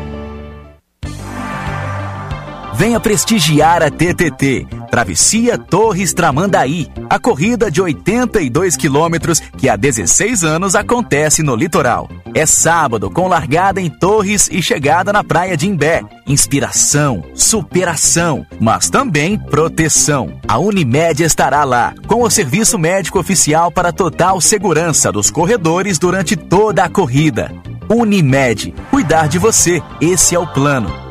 Venha 2.81 2.99
prestigiar 2.99 3.83
a 3.83 3.91
TTT, 3.91 4.65
Travessia 4.89 5.55
Torres 5.55 6.15
Tramandaí, 6.15 6.87
a 7.07 7.19
corrida 7.19 7.69
de 7.69 7.79
82 7.79 8.75
quilômetros 8.75 9.39
que 9.39 9.69
há 9.69 9.75
16 9.75 10.43
anos 10.43 10.73
acontece 10.73 11.43
no 11.43 11.55
litoral. 11.55 12.09
É 12.33 12.43
sábado 12.43 13.11
com 13.11 13.27
largada 13.27 13.79
em 13.79 13.87
Torres 13.87 14.49
e 14.51 14.63
chegada 14.63 15.13
na 15.13 15.23
praia 15.23 15.55
de 15.55 15.67
Imbé. 15.69 16.01
Inspiração, 16.25 17.23
superação, 17.35 18.47
mas 18.59 18.89
também 18.89 19.37
proteção. 19.37 20.39
A 20.47 20.57
Unimed 20.57 21.21
estará 21.21 21.63
lá, 21.63 21.93
com 22.07 22.23
o 22.23 22.31
serviço 22.31 22.79
médico 22.79 23.19
oficial 23.19 23.71
para 23.71 23.93
total 23.93 24.41
segurança 24.41 25.11
dos 25.11 25.29
corredores 25.29 25.99
durante 25.99 26.35
toda 26.35 26.83
a 26.83 26.89
corrida. 26.89 27.53
Unimed, 27.87 28.73
cuidar 28.89 29.27
de 29.27 29.37
você, 29.37 29.83
esse 30.01 30.33
é 30.33 30.39
o 30.39 30.47
plano. 30.47 31.10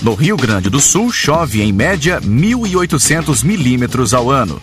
No 0.00 0.14
Rio 0.14 0.36
Grande 0.36 0.70
do 0.70 0.80
Sul, 0.80 1.10
chove 1.10 1.60
em 1.60 1.72
média 1.72 2.20
1.800 2.20 3.42
milímetros 3.42 4.14
ao 4.14 4.30
ano. 4.30 4.62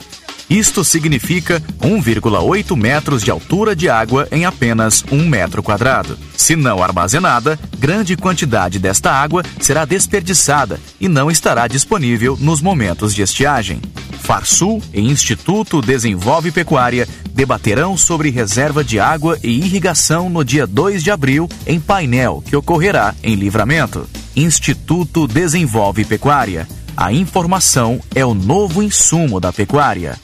Isto 0.50 0.84
significa 0.84 1.62
1,8 1.82 2.76
metros 2.78 3.22
de 3.22 3.32
altura 3.32 3.76
de 3.76 3.90
água 3.90 4.28
em 4.32 4.46
apenas 4.46 5.04
um 5.12 5.28
metro 5.28 5.62
quadrado. 5.62 6.18
Se 6.38 6.56
não 6.56 6.82
armazenada, 6.82 7.60
grande 7.78 8.16
quantidade 8.16 8.80
desta 8.80 9.12
água 9.12 9.44
será 9.60 9.84
desperdiçada 9.84 10.80
e 11.02 11.10
não 11.10 11.30
estará 11.30 11.68
disponível 11.68 12.38
nos 12.40 12.62
momentos 12.62 13.14
de 13.14 13.22
estiagem. 13.22 13.82
Farsul 14.26 14.82
e 14.92 15.02
Instituto 15.02 15.84
Desenvolve 15.84 16.52
Pecuária 16.52 17.08
debaterão 17.32 17.96
sobre 17.96 18.32
reserva 18.32 18.84
de 18.84 19.00
água 19.00 19.38
e 19.44 19.50
irrigação 19.50 20.32
no 20.32 20.44
dia 20.44 20.66
2 20.66 21.04
de 21.04 21.12
abril 21.12 21.48
em 21.68 21.80
painel 21.80 22.44
que 22.44 22.56
ocorrerá 22.56 23.14
em 23.22 23.36
Livramento. 23.36 24.10
Instituto 24.36 25.28
Desenvolve 25.28 26.04
Pecuária. 26.06 26.68
A 26.98 27.14
informação 27.14 28.02
é 28.16 28.26
o 28.26 28.34
novo 28.34 28.82
insumo 28.82 29.40
da 29.40 29.54
pecuária. 29.54 30.20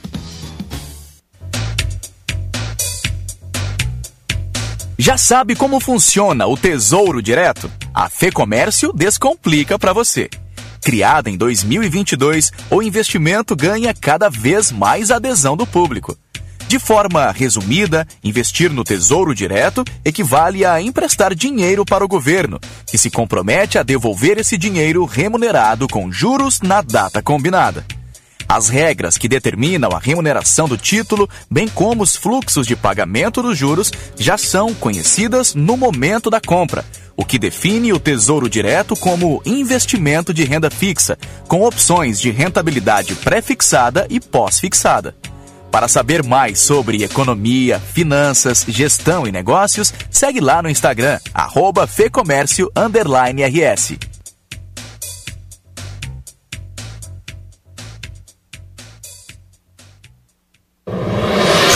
Já 4.97 5.15
sabe 5.15 5.55
como 5.55 5.79
funciona 5.79 6.47
o 6.47 6.57
Tesouro 6.57 7.21
Direto? 7.21 7.71
A 7.93 8.09
Fê 8.09 8.31
Comércio 8.31 8.91
descomplica 8.93 9.77
para 9.77 9.93
você. 9.93 10.27
Criada 10.81 11.29
em 11.29 11.37
2022, 11.37 12.51
o 12.69 12.81
investimento 12.81 13.55
ganha 13.55 13.93
cada 13.93 14.29
vez 14.29 14.71
mais 14.71 15.11
adesão 15.11 15.55
do 15.55 15.67
público. 15.67 16.17
De 16.67 16.79
forma 16.79 17.29
resumida, 17.31 18.07
investir 18.23 18.71
no 18.71 18.83
Tesouro 18.83 19.35
Direto 19.35 19.83
equivale 20.03 20.65
a 20.65 20.81
emprestar 20.81 21.35
dinheiro 21.35 21.85
para 21.85 22.03
o 22.03 22.07
governo, 22.07 22.59
que 22.87 22.97
se 22.97 23.11
compromete 23.11 23.77
a 23.77 23.83
devolver 23.83 24.39
esse 24.39 24.57
dinheiro 24.57 25.05
remunerado 25.05 25.87
com 25.87 26.11
juros 26.11 26.61
na 26.61 26.81
data 26.81 27.21
combinada. 27.21 27.85
As 28.47 28.67
regras 28.67 29.17
que 29.17 29.29
determinam 29.29 29.91
a 29.91 29.99
remuneração 29.99 30.67
do 30.67 30.77
título, 30.77 31.29
bem 31.49 31.67
como 31.67 32.03
os 32.03 32.15
fluxos 32.15 32.65
de 32.65 32.75
pagamento 32.75 33.41
dos 33.41 33.57
juros, 33.57 33.91
já 34.17 34.37
são 34.37 34.73
conhecidas 34.73 35.53
no 35.53 35.77
momento 35.77 36.29
da 36.29 36.41
compra, 36.41 36.83
o 37.21 37.25
que 37.25 37.37
define 37.37 37.93
o 37.93 37.99
Tesouro 37.99 38.49
Direto 38.49 38.95
como 38.95 39.43
investimento 39.45 40.33
de 40.33 40.43
renda 40.43 40.71
fixa, 40.71 41.15
com 41.47 41.61
opções 41.61 42.19
de 42.19 42.31
rentabilidade 42.31 43.13
pré-fixada 43.13 44.07
e 44.09 44.19
pós-fixada. 44.19 45.15
Para 45.69 45.87
saber 45.87 46.23
mais 46.23 46.59
sobre 46.59 47.03
economia, 47.03 47.79
finanças, 47.79 48.65
gestão 48.67 49.27
e 49.27 49.31
negócios, 49.31 49.93
segue 50.09 50.39
lá 50.41 50.63
no 50.63 50.69
Instagram, 50.69 51.19
arroba 51.31 51.85
Fecomércio 51.85 52.71
RS. 52.75 53.99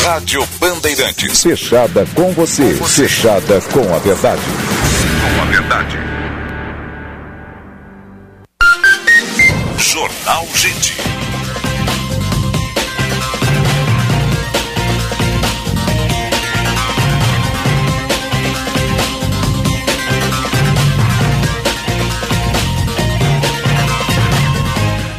Rádio 0.04 0.48
Bandeirantes. 0.60 1.42
Fechada 1.42 2.06
com 2.16 2.32
você, 2.32 2.74
fechada 2.74 3.62
com 3.72 3.94
a 3.94 4.00
verdade. 4.00 4.42
Com 5.34 5.42
a 5.42 5.46
verdade. 5.46 5.98
Jornal 9.80 10.46
Gente. 10.54 11.15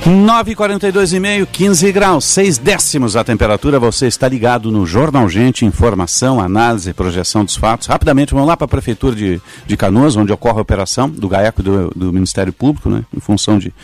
Nove 0.07 0.55
quarenta 0.55 0.89
e 0.89 1.19
meio, 1.19 1.49
15 1.49 1.91
graus, 1.91 2.25
6 2.27 2.59
décimos 2.59 3.17
a 3.17 3.25
temperatura. 3.25 3.81
Você 3.81 4.07
está 4.07 4.29
ligado 4.29 4.71
no 4.71 4.87
Jornal 4.87 5.29
Gente, 5.29 5.65
informação, 5.65 6.41
análise, 6.41 6.93
projeção 6.93 7.45
dos 7.45 7.57
fatos. 7.57 7.89
Rapidamente, 7.89 8.33
vamos 8.33 8.47
lá 8.47 8.57
para 8.57 8.67
a 8.67 8.69
Prefeitura 8.69 9.17
de, 9.17 9.41
de 9.67 9.77
Canoas, 9.77 10.15
onde 10.15 10.33
ocorre 10.33 10.59
a 10.59 10.63
operação 10.63 11.11
do 11.11 11.29
GAECO 11.29 11.61
do, 11.61 11.91
do 11.91 12.13
Ministério 12.13 12.53
Público, 12.53 12.89
né, 12.89 13.05
em 13.13 13.19
função 13.19 13.59
de 13.59 13.75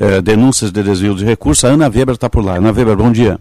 eh, 0.00 0.22
denúncias 0.22 0.72
de 0.72 0.82
desvio 0.82 1.14
de 1.14 1.26
recursos. 1.26 1.62
A 1.66 1.68
Ana 1.68 1.90
Weber 1.90 2.14
está 2.14 2.30
por 2.30 2.42
lá. 2.42 2.54
Ana 2.54 2.72
Weber, 2.72 2.96
bom 2.96 3.12
dia. 3.12 3.38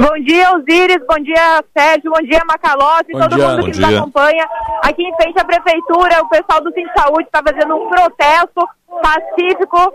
Bom 0.00 0.16
dia, 0.24 0.50
Osiris. 0.56 1.04
Bom 1.06 1.18
dia, 1.22 1.62
Sérgio. 1.76 2.10
Bom 2.10 2.22
dia, 2.22 2.40
Macalossi. 2.46 3.12
Todo 3.12 3.36
dia, 3.36 3.48
mundo 3.48 3.64
que 3.66 3.70
dia. 3.72 3.86
nos 3.86 3.98
acompanha. 3.98 4.48
Aqui 4.82 5.02
em 5.04 5.14
frente 5.16 5.38
à 5.38 5.44
prefeitura, 5.44 6.22
o 6.22 6.28
pessoal 6.28 6.60
do 6.62 6.72
Sim 6.72 6.86
Saúde 6.96 7.24
está 7.24 7.42
fazendo 7.46 7.76
um 7.76 7.88
protesto 7.88 8.66
pacífico 9.02 9.92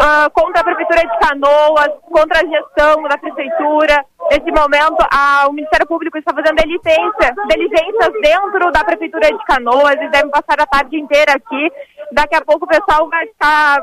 ah, 0.00 0.28
contra 0.32 0.60
a 0.60 0.64
prefeitura 0.64 1.00
de 1.00 1.18
Canoas, 1.18 1.88
contra 2.10 2.40
a 2.40 2.46
gestão 2.46 3.02
da 3.02 3.18
prefeitura. 3.18 4.04
Nesse 4.30 4.50
momento, 4.50 4.96
a- 5.12 5.46
o 5.48 5.52
Ministério 5.52 5.86
Público 5.86 6.16
está 6.16 6.32
fazendo 6.32 6.56
diligência, 6.56 7.34
diligências 7.50 8.12
dentro 8.22 8.72
da 8.72 8.82
prefeitura 8.82 9.28
de 9.28 9.44
Canoas. 9.44 9.92
Eles 9.96 10.10
devem 10.10 10.30
passar 10.30 10.58
a 10.58 10.66
tarde 10.66 10.96
inteira 10.98 11.32
aqui. 11.34 11.70
Daqui 12.12 12.34
a 12.34 12.40
pouco 12.44 12.64
o 12.64 12.68
pessoal 12.68 13.08
vai 13.10 13.24
estar. 13.26 13.80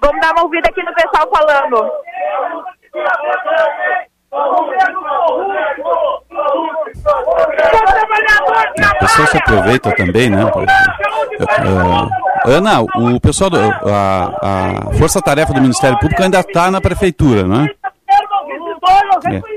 Vamos 0.00 0.20
dar 0.20 0.32
uma 0.32 0.42
ouvida 0.42 0.68
aqui 0.68 0.82
no 0.82 0.92
pessoal 0.92 1.28
falando. 1.32 1.92
O 4.32 4.64
pessoal 8.98 9.28
se 9.28 9.36
aproveita 9.36 9.94
também, 9.94 10.30
né? 10.30 10.50
Eh, 11.38 12.08
Ana, 12.46 12.80
o 12.80 13.20
pessoal, 13.20 13.50
do, 13.50 13.58
a, 13.60 14.32
a 14.42 14.90
Força 14.94 15.20
Tarefa 15.20 15.52
do 15.52 15.60
Ministério 15.60 15.98
Público 15.98 16.22
ainda 16.22 16.40
está 16.40 16.70
na 16.70 16.80
Prefeitura, 16.80 17.46
né? 17.46 17.68
É, 17.81 17.81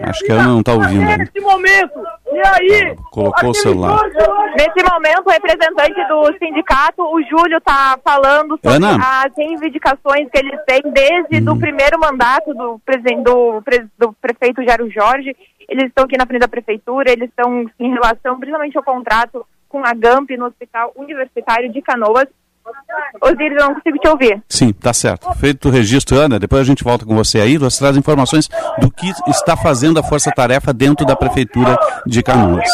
acho 0.02 0.24
que 0.24 0.32
a 0.32 0.36
Ana 0.36 0.48
não 0.48 0.60
está 0.60 0.74
ouvindo. 0.74 1.18
Nesse 1.18 1.40
momento, 1.42 2.00
e 2.32 2.40
aí? 2.48 2.96
Colocou 3.12 3.50
o 3.50 3.54
celular. 3.54 4.00
Nesse 4.58 4.84
momento, 4.92 5.24
o 5.26 5.30
representante 5.30 6.08
do 6.08 6.38
sindicato, 6.38 7.02
o 7.02 7.22
Júlio, 7.24 7.58
está 7.58 7.98
falando 8.04 8.60
sobre 8.64 8.78
Ana? 8.78 8.96
Hum. 8.96 9.00
as 9.02 9.36
reivindicações 9.36 10.30
que 10.30 10.38
eles 10.38 10.60
têm 10.66 10.82
desde 10.92 11.50
o 11.50 11.58
primeiro 11.58 12.00
mandato 12.00 12.54
do, 12.54 12.80
do, 13.24 13.64
do 13.98 14.14
prefeito 14.14 14.64
Jairo 14.64 14.90
Jorge. 14.90 15.36
Eles 15.68 15.86
estão 15.86 16.06
aqui 16.06 16.18
na 16.18 16.26
frente 16.26 16.42
da 16.42 16.48
prefeitura, 16.48 17.12
eles 17.12 17.30
estão 17.30 17.66
em 17.80 17.92
relação 17.92 18.40
principalmente 18.40 18.78
ao 18.78 18.84
contrato 18.84 19.46
com 19.68 19.84
a 19.84 19.94
GAMP 19.94 20.38
no 20.38 20.46
Hospital 20.46 20.94
Universitário 20.96 21.72
de 21.72 21.82
Canoas. 21.82 22.28
Osiris, 23.22 23.58
eu 23.58 23.68
não 23.68 23.76
consigo 23.76 23.98
te 23.98 24.08
ouvir. 24.08 24.44
Sim, 24.50 24.74
tá 24.74 24.94
certo. 24.94 25.32
Feito 25.36 25.68
o 25.68 25.72
registro, 25.72 26.18
Ana, 26.18 26.40
depois 26.40 26.62
a 26.62 26.66
gente 26.66 26.84
volta 26.84 27.06
com 27.06 27.16
você 27.16 27.40
aí, 27.40 27.58
você 27.58 27.80
traz 27.80 27.98
informações 27.98 28.50
do 28.80 28.92
que 28.92 29.12
está 29.28 29.56
fazendo 29.56 30.00
a 30.00 30.04
Força 30.04 30.32
Tarefa 30.32 30.74
dentro 30.74 31.06
da 31.06 31.16
Prefeitura 31.16 31.78
de 32.06 32.22
Canoas. 32.22 32.70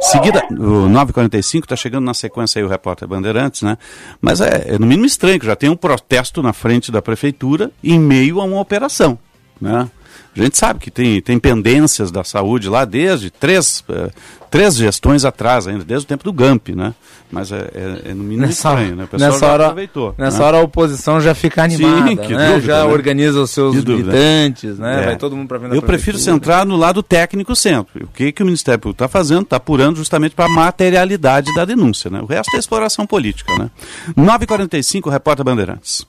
Seguida, 0.00 0.42
o 0.50 0.88
945, 0.88 1.64
está 1.64 1.76
chegando 1.76 2.04
na 2.04 2.14
sequência 2.14 2.58
aí 2.60 2.64
o 2.64 2.68
repórter 2.68 3.06
Bandeirantes, 3.06 3.62
né? 3.62 3.76
Mas 4.20 4.40
é, 4.40 4.74
é 4.74 4.78
no 4.78 4.86
mínimo 4.86 5.06
estranho 5.06 5.38
que 5.38 5.46
já 5.46 5.56
tem 5.56 5.68
um 5.68 5.76
protesto 5.76 6.42
na 6.42 6.52
frente 6.52 6.90
da 6.90 7.02
Prefeitura 7.02 7.70
em 7.82 7.98
meio 7.98 8.40
a 8.40 8.44
uma 8.44 8.60
operação, 8.60 9.18
né? 9.60 9.88
A 10.36 10.42
gente 10.42 10.56
sabe 10.56 10.80
que 10.80 10.90
tem, 10.90 11.20
tem 11.20 11.38
pendências 11.38 12.10
da 12.10 12.24
saúde 12.24 12.68
lá 12.68 12.86
desde 12.86 13.30
três, 13.30 13.84
eh, 13.86 14.10
três 14.50 14.76
gestões 14.76 15.26
atrás, 15.26 15.68
ainda 15.68 15.84
desde 15.84 16.06
o 16.06 16.08
tempo 16.08 16.24
do 16.24 16.32
GAMP, 16.32 16.74
né? 16.74 16.94
Mas 17.30 17.52
é, 17.52 17.70
é- 17.74 18.10
é 18.10 18.14
no 18.14 18.22
mínimo 18.24 18.46
Nessa, 18.46 18.70
estranho, 18.70 18.96
né? 18.96 19.04
O 19.04 19.08
pessoal 19.08 19.30
nessa 19.30 19.46
hora, 19.46 19.64
aproveitou. 19.64 20.14
nessa 20.16 20.38
né? 20.38 20.44
hora 20.44 20.56
a 20.56 20.60
oposição 20.60 21.20
já 21.20 21.34
fica 21.34 21.62
animada, 21.62 22.08
Sim, 22.08 22.16
que 22.16 22.34
né? 22.34 22.48
dúvida, 22.48 22.66
já 22.66 22.84
né? 22.86 22.92
organiza 22.92 23.40
os 23.40 23.50
seus 23.50 23.74
militantes, 23.74 24.78
né? 24.78 25.02
É. 25.02 25.06
Vai 25.06 25.16
todo 25.16 25.36
mundo 25.36 25.48
para 25.48 25.74
Eu 25.74 25.82
prefiro 25.82 26.16
centrar 26.16 26.64
no 26.64 26.76
lado 26.76 27.02
técnico 27.02 27.54
sempre. 27.54 28.04
O 28.04 28.08
que, 28.08 28.32
que 28.32 28.42
o 28.42 28.46
Ministério 28.46 28.80
Público 28.80 29.04
está 29.04 29.08
fazendo? 29.08 29.42
Está 29.42 29.56
apurando 29.56 29.96
justamente 29.96 30.34
para 30.34 30.46
a 30.46 30.48
materialidade 30.48 31.54
da 31.54 31.66
denúncia. 31.66 32.10
Né? 32.10 32.20
O 32.22 32.26
resto 32.26 32.54
é 32.56 32.58
exploração 32.58 33.06
política. 33.06 33.52
Né? 33.58 33.70
9h45, 34.16 35.10
repórter 35.10 35.44
Bandeirantes. 35.44 36.06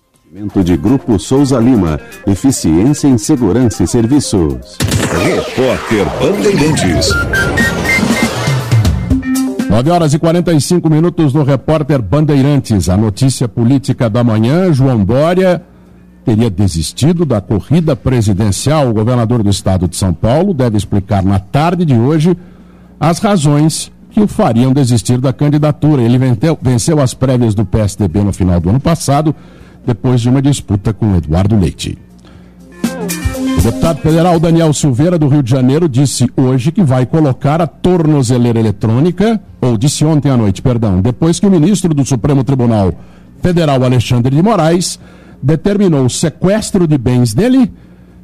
De 0.63 0.75
Grupo 0.75 1.19
Souza 1.19 1.59
Lima. 1.59 1.99
Eficiência 2.25 3.07
em 3.07 3.19
Segurança 3.19 3.83
e 3.83 3.87
Serviços. 3.87 4.79
Repórter 5.23 6.07
Bandeirantes. 6.19 7.09
9 9.69 9.89
horas 9.91 10.13
e 10.15 10.17
45 10.17 10.89
minutos 10.89 11.35
no 11.35 11.43
repórter 11.43 12.01
Bandeirantes. 12.01 12.89
A 12.89 12.97
notícia 12.97 13.47
política 13.47 14.09
da 14.09 14.23
manhã, 14.23 14.73
João 14.73 15.05
Dória 15.05 15.61
teria 16.25 16.49
desistido 16.49 17.25
da 17.25 17.39
corrida 17.39 17.95
presidencial. 17.95 18.89
O 18.89 18.93
governador 18.93 19.43
do 19.43 19.51
estado 19.51 19.87
de 19.87 19.95
São 19.95 20.15
Paulo 20.15 20.51
deve 20.51 20.77
explicar 20.77 21.23
na 21.23 21.37
tarde 21.37 21.85
de 21.85 21.93
hoje 21.93 22.35
as 22.99 23.19
razões 23.19 23.91
que 24.09 24.19
o 24.19 24.27
fariam 24.27 24.73
desistir 24.73 25.19
da 25.19 25.31
candidatura. 25.31 26.01
Ele 26.01 26.17
venceu, 26.17 26.57
venceu 26.59 26.99
as 26.99 27.13
prévias 27.13 27.53
do 27.53 27.63
PSDB 27.63 28.23
no 28.23 28.33
final 28.33 28.59
do 28.59 28.71
ano 28.71 28.79
passado, 28.79 29.35
depois 29.85 30.21
de 30.21 30.29
uma 30.29 30.41
disputa 30.41 30.93
com 30.93 31.15
Eduardo 31.15 31.57
Leite. 31.57 31.97
O 33.57 33.61
deputado 33.61 33.97
federal 33.99 34.39
Daniel 34.39 34.73
Silveira, 34.73 35.17
do 35.17 35.27
Rio 35.27 35.43
de 35.43 35.51
Janeiro, 35.51 35.87
disse 35.87 36.29
hoje 36.35 36.71
que 36.71 36.83
vai 36.83 37.05
colocar 37.05 37.61
a 37.61 37.67
tornozeleira 37.67 38.59
eletrônica, 38.59 39.39
ou 39.61 39.77
disse 39.77 40.03
ontem 40.03 40.29
à 40.29 40.35
noite, 40.35 40.61
perdão, 40.61 41.01
depois 41.01 41.39
que 41.39 41.45
o 41.45 41.51
ministro 41.51 41.93
do 41.93 42.05
Supremo 42.05 42.43
Tribunal 42.43 42.93
Federal, 43.41 43.83
Alexandre 43.83 44.35
de 44.35 44.41
Moraes, 44.41 44.99
determinou 45.41 46.05
o 46.05 46.09
sequestro 46.09 46.87
de 46.87 46.97
bens 46.97 47.33
dele 47.33 47.71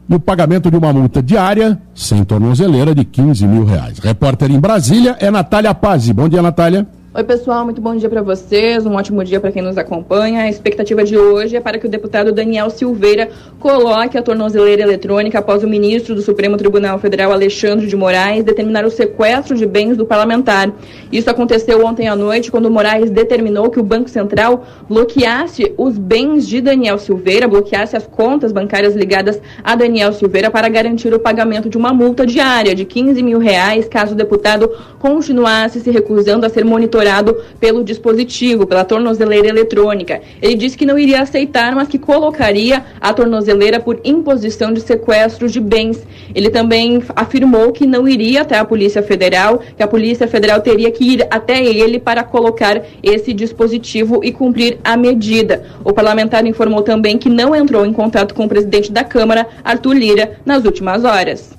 e 0.09 0.15
o 0.15 0.19
pagamento 0.19 0.71
de 0.71 0.77
uma 0.77 0.91
multa 0.91 1.21
diária, 1.21 1.79
sem 1.93 2.23
tornozeleira, 2.23 2.95
de 2.95 3.05
15 3.05 3.47
mil 3.47 3.63
reais. 3.63 3.99
Repórter 3.99 4.49
em 4.51 4.59
Brasília 4.59 5.15
é 5.19 5.29
Natália 5.29 5.73
Pazzi. 5.73 6.11
Bom 6.11 6.27
dia, 6.27 6.41
Natália. 6.41 6.87
Oi, 7.11 7.23
pessoal, 7.23 7.65
muito 7.65 7.81
bom 7.81 7.95
dia 7.95 8.07
para 8.07 8.21
vocês. 8.21 8.85
Um 8.85 8.93
ótimo 8.93 9.23
dia 9.23 9.39
para 9.39 9.51
quem 9.51 9.63
nos 9.63 9.79
acompanha. 9.79 10.43
A 10.43 10.47
expectativa 10.47 11.03
de 11.03 11.17
hoje 11.17 11.55
é 11.55 11.59
para 11.59 11.79
que 11.79 11.87
o 11.87 11.89
deputado 11.89 12.31
Daniel 12.31 12.69
Silveira 12.69 13.31
coloque 13.59 14.15
a 14.15 14.21
tornozeleira 14.21 14.83
eletrônica 14.83 15.39
após 15.39 15.63
o 15.63 15.67
ministro 15.67 16.13
do 16.13 16.21
Supremo 16.21 16.55
Tribunal 16.55 16.99
Federal, 16.99 17.31
Alexandre 17.31 17.87
de 17.87 17.95
Moraes, 17.95 18.43
determinar 18.43 18.85
o 18.85 18.91
sequestro 18.91 19.57
de 19.57 19.65
bens 19.65 19.97
do 19.97 20.05
parlamentar. 20.05 20.71
Isso 21.11 21.31
aconteceu 21.31 21.83
ontem 21.83 22.07
à 22.07 22.15
noite, 22.15 22.51
quando 22.51 22.69
Moraes 22.69 23.09
determinou 23.09 23.71
que 23.71 23.79
o 23.79 23.83
Banco 23.83 24.07
Central 24.07 24.63
bloqueasse 24.87 25.73
os 25.79 25.97
bens 25.97 26.47
de 26.47 26.61
Daniel 26.61 26.99
Silveira, 26.99 27.47
bloqueasse 27.47 27.97
as 27.97 28.05
contas 28.05 28.51
bancárias 28.51 28.95
ligadas 28.95 29.41
a 29.63 29.75
Daniel 29.75 30.13
Silveira 30.13 30.51
para 30.51 30.69
garantir 30.69 31.11
o 31.11 31.19
pagamento 31.19 31.69
de 31.69 31.77
uma 31.77 31.91
multa 31.91 32.23
diária 32.23 32.75
de 32.75 32.85
15 32.85 33.23
mil 33.23 33.39
reais 33.39 33.87
caso 33.87 34.13
o 34.13 34.15
deputado 34.15 34.71
continuasse 34.99 35.79
se 35.79 35.89
recusando 35.89 36.45
a 36.45 36.49
ser 36.49 36.63
monitorado 36.63 36.98
monitorado 36.99 37.37
pelo 37.59 37.83
dispositivo, 37.83 38.67
pela 38.67 38.83
tornozeleira 38.83 39.47
eletrônica. 39.47 40.21
Ele 40.41 40.55
disse 40.55 40.77
que 40.77 40.85
não 40.85 40.99
iria 40.99 41.21
aceitar, 41.21 41.73
mas 41.73 41.87
que 41.87 41.97
colocaria 41.97 42.83
a 42.99 43.13
tornozeleira 43.13 43.79
por 43.79 43.99
imposição 44.03 44.73
de 44.73 44.81
sequestro 44.81 45.47
de 45.47 45.59
bens. 45.59 46.05
Ele 46.35 46.49
também 46.49 47.01
afirmou 47.15 47.71
que 47.71 47.87
não 47.87 48.07
iria 48.07 48.41
até 48.41 48.57
a 48.57 48.65
Polícia 48.65 49.01
Federal, 49.01 49.61
que 49.75 49.83
a 49.83 49.87
Polícia 49.87 50.27
Federal 50.27 50.61
teria 50.61 50.91
que 50.91 51.03
ir 51.03 51.27
até 51.31 51.63
ele 51.63 51.99
para 51.99 52.23
colocar 52.23 52.81
esse 53.01 53.33
dispositivo 53.33 54.21
e 54.23 54.31
cumprir 54.31 54.77
a 54.83 54.97
medida. 54.97 55.63
O 55.83 55.93
parlamentar 55.93 56.45
informou 56.45 56.81
também 56.81 57.17
que 57.17 57.29
não 57.29 57.55
entrou 57.55 57.85
em 57.85 57.93
contato 57.93 58.33
com 58.33 58.45
o 58.45 58.49
presidente 58.49 58.91
da 58.91 59.03
Câmara, 59.03 59.47
Arthur 59.63 59.93
Lira, 59.93 60.39
nas 60.45 60.65
últimas 60.65 61.03
horas. 61.03 61.58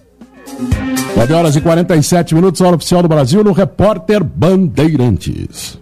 9 1.17 1.35
horas 1.35 1.57
e 1.57 1.61
47 1.61 2.35
minutos, 2.35 2.61
hora 2.61 2.77
oficial 2.77 3.03
do 3.03 3.09
Brasil, 3.09 3.45
no 3.45 3.53
Repórter 3.53 4.25
Bandeirantes. 4.25 5.79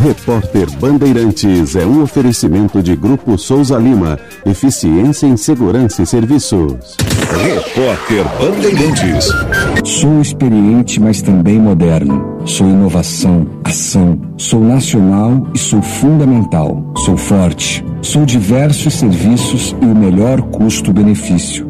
Repórter 0.00 0.66
Bandeirantes 0.78 1.76
é 1.76 1.84
um 1.84 2.02
oferecimento 2.02 2.82
de 2.82 2.96
Grupo 2.96 3.36
Souza 3.36 3.76
Lima. 3.76 4.18
Eficiência 4.46 5.26
em 5.26 5.36
Segurança 5.36 6.02
e 6.02 6.06
Serviços. 6.06 6.96
Repórter 7.42 8.24
Bandeirantes. 8.40 9.28
Sou 9.84 10.22
experiente, 10.22 10.98
mas 10.98 11.20
também 11.20 11.60
moderno. 11.60 12.40
Sou 12.46 12.66
inovação, 12.66 13.46
ação. 13.62 14.18
Sou 14.38 14.64
nacional 14.64 15.46
e 15.54 15.58
sou 15.58 15.82
fundamental. 15.82 16.82
Sou 17.04 17.18
forte. 17.18 17.84
Sou 18.00 18.24
diversos 18.24 18.94
serviços 18.94 19.76
e 19.82 19.84
o 19.84 19.94
melhor 19.94 20.40
custo-benefício. 20.40 21.69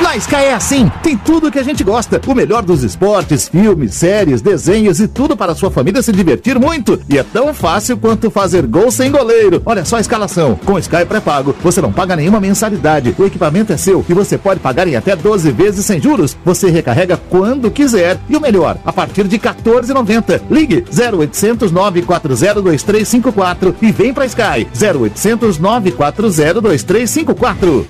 Na 0.00 0.16
Sky 0.16 0.34
é 0.36 0.54
assim, 0.54 0.90
tem 1.02 1.16
tudo 1.16 1.50
que 1.50 1.58
a 1.58 1.62
gente 1.62 1.82
gosta. 1.82 2.20
O 2.26 2.34
melhor 2.34 2.62
dos 2.62 2.84
esportes, 2.84 3.48
filmes, 3.48 3.94
séries, 3.94 4.40
desenhos 4.40 5.00
e 5.00 5.08
tudo 5.08 5.36
para 5.36 5.52
a 5.52 5.54
sua 5.54 5.70
família 5.70 6.02
se 6.02 6.12
divertir 6.12 6.58
muito. 6.58 7.00
E 7.08 7.18
é 7.18 7.22
tão 7.22 7.52
fácil 7.52 7.96
quanto 7.96 8.30
fazer 8.30 8.64
gol 8.66 8.92
sem 8.92 9.10
goleiro. 9.10 9.60
Olha 9.66 9.84
só 9.84 9.96
a 9.96 10.00
escalação. 10.00 10.54
Com 10.64 10.78
Sky 10.78 11.04
pré-pago, 11.04 11.56
você 11.62 11.80
não 11.80 11.92
paga 11.92 12.14
nenhuma 12.14 12.40
mensalidade. 12.40 13.14
O 13.18 13.24
equipamento 13.24 13.72
é 13.72 13.76
seu 13.76 14.04
e 14.08 14.14
você 14.14 14.38
pode 14.38 14.60
pagar 14.60 14.86
em 14.86 14.94
até 14.94 15.16
12 15.16 15.50
vezes 15.50 15.84
sem 15.84 16.00
juros. 16.00 16.36
Você 16.44 16.70
recarrega 16.70 17.16
quando 17.28 17.70
quiser. 17.70 18.18
E 18.28 18.36
o 18.36 18.40
melhor, 18.40 18.78
a 18.84 18.92
partir 18.92 19.26
de 19.26 19.38
14,90. 19.38 20.42
Ligue 20.48 20.84
0800 20.96 21.72
940 21.72 22.62
2354 22.62 23.74
e 23.82 23.90
vem 23.90 24.14
pra 24.14 24.26
Sky. 24.26 24.68
0800 24.80 25.58
940 25.58 26.60
2354. 26.60 27.86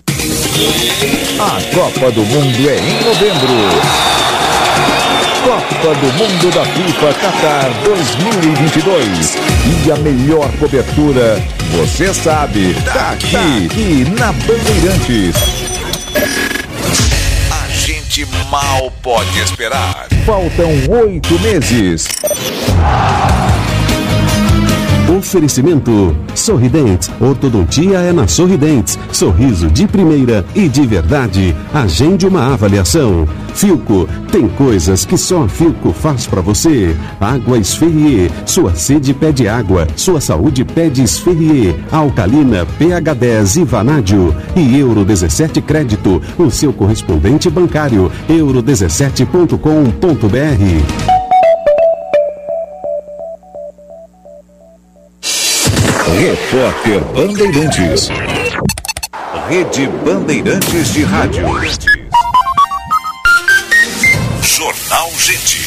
A 0.57 1.61
Copa 1.75 2.13
do 2.13 2.25
Mundo 2.27 2.71
é 2.71 2.79
em 2.79 3.05
novembro. 3.05 3.49
Copa 5.43 5.95
do 5.97 6.07
Mundo 6.13 6.55
da 6.55 6.65
FIFA 6.65 7.13
Qatar 7.15 7.73
2022. 7.83 9.37
E 9.85 9.91
a 9.91 9.97
melhor 9.97 10.49
cobertura, 10.61 11.43
você 11.73 12.15
sabe, 12.15 12.73
tá 12.85 13.11
aqui, 13.11 13.37
aqui 13.37 14.07
na 14.17 14.33
Bandeirantes. 14.33 15.35
A 17.51 17.69
gente 17.69 18.25
mal 18.49 18.93
pode 19.03 19.37
esperar. 19.41 20.07
Faltam 20.25 20.71
oito 21.03 21.37
meses. 21.41 22.07
Oferecimento 25.09 26.15
Sorridentes. 26.35 27.11
Ortodontia 27.21 27.99
é 27.99 28.13
na 28.13 28.27
Sorridentes. 28.27 28.99
Sorriso 29.13 29.71
de 29.71 29.87
primeira 29.87 30.45
e 30.55 30.67
de 30.69 30.87
verdade. 30.87 31.55
Agende 31.75 32.27
uma 32.27 32.55
avaliação. 32.55 33.29
Filco. 33.55 34.09
Tem 34.33 34.49
coisas 34.49 35.05
que 35.05 35.19
só 35.19 35.45
a 35.45 35.49
Filco 35.49 35.93
faz 35.93 36.27
para 36.27 36.41
você. 36.41 36.97
Água 37.21 37.59
Esferrier. 37.59 38.31
Sua 38.47 38.75
sede 38.75 39.13
pede 39.13 39.47
água. 39.47 39.87
Sua 39.95 40.21
saúde 40.21 40.65
pede 40.65 41.03
Esferrier. 41.03 41.77
Alcalina, 41.93 42.67
pH 42.79 43.15
10 43.15 43.57
e 43.57 43.65
Vanádio. 43.65 44.35
E 44.57 44.79
Euro 44.79 45.05
17 45.05 45.61
Crédito. 45.61 46.23
O 46.39 46.51
seu 46.51 46.73
correspondente 46.73 47.51
bancário. 47.51 48.11
euro17.com.br. 48.29 51.24
Repórter 56.19 57.01
Bandeirantes. 57.13 58.09
Rede 59.49 59.89
Bandeirantes 60.05 60.93
de 60.93 61.03
Rádio. 61.03 61.45
Jornal 64.41 65.11
Gente. 65.19 65.67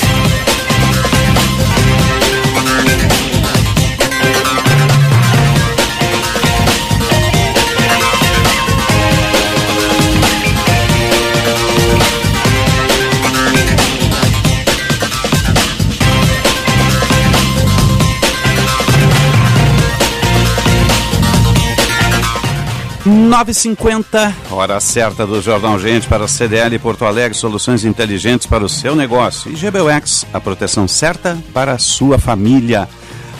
Nove 23.07 23.53
cinquenta, 23.53 24.35
hora 24.51 24.81
certa 24.81 25.25
do 25.25 25.41
Jornal 25.41 25.79
Gente 25.79 26.05
para 26.09 26.27
CDL 26.27 26.77
Porto 26.77 27.05
Alegre, 27.05 27.37
soluções 27.37 27.85
inteligentes 27.85 28.45
para 28.45 28.65
o 28.65 28.67
seu 28.67 28.97
negócio. 28.97 29.49
E 29.49 29.55
GBUX, 29.55 30.25
a 30.33 30.41
proteção 30.41 30.89
certa 30.89 31.37
para 31.53 31.71
a 31.71 31.77
sua 31.77 32.19
família. 32.19 32.85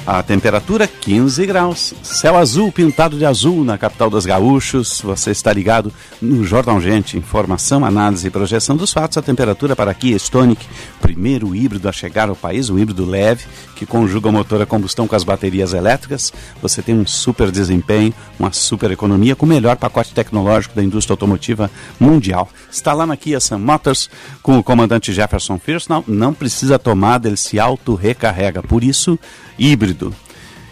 A 0.07 0.23
temperatura 0.23 0.87
15 0.87 1.45
graus, 1.45 1.93
céu 2.01 2.37
azul 2.37 2.71
pintado 2.71 3.17
de 3.17 3.25
azul 3.25 3.65
na 3.65 3.77
capital 3.77 4.09
dos 4.09 4.25
gaúchos. 4.25 5.01
Você 5.01 5.31
está 5.31 5.51
ligado 5.51 5.91
no 6.21 6.45
Jornal 6.45 6.79
Gente, 6.79 7.17
informação, 7.17 7.83
análise 7.83 8.25
e 8.25 8.31
projeção 8.31 8.77
dos 8.77 8.93
fatos. 8.93 9.17
A 9.17 9.21
temperatura 9.21 9.75
para 9.75 9.93
Kia 9.93 10.15
Stonic, 10.15 10.65
primeiro 11.01 11.53
híbrido 11.53 11.89
a 11.89 11.91
chegar 11.91 12.29
ao 12.29 12.37
país, 12.37 12.69
um 12.69 12.79
híbrido 12.79 13.05
leve 13.05 13.43
que 13.75 13.85
conjuga 13.85 14.29
o 14.29 14.31
motor 14.31 14.61
a 14.61 14.65
combustão 14.65 15.09
com 15.09 15.15
as 15.15 15.25
baterias 15.25 15.73
elétricas. 15.73 16.31
Você 16.61 16.81
tem 16.81 16.95
um 16.95 17.05
super 17.05 17.51
desempenho, 17.51 18.13
uma 18.39 18.53
super 18.53 18.89
economia 18.91 19.35
com 19.35 19.45
o 19.45 19.49
melhor 19.49 19.75
pacote 19.75 20.13
tecnológico 20.13 20.73
da 20.73 20.83
indústria 20.83 21.15
automotiva 21.15 21.69
mundial. 21.99 22.49
Está 22.71 22.93
lá 22.93 23.05
na 23.05 23.17
Kia 23.17 23.41
Sun 23.41 23.59
Motors 23.59 24.09
com 24.41 24.57
o 24.57 24.63
comandante 24.63 25.11
Jefferson 25.11 25.59
Fierce. 25.59 25.89
Não, 25.89 26.01
não 26.07 26.33
precisa 26.33 26.79
tomada, 26.79 27.27
ele 27.27 27.35
se 27.35 27.59
auto-recarrega. 27.59 28.63
Por 28.63 28.85
isso, 28.85 29.19
híbrido. 29.59 29.96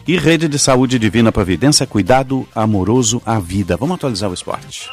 E 0.07 0.17
rede 0.17 0.47
de 0.47 0.59
saúde 0.59 0.99
divina 0.99 1.31
providência, 1.31 1.87
cuidado 1.87 2.47
amoroso 2.53 3.21
à 3.25 3.39
vida. 3.39 3.75
Vamos 3.75 3.95
atualizar 3.95 4.29
o 4.29 4.33
esporte. 4.33 4.89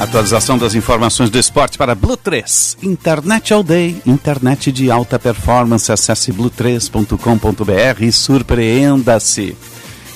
Atualização 0.00 0.56
das 0.56 0.74
informações 0.74 1.28
do 1.28 1.38
esporte 1.38 1.76
para 1.76 1.94
Blue 1.94 2.16
3. 2.16 2.78
Internet 2.82 3.52
all 3.52 3.62
day, 3.62 4.00
internet 4.06 4.72
de 4.72 4.90
alta 4.90 5.18
performance. 5.18 5.92
Acesse 5.92 6.32
blue3.com.br 6.32 8.02
e 8.02 8.10
surpreenda-se. 8.10 9.54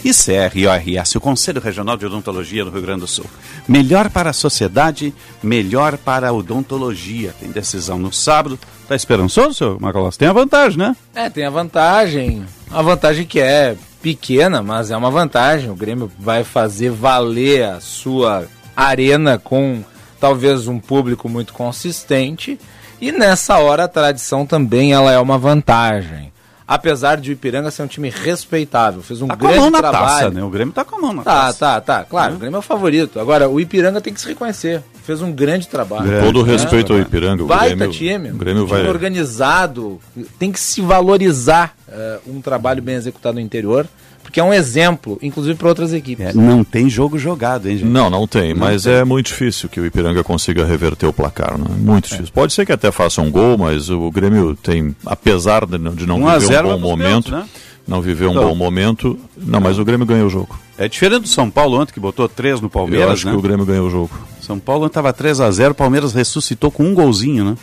E 0.04 0.10
CRORS, 0.12 1.14
o 1.14 1.20
Conselho 1.20 1.62
Regional 1.62 1.96
de 1.96 2.04
Odontologia 2.04 2.62
do 2.62 2.70
Rio 2.70 2.82
Grande 2.82 3.00
do 3.00 3.06
Sul. 3.06 3.24
Melhor 3.66 4.10
para 4.10 4.28
a 4.28 4.34
sociedade, 4.34 5.14
melhor 5.42 5.96
para 5.96 6.28
a 6.28 6.32
odontologia. 6.32 7.34
Tem 7.40 7.50
decisão 7.50 7.98
no 7.98 8.12
sábado. 8.12 8.58
Tá 8.86 8.94
esperançoso, 8.94 9.54
senhor 9.54 9.80
Macalós? 9.80 10.18
Tem 10.18 10.28
a 10.28 10.32
vantagem, 10.34 10.76
né? 10.76 10.94
É, 11.14 11.30
tem 11.30 11.46
a 11.46 11.50
vantagem. 11.50 12.44
A 12.70 12.82
vantagem 12.82 13.24
que 13.24 13.40
é 13.40 13.76
pequena, 14.02 14.62
mas 14.62 14.90
é 14.90 14.96
uma 14.96 15.10
vantagem. 15.10 15.70
O 15.70 15.74
Grêmio 15.74 16.12
vai 16.18 16.44
fazer 16.44 16.90
valer 16.90 17.64
a 17.64 17.80
sua 17.80 18.46
arena 18.76 19.38
com 19.38 19.82
talvez 20.20 20.68
um 20.68 20.78
público 20.78 21.30
muito 21.30 21.54
consistente. 21.54 22.60
E 23.00 23.10
nessa 23.10 23.56
hora 23.56 23.84
a 23.84 23.88
tradição 23.88 24.44
também 24.44 24.92
ela 24.92 25.10
é 25.10 25.18
uma 25.18 25.38
vantagem 25.38 26.33
apesar 26.66 27.16
de 27.20 27.30
o 27.30 27.32
Ipiranga 27.32 27.70
ser 27.70 27.82
um 27.82 27.86
time 27.86 28.08
respeitável, 28.10 29.02
fez 29.02 29.20
um 29.22 29.28
tá 29.28 29.36
com 29.36 29.42
grande 29.46 29.58
a 29.58 29.60
mão 29.62 29.70
na 29.70 29.78
trabalho. 29.78 30.06
taça, 30.06 30.30
né? 30.30 30.42
O 30.42 30.48
Grêmio 30.50 30.72
tá 30.74 30.84
com 30.84 30.96
a 30.96 31.00
mão 31.00 31.12
na 31.12 31.22
tá, 31.22 31.30
taça. 31.46 31.58
Tá, 31.58 31.80
tá, 31.80 32.04
claro, 32.04 32.32
Hum. 32.32 32.36
o 32.36 32.38
Grêmio 32.38 32.56
é 32.56 32.58
o 32.58 32.62
favorito. 32.62 33.20
Agora, 33.20 33.48
o 33.48 33.60
Ipiranga 33.60 34.00
tem 34.00 34.12
que 34.12 34.20
se 34.20 34.26
reconhecer. 34.28 34.82
fez 35.04 35.20
um 35.20 35.30
grande 35.30 35.68
trabalho. 35.68 36.10
Com 36.10 36.26
todo 36.26 36.40
o 36.40 36.42
respeito 36.42 36.92
ao 36.94 36.98
Ipiranga, 36.98 37.42
o 37.42 37.46
Baita 37.46 37.76
Grêmio, 37.76 37.92
time, 37.92 38.30
o 38.30 38.36
Grêmio 38.36 38.66
time 38.66 38.80
vai... 38.80 38.88
organizado, 38.88 40.00
tem 40.38 40.50
que 40.50 40.58
se 40.58 40.80
valorizar 40.80 41.74
eh, 41.88 42.18
um 42.26 42.40
trabalho 42.40 42.80
bem 42.82 42.94
executado 42.94 43.34
no 43.34 43.40
interior, 43.40 43.86
porque 44.24 44.40
é 44.40 44.42
um 44.42 44.52
exemplo, 44.52 45.16
inclusive 45.22 45.54
para 45.56 45.68
outras 45.68 45.92
equipes. 45.92 46.26
É, 46.26 46.32
não 46.32 46.64
tem 46.64 46.90
jogo 46.90 47.16
jogado, 47.16 47.68
hein, 47.68 47.76
gente? 47.78 47.88
Não, 47.88 48.10
não 48.10 48.26
tem, 48.26 48.52
Não 48.52 48.60
mas 48.60 48.82
tem. 48.82 48.94
é 48.94 49.04
muito 49.04 49.26
difícil 49.26 49.68
que 49.68 49.78
o 49.78 49.86
Ipiranga 49.86 50.24
consiga 50.24 50.64
reverter 50.64 51.06
o 51.06 51.12
placar, 51.12 51.56
né? 51.56 51.66
Muito 51.78 52.08
difícil. 52.08 52.32
Pode 52.34 52.52
ser 52.52 52.66
que 52.66 52.72
até 52.72 52.90
faça 52.90 53.20
um 53.22 53.30
gol, 53.30 53.56
mas 53.56 53.88
o 53.90 54.10
Grêmio 54.10 54.56
tem, 54.60 54.96
apesar 55.06 55.64
de 55.66 55.78
não, 55.78 55.94
de 55.94 56.06
não 56.06 56.20
1 56.22 56.28
a 56.28 56.38
viver 56.38 56.46
0 56.54 56.68
um 56.68 56.72
bom 56.72 56.78
momento, 56.90 57.30
né? 57.30 57.46
não 57.86 58.00
viver 58.00 58.26
um 58.26 58.30
Então. 58.32 58.48
bom 58.48 58.54
momento, 58.56 59.16
não, 59.36 59.60
mas 59.60 59.78
o 59.78 59.84
Grêmio 59.84 60.06
ganhou 60.06 60.26
o 60.26 60.30
jogo. 60.30 60.58
É 60.76 60.88
diferente 60.88 61.22
do 61.22 61.28
São 61.28 61.48
Paulo 61.50 61.78
ontem, 61.80 61.92
que 61.92 62.00
botou 62.00 62.28
três 62.28 62.60
no 62.60 62.68
Palmeiras, 62.68 63.06
Eu 63.06 63.12
acho 63.12 63.26
né? 63.26 63.32
que 63.32 63.38
o 63.38 63.42
Grêmio 63.42 63.64
ganhou 63.66 63.86
o 63.86 63.90
jogo. 63.90 64.10
São 64.40 64.58
Paulo 64.58 64.86
estava 64.86 65.12
3 65.12 65.40
a 65.40 65.50
0 65.50 65.70
o 65.72 65.74
Palmeiras 65.74 66.12
ressuscitou 66.12 66.70
com 66.70 66.82
um 66.84 66.94
golzinho, 66.94 67.44
né? 67.44 67.56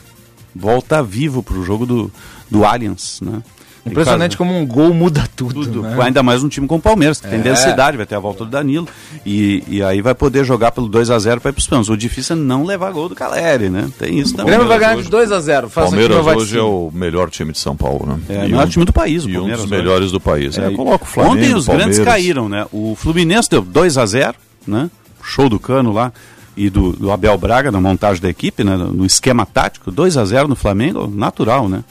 Volta 0.56 1.02
vivo 1.02 1.42
pro 1.42 1.64
jogo 1.64 1.86
do, 1.86 2.12
do 2.50 2.64
Allianz, 2.66 3.20
né? 3.22 3.42
Impressionante 3.86 4.38
como 4.38 4.56
um 4.58 4.66
gol 4.66 4.94
muda 4.94 5.28
tudo. 5.36 5.66
Tudo. 5.66 5.82
né? 5.82 5.98
Ainda 6.04 6.22
mais 6.22 6.44
um 6.44 6.48
time 6.50 6.68
como 6.68 6.80
o 6.80 6.82
Palmeiras, 6.82 7.20
que 7.20 7.28
tem 7.28 7.40
É. 7.40 7.42
densidade, 7.42 7.98
vai 7.98 8.06
ter 8.06 8.14
a 8.16 8.20
volta 8.20 8.46
do 8.46 8.50
Danilo. 8.52 8.88
E, 9.26 9.64
e 9.68 9.82
aí 9.84 10.02
vai 10.02 10.14
poder 10.14 10.46
jogar 10.46 10.72
pelo 10.72 10.88
2 10.88 11.10
a 11.10 11.18
0 11.18 11.42
para 11.42 11.50
ir 11.50 11.54
pros 11.54 11.66
pênaltis. 11.66 11.90
O 11.90 11.98
difícil 11.98 12.36
é 12.36 12.40
não 12.40 12.64
levar 12.64 12.92
gol 12.92 13.10
do 13.10 13.16
Caleri, 13.16 13.70
né? 13.70 13.90
Tem 13.98 14.20
isso 14.20 14.34
O 14.34 14.38
também. 14.38 14.52
Grêmio 14.54 14.68
vai 14.68 14.78
ganhar 14.80 14.98
de 15.02 15.10
2 15.10 15.32
a 15.32 15.40
0 15.40 15.68
Faça 15.70 15.88
aqui 15.88 15.96
Palmeiras 16.08 16.26
meu 16.26 16.38
hoje 16.38 16.58
é 16.60 16.62
o 16.62 16.92
melhor 16.94 17.30
time 17.32 17.52
de 17.52 17.58
São 17.58 17.76
Paulo, 17.76 18.06
né? 18.06 18.20
É, 18.30 18.34
o 18.34 18.36
E 18.36 18.42
melhor 18.50 18.66
um- 18.66 18.70
time 18.70 18.86
do 18.86 18.94
país, 18.94 19.26
o 19.26 19.30
E 19.30 19.32
um 19.32 19.36
Palmeiras. 19.40 19.62
dos 19.64 19.72
né? 19.72 19.78
melhores 19.78 20.12
do 20.12 20.20
país. 20.20 20.58
É, 20.58 20.68
É, 20.68 20.72
coloca 20.72 21.04
o 21.04 21.08
Flamengo, 21.08 21.36
Ontem 21.38 21.54
os 21.56 21.66
grandes 21.68 21.98
Palmeiras. 21.98 22.06
caíram, 22.06 22.48
né? 22.48 22.68
O 22.72 22.96
Fluminense 22.96 23.50
deu 23.50 23.62
2 23.64 23.98
a 23.98 24.06
0 24.06 24.36
né? 24.68 24.92
Show 25.24 25.50
do 25.50 25.60
Cano 25.60 25.92
lá 25.92 26.12
e 26.56 26.70
do, 26.70 26.92
do 26.92 27.12
Abel 27.12 27.36
Braga 27.38 27.72
na 27.72 27.82
montagem 27.82 28.22
da 28.22 28.30
equipe, 28.30 28.64
né? 28.64 28.76
No 28.78 29.06
esquema 29.06 29.46
tático, 29.46 29.90
2 29.90 30.18
a 30.18 30.26
0 30.26 30.48
no 30.48 30.56
Flamengo, 30.56 31.08
natural, 31.08 31.68
né? 31.68 31.84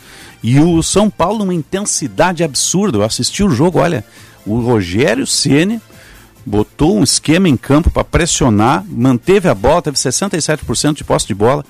E 0.43 0.59
o 0.59 0.83
São 0.83 1.11
Paulo 1.11 1.41
numa 1.41 1.55
intensidade 1.55 2.43
absurda. 2.43 2.99
Eu 2.99 3.03
assisti 3.03 3.43
o 3.43 3.51
jogo, 3.51 3.79
olha, 3.79 4.05
o 4.47 4.61
Rogério 4.61 5.27
Ceni 5.27 5.81
botou 6.45 6.99
um 6.99 7.05
esquema 7.05 7.49
em 7.49 7.57
campo 7.57 7.91
para 7.91 8.05
pressionar, 8.05 8.85
manteve 8.89 9.49
a 9.49 9.55
bola, 9.55 9.83
teve 9.83 9.97
67% 9.97 10.95
de 10.95 11.05
posse 11.05 11.27
de 11.27 11.35
bola. 11.35 11.65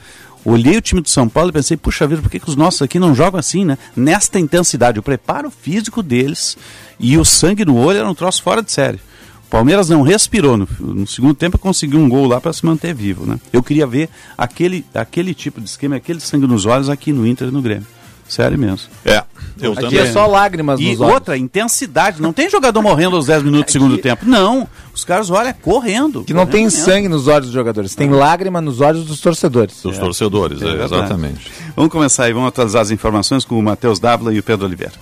Olhei 0.45 0.77
o 0.77 0.81
time 0.81 1.03
do 1.03 1.09
São 1.09 1.29
Paulo 1.29 1.51
e 1.51 1.53
pensei, 1.53 1.77
puxa 1.77 2.07
vida, 2.07 2.23
por 2.23 2.31
que, 2.31 2.41
que 2.41 2.49
os 2.49 2.57
nossos 2.57 2.81
aqui 2.81 2.99
não 2.99 3.15
jogam 3.15 3.39
assim, 3.39 3.65
né? 3.65 3.77
Nesta 3.95 4.41
intensidade, 4.41 4.99
o 4.99 5.03
preparo 5.03 5.51
físico 5.51 6.03
deles 6.03 6.57
e 6.99 7.19
o 7.19 7.25
sangue 7.25 7.65
no 7.65 7.77
olho 7.77 7.99
era 7.99 8.09
um 8.09 8.15
troço 8.15 8.43
fora 8.43 8.63
de 8.63 8.73
série. 8.73 8.99
O 9.47 9.51
Palmeiras 9.51 9.89
não 9.91 10.01
respirou 10.01 10.57
no, 10.57 10.69
no 10.79 11.07
segundo 11.07 11.35
tempo 11.35 11.59
conseguiu 11.59 11.99
um 11.99 12.09
gol 12.09 12.27
lá 12.27 12.41
para 12.41 12.53
se 12.53 12.65
manter 12.65 12.95
vivo, 12.95 13.27
né? 13.27 13.39
Eu 13.53 13.63
queria 13.63 13.87
ver 13.87 14.09
aquele, 14.39 14.87
aquele 14.95 15.35
tipo 15.35 15.61
de 15.61 15.69
esquema, 15.69 15.97
aquele 15.97 16.21
sangue 16.21 16.47
nos 16.47 16.65
olhos 16.65 16.89
aqui 16.89 17.13
no 17.13 17.27
Inter 17.27 17.49
e 17.49 17.51
no 17.51 17.61
Grêmio. 17.61 17.87
Sério 18.31 18.57
mesmo. 18.57 18.89
É, 19.05 19.25
eu 19.61 19.73
Aqui 19.73 19.99
é 19.99 20.13
só 20.13 20.25
lágrimas 20.25 20.79
E 20.79 20.91
nos 20.91 21.01
olhos. 21.01 21.15
outra, 21.15 21.37
intensidade. 21.37 22.23
Não 22.23 22.33
tem 22.33 22.49
jogador 22.49 22.81
morrendo 22.81 23.17
aos 23.17 23.27
10 23.27 23.43
minutos 23.43 23.73
do 23.75 23.79
segundo 23.79 23.99
tempo. 23.99 24.25
Não. 24.25 24.69
Os 24.95 25.05
caras, 25.05 25.31
olha, 25.31 25.53
correndo. 25.53 26.23
Que 26.23 26.33
não 26.33 26.47
tem 26.47 26.63
correndo 26.63 26.73
mesmo. 26.73 26.85
sangue 26.85 27.09
nos 27.09 27.27
olhos 27.27 27.47
dos 27.47 27.55
jogadores, 27.55 27.95
tem 27.97 28.09
lágrima 28.09 28.61
nos 28.61 28.81
olhos 28.81 29.05
dos 29.05 29.21
torcedores. 29.21 29.83
Dos 29.83 29.99
torcedores, 29.99 30.63
é, 30.63 30.65
verdade. 30.65 30.95
exatamente. 30.95 31.51
Vamos 31.75 31.91
começar 31.91 32.25
aí, 32.25 32.33
vamos 32.33 32.49
atualizar 32.49 32.83
as 32.83 32.93
informações 32.93 33.45
com 33.45 33.59
o 33.59 33.63
Matheus 33.63 33.99
Dávila 33.99 34.33
e 34.33 34.39
o 34.39 34.43
Pedro 34.45 34.65
Oliveira. 34.65 34.95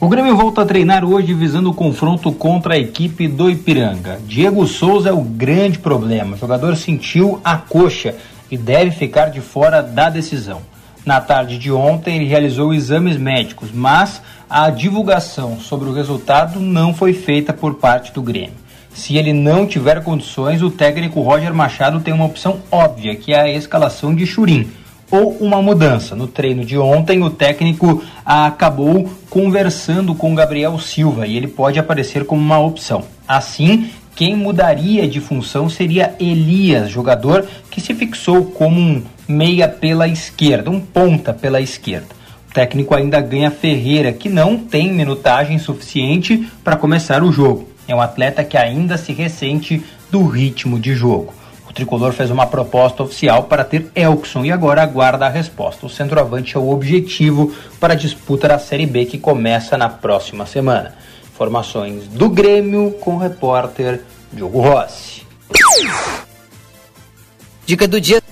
O 0.00 0.08
Grêmio 0.08 0.34
volta 0.36 0.62
a 0.62 0.66
treinar 0.66 1.04
hoje 1.04 1.32
visando 1.34 1.70
o 1.70 1.74
confronto 1.74 2.32
contra 2.32 2.74
a 2.74 2.78
equipe 2.78 3.28
do 3.28 3.50
Ipiranga. 3.50 4.18
Diego 4.26 4.66
Souza 4.66 5.10
é 5.10 5.12
o 5.12 5.20
grande 5.22 5.78
problema. 5.78 6.34
O 6.36 6.38
jogador 6.38 6.76
sentiu 6.76 7.40
a 7.44 7.56
coxa 7.56 8.14
e 8.50 8.56
deve 8.56 8.90
ficar 8.90 9.26
de 9.30 9.40
fora 9.40 9.82
da 9.82 10.08
decisão. 10.10 10.60
Na 11.06 11.20
tarde 11.20 11.56
de 11.56 11.70
ontem, 11.70 12.16
ele 12.16 12.24
realizou 12.24 12.74
exames 12.74 13.16
médicos, 13.16 13.70
mas 13.72 14.20
a 14.50 14.68
divulgação 14.70 15.60
sobre 15.60 15.88
o 15.88 15.92
resultado 15.92 16.58
não 16.58 16.92
foi 16.92 17.12
feita 17.12 17.52
por 17.52 17.74
parte 17.74 18.12
do 18.12 18.20
Grêmio. 18.20 18.56
Se 18.92 19.16
ele 19.16 19.32
não 19.32 19.68
tiver 19.68 20.02
condições, 20.02 20.62
o 20.62 20.70
técnico 20.70 21.20
Roger 21.20 21.54
Machado 21.54 22.00
tem 22.00 22.12
uma 22.12 22.24
opção 22.24 22.58
óbvia, 22.72 23.14
que 23.14 23.32
é 23.32 23.40
a 23.40 23.48
escalação 23.48 24.12
de 24.12 24.26
Churim 24.26 24.68
ou 25.08 25.30
uma 25.38 25.62
mudança. 25.62 26.16
No 26.16 26.26
treino 26.26 26.64
de 26.64 26.76
ontem, 26.76 27.22
o 27.22 27.30
técnico 27.30 28.02
acabou 28.24 29.08
conversando 29.30 30.12
com 30.12 30.34
Gabriel 30.34 30.76
Silva 30.80 31.24
e 31.24 31.36
ele 31.36 31.46
pode 31.46 31.78
aparecer 31.78 32.24
como 32.24 32.42
uma 32.42 32.58
opção. 32.58 33.04
Assim, 33.28 33.90
quem 34.16 34.34
mudaria 34.34 35.06
de 35.06 35.20
função 35.20 35.68
seria 35.68 36.16
Elias, 36.18 36.90
jogador 36.90 37.46
que 37.70 37.80
se 37.80 37.94
fixou 37.94 38.46
como 38.46 38.80
um 38.80 39.04
meia 39.28 39.68
pela 39.68 40.06
esquerda, 40.08 40.70
um 40.70 40.80
ponta 40.80 41.32
pela 41.32 41.60
esquerda. 41.60 42.08
O 42.48 42.54
técnico 42.54 42.94
ainda 42.94 43.20
ganha 43.20 43.50
Ferreira, 43.50 44.12
que 44.12 44.28
não 44.28 44.56
tem 44.56 44.92
minutagem 44.92 45.58
suficiente 45.58 46.48
para 46.62 46.76
começar 46.76 47.22
o 47.22 47.32
jogo. 47.32 47.68
É 47.88 47.94
um 47.94 48.00
atleta 48.00 48.42
que 48.42 48.56
ainda 48.56 48.96
se 48.96 49.12
ressente 49.12 49.82
do 50.10 50.26
ritmo 50.26 50.78
de 50.78 50.94
jogo. 50.94 51.32
O 51.68 51.72
tricolor 51.72 52.12
fez 52.12 52.30
uma 52.30 52.46
proposta 52.46 53.02
oficial 53.02 53.44
para 53.44 53.64
ter 53.64 53.90
Elkson 53.94 54.44
e 54.44 54.50
agora 54.50 54.82
aguarda 54.82 55.26
a 55.26 55.30
resposta. 55.30 55.86
O 55.86 55.90
centroavante 55.90 56.56
é 56.56 56.58
o 56.58 56.70
objetivo 56.70 57.54
para 57.78 57.92
a 57.92 57.96
disputa 57.96 58.48
da 58.48 58.58
Série 58.58 58.86
B 58.86 59.04
que 59.04 59.18
começa 59.18 59.76
na 59.76 59.88
próxima 59.88 60.46
semana. 60.46 60.94
Informações 61.32 62.08
do 62.08 62.30
Grêmio 62.30 62.92
com 63.00 63.16
o 63.16 63.18
repórter 63.18 64.02
Diogo 64.32 64.60
Rossi. 64.60 65.22
Dica 67.66 67.86
do 67.86 68.00
dia. 68.00 68.22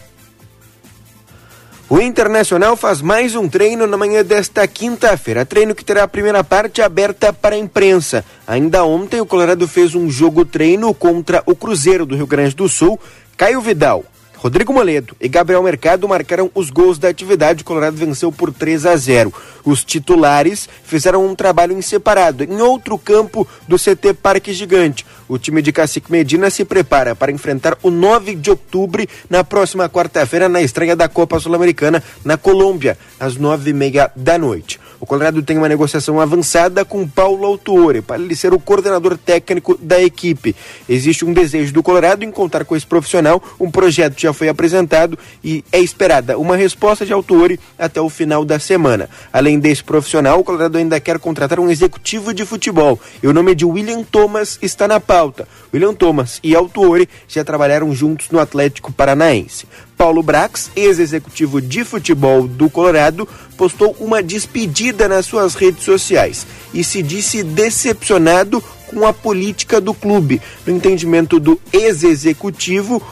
O 1.89 2.01
Internacional 2.01 2.77
faz 2.77 3.03
mais 3.03 3.35
um 3.35 3.47
treino 3.47 3.87
na 3.87 3.99
manhã 3.99 4.25
desta 4.25 4.67
quinta-feira. 4.67 5.45
Treino 5.45 5.75
que 5.75 5.85
terá 5.85 6.05
a 6.05 6.09
primeira 6.09 6.43
parte 6.43 6.81
aberta 6.81 7.31
para 7.31 7.57
a 7.57 7.59
imprensa. 7.59 8.25
Ainda 8.47 8.85
ontem, 8.85 9.21
o 9.21 9.27
Colorado 9.27 9.69
fez 9.69 9.95
um 9.95 10.09
jogo 10.09 10.47
treino 10.47 10.95
contra 10.95 11.43
o 11.45 11.55
Cruzeiro 11.55 12.07
do 12.07 12.17
Rio 12.17 12.27
Grande 12.27 12.57
do 12.57 12.71
Sul. 12.71 12.99
Caio 13.37 13.61
Vidal, 13.61 14.03
Rodrigo 14.45 14.73
Moledo 14.73 15.17
e 15.19 15.27
Gabriel 15.27 15.63
Mercado 15.63 16.09
marcaram 16.09 16.51
os 16.55 16.69
gols 16.69 16.99
da 16.99 17.09
atividade. 17.09 17.63
O 17.63 17.65
Colorado 17.65 17.97
venceu 17.97 18.33
por 18.33 18.53
3 18.53 18.85
a 18.85 18.97
0. 18.97 19.33
Os 19.65 19.85
titulares 19.85 20.69
fizeram 20.85 21.25
um 21.27 21.35
trabalho 21.35 21.73
em 21.73 21.81
separado 21.81 22.45
em 22.45 22.61
outro 22.61 22.99
campo 22.99 23.49
do 23.67 23.79
CT 23.79 24.15
Parque 24.23 24.53
Gigante. 24.53 25.05
O 25.29 25.39
time 25.39 25.63
de 25.63 25.73
Cacique 25.73 26.13
Medina 26.13 26.51
se 26.51 26.65
prepara 26.65 27.15
para 27.15 27.33
enfrentar 27.33 27.77
o 27.83 27.91
9 27.91 28.35
de 28.35 28.51
outubro 28.51 29.07
na 29.29 29.43
próxima 29.43 29.89
quarta-feira 29.89 30.49
na 30.49 30.61
estreia 30.61 30.95
da 30.95 31.09
Copa 31.09 31.41
Sul-Americana 31.41 32.03
na 32.25 32.37
Colômbia, 32.37 32.99
às 33.19 33.37
nove 33.37 33.71
e 33.71 33.73
meia 33.73 34.11
da 34.15 34.37
noite. 34.39 34.79
O 35.05 35.07
Colorado 35.07 35.43
tem 35.43 35.59
uma 35.59 35.69
negociação 35.69 36.19
avançada 36.19 36.83
com 36.83 37.07
Paulo 37.07 37.45
Autuori 37.45 38.01
para 38.01 38.23
ele 38.23 38.35
ser 38.35 38.55
o 38.55 38.59
coordenador 38.59 39.19
técnico 39.19 39.77
da 39.79 40.03
equipe. 40.03 40.57
Existe 40.89 41.27
um 41.27 41.35
desejo 41.35 41.75
do 41.75 41.83
Colorado 41.83 42.25
em 42.25 42.31
contar 42.31 42.65
com 42.65 42.75
esse 42.75 42.87
profissional, 42.87 43.43
um 43.61 43.71
projeto 43.71 44.19
já 44.19 44.33
foi 44.33 44.49
apresentado 44.49 45.19
e 45.45 45.63
é 45.71 45.79
esperada 45.79 46.39
uma 46.39 46.57
resposta 46.57 47.05
de 47.05 47.13
Autuori 47.13 47.61
até 47.79 48.01
o 48.01 48.09
final 48.09 48.47
da 48.47 48.59
semana. 48.59 49.11
Além 49.31 49.59
desse 49.59 49.85
profissional, 49.85 50.41
o 50.41 50.45
Colorado 50.45 50.79
ainda 50.79 50.99
quer 50.99 51.19
contratar 51.19 51.61
um 51.61 51.69
executivo 51.69 52.33
de 52.33 52.47
futebol 52.47 52.99
e 53.23 53.29
o 53.29 53.33
nome 53.35 53.55
de 53.55 53.67
William 53.67 54.03
Thomas 54.05 54.59
está 54.63 54.89
na 54.89 55.01
pauta. 55.01 55.47
William 55.71 55.93
Thomas 55.93 56.41
e 56.43 56.57
Autuori 56.57 57.07
já 57.29 57.45
trabalharam 57.45 57.95
juntos 57.95 58.31
no 58.31 58.39
Atlético 58.39 58.91
Paranaense. 58.91 59.67
Paulo 59.97 60.23
Brax, 60.23 60.71
ex-executivo 60.77 61.61
de 61.61 61.85
futebol 61.85 62.47
do 62.47 62.69
Colorado, 62.69 63.29
postou 63.57 63.97
uma 64.01 64.23
despedida 64.23 65.09
nas 65.09 65.27
suas 65.27 65.55
redes 65.55 65.85
sociais 65.85 66.47
e 66.73 66.83
se 66.83 67.03
disse 67.03 67.43
decepcionado 67.43 68.63
com 68.87 69.07
a 69.07 69.13
política 69.13 69.81
do 69.81 69.95
clube. 69.95 70.41
No 70.67 70.75
entendimento 70.75 71.41
do 71.41 71.61
ex-executivo, 71.73 73.03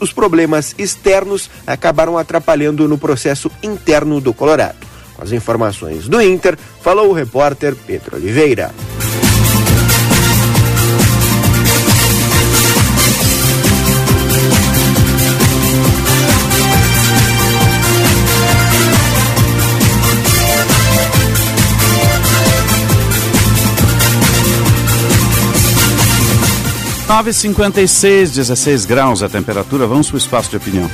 os 0.00 0.12
problemas 0.12 0.74
externos 0.78 1.50
acabaram 1.66 2.18
atrapalhando 2.18 2.86
no 2.86 2.98
processo 2.98 3.50
interno 3.62 4.20
do 4.20 4.34
Colorado. 4.34 4.86
Com 5.14 5.22
as 5.22 5.32
informações 5.32 6.08
do 6.08 6.20
Inter, 6.20 6.58
falou 6.82 7.10
o 7.10 7.14
repórter 7.14 7.74
Pedro 7.74 8.16
Oliveira. 8.16 8.74
Nove 27.08 27.32
cinquenta 27.32 27.80
e 27.80 27.86
seis, 27.86 28.32
16 28.32 28.84
graus 28.84 29.22
a 29.22 29.28
temperatura. 29.28 29.86
Vamos 29.86 30.08
para 30.08 30.16
o 30.16 30.18
espaço 30.18 30.50
de 30.50 30.56
opinião. 30.56 30.90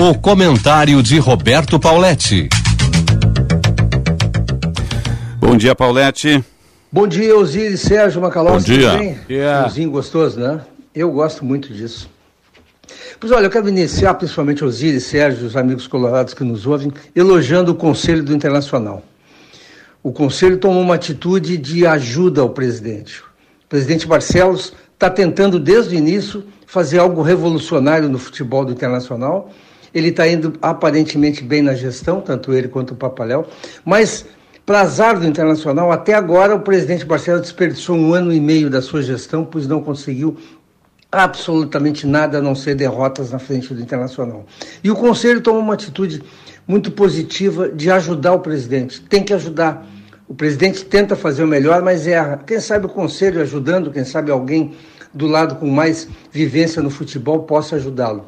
O 0.00 0.18
comentário 0.18 1.00
de 1.00 1.16
Roberto 1.20 1.78
Pauletti. 1.78 2.48
Bom 5.38 5.56
dia, 5.56 5.76
Paulette. 5.76 6.44
Bom 6.90 7.06
dia, 7.06 7.36
Osiris, 7.36 7.82
Sérgio 7.82 8.20
Macalós. 8.20 8.64
Bom 8.64 8.74
dia. 8.74 8.90
Tudo 8.90 9.74
bem? 9.74 9.88
Gostoso, 9.88 10.40
né? 10.40 10.60
Eu 10.92 11.12
gosto 11.12 11.44
muito 11.44 11.72
disso. 11.72 12.10
Pois 13.20 13.30
olha, 13.30 13.46
eu 13.46 13.50
quero 13.50 13.68
iniciar, 13.68 14.14
principalmente 14.14 14.64
Osíris, 14.64 15.04
Sérgio, 15.04 15.46
os 15.46 15.56
amigos 15.56 15.86
colorados 15.86 16.34
que 16.34 16.42
nos 16.42 16.66
ouvem, 16.66 16.92
elogiando 17.14 17.70
o 17.70 17.74
Conselho 17.76 18.24
do 18.24 18.34
Internacional. 18.34 19.04
O 20.02 20.10
Conselho 20.10 20.58
tomou 20.58 20.82
uma 20.82 20.96
atitude 20.96 21.56
de 21.58 21.86
ajuda 21.86 22.40
ao 22.40 22.50
presidente. 22.50 23.22
Presidente 23.70 24.04
Barcelos 24.04 24.72
está 24.92 25.08
tentando, 25.08 25.60
desde 25.60 25.94
o 25.94 25.98
início, 25.98 26.44
fazer 26.66 26.98
algo 26.98 27.22
revolucionário 27.22 28.08
no 28.08 28.18
futebol 28.18 28.64
do 28.64 28.72
Internacional. 28.72 29.48
Ele 29.94 30.08
está 30.08 30.26
indo 30.26 30.54
aparentemente 30.60 31.44
bem 31.44 31.62
na 31.62 31.72
gestão, 31.72 32.20
tanto 32.20 32.52
ele 32.52 32.66
quanto 32.66 32.94
o 32.94 32.96
Papaléu, 32.96 33.46
mas 33.84 34.26
para 34.66 34.80
azar 34.80 35.18
do 35.18 35.26
Internacional, 35.26 35.92
até 35.92 36.14
agora 36.14 36.56
o 36.56 36.60
presidente 36.60 37.04
Barcelos 37.04 37.42
desperdiçou 37.42 37.96
um 37.96 38.12
ano 38.12 38.32
e 38.32 38.40
meio 38.40 38.68
da 38.68 38.82
sua 38.82 39.02
gestão, 39.02 39.44
pois 39.44 39.68
não 39.68 39.80
conseguiu 39.80 40.36
absolutamente 41.10 42.08
nada 42.08 42.38
a 42.38 42.42
não 42.42 42.56
ser 42.56 42.74
derrotas 42.74 43.30
na 43.30 43.38
frente 43.38 43.72
do 43.72 43.80
Internacional. 43.80 44.46
E 44.82 44.90
o 44.90 44.96
Conselho 44.96 45.40
tomou 45.40 45.60
uma 45.60 45.74
atitude 45.74 46.22
muito 46.66 46.90
positiva 46.90 47.68
de 47.68 47.88
ajudar 47.88 48.32
o 48.32 48.40
presidente. 48.40 49.00
Tem 49.00 49.22
que 49.22 49.32
ajudar. 49.32 49.86
O 50.30 50.34
presidente 50.34 50.84
tenta 50.84 51.16
fazer 51.16 51.42
o 51.42 51.46
melhor, 51.48 51.82
mas 51.82 52.06
erra. 52.06 52.40
Quem 52.46 52.60
sabe 52.60 52.86
o 52.86 52.88
Conselho 52.88 53.42
ajudando, 53.42 53.90
quem 53.90 54.04
sabe 54.04 54.30
alguém 54.30 54.76
do 55.12 55.26
lado 55.26 55.56
com 55.56 55.66
mais 55.66 56.06
vivência 56.30 56.80
no 56.80 56.88
futebol 56.88 57.40
possa 57.40 57.74
ajudá-lo. 57.74 58.26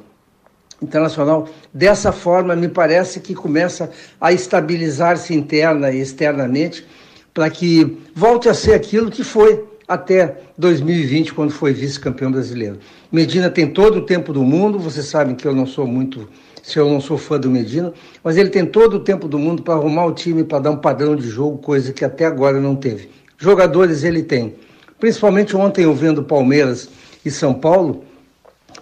Internacional, 0.82 1.48
dessa 1.72 2.11
forma, 2.11 2.57
me 2.57 2.66
parece 2.66 3.20
que 3.20 3.36
começa 3.36 3.88
a 4.20 4.32
estabilizar-se 4.32 5.32
interna 5.32 5.92
e 5.92 6.00
externamente 6.00 6.84
para 7.32 7.48
que 7.48 7.96
volte 8.16 8.48
a 8.48 8.55
ser 8.55 8.74
aquilo 8.74 9.09
que 9.09 9.22
foi 9.22 9.64
até 9.86 10.38
2020, 10.59 11.32
quando 11.32 11.53
foi 11.53 11.72
vice-campeão 11.72 12.32
brasileiro. 12.32 12.80
Medina 13.12 13.48
tem 13.48 13.68
todo 13.68 13.98
o 13.98 14.07
tempo 14.07 14.32
do 14.32 14.42
mundo, 14.42 14.76
vocês 14.76 15.07
sabem 15.07 15.36
que 15.36 15.46
eu 15.46 15.55
não 15.55 15.66
sou 15.66 15.86
muito, 15.86 16.28
se 16.63 16.79
eu 16.79 16.89
não 16.89 17.01
sou 17.01 17.19
fã 17.19 17.39
do 17.39 17.51
Medina, 17.51 17.93
mas 18.23 18.37
ele 18.37 18.49
tem 18.49 18.65
todo 18.65 18.95
o 18.95 19.01
tempo 19.01 19.27
do 19.27 19.39
mundo 19.39 19.63
para 19.63 19.75
arrumar 19.75 20.07
o 20.07 20.13
time, 20.13 20.45
para 20.45 20.61
dar 20.61 20.71
um 20.71 20.77
padrão 20.77 21.17
de 21.17 21.29
jogo, 21.29 21.59
coisa 21.59 21.93
que 21.93 22.05
até 22.05 22.25
agora 22.25 22.61
não 22.61 22.77
teve. 22.77 23.11
Jogadores 23.37 24.05
ele 24.05 24.23
tem. 24.23 24.55
Principalmente 25.01 25.57
ontem 25.57 25.83
eu 25.83 25.93
vendo 25.93 26.23
Palmeiras 26.23 26.89
e 27.25 27.31
São 27.31 27.53
Paulo, 27.53 28.05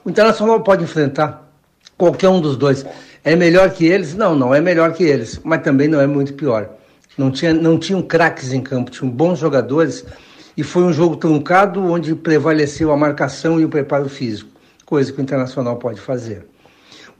o 0.05 0.11
Internacional 0.11 0.61
pode 0.61 0.85
enfrentar 0.85 1.51
qualquer 1.97 2.28
um 2.28 2.41
dos 2.41 2.57
dois. 2.57 2.85
É 3.24 3.35
melhor 3.35 3.70
que 3.70 3.87
eles? 3.87 4.14
Não, 4.14 4.37
não 4.37 4.55
é 4.55 4.61
melhor 4.61 4.93
que 4.93 5.03
eles, 5.03 5.41
mas 5.43 5.62
também 5.62 5.89
não 5.89 6.01
é 6.01 6.07
muito 6.07 6.35
pior. 6.35 6.68
Não, 7.16 7.31
tinha, 7.31 7.53
não 7.55 7.78
tinham 7.78 8.03
craques 8.03 8.53
em 8.53 8.61
campo, 8.61 8.91
tinham 8.91 9.11
bons 9.11 9.39
jogadores 9.39 10.05
e 10.57 10.62
foi 10.62 10.83
um 10.83 10.93
jogo 10.93 11.16
truncado 11.16 11.83
onde 11.83 12.14
prevaleceu 12.14 12.93
a 12.93 12.97
marcação 12.97 13.59
e 13.59 13.64
o 13.64 13.68
preparo 13.68 14.09
físico, 14.09 14.51
coisa 14.85 15.11
que 15.12 15.18
o 15.18 15.22
Internacional 15.22 15.76
pode 15.76 16.01
fazer. 16.01 16.47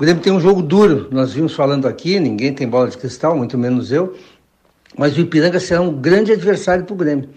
O 0.01 0.03
Grêmio 0.03 0.23
tem 0.23 0.33
um 0.33 0.41
jogo 0.41 0.63
duro, 0.63 1.09
nós 1.11 1.35
vimos 1.35 1.53
falando 1.53 1.87
aqui, 1.87 2.19
ninguém 2.19 2.55
tem 2.55 2.67
bola 2.67 2.89
de 2.89 2.97
cristal, 2.97 3.37
muito 3.37 3.59
menos 3.59 3.93
eu, 3.93 4.17
mas 4.97 5.15
o 5.15 5.21
Ipiranga 5.21 5.61
será 5.61 5.83
um 5.83 5.93
grande 5.93 6.33
adversário 6.33 6.87
para 6.87 6.95
o 6.95 6.97
Grêmio. 6.97 7.29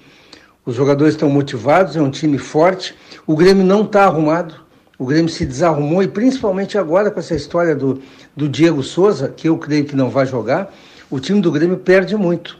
Os 0.66 0.74
jogadores 0.74 1.14
estão 1.14 1.30
motivados, 1.30 1.98
é 1.98 2.02
um 2.02 2.10
time 2.10 2.38
forte, 2.38 2.96
o 3.28 3.36
Grêmio 3.36 3.66
não 3.66 3.82
está 3.82 4.06
arrumado, 4.06 4.56
o 4.98 5.06
Grêmio 5.06 5.28
se 5.28 5.46
desarrumou 5.46 6.02
e 6.04 6.08
principalmente 6.08 6.78
agora 6.78 7.12
com 7.12 7.20
essa 7.20 7.36
história 7.36 7.76
do, 7.76 8.02
do 8.34 8.48
Diego 8.48 8.82
Souza, 8.82 9.28
que 9.28 9.50
eu 9.50 9.58
creio 9.58 9.84
que 9.84 9.94
não 9.94 10.10
vai 10.10 10.26
jogar, 10.26 10.74
o 11.12 11.20
time 11.20 11.42
do 11.42 11.52
Grêmio 11.52 11.76
perde 11.76 12.16
muito. 12.16 12.58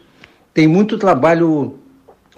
Tem 0.52 0.68
muito 0.68 0.98
trabalho 0.98 1.78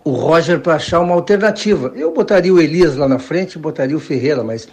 o 0.05 0.11
Roger 0.13 0.61
para 0.61 0.77
achar 0.77 1.01
uma 1.01 1.15
alternativa. 1.15 1.93
Eu 1.97 2.15
botaria 2.15 2.55
o 2.55 2.61
Elias 2.61 2.95
lá 2.95 3.09
na 3.09 3.19
frente, 3.19 3.59
botaria 3.59 3.97
o 3.97 3.99
Ferreira, 3.99 4.45
mas 4.45 4.69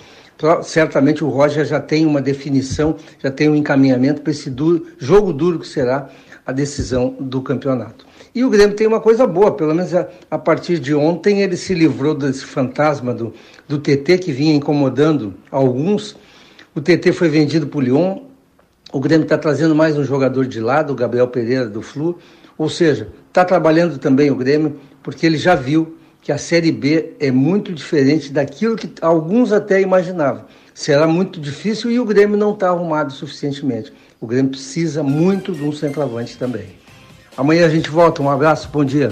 certamente 0.63 1.23
o 1.23 1.29
Roger 1.29 1.65
já 1.65 1.79
tem 1.79 2.05
uma 2.05 2.21
definição, 2.21 2.95
já 3.19 3.31
tem 3.31 3.49
um 3.49 3.55
encaminhamento 3.55 4.21
para 4.21 4.31
esse 4.31 4.49
duro, 4.49 4.87
jogo 4.97 5.31
duro 5.31 5.59
que 5.59 5.67
será 5.67 6.09
a 6.45 6.51
decisão 6.51 7.15
do 7.19 7.41
campeonato. 7.41 8.05
E 8.35 8.43
o 8.43 8.49
Grêmio 8.49 8.75
tem 8.75 8.87
uma 8.87 8.99
coisa 8.99 9.27
boa, 9.27 9.55
pelo 9.55 9.73
menos 9.75 9.93
a, 9.93 10.07
a 10.29 10.37
partir 10.37 10.79
de 10.79 10.93
ontem 10.93 11.41
ele 11.41 11.55
se 11.55 11.73
livrou 11.73 12.15
desse 12.15 12.43
fantasma 12.43 13.13
do, 13.13 13.33
do 13.67 13.77
TT 13.77 14.17
que 14.17 14.31
vinha 14.31 14.55
incomodando 14.55 15.35
alguns. 15.51 16.15
O 16.75 16.81
TT 16.81 17.11
foi 17.11 17.29
vendido 17.29 17.67
para 17.67 17.77
o 17.77 17.81
Lyon, 17.81 18.23
o 18.91 18.99
Grêmio 18.99 19.23
está 19.23 19.37
trazendo 19.37 19.75
mais 19.75 19.97
um 19.97 20.03
jogador 20.03 20.45
de 20.45 20.59
lado, 20.59 20.93
o 20.93 20.95
Gabriel 20.95 21.27
Pereira 21.27 21.67
do 21.67 21.81
Flu, 21.81 22.17
ou 22.57 22.69
seja, 22.69 23.09
está 23.27 23.45
trabalhando 23.45 23.97
também 23.97 24.29
o 24.29 24.35
Grêmio 24.35 24.79
porque 25.01 25.25
ele 25.25 25.37
já 25.37 25.55
viu 25.55 25.97
que 26.23 26.31
a 26.31 26.37
Série 26.37 26.71
B 26.71 27.13
é 27.19 27.29
muito 27.29 27.73
diferente 27.73 28.31
daquilo 28.31 28.77
que 28.77 28.89
alguns 29.01 29.51
até 29.51 29.81
imaginavam. 29.81 30.45
Será 30.73 31.05
muito 31.05 31.39
difícil 31.39 31.91
e 31.91 31.99
o 31.99 32.05
Grêmio 32.05 32.37
não 32.37 32.53
está 32.53 32.69
arrumado 32.69 33.11
suficientemente. 33.11 33.91
O 34.19 34.25
Grêmio 34.25 34.51
precisa 34.51 35.03
muito 35.03 35.51
de 35.51 35.61
um 35.63 35.73
centroavante 35.73 36.37
também. 36.37 36.67
Amanhã 37.35 37.65
a 37.65 37.69
gente 37.69 37.89
volta. 37.89 38.23
Um 38.23 38.29
abraço, 38.29 38.69
bom 38.71 38.85
dia. 38.85 39.11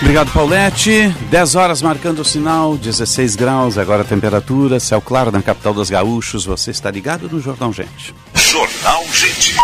Obrigado, 0.00 0.32
Paulette. 0.32 1.08
10 1.30 1.54
horas 1.54 1.82
marcando 1.82 2.20
o 2.20 2.24
sinal, 2.24 2.76
16 2.76 3.36
graus, 3.36 3.78
agora 3.78 4.02
a 4.02 4.04
temperatura, 4.04 4.80
céu 4.80 5.00
claro 5.00 5.30
na 5.30 5.42
capital 5.42 5.72
dos 5.72 5.88
gaúchos. 5.88 6.44
Você 6.44 6.70
está 6.70 6.90
ligado 6.90 7.28
no 7.28 7.40
Jornal 7.40 7.72
Gente. 7.72 8.14
Jornal 8.34 9.04
Gente. 9.12 9.59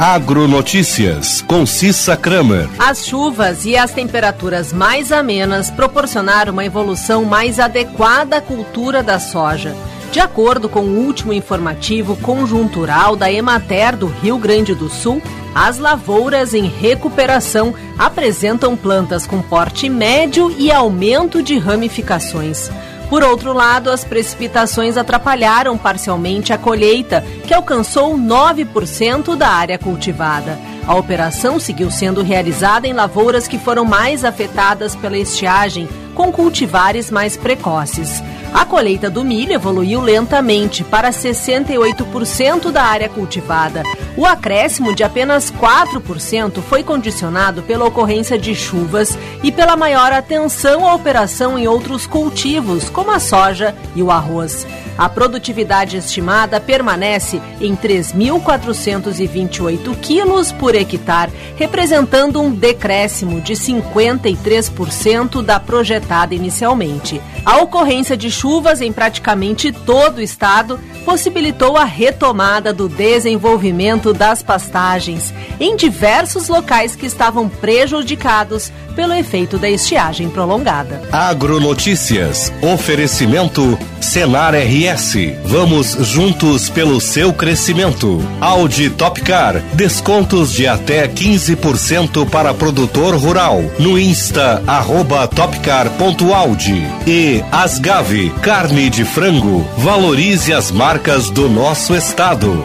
Agronotícias, 0.00 1.42
com 1.42 1.66
Cissa 1.66 2.16
Kramer. 2.16 2.68
As 2.78 3.04
chuvas 3.04 3.64
e 3.64 3.76
as 3.76 3.90
temperaturas 3.90 4.72
mais 4.72 5.10
amenas 5.10 5.72
proporcionaram 5.72 6.52
uma 6.52 6.64
evolução 6.64 7.24
mais 7.24 7.58
adequada 7.58 8.36
à 8.36 8.40
cultura 8.40 9.02
da 9.02 9.18
soja. 9.18 9.74
De 10.12 10.20
acordo 10.20 10.68
com 10.68 10.82
o 10.82 11.04
último 11.04 11.32
informativo 11.32 12.14
conjuntural 12.14 13.16
da 13.16 13.30
Emater 13.30 13.96
do 13.96 14.06
Rio 14.06 14.38
Grande 14.38 14.72
do 14.72 14.88
Sul, 14.88 15.20
as 15.52 15.78
lavouras 15.78 16.54
em 16.54 16.68
recuperação 16.68 17.74
apresentam 17.98 18.76
plantas 18.76 19.26
com 19.26 19.42
porte 19.42 19.88
médio 19.88 20.54
e 20.56 20.70
aumento 20.70 21.42
de 21.42 21.58
ramificações. 21.58 22.70
Por 23.08 23.22
outro 23.22 23.54
lado, 23.54 23.90
as 23.90 24.04
precipitações 24.04 24.98
atrapalharam 24.98 25.78
parcialmente 25.78 26.52
a 26.52 26.58
colheita, 26.58 27.24
que 27.46 27.54
alcançou 27.54 28.16
9% 28.18 29.34
da 29.34 29.48
área 29.48 29.78
cultivada. 29.78 30.58
A 30.86 30.94
operação 30.94 31.58
seguiu 31.58 31.90
sendo 31.90 32.22
realizada 32.22 32.86
em 32.86 32.92
lavouras 32.92 33.48
que 33.48 33.58
foram 33.58 33.84
mais 33.84 34.24
afetadas 34.24 34.94
pela 34.94 35.16
estiagem, 35.16 35.88
com 36.14 36.30
cultivares 36.30 37.10
mais 37.10 37.36
precoces. 37.36 38.22
A 38.52 38.64
colheita 38.64 39.10
do 39.10 39.24
milho 39.24 39.52
evoluiu 39.52 40.00
lentamente 40.00 40.82
para 40.82 41.10
68% 41.10 42.70
da 42.70 42.82
área 42.82 43.08
cultivada. 43.08 43.82
O 44.18 44.26
acréscimo 44.26 44.96
de 44.96 45.04
apenas 45.04 45.48
4% 45.48 46.60
foi 46.62 46.82
condicionado 46.82 47.62
pela 47.62 47.84
ocorrência 47.84 48.36
de 48.36 48.52
chuvas 48.52 49.16
e 49.44 49.52
pela 49.52 49.76
maior 49.76 50.12
atenção 50.12 50.84
à 50.84 50.92
operação 50.92 51.56
em 51.56 51.68
outros 51.68 52.04
cultivos, 52.04 52.90
como 52.90 53.12
a 53.12 53.20
soja 53.20 53.76
e 53.94 54.02
o 54.02 54.10
arroz. 54.10 54.66
A 54.98 55.08
produtividade 55.08 55.96
estimada 55.96 56.60
permanece 56.60 57.40
em 57.60 57.76
3.428 57.76 59.96
quilos 60.00 60.50
por 60.50 60.74
hectare, 60.74 61.30
representando 61.54 62.40
um 62.40 62.50
decréscimo 62.50 63.40
de 63.40 63.52
53% 63.52 65.40
da 65.40 65.60
projetada 65.60 66.34
inicialmente. 66.34 67.22
A 67.44 67.58
ocorrência 67.58 68.16
de 68.16 68.28
chuvas 68.28 68.80
em 68.80 68.92
praticamente 68.92 69.70
todo 69.70 70.18
o 70.18 70.22
estado 70.22 70.80
possibilitou 71.04 71.76
a 71.76 71.84
retomada 71.84 72.72
do 72.72 72.88
desenvolvimento 72.88 74.07
das 74.12 74.42
pastagens 74.42 75.32
em 75.60 75.76
diversos 75.76 76.48
locais 76.48 76.94
que 76.94 77.06
estavam 77.06 77.48
prejudicados 77.48 78.72
pelo 78.98 79.14
efeito 79.14 79.58
da 79.58 79.70
estiagem 79.70 80.28
prolongada. 80.28 81.00
Agronotícias. 81.12 82.52
Oferecimento 82.60 83.78
Senar 84.00 84.54
RS. 84.54 85.14
Vamos 85.44 85.96
juntos 86.00 86.68
pelo 86.68 87.00
seu 87.00 87.32
crescimento. 87.32 88.20
Audi 88.40 88.90
Topcar. 88.90 89.60
Descontos 89.74 90.52
de 90.52 90.66
até 90.66 91.06
15% 91.06 92.28
para 92.28 92.52
produtor 92.52 93.14
rural. 93.14 93.62
No 93.78 93.96
Insta, 93.96 94.62
arroba 94.66 95.28
topcar.audi. 95.28 96.82
E 97.06 97.44
Asgave. 97.52 98.30
Carne 98.42 98.90
de 98.90 99.04
frango. 99.04 99.64
Valorize 99.76 100.52
as 100.52 100.72
marcas 100.72 101.30
do 101.30 101.48
nosso 101.48 101.94
estado. 101.94 102.64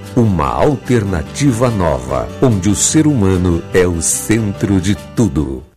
Uma 0.15 0.47
alternativa 0.47 1.69
nova, 1.69 2.27
onde 2.41 2.69
o 2.69 2.75
ser 2.75 3.07
humano 3.07 3.63
é 3.73 3.87
o 3.87 4.01
centro 4.01 4.81
de 4.81 4.93
tudo. 5.15 5.70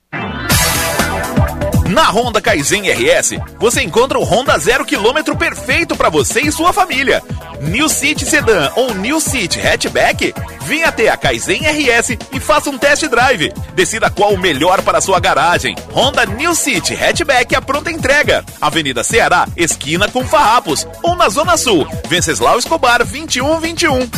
Na 1.94 2.10
Honda 2.10 2.40
Kaizen 2.40 2.90
RS, 2.90 3.38
você 3.56 3.80
encontra 3.80 4.18
o 4.18 4.24
Honda 4.24 4.58
zero 4.58 4.84
quilômetro 4.84 5.36
perfeito 5.36 5.94
para 5.94 6.08
você 6.08 6.40
e 6.40 6.50
sua 6.50 6.72
família. 6.72 7.22
New 7.60 7.88
City 7.88 8.26
Sedan 8.26 8.72
ou 8.74 8.92
New 8.96 9.20
City 9.20 9.60
Hatchback? 9.60 10.34
Venha 10.62 10.88
até 10.88 11.08
a 11.08 11.16
Kaizen 11.16 11.60
RS 11.62 12.18
e 12.32 12.40
faça 12.40 12.68
um 12.68 12.76
test 12.76 13.04
drive. 13.06 13.52
Decida 13.76 14.10
qual 14.10 14.34
o 14.34 14.36
melhor 14.36 14.82
para 14.82 15.00
sua 15.00 15.20
garagem. 15.20 15.76
Honda 15.92 16.26
New 16.26 16.52
City 16.56 16.96
Hatchback 16.96 17.54
a 17.54 17.62
pronta 17.62 17.92
entrega. 17.92 18.44
Avenida 18.60 19.04
Ceará, 19.04 19.46
esquina 19.56 20.10
com 20.10 20.26
Farrapos. 20.26 20.84
Ou 21.00 21.14
na 21.14 21.28
Zona 21.28 21.56
Sul, 21.56 21.86
Venceslau 22.08 22.58
Escobar 22.58 23.04
2121. 23.04 24.10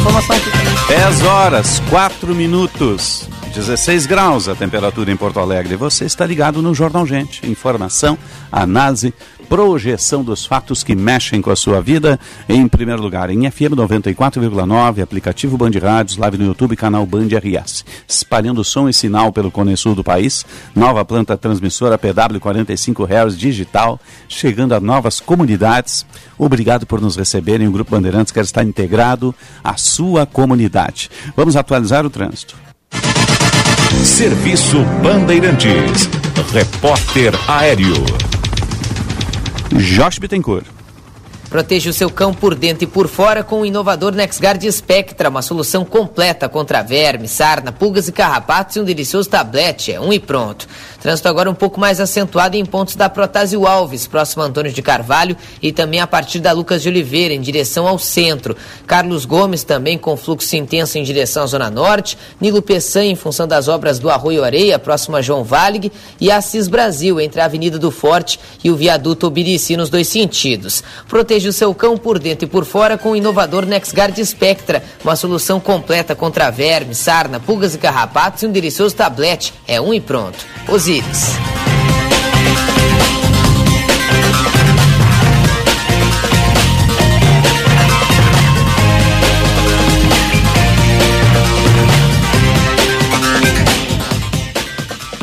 Informação 0.00 0.34
aqui. 0.36 0.50
10 0.88 1.22
horas, 1.22 1.80
4 1.88 2.34
minutos. 2.34 3.28
16 3.52 4.06
graus 4.06 4.48
a 4.48 4.54
temperatura 4.54 5.12
em 5.12 5.16
Porto 5.16 5.38
Alegre. 5.38 5.76
Você 5.76 6.06
está 6.06 6.24
ligado 6.24 6.62
no 6.62 6.74
Jornal 6.74 7.06
Gente. 7.06 7.46
Informação, 7.46 8.16
análise, 8.50 9.12
projeção 9.46 10.24
dos 10.24 10.46
fatos 10.46 10.82
que 10.82 10.94
mexem 10.96 11.42
com 11.42 11.50
a 11.50 11.56
sua 11.56 11.82
vida. 11.82 12.18
Em 12.48 12.66
primeiro 12.66 13.02
lugar, 13.02 13.28
em 13.28 13.50
FM 13.50 13.74
94,9, 13.76 15.02
aplicativo 15.02 15.58
Band 15.58 15.72
Rádios, 15.82 16.16
live 16.16 16.38
no 16.38 16.46
YouTube, 16.46 16.74
canal 16.76 17.04
Band 17.04 17.28
RS. 17.28 17.84
Espalhando 18.08 18.64
som 18.64 18.88
e 18.88 18.92
sinal 18.94 19.30
pelo 19.30 19.50
Cone 19.50 19.76
Sul 19.76 19.94
do 19.94 20.02
país. 20.02 20.46
Nova 20.74 21.04
planta 21.04 21.36
transmissora 21.36 21.98
PW 21.98 22.40
45 22.40 23.04
Hz 23.04 23.36
digital, 23.36 24.00
chegando 24.28 24.74
a 24.74 24.80
novas 24.80 25.20
comunidades. 25.20 26.06
Obrigado 26.38 26.86
por 26.86 27.02
nos 27.02 27.16
receberem. 27.16 27.68
O 27.68 27.72
Grupo 27.72 27.90
Bandeirantes 27.90 28.32
quer 28.32 28.44
estar 28.44 28.64
integrado 28.64 29.34
à 29.62 29.76
sua 29.76 30.24
comunidade. 30.24 31.10
Vamos 31.36 31.54
atualizar 31.54 32.06
o 32.06 32.10
trânsito. 32.10 32.71
Serviço 34.04 34.84
Bandeirantes. 35.00 36.08
Repórter 36.52 37.32
Aéreo. 37.48 37.94
Josh 39.76 40.18
Bittencourt. 40.18 40.66
Proteja 41.48 41.90
o 41.90 41.92
seu 41.92 42.10
cão 42.10 42.34
por 42.34 42.54
dentro 42.54 42.82
e 42.82 42.86
por 42.86 43.06
fora 43.06 43.44
com 43.44 43.60
o 43.60 43.66
inovador 43.66 44.12
NexGuard 44.12 44.72
Spectra, 44.72 45.28
uma 45.28 45.42
solução 45.42 45.84
completa 45.84 46.48
contra 46.48 46.82
vermes, 46.82 47.30
sarna, 47.30 47.70
pulgas 47.70 48.08
e 48.08 48.12
carrapatos 48.12 48.74
e 48.74 48.80
um 48.80 48.84
delicioso 48.84 49.28
tablete. 49.28 49.92
É 49.92 50.00
um 50.00 50.12
e 50.12 50.18
pronto. 50.18 50.66
Trânsito 51.02 51.28
agora 51.28 51.50
um 51.50 51.54
pouco 51.54 51.80
mais 51.80 51.98
acentuado 52.00 52.56
em 52.56 52.64
pontos 52.64 52.94
da 52.94 53.08
Protásio 53.08 53.66
Alves, 53.66 54.06
próximo 54.06 54.44
a 54.44 54.46
Antônio 54.46 54.72
de 54.72 54.80
Carvalho, 54.80 55.36
e 55.60 55.72
também 55.72 55.98
a 55.98 56.06
partir 56.06 56.38
da 56.38 56.52
Lucas 56.52 56.80
de 56.80 56.88
Oliveira, 56.88 57.34
em 57.34 57.40
direção 57.40 57.88
ao 57.88 57.98
centro. 57.98 58.56
Carlos 58.86 59.24
Gomes 59.24 59.64
também 59.64 59.98
com 59.98 60.16
fluxo 60.16 60.54
intenso 60.54 60.96
em 60.98 61.02
direção 61.02 61.42
à 61.42 61.46
Zona 61.46 61.68
Norte. 61.68 62.16
Nilo 62.40 62.62
Peçanha, 62.62 63.10
em 63.10 63.16
função 63.16 63.48
das 63.48 63.66
obras 63.66 63.98
do 63.98 64.08
Arroio 64.08 64.44
Areia, 64.44 64.78
próximo 64.78 65.16
a 65.16 65.20
João 65.20 65.42
Valig. 65.42 65.90
E 66.20 66.30
Assis 66.30 66.68
Brasil, 66.68 67.20
entre 67.20 67.40
a 67.40 67.46
Avenida 67.46 67.80
do 67.80 67.90
Forte 67.90 68.38
e 68.62 68.70
o 68.70 68.76
viaduto 68.76 69.26
Obirici, 69.26 69.76
nos 69.76 69.90
dois 69.90 70.06
sentidos. 70.06 70.84
Proteja 71.08 71.48
o 71.48 71.52
seu 71.52 71.74
cão 71.74 71.96
por 71.96 72.20
dentro 72.20 72.44
e 72.44 72.48
por 72.48 72.64
fora 72.64 72.96
com 72.96 73.10
o 73.10 73.16
inovador 73.16 73.66
NexGuard 73.66 74.24
Spectra, 74.24 74.84
uma 75.02 75.16
solução 75.16 75.58
completa 75.58 76.14
contra 76.14 76.48
vermes, 76.48 76.98
sarna, 76.98 77.40
pulgas 77.40 77.74
e 77.74 77.78
carrapatos 77.78 78.44
e 78.44 78.46
um 78.46 78.52
delicioso 78.52 78.94
tablete. 78.94 79.52
É 79.66 79.80
um 79.80 79.92
e 79.92 80.00
pronto. 80.00 80.38
Osíris. 80.92 81.38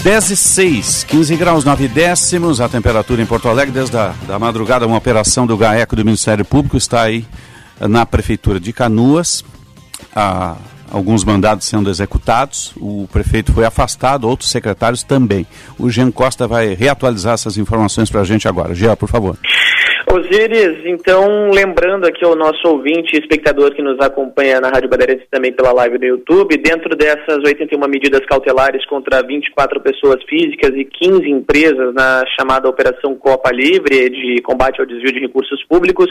Dez 0.01 0.31
e 0.31 0.35
seis, 0.35 1.03
15 1.03 1.35
graus 1.35 1.63
9 1.63 1.87
décimos, 1.87 2.59
a 2.59 2.67
temperatura 2.67 3.21
em 3.21 3.25
Porto 3.25 3.47
Alegre 3.47 3.71
desde 3.71 3.95
a 3.95 4.15
da 4.25 4.39
madrugada, 4.39 4.87
uma 4.87 4.97
operação 4.97 5.45
do 5.45 5.55
GAECO 5.55 5.95
do 5.95 6.05
Ministério 6.05 6.43
Público 6.43 6.77
está 6.77 7.03
aí 7.03 7.27
na 7.79 8.05
Prefeitura 8.05 8.59
de 8.59 8.73
Canoas. 8.73 9.43
A 10.15 10.55
alguns 10.91 11.23
mandados 11.23 11.67
sendo 11.67 11.89
executados, 11.89 12.73
o 12.77 13.07
prefeito 13.11 13.53
foi 13.53 13.65
afastado, 13.65 14.27
outros 14.27 14.49
secretários 14.49 15.03
também. 15.03 15.45
O 15.77 15.89
Jean 15.89 16.11
Costa 16.11 16.47
vai 16.47 16.73
reatualizar 16.73 17.33
essas 17.33 17.57
informações 17.57 18.09
para 18.09 18.21
a 18.21 18.25
gente 18.25 18.47
agora. 18.47 18.73
Jean, 18.73 18.95
por 18.95 19.09
favor. 19.09 19.37
Osíris, 20.11 20.83
então, 20.85 21.51
lembrando 21.51 22.07
aqui 22.07 22.25
ao 22.25 22.35
nosso 22.35 22.67
ouvinte 22.67 23.15
e 23.15 23.19
espectador 23.19 23.75
que 23.75 23.81
nos 23.81 23.99
acompanha 23.99 24.59
na 24.59 24.69
Rádio 24.69 24.89
Bandeirantes 24.89 25.23
e 25.25 25.29
também 25.29 25.53
pela 25.53 25.71
live 25.71 25.99
do 25.99 26.05
YouTube, 26.05 26.57
dentro 26.57 26.95
dessas 26.95 27.37
81 27.45 27.79
medidas 27.87 28.25
cautelares 28.25 28.83
contra 28.87 29.21
24 29.21 29.79
pessoas 29.81 30.23
físicas 30.27 30.71
e 30.75 30.83
15 30.83 31.29
empresas 31.29 31.93
na 31.93 32.23
chamada 32.35 32.67
Operação 32.67 33.13
Copa 33.13 33.51
Livre 33.53 34.09
de 34.09 34.41
combate 34.41 34.79
ao 34.79 34.87
desvio 34.87 35.13
de 35.13 35.19
recursos 35.19 35.63
públicos, 35.65 36.09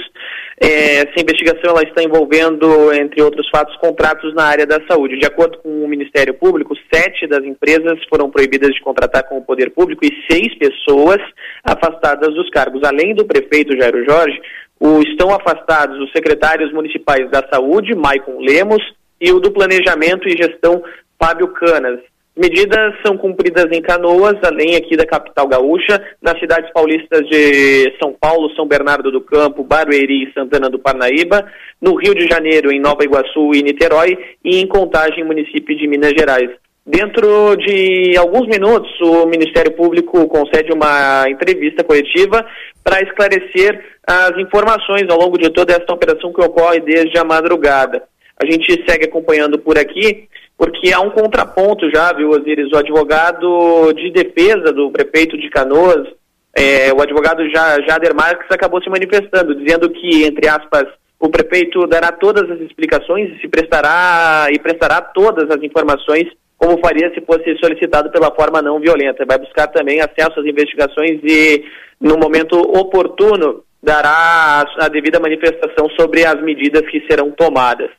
é, 0.60 0.98
essa 0.98 1.20
investigação 1.20 1.70
ela 1.70 1.82
está 1.82 2.00
envolvendo, 2.00 2.92
entre 2.92 3.20
outros 3.20 3.48
fatos, 3.50 3.76
contratos 3.78 4.32
na 4.34 4.44
área 4.44 4.66
da 4.66 4.78
saúde. 4.88 5.18
De 5.18 5.26
acordo 5.26 5.58
com 5.58 5.84
o 5.84 5.88
Ministério 5.88 6.34
Público, 6.34 6.74
sete 6.92 7.26
das 7.26 7.44
empresas 7.44 7.98
foram 8.08 8.30
proibidas 8.30 8.72
de 8.72 8.80
contratar 8.80 9.24
com 9.28 9.38
o 9.38 9.44
poder 9.44 9.70
público 9.70 10.04
e 10.04 10.12
seis 10.30 10.56
pessoas 10.56 11.18
afastadas 11.64 12.34
dos 12.34 12.48
cargos. 12.50 12.82
Além 12.84 13.14
do 13.14 13.24
prefeito 13.24 13.76
Jairo 13.88 14.04
Jorge, 14.04 14.40
o, 14.78 15.00
estão 15.00 15.34
afastados 15.34 15.98
os 15.98 16.12
secretários 16.12 16.72
municipais 16.72 17.28
da 17.30 17.42
Saúde, 17.52 17.94
Maicon 17.94 18.38
Lemos, 18.40 18.82
e 19.20 19.32
o 19.32 19.40
do 19.40 19.50
Planejamento 19.50 20.28
e 20.28 20.36
Gestão, 20.36 20.82
Fábio 21.20 21.48
Canas. 21.48 22.00
Medidas 22.36 22.94
são 23.04 23.18
cumpridas 23.18 23.66
em 23.72 23.82
Canoas, 23.82 24.36
além 24.44 24.76
aqui 24.76 24.96
da 24.96 25.04
capital 25.04 25.48
gaúcha, 25.48 26.00
nas 26.22 26.38
cidades 26.38 26.72
paulistas 26.72 27.26
de 27.28 27.92
São 28.00 28.12
Paulo, 28.12 28.54
São 28.54 28.64
Bernardo 28.64 29.10
do 29.10 29.20
Campo, 29.20 29.64
Barueri 29.64 30.22
e 30.22 30.32
Santana 30.32 30.70
do 30.70 30.78
Parnaíba, 30.78 31.50
no 31.82 31.96
Rio 31.96 32.14
de 32.14 32.28
Janeiro, 32.28 32.70
em 32.70 32.78
Nova 32.78 33.02
Iguaçu 33.02 33.52
e 33.54 33.62
Niterói, 33.62 34.16
e 34.44 34.60
em 34.60 34.68
Contagem, 34.68 35.24
município 35.24 35.76
de 35.76 35.88
Minas 35.88 36.12
Gerais. 36.16 36.50
Dentro 36.88 37.54
de 37.56 38.16
alguns 38.16 38.46
minutos, 38.46 38.90
o 39.02 39.26
Ministério 39.26 39.72
Público 39.72 40.26
concede 40.26 40.72
uma 40.72 41.28
entrevista 41.28 41.84
coletiva 41.84 42.46
para 42.82 43.02
esclarecer 43.02 43.78
as 44.06 44.32
informações 44.38 45.04
ao 45.10 45.18
longo 45.18 45.36
de 45.36 45.50
toda 45.50 45.74
esta 45.74 45.92
operação 45.92 46.32
que 46.32 46.40
ocorre 46.40 46.80
desde 46.80 47.18
a 47.18 47.24
madrugada. 47.24 48.04
A 48.42 48.50
gente 48.50 48.82
segue 48.88 49.04
acompanhando 49.04 49.58
por 49.58 49.76
aqui 49.78 50.28
porque 50.56 50.90
há 50.90 51.00
um 51.00 51.10
contraponto 51.10 51.90
já, 51.94 52.10
viu, 52.14 52.30
Osiris? 52.30 52.72
O 52.72 52.78
advogado 52.78 53.92
de 53.92 54.10
defesa 54.10 54.72
do 54.72 54.90
prefeito 54.90 55.36
de 55.36 55.50
Canoas, 55.50 56.08
é, 56.56 56.90
o 56.90 57.02
advogado 57.02 57.46
Jader 57.50 58.14
Marques, 58.14 58.50
acabou 58.50 58.82
se 58.82 58.88
manifestando, 58.88 59.54
dizendo 59.54 59.90
que, 59.90 60.24
entre 60.24 60.48
aspas, 60.48 60.86
o 61.20 61.28
prefeito 61.28 61.86
dará 61.86 62.12
todas 62.12 62.50
as 62.50 62.60
explicações 62.62 63.36
e 63.36 63.40
se 63.42 63.48
prestará 63.48 64.46
e 64.50 64.58
prestará 64.58 65.02
todas 65.02 65.50
as 65.50 65.62
informações 65.62 66.26
como 66.58 66.78
faria 66.80 67.10
se 67.14 67.20
fosse 67.24 67.56
solicitado 67.58 68.10
pela 68.10 68.34
forma 68.34 68.60
não 68.60 68.80
violenta. 68.80 69.24
Vai 69.24 69.38
buscar 69.38 69.68
também 69.68 70.00
acesso 70.00 70.40
às 70.40 70.46
investigações 70.46 71.20
e, 71.22 71.64
no 72.00 72.18
momento 72.18 72.58
oportuno, 72.58 73.62
dará 73.82 74.64
a 74.80 74.88
devida 74.88 75.20
manifestação 75.20 75.88
sobre 75.98 76.24
as 76.24 76.42
medidas 76.42 76.82
que 76.90 77.00
serão 77.08 77.30
tomadas. 77.30 77.90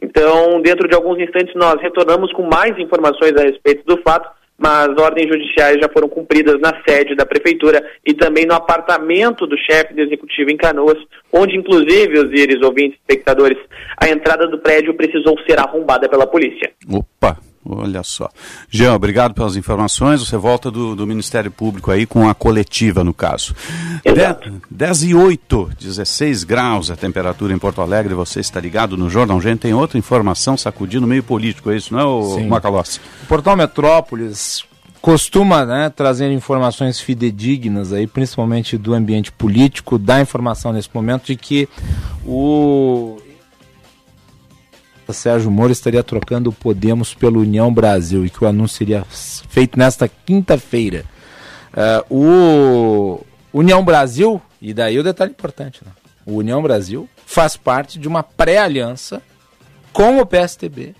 Então, 0.00 0.60
dentro 0.62 0.88
de 0.88 0.94
alguns 0.94 1.18
instantes, 1.20 1.54
nós 1.54 1.80
retornamos 1.80 2.32
com 2.32 2.42
mais 2.42 2.78
informações 2.78 3.36
a 3.36 3.42
respeito 3.42 3.84
do 3.84 4.00
fato, 4.02 4.28
mas 4.58 4.88
ordens 4.98 5.28
judiciais 5.28 5.78
já 5.78 5.88
foram 5.92 6.08
cumpridas 6.08 6.58
na 6.60 6.72
sede 6.88 7.14
da 7.14 7.26
prefeitura 7.26 7.84
e 8.04 8.14
também 8.14 8.46
no 8.46 8.54
apartamento 8.54 9.46
do 9.46 9.56
chefe 9.58 9.92
do 9.92 10.00
executivo 10.00 10.50
em 10.50 10.56
Canoas, 10.56 10.98
onde 11.30 11.56
inclusive, 11.56 12.18
os 12.18 12.32
íris 12.32 12.62
ouvintes, 12.62 12.98
espectadores, 12.98 13.58
a 14.00 14.08
entrada 14.08 14.46
do 14.46 14.58
prédio 14.58 14.94
precisou 14.94 15.38
ser 15.46 15.58
arrombada 15.58 16.08
pela 16.08 16.26
polícia. 16.26 16.72
Opa, 16.90 17.36
Olha 17.68 18.02
só. 18.02 18.30
Jean, 18.70 18.94
obrigado 18.94 19.34
pelas 19.34 19.56
informações. 19.56 20.20
Você 20.20 20.36
volta 20.36 20.70
do, 20.70 20.94
do 20.94 21.06
Ministério 21.06 21.50
Público 21.50 21.90
aí 21.90 22.06
com 22.06 22.28
a 22.28 22.34
coletiva, 22.34 23.02
no 23.02 23.12
caso. 23.12 23.54
10 24.70 25.02
e 25.02 25.14
8, 25.14 25.70
16 25.78 26.44
graus 26.44 26.90
a 26.90 26.96
temperatura 26.96 27.52
em 27.52 27.58
Porto 27.58 27.80
Alegre. 27.80 28.14
Você 28.14 28.40
está 28.40 28.60
ligado 28.60 28.96
no 28.96 29.10
Jornal 29.10 29.40
Gente. 29.40 29.60
Tem 29.60 29.74
outra 29.74 29.98
informação 29.98 30.56
sacudindo 30.56 31.06
o 31.06 31.08
meio 31.08 31.22
político, 31.22 31.70
é 31.70 31.76
isso, 31.76 31.92
não 31.92 32.38
é, 32.38 32.44
Macalossi? 32.44 33.00
O 33.24 33.26
Portal 33.26 33.56
Metrópolis 33.56 34.64
costuma 35.00 35.64
né, 35.64 35.90
trazer 35.90 36.30
informações 36.32 37.00
fidedignas 37.00 37.92
aí, 37.92 38.06
principalmente 38.06 38.76
do 38.76 38.94
ambiente 38.94 39.30
político, 39.30 39.98
da 39.98 40.20
informação 40.20 40.72
nesse 40.72 40.88
momento 40.92 41.26
de 41.26 41.36
que 41.36 41.68
o 42.24 43.16
Sérgio 45.12 45.50
Moro 45.50 45.72
estaria 45.72 46.02
trocando 46.02 46.50
o 46.50 46.52
Podemos 46.52 47.14
pelo 47.14 47.40
União 47.40 47.72
Brasil 47.72 48.24
e 48.24 48.30
que 48.30 48.44
o 48.44 48.46
anúncio 48.46 48.78
seria 48.78 49.04
feito 49.08 49.78
nesta 49.78 50.08
quinta-feira. 50.08 51.04
Uh, 52.10 52.14
o 52.14 53.26
União 53.52 53.84
Brasil, 53.84 54.40
e 54.60 54.72
daí 54.72 54.98
o 54.98 55.02
detalhe 55.02 55.30
importante, 55.30 55.80
né? 55.84 55.92
o 56.26 56.36
União 56.36 56.60
Brasil 56.60 57.08
faz 57.24 57.56
parte 57.56 57.98
de 57.98 58.08
uma 58.08 58.22
pré-aliança 58.22 59.22
com 59.92 60.18
o 60.18 60.26
PSTB, 60.26 60.94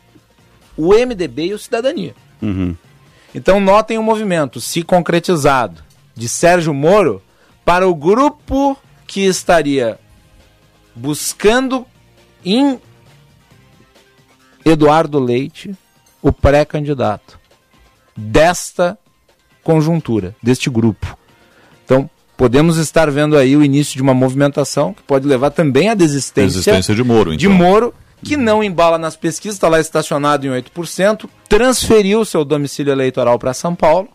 o 0.77 0.95
MDB 0.95 1.47
e 1.47 1.55
o 1.55 1.59
Cidadania. 1.59 2.15
Uhum. 2.41 2.77
Então 3.35 3.61
notem 3.61 3.99
o 3.99 4.03
movimento 4.03 4.61
se 4.61 4.83
concretizado 4.83 5.83
de 6.15 6.29
Sérgio 6.29 6.73
Moro 6.73 7.23
para 7.65 7.87
o 7.87 7.95
grupo 7.95 8.77
que 9.07 9.21
estaria 9.23 9.99
buscando 10.95 11.85
em 12.45 12.81
Eduardo 14.67 15.21
Leite, 15.21 15.73
o 16.21 16.33
pré-candidato 16.33 17.39
desta 18.17 18.99
conjuntura, 19.63 20.35
deste 20.43 20.69
grupo. 20.69 21.17
Então, 21.85 22.11
podemos 22.37 22.77
estar 22.77 23.09
vendo 23.09 23.39
aí 23.39 23.57
o 23.57 23.63
início 23.63 23.95
de 23.95 24.03
uma 24.03 24.13
movimentação 24.13 24.93
que 24.93 25.05
pode 25.05 25.25
levar 25.25 25.51
também 25.51 25.89
à 25.89 25.95
desistência, 25.95 26.59
desistência 26.59 26.95
de 26.97 27.05
Moro. 27.05 27.33
Então. 27.33 27.37
De 27.37 27.49
Moro, 27.49 27.95
que 28.25 28.37
não 28.37 28.65
embala 28.65 28.99
nas 28.99 29.15
pesquisas, 29.15 29.55
está 29.55 29.69
lá 29.69 29.79
estacionado 29.79 30.45
em 30.49 30.51
8%, 30.51 31.29
transferiu 31.49 32.25
seu 32.25 32.45
domicílio 32.45 32.91
eleitoral 32.91 33.39
para 33.39 33.55
São 33.55 33.73
Paulo, 33.73 34.09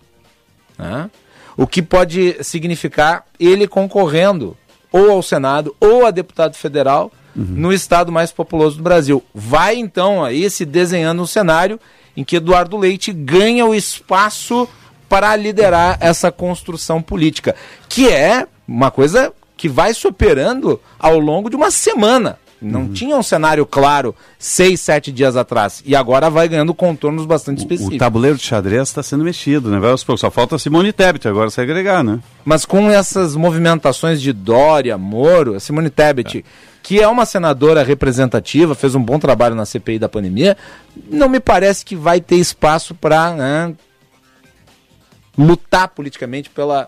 né? 0.78 1.10
o 1.56 1.66
que 1.66 1.82
pode 1.82 2.44
significar 2.44 3.26
ele 3.40 3.70
concorrendo 3.70 4.58
ou 4.92 5.12
ao 5.12 5.24
Senado 5.24 5.74
ou 5.80 6.06
a 6.06 6.12
deputado 6.12 6.56
federal 6.56 7.10
uhum. 7.36 7.46
no 7.48 7.74
estado 7.74 8.12
mais 8.12 8.32
populoso 8.32 8.78
do 8.78 8.84
Brasil. 8.84 9.24
Vai 9.34 9.76
então 9.76 10.24
aí 10.24 10.50
se 10.50 10.66
desenhando 10.66 11.22
um 11.22 11.28
cenário 11.28 11.80
em 12.16 12.24
que 12.24 12.36
Eduardo 12.36 12.78
Leite 12.78 13.12
ganha 13.14 13.66
o 13.66 13.74
espaço 13.74 14.68
para 15.08 15.36
liderar 15.36 15.98
essa 16.00 16.32
construção 16.32 17.02
política, 17.02 17.56
que 17.90 18.08
é 18.08 18.48
uma 18.68 18.90
coisa 18.90 19.34
que 19.58 19.68
vai 19.68 19.94
se 19.94 20.08
operando 20.08 20.80
ao 20.98 21.20
longo 21.20 21.50
de 21.50 21.56
uma 21.56 21.70
semana. 21.70 22.38
Não 22.62 22.82
uhum. 22.82 22.94
tinha 22.94 23.18
um 23.18 23.24
cenário 23.24 23.66
claro 23.66 24.16
seis, 24.38 24.80
sete 24.82 25.12
dias 25.12 25.36
atrás. 25.36 25.82
E 25.84 25.96
agora 25.96 26.30
vai 26.30 26.48
ganhando 26.48 26.76
contornos 26.76 27.26
bastante 27.26 27.60
específicos. 27.60 27.94
O, 27.94 27.96
o 27.96 28.00
tabuleiro 28.00 28.38
de 28.38 28.44
xadrez 28.44 28.88
está 28.88 29.02
sendo 29.02 29.24
mexido, 29.24 29.72
né? 29.72 29.80
Só 30.16 30.30
falta 30.30 30.60
Simone 30.60 30.94
Tebet 30.94 31.28
agora 31.28 31.50
se 31.50 31.60
agregar, 31.60 32.04
né? 32.04 32.20
Mas 32.46 32.64
com 32.64 32.90
essas 32.92 33.36
movimentações 33.36 34.22
de 34.22 34.32
Dória, 34.32 34.96
Moro, 34.96 35.60
Simone 35.60 35.90
Tebet, 35.90 36.40
é. 36.40 36.44
Que 36.84 37.00
é 37.00 37.08
uma 37.08 37.26
senadora 37.26 37.84
representativa, 37.84 38.76
fez 38.76 38.96
um 38.96 39.04
bom 39.04 39.20
trabalho 39.20 39.56
na 39.56 39.66
CPI 39.66 40.00
da 40.00 40.10
pandemia, 40.10 40.58
não 41.10 41.30
me 41.30 41.40
parece 41.40 41.86
que 41.86 41.96
vai 41.96 42.20
ter 42.20 42.38
espaço 42.38 42.96
para 42.96 43.34
né, 43.34 43.74
lutar 45.38 45.90
politicamente 45.90 46.50
pela 46.50 46.88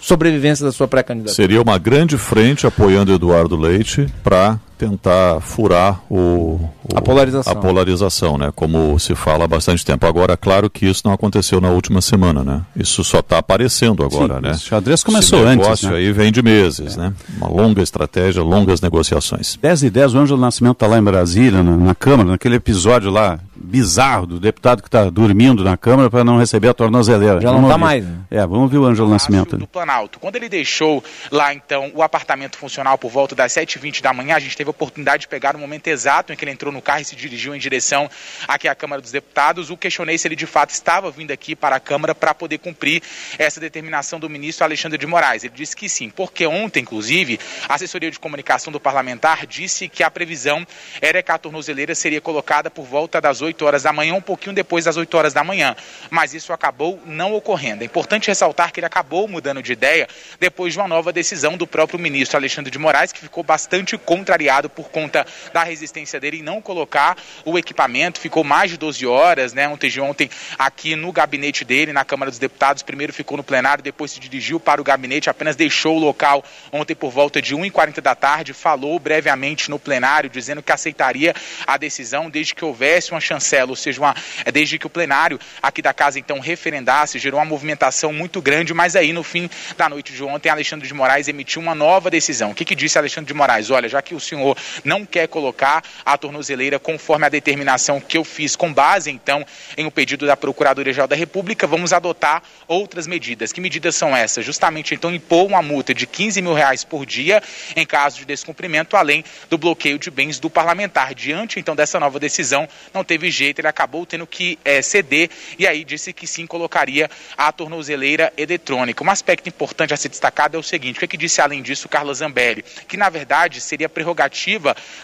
sobrevivência 0.00 0.64
da 0.64 0.72
sua 0.72 0.88
pré-candidatura. 0.88 1.34
Seria 1.34 1.60
uma 1.60 1.78
grande 1.78 2.16
frente 2.16 2.66
apoiando 2.66 3.12
Eduardo 3.12 3.56
Leite 3.56 4.06
para 4.22 4.58
tentar 4.80 5.40
furar 5.42 6.00
o, 6.08 6.16
o, 6.16 6.70
a 6.94 7.02
polarização. 7.02 7.52
A 7.52 7.56
polarização, 7.56 8.38
né? 8.38 8.50
Como 8.56 8.98
se 8.98 9.14
fala 9.14 9.44
há 9.44 9.46
bastante 9.46 9.84
tempo. 9.84 10.06
Agora, 10.06 10.38
claro 10.38 10.70
que 10.70 10.86
isso 10.86 11.02
não 11.04 11.12
aconteceu 11.12 11.60
na 11.60 11.68
última 11.68 12.00
semana, 12.00 12.42
né? 12.42 12.62
Isso 12.74 13.04
só 13.04 13.18
está 13.18 13.36
aparecendo 13.36 14.02
agora, 14.02 14.36
Sim, 14.36 14.40
né? 14.40 14.52
O 14.52 14.58
xadrez 14.58 15.04
começou 15.04 15.40
Esse 15.40 15.48
negócio 15.48 15.70
antes, 15.70 15.84
né? 15.84 15.96
aí 15.96 16.12
vem 16.12 16.32
de 16.32 16.42
meses, 16.42 16.96
é. 16.96 17.00
né? 17.00 17.12
Uma 17.36 17.48
longa 17.48 17.82
estratégia, 17.82 18.42
longas 18.42 18.80
negociações. 18.80 19.58
10 19.60 19.82
e 19.82 19.90
10, 19.90 20.14
o 20.14 20.18
Ângelo 20.18 20.40
Nascimento 20.40 20.76
está 20.76 20.86
lá 20.86 20.98
em 20.98 21.02
Brasília, 21.02 21.62
na, 21.62 21.76
na 21.76 21.94
Câmara, 21.94 22.30
naquele 22.30 22.54
episódio 22.54 23.10
lá 23.10 23.38
bizarro 23.62 24.26
do 24.26 24.40
deputado 24.40 24.80
que 24.80 24.88
está 24.88 25.10
dormindo 25.10 25.62
na 25.62 25.76
Câmara 25.76 26.08
para 26.08 26.24
não 26.24 26.38
receber 26.38 26.68
a 26.68 26.74
tornozeleira. 26.74 27.40
Já 27.40 27.52
não 27.52 27.64
está 27.64 27.76
mais. 27.76 28.04
Né? 28.04 28.18
É, 28.30 28.46
vamos 28.46 28.70
ver 28.70 28.78
o 28.78 28.86
Ângelo 28.86 29.08
Nascimento. 29.08 29.56
Do 29.56 29.66
Planalto. 29.66 30.18
Quando 30.18 30.36
ele 30.36 30.48
deixou 30.48 31.04
lá, 31.30 31.52
então, 31.52 31.92
o 31.94 32.02
apartamento 32.02 32.56
funcional 32.56 32.96
por 32.96 33.10
volta 33.10 33.34
das 33.34 33.52
7h20 33.52 34.00
da 34.00 34.12
manhã, 34.12 34.36
a 34.36 34.40
gente 34.40 34.56
teve 34.56 34.69
a 34.70 34.72
oportunidade 34.72 35.22
de 35.22 35.28
pegar 35.28 35.54
o 35.54 35.58
momento 35.58 35.86
exato 35.88 36.32
em 36.32 36.36
que 36.36 36.44
ele 36.44 36.52
entrou 36.52 36.72
no 36.72 36.80
carro 36.82 37.02
e 37.02 37.04
se 37.04 37.14
dirigiu 37.14 37.54
em 37.54 37.58
direção 37.58 38.10
aqui 38.48 38.66
à 38.66 38.74
Câmara 38.74 39.02
dos 39.02 39.12
Deputados. 39.12 39.70
O 39.70 39.76
questionei 39.76 40.18
se 40.18 40.26
ele 40.26 40.36
de 40.36 40.46
fato 40.46 40.70
estava 40.70 41.10
vindo 41.10 41.30
aqui 41.30 41.54
para 41.54 41.76
a 41.76 41.80
Câmara 41.80 42.14
para 42.14 42.34
poder 42.34 42.58
cumprir 42.58 43.02
essa 43.38 43.60
determinação 43.60 44.18
do 44.18 44.28
ministro 44.28 44.64
Alexandre 44.64 44.98
de 44.98 45.06
Moraes. 45.06 45.44
Ele 45.44 45.54
disse 45.54 45.76
que 45.76 45.88
sim, 45.88 46.10
porque 46.10 46.46
ontem, 46.46 46.80
inclusive, 46.80 47.38
a 47.68 47.74
assessoria 47.74 48.10
de 48.10 48.18
comunicação 48.18 48.72
do 48.72 48.80
parlamentar 48.80 49.46
disse 49.46 49.88
que 49.88 50.02
a 50.02 50.10
previsão 50.10 50.66
era 51.00 51.22
que 51.22 51.30
a 51.30 51.38
tornozeleira 51.38 51.94
seria 51.94 52.20
colocada 52.20 52.70
por 52.70 52.84
volta 52.84 53.20
das 53.20 53.40
8 53.40 53.50
8 53.50 53.66
horas 53.66 53.82
da 53.82 53.92
manhã, 53.92 54.14
um 54.14 54.20
pouquinho 54.20 54.54
depois 54.54 54.84
das 54.84 54.96
8 54.96 55.14
horas 55.16 55.32
da 55.32 55.44
manhã. 55.44 55.76
Mas 56.08 56.34
isso 56.34 56.52
acabou 56.52 57.00
não 57.04 57.34
ocorrendo. 57.34 57.82
É 57.82 57.86
importante 57.86 58.28
ressaltar 58.28 58.72
que 58.72 58.80
ele 58.80 58.86
acabou 58.86 59.28
mudando 59.28 59.62
de 59.62 59.72
ideia 59.72 60.08
depois 60.38 60.72
de 60.72 60.78
uma 60.78 60.88
nova 60.88 61.12
decisão 61.12 61.56
do 61.56 61.66
próprio 61.66 61.98
ministro 61.98 62.36
Alexandre 62.36 62.70
de 62.70 62.78
Moraes, 62.78 63.12
que 63.12 63.20
ficou 63.20 63.42
bastante 63.42 63.96
contrariado 63.98 64.59
por 64.68 64.90
conta 64.90 65.26
da 65.52 65.64
resistência 65.64 66.20
dele 66.20 66.38
em 66.38 66.42
não 66.42 66.60
colocar 66.60 67.16
o 67.44 67.58
equipamento. 67.58 68.20
Ficou 68.20 68.44
mais 68.44 68.70
de 68.70 68.76
12 68.76 69.06
horas, 69.06 69.52
né? 69.52 69.68
Ontem 69.68 69.88
de 69.88 70.00
ontem, 70.00 70.30
aqui 70.58 70.94
no 70.94 71.12
gabinete 71.12 71.64
dele, 71.64 71.92
na 71.92 72.04
Câmara 72.04 72.30
dos 72.30 72.38
Deputados. 72.38 72.82
Primeiro 72.82 73.12
ficou 73.12 73.36
no 73.36 73.44
plenário, 73.44 73.82
depois 73.82 74.10
se 74.10 74.20
dirigiu 74.20 74.60
para 74.60 74.80
o 74.80 74.84
gabinete, 74.84 75.30
apenas 75.30 75.56
deixou 75.56 75.96
o 75.96 76.00
local 76.00 76.44
ontem 76.72 76.94
por 76.94 77.10
volta 77.10 77.40
de 77.40 77.54
1h40 77.54 78.00
da 78.00 78.14
tarde, 78.14 78.52
falou 78.52 78.98
brevemente 78.98 79.70
no 79.70 79.78
plenário, 79.78 80.30
dizendo 80.30 80.62
que 80.62 80.72
aceitaria 80.72 81.34
a 81.66 81.76
decisão 81.76 82.30
desde 82.30 82.54
que 82.54 82.64
houvesse 82.64 83.10
uma 83.10 83.20
chancela, 83.20 83.70
ou 83.70 83.76
seja, 83.76 84.00
uma, 84.00 84.14
é, 84.44 84.52
desde 84.52 84.78
que 84.78 84.86
o 84.86 84.90
plenário 84.90 85.38
aqui 85.62 85.82
da 85.82 85.92
casa 85.92 86.18
então 86.18 86.38
referendasse, 86.38 87.18
gerou 87.18 87.38
uma 87.40 87.46
movimentação 87.46 88.12
muito 88.12 88.40
grande, 88.40 88.72
mas 88.72 88.96
aí 88.96 89.12
no 89.12 89.22
fim 89.22 89.48
da 89.76 89.88
noite 89.88 90.12
de 90.12 90.22
ontem, 90.22 90.48
Alexandre 90.48 90.86
de 90.86 90.94
Moraes 90.94 91.28
emitiu 91.28 91.60
uma 91.60 91.74
nova 91.74 92.10
decisão. 92.10 92.50
O 92.50 92.54
que, 92.54 92.64
que 92.64 92.74
disse 92.74 92.98
Alexandre 92.98 93.28
de 93.28 93.34
Moraes? 93.34 93.70
Olha, 93.70 93.88
já 93.88 94.00
que 94.02 94.14
o 94.14 94.20
senhor 94.20 94.49
não 94.84 95.04
quer 95.04 95.28
colocar 95.28 95.82
a 96.04 96.16
tornozeleira 96.16 96.78
conforme 96.78 97.26
a 97.26 97.28
determinação 97.28 98.00
que 98.00 98.16
eu 98.16 98.24
fiz 98.24 98.56
com 98.56 98.72
base 98.72 99.10
então 99.10 99.44
em 99.76 99.86
um 99.86 99.90
pedido 99.90 100.26
da 100.26 100.36
Procuradoria-Geral 100.36 101.08
da 101.08 101.16
República, 101.16 101.66
vamos 101.66 101.92
adotar 101.92 102.42
outras 102.66 103.06
medidas. 103.06 103.52
Que 103.52 103.60
medidas 103.60 103.94
são 103.94 104.16
essas? 104.16 104.44
Justamente 104.44 104.94
então 104.94 105.14
impor 105.14 105.46
uma 105.46 105.62
multa 105.62 105.94
de 105.94 106.06
15 106.06 106.42
mil 106.42 106.54
reais 106.54 106.84
por 106.84 107.06
dia 107.06 107.42
em 107.76 107.86
caso 107.86 108.18
de 108.18 108.24
descumprimento, 108.24 108.96
além 108.96 109.24
do 109.48 109.58
bloqueio 109.58 109.98
de 109.98 110.10
bens 110.10 110.38
do 110.38 110.50
parlamentar. 110.50 111.14
Diante 111.14 111.58
então 111.58 111.76
dessa 111.76 112.00
nova 112.00 112.18
decisão, 112.18 112.68
não 112.92 113.04
teve 113.04 113.30
jeito, 113.30 113.60
ele 113.60 113.68
acabou 113.68 114.04
tendo 114.06 114.26
que 114.26 114.58
é, 114.64 114.82
ceder 114.82 115.30
e 115.58 115.66
aí 115.66 115.84
disse 115.84 116.12
que 116.12 116.26
sim 116.26 116.46
colocaria 116.46 117.10
a 117.36 117.52
tornozeleira 117.52 118.32
eletrônica. 118.36 119.04
Um 119.04 119.10
aspecto 119.10 119.48
importante 119.48 119.94
a 119.94 119.96
ser 119.96 120.08
destacado 120.08 120.56
é 120.56 120.60
o 120.60 120.62
seguinte: 120.62 120.96
o 120.96 120.98
que, 121.00 121.04
é 121.04 121.08
que 121.08 121.16
disse 121.16 121.40
além 121.40 121.62
disso 121.62 121.88
Carlos 121.88 122.18
Zambelli? 122.18 122.64
Que 122.88 122.96
na 122.96 123.08
verdade 123.08 123.60
seria 123.60 123.88
prerrogativa 123.88 124.39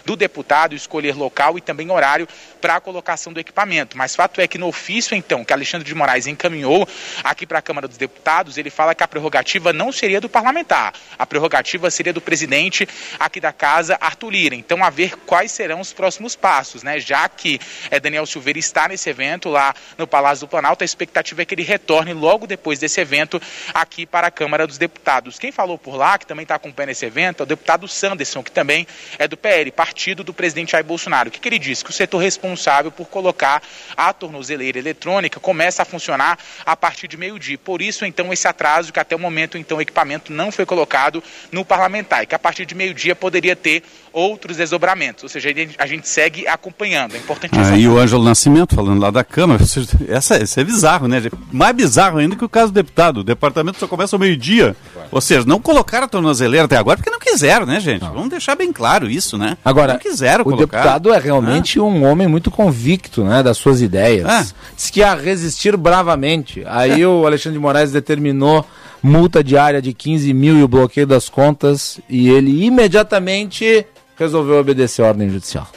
do 0.05 0.15
deputado 0.15 0.75
escolher 0.75 1.15
local 1.15 1.57
e 1.57 1.61
também 1.61 1.89
horário 1.91 2.27
para 2.61 2.75
a 2.75 2.81
colocação 2.81 3.31
do 3.31 3.39
equipamento. 3.39 3.97
Mas 3.97 4.15
fato 4.15 4.41
é 4.41 4.47
que 4.47 4.57
no 4.57 4.67
ofício, 4.67 5.15
então, 5.15 5.43
que 5.43 5.53
Alexandre 5.53 5.87
de 5.87 5.93
Moraes 5.93 6.27
encaminhou 6.27 6.87
aqui 7.23 7.45
para 7.45 7.59
a 7.59 7.61
Câmara 7.61 7.87
dos 7.87 7.97
Deputados, 7.97 8.57
ele 8.57 8.69
fala 8.69 8.95
que 8.95 9.03
a 9.03 9.07
prerrogativa 9.07 9.71
não 9.71 9.91
seria 9.91 10.19
do 10.19 10.29
parlamentar, 10.29 10.93
a 11.17 11.25
prerrogativa 11.25 11.89
seria 11.91 12.13
do 12.13 12.21
presidente 12.21 12.87
aqui 13.19 13.39
da 13.39 13.53
casa, 13.53 13.97
Arthur 13.99 14.29
Lira. 14.29 14.55
Então, 14.55 14.83
a 14.83 14.89
ver 14.89 15.15
quais 15.25 15.51
serão 15.51 15.79
os 15.79 15.93
próximos 15.93 16.35
passos, 16.35 16.83
né? 16.83 16.99
Já 16.99 17.27
que 17.29 17.59
é, 17.91 17.99
Daniel 17.99 18.25
Silveira 18.25 18.59
está 18.59 18.87
nesse 18.87 19.09
evento 19.09 19.49
lá 19.49 19.73
no 19.97 20.07
Palácio 20.07 20.45
do 20.45 20.49
Planalto, 20.49 20.83
a 20.83 20.85
expectativa 20.85 21.41
é 21.41 21.45
que 21.45 21.53
ele 21.53 21.63
retorne 21.63 22.13
logo 22.13 22.47
depois 22.47 22.79
desse 22.79 22.99
evento 22.99 23.41
aqui 23.73 24.05
para 24.05 24.27
a 24.27 24.31
Câmara 24.31 24.65
dos 24.65 24.77
Deputados. 24.77 25.39
Quem 25.39 25.51
falou 25.51 25.77
por 25.77 25.95
lá, 25.95 26.17
que 26.17 26.25
também 26.25 26.43
está 26.43 26.55
acompanhando 26.55 26.91
esse 26.91 27.05
evento, 27.05 27.41
é 27.41 27.43
o 27.43 27.45
deputado 27.45 27.87
Sanderson, 27.87 28.43
que 28.43 28.51
também 28.51 28.87
é 29.17 29.27
do 29.27 29.37
PL, 29.37 29.71
partido 29.71 30.23
do 30.23 30.33
presidente 30.33 30.71
Jair 30.71 30.83
Bolsonaro. 30.83 31.29
O 31.29 31.31
que, 31.31 31.39
que 31.39 31.49
ele 31.49 31.59
disse? 31.59 31.83
Que 31.83 31.89
o 31.89 31.93
setor 31.93 32.19
responsável 32.19 32.91
por 32.91 33.07
colocar 33.07 33.61
a 33.95 34.13
tornozeleira 34.13 34.77
eletrônica 34.77 35.39
começa 35.39 35.81
a 35.81 35.85
funcionar 35.85 36.37
a 36.65 36.75
partir 36.75 37.07
de 37.07 37.17
meio-dia. 37.17 37.57
Por 37.57 37.81
isso, 37.81 38.05
então, 38.05 38.31
esse 38.31 38.47
atraso 38.47 38.93
que 38.93 38.99
até 38.99 39.15
o 39.15 39.19
momento, 39.19 39.57
então, 39.57 39.77
o 39.77 39.81
equipamento 39.81 40.31
não 40.31 40.51
foi 40.51 40.65
colocado 40.65 41.23
no 41.51 41.65
parlamentar 41.65 42.23
e 42.23 42.27
que 42.27 42.35
a 42.35 42.39
partir 42.39 42.65
de 42.65 42.75
meio-dia 42.75 43.15
poderia 43.15 43.55
ter 43.55 43.83
outros 44.11 44.57
desdobramentos. 44.57 45.23
Ou 45.23 45.29
seja, 45.29 45.49
a 45.77 45.85
gente 45.85 46.07
segue 46.07 46.47
acompanhando. 46.47 47.15
É 47.15 47.17
importante 47.17 47.57
Aí 47.57 47.87
o 47.87 47.97
Ângelo 47.97 48.23
Nascimento, 48.23 48.75
falando 48.75 48.99
lá 48.99 49.11
da 49.11 49.23
Câmara, 49.23 49.63
essa, 50.07 50.35
essa 50.35 50.61
é 50.61 50.63
bizarro, 50.63 51.07
né? 51.07 51.21
Mais 51.51 51.75
bizarro 51.75 52.17
ainda 52.17 52.35
que 52.35 52.45
o 52.45 52.49
caso 52.49 52.71
do 52.71 52.75
deputado. 52.75 53.19
O 53.19 53.23
departamento 53.23 53.79
só 53.79 53.87
começa 53.87 54.15
ao 54.15 54.19
meio-dia. 54.19 54.75
Ou 55.11 55.21
seja, 55.21 55.45
não 55.45 55.59
colocaram 55.59 56.05
a 56.05 56.07
tornozeleira 56.07 56.65
até 56.65 56.77
agora 56.77 56.97
porque 56.97 57.09
não 57.09 57.19
quiseram, 57.19 57.65
né, 57.65 57.79
gente? 57.79 58.01
Não. 58.01 58.13
Vamos 58.13 58.29
deixar 58.29 58.55
bem 58.55 58.71
claro 58.73 59.06
isso, 59.09 59.37
né? 59.37 59.57
Agora, 59.63 59.93
não 59.93 59.99
quiseram 59.99 60.41
o 60.41 60.45
colocar. 60.45 60.65
deputado 60.65 61.13
é 61.13 61.19
realmente 61.19 61.79
um 61.79 62.05
homem 62.05 62.27
muito 62.27 62.51
convicto, 62.51 63.23
né, 63.23 63.41
das 63.41 63.57
suas 63.57 63.81
ideias. 63.81 64.27
É. 64.27 64.53
Diz 64.75 64.89
que 64.89 64.99
ia 64.99 65.13
resistir 65.15 65.75
bravamente. 65.77 66.63
Aí 66.65 67.05
o 67.05 67.25
Alexandre 67.25 67.57
de 67.57 67.61
Moraes 67.61 67.91
determinou 67.91 68.65
multa 69.01 69.43
diária 69.43 69.81
de 69.81 69.93
15 69.93 70.33
mil 70.33 70.57
e 70.57 70.63
o 70.63 70.67
bloqueio 70.67 71.07
das 71.07 71.29
contas 71.29 71.99
e 72.09 72.29
ele 72.29 72.65
imediatamente 72.65 73.85
resolveu 74.17 74.59
obedecer 74.59 75.03
a 75.03 75.07
ordem 75.09 75.29
judicial. 75.29 75.67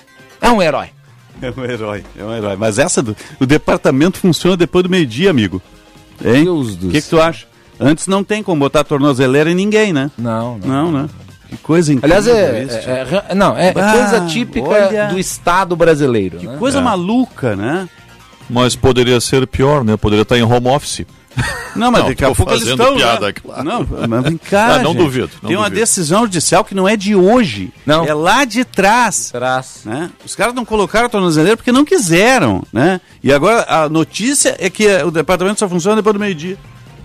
É 0.41 0.51
um 0.51 0.63
herói. 0.63 0.89
É 1.43 1.53
um 1.59 1.65
herói, 1.65 2.05
é 2.19 2.25
um 2.25 2.35
herói. 2.35 2.57
Mas 2.57 2.79
essa 2.79 3.03
do 3.03 3.17
o 3.39 3.47
departamento 3.47 4.19
funciona 4.19 4.57
depois 4.57 4.83
do 4.83 4.91
meio-dia, 4.91 5.31
amigo. 5.31 5.63
Hein? 6.25 6.45
Deus 6.45 6.75
O 6.75 6.77
do 6.77 6.89
que, 6.91 7.01
que 7.01 7.09
tu 7.09 7.21
acha? 7.21 7.47
Antes 7.79 8.07
não 8.07 8.23
tem 8.23 8.43
como 8.43 8.61
botar 8.61 8.85
tornozeleira 8.85 9.51
em 9.51 9.55
ninguém, 9.55 9.93
né? 9.93 10.11
Não, 10.19 10.59
não. 10.59 10.93
né? 10.93 11.09
Que 11.51 11.57
coisa 11.59 11.93
incrível. 11.93 12.17
Aliás, 12.17 12.29
é, 12.35 12.63
isso, 12.65 12.89
é- 12.89 12.93
é- 12.93 13.25
é- 13.31 13.35
não, 13.35 13.57
é, 13.59 13.67
é 13.67 13.75
Ah, 13.77 13.93
coisa 13.93 14.27
típica 14.27 14.69
olha. 14.69 15.07
do 15.09 15.19
Estado 15.19 15.75
brasileiro. 15.77 16.39
Que 16.39 16.47
né? 16.47 16.57
coisa 16.59 16.79
É. 16.79 16.81
maluca, 16.81 17.55
né? 17.57 17.89
Mas 18.49 18.75
poderia 18.77 19.21
ser 19.21 19.47
pior, 19.47 19.85
né? 19.85 19.97
Poderia 19.97 20.23
estar 20.23 20.39
em 20.39 20.43
home 20.43 20.69
office. 20.69 21.05
Não, 21.77 21.91
mas 21.93 22.05
daqui 22.07 22.25
a 22.25 22.33
pouco 22.35 22.51
eles 22.53 22.63
fazendo 22.65 22.83
estão. 22.83 22.97
piada, 22.97 23.27
né? 23.29 23.33
claro. 23.33 23.65
Não, 23.65 23.87
mas 24.09 24.23
vem 24.25 24.37
cá. 24.37 24.75
Ah, 24.75 24.79
não 24.81 24.93
gente. 24.93 25.03
duvido, 25.03 25.31
não 25.41 25.49
Tem 25.49 25.57
uma 25.57 25.67
duvido. 25.69 25.81
decisão 25.81 26.23
judicial 26.23 26.65
que 26.65 26.75
não 26.75 26.89
é 26.89 26.97
de 26.97 27.15
hoje. 27.15 27.73
Não. 27.87 28.05
É 28.05 28.13
lá 28.13 28.45
de 28.45 28.65
trás. 28.65 29.31
Trás. 29.31 29.83
Né? 29.85 30.11
Os 30.25 30.35
caras 30.35 30.53
não 30.55 30.65
colocaram 30.65 31.07
a 31.07 31.09
tornozeleira 31.09 31.57
porque 31.57 31.71
não 31.71 31.85
quiseram, 31.85 32.63
né? 32.73 33.01
E 33.23 33.33
agora 33.33 33.65
a 33.69 33.89
notícia 33.89 34.57
é 34.59 34.69
que 34.69 34.87
o 35.05 35.11
departamento 35.13 35.61
só 35.61 35.69
funciona 35.69 35.97
depois 35.97 36.15
do 36.15 36.21
meio-dia. 36.21 36.59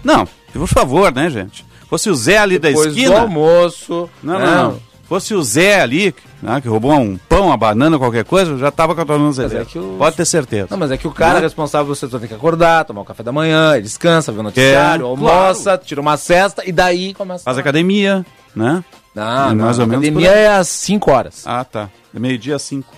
Não, 0.03 0.27
por 0.53 0.67
favor, 0.67 1.13
né, 1.13 1.29
gente? 1.29 1.63
Fosse 1.89 2.09
o 2.09 2.15
Zé 2.15 2.37
ali 2.39 2.57
Depois 2.59 2.87
da 2.87 2.91
do 2.93 2.97
esquina. 2.99 3.19
almoço. 3.21 4.09
Não, 4.23 4.39
não, 4.39 4.55
não. 4.71 4.81
Fosse 5.07 5.35
o 5.35 5.43
Zé 5.43 5.81
ali, 5.81 6.15
né, 6.41 6.59
que 6.59 6.67
roubou 6.67 6.91
um 6.93 7.15
pão, 7.29 7.45
uma 7.45 7.55
banana, 7.57 7.95
qualquer 7.99 8.25
coisa, 8.25 8.57
já 8.57 8.71
tava 8.71 8.95
com 8.95 9.01
a 9.01 9.05
tornozeleira. 9.05 9.63
Mas 9.63 9.75
é 9.75 9.79
o- 9.79 9.95
Pode 9.99 10.15
ter 10.15 10.25
certeza. 10.25 10.67
Não, 10.71 10.77
mas 10.79 10.89
é 10.89 10.97
que 10.97 11.07
o 11.07 11.11
cara 11.11 11.35
Né? 11.35 11.41
responsável 11.41 11.85
do 11.87 11.95
setor 11.95 12.19
tem 12.19 12.27
que 12.27 12.33
acordar, 12.33 12.85
tomar 12.85 13.01
o 13.01 13.05
café 13.05 13.21
da 13.21 13.31
manhã, 13.31 13.73
ele 13.73 13.83
descansa, 13.83 14.31
vê 14.31 14.39
o 14.39 14.43
noticiário, 14.43 15.05
É, 15.05 15.07
almoça, 15.07 15.77
tira 15.77 16.01
uma 16.01 16.17
cesta 16.17 16.63
e 16.67 16.71
daí 16.71 17.13
começa. 17.13 17.43
Faz 17.43 17.55
academia, 17.59 18.25
né? 18.55 18.83
Não, 19.13 19.23
É 19.51 19.53
não, 19.53 19.65
mais 19.65 19.77
ou 19.79 19.85
menos 19.85 20.03
academia 20.05 20.31
é 20.31 20.47
às 20.57 20.67
5 20.69 21.11
horas. 21.11 21.43
Ah, 21.45 21.63
tá. 21.63 21.87
É 22.13 22.19
meio-dia 22.19 22.55
às 22.55 22.63
5. 22.63 22.91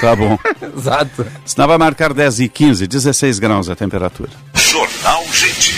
Tá 0.00 0.14
bom. 0.14 0.38
Exato. 0.76 1.26
Senão 1.44 1.66
vai 1.66 1.76
marcar 1.76 2.14
10 2.14 2.38
e 2.40 2.48
15, 2.48 2.86
16 2.86 3.38
graus 3.40 3.68
a 3.68 3.74
temperatura. 3.74 4.30
Jornal 4.54 5.24
Gente. 5.32 5.76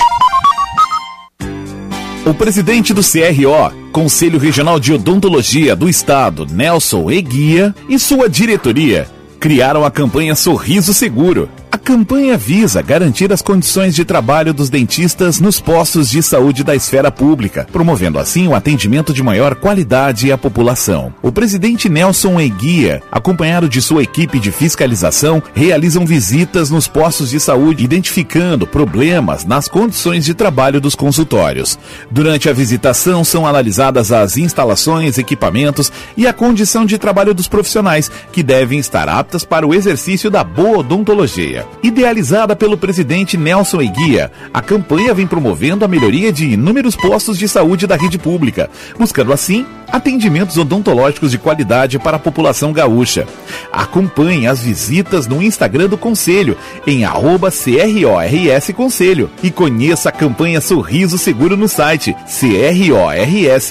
O 2.25 2.35
presidente 2.35 2.93
do 2.93 3.01
CRO, 3.03 3.91
Conselho 3.91 4.39
Regional 4.39 4.79
de 4.79 4.93
Odontologia 4.93 5.75
do 5.75 5.89
Estado, 5.89 6.47
Nelson 6.47 7.11
Eguia, 7.11 7.75
e 7.89 7.99
sua 7.99 8.29
diretoria 8.29 9.09
criaram 9.41 9.87
a 9.87 9.91
campanha 9.91 10.35
Sorriso 10.35 10.93
Seguro. 10.93 11.49
A 11.73 11.79
campanha 11.79 12.37
visa 12.37 12.83
garantir 12.83 13.33
as 13.33 13.41
condições 13.41 13.95
de 13.95 14.05
trabalho 14.05 14.53
dos 14.53 14.69
dentistas 14.69 15.39
nos 15.39 15.61
postos 15.61 16.11
de 16.11 16.21
saúde 16.21 16.65
da 16.65 16.75
esfera 16.75 17.13
pública, 17.13 17.65
promovendo 17.71 18.19
assim 18.19 18.49
o 18.49 18.57
atendimento 18.57 19.13
de 19.13 19.23
maior 19.23 19.55
qualidade 19.55 20.33
à 20.33 20.37
população. 20.37 21.15
O 21.23 21.31
presidente 21.31 21.89
Nelson 21.89 22.41
Eguia, 22.41 23.01
acompanhado 23.11 23.69
de 23.69 23.81
sua 23.81 24.03
equipe 24.03 24.41
de 24.41 24.51
fiscalização, 24.51 25.41
realizam 25.55 26.05
visitas 26.05 26.71
nos 26.71 26.89
postos 26.89 27.31
de 27.31 27.39
saúde, 27.39 27.85
identificando 27.85 28.67
problemas 28.67 29.45
nas 29.45 29.69
condições 29.69 30.25
de 30.25 30.35
trabalho 30.35 30.81
dos 30.81 30.97
consultórios. 30.97 31.79
Durante 32.11 32.49
a 32.49 32.53
visitação, 32.53 33.23
são 33.23 33.47
analisadas 33.47 34.11
as 34.11 34.37
instalações, 34.37 35.19
equipamentos 35.19 35.93
e 36.17 36.27
a 36.27 36.33
condição 36.33 36.85
de 36.85 36.99
trabalho 36.99 37.33
dos 37.33 37.47
profissionais, 37.47 38.11
que 38.33 38.43
devem 38.43 38.81
estar 38.81 39.09
aptas 39.31 39.45
para 39.45 39.65
o 39.65 39.73
exercício 39.73 40.29
da 40.29 40.43
boa 40.43 40.79
odontologia. 40.79 41.65
Idealizada 41.85 42.57
pelo 42.57 42.77
presidente 42.77 43.37
Nelson 43.37 43.81
Eguia, 43.81 44.33
a 44.53 44.61
campanha 44.61 45.15
vem 45.15 45.25
promovendo 45.27 45.85
a 45.85 45.89
melhoria 45.89 46.33
de 46.33 46.47
inúmeros 46.47 46.97
postos 46.97 47.39
de 47.39 47.47
saúde 47.49 47.87
da 47.87 47.95
rede 47.95 48.19
pública, 48.19 48.69
buscando 48.99 49.33
assim 49.33 49.65
atendimentos 49.87 50.57
odontológicos 50.57 51.31
de 51.31 51.39
qualidade 51.39 51.97
para 51.99 52.17
a 52.17 52.21
população 52.21 52.73
gaúcha. 52.73 53.25
Acompanhe 53.73 54.49
as 54.49 54.63
visitas 54.63 55.29
no 55.29 55.41
Instagram 55.41 55.89
do 55.89 55.97
Conselho, 55.97 56.57
em 56.85 57.03
CRORS 57.05 58.71
Conselho, 58.75 59.31
e 59.45 59.51
conheça 59.51 60.09
a 60.09 60.13
campanha 60.13 60.61
Sorriso 60.61 61.17
Seguro 61.19 61.57
no 61.57 61.69
site 61.69 62.17
crors.org.br. 62.41 63.71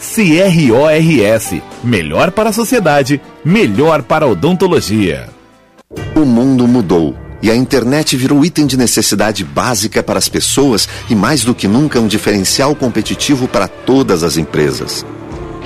CRORS, 0.00 1.62
melhor 1.84 2.30
para 2.30 2.48
a 2.48 2.52
sociedade, 2.52 3.20
melhor 3.44 4.02
para 4.02 4.24
a 4.24 4.28
odontologia. 4.28 5.28
O 6.16 6.20
mundo 6.20 6.66
mudou 6.66 7.14
e 7.42 7.50
a 7.50 7.54
internet 7.54 8.16
virou 8.16 8.42
item 8.42 8.66
de 8.66 8.78
necessidade 8.78 9.44
básica 9.44 10.02
para 10.02 10.18
as 10.18 10.28
pessoas 10.28 10.88
e 11.10 11.14
mais 11.14 11.44
do 11.44 11.54
que 11.54 11.68
nunca 11.68 12.00
um 12.00 12.06
diferencial 12.06 12.74
competitivo 12.74 13.46
para 13.46 13.68
todas 13.68 14.22
as 14.22 14.38
empresas. 14.38 15.04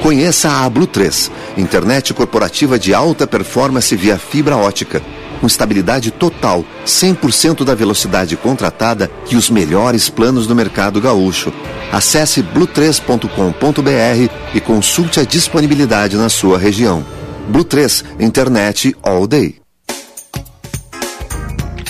Conheça 0.03 0.51
a 0.51 0.69
Blue 0.69 0.87
3, 0.87 1.31
internet 1.57 2.13
corporativa 2.13 2.77
de 2.77 2.93
alta 2.93 3.29
performance 3.29 3.95
via 3.95 4.19
fibra 4.19 4.57
ótica, 4.57 5.01
com 5.41 5.47
estabilidade 5.47 6.11
total, 6.11 6.65
100% 6.87 7.65
da 7.65 7.75
velocidade 7.75 8.37
contratada 8.37 9.11
e 9.31 9.37
os 9.37 9.51
melhores 9.51 10.09
planos 10.09 10.47
do 10.47 10.55
mercado 10.55 11.01
gaúcho. 11.01 11.53
Acesse 11.93 12.43
blue3.com.br 12.43 14.33
e 14.55 14.61
consulte 14.61 15.21
a 15.21 15.25
disponibilidade 15.25 16.17
na 16.17 16.29
sua 16.29 16.59
região. 16.59 17.05
Blue 17.49 17.65
3, 17.65 18.05
internet 18.19 18.97
all 19.03 19.27
day. 19.27 19.64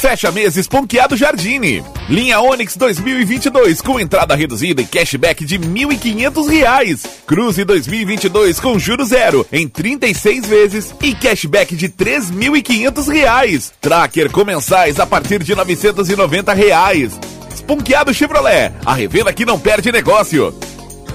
Fecha 0.04 0.30
meses 0.30 0.68
Ponqueado 0.68 1.16
Jardine. 1.16 1.82
Linha 2.10 2.38
Onix 2.38 2.76
2022 2.76 3.80
com 3.80 3.98
entrada 3.98 4.36
reduzida 4.36 4.82
e 4.82 4.84
cashback 4.84 5.46
de 5.46 5.58
1.500 5.58 6.46
reais. 6.46 7.06
Cruze 7.26 7.64
2022 7.64 8.60
com 8.60 8.78
juros 8.78 9.08
zero 9.08 9.46
em 9.50 9.66
36 9.66 10.46
vezes 10.46 10.94
e 11.02 11.14
cashback 11.14 11.74
de 11.74 11.88
3.500 11.88 13.10
reais. 13.10 13.72
Tracker 13.80 14.30
com 14.30 14.44
mensais 14.44 15.00
a 15.00 15.06
partir 15.06 15.42
de 15.42 15.54
990 15.54 16.52
reais. 16.52 17.18
Ponqueado 17.66 18.12
Chevrolet, 18.12 18.74
a 18.84 18.92
revenda 18.92 19.32
que 19.32 19.46
não 19.46 19.58
perde 19.58 19.90
negócio. 19.90 20.54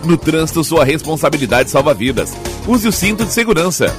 No 0.04 0.18
trânsito, 0.18 0.64
sua 0.64 0.84
responsabilidade 0.84 1.70
salva 1.70 1.94
vidas. 1.94 2.36
Use 2.68 2.88
o 2.88 2.92
cinto 2.92 3.24
de 3.24 3.34
segurança. 3.34 3.96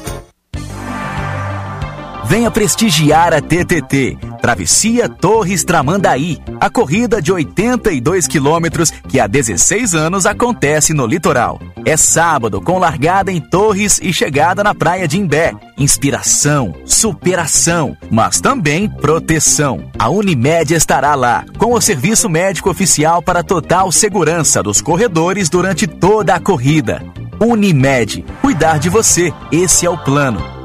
Venha 2.30 2.48
prestigiar 2.48 3.34
a 3.34 3.40
TTT, 3.40 4.16
Travessia 4.40 5.08
Torres 5.08 5.64
Tramandaí, 5.64 6.38
a 6.60 6.70
corrida 6.70 7.20
de 7.20 7.32
82 7.32 8.28
quilômetros 8.28 8.92
que 9.08 9.18
há 9.18 9.26
16 9.26 9.96
anos 9.96 10.26
acontece 10.26 10.94
no 10.94 11.06
litoral. 11.06 11.60
É 11.84 11.96
sábado, 11.96 12.60
com 12.60 12.78
largada 12.78 13.32
em 13.32 13.40
Torres 13.40 13.98
e 14.00 14.12
chegada 14.12 14.62
na 14.62 14.72
praia 14.72 15.08
de 15.08 15.18
Imbé. 15.18 15.52
Inspiração, 15.76 16.72
superação, 16.84 17.96
mas 18.08 18.40
também 18.40 18.88
proteção. 18.88 19.90
A 19.98 20.08
Unimed 20.08 20.72
estará 20.72 21.16
lá, 21.16 21.44
com 21.58 21.74
o 21.74 21.80
serviço 21.80 22.28
médico 22.28 22.70
oficial 22.70 23.20
para 23.20 23.42
total 23.42 23.90
segurança 23.90 24.62
dos 24.62 24.80
corredores 24.80 25.48
durante 25.48 25.84
toda 25.84 26.36
a 26.36 26.38
corrida. 26.38 27.02
Unimed, 27.40 28.24
cuidar 28.40 28.78
de 28.78 28.88
você, 28.88 29.32
esse 29.50 29.84
é 29.84 29.90
o 29.90 29.98
plano. 29.98 30.60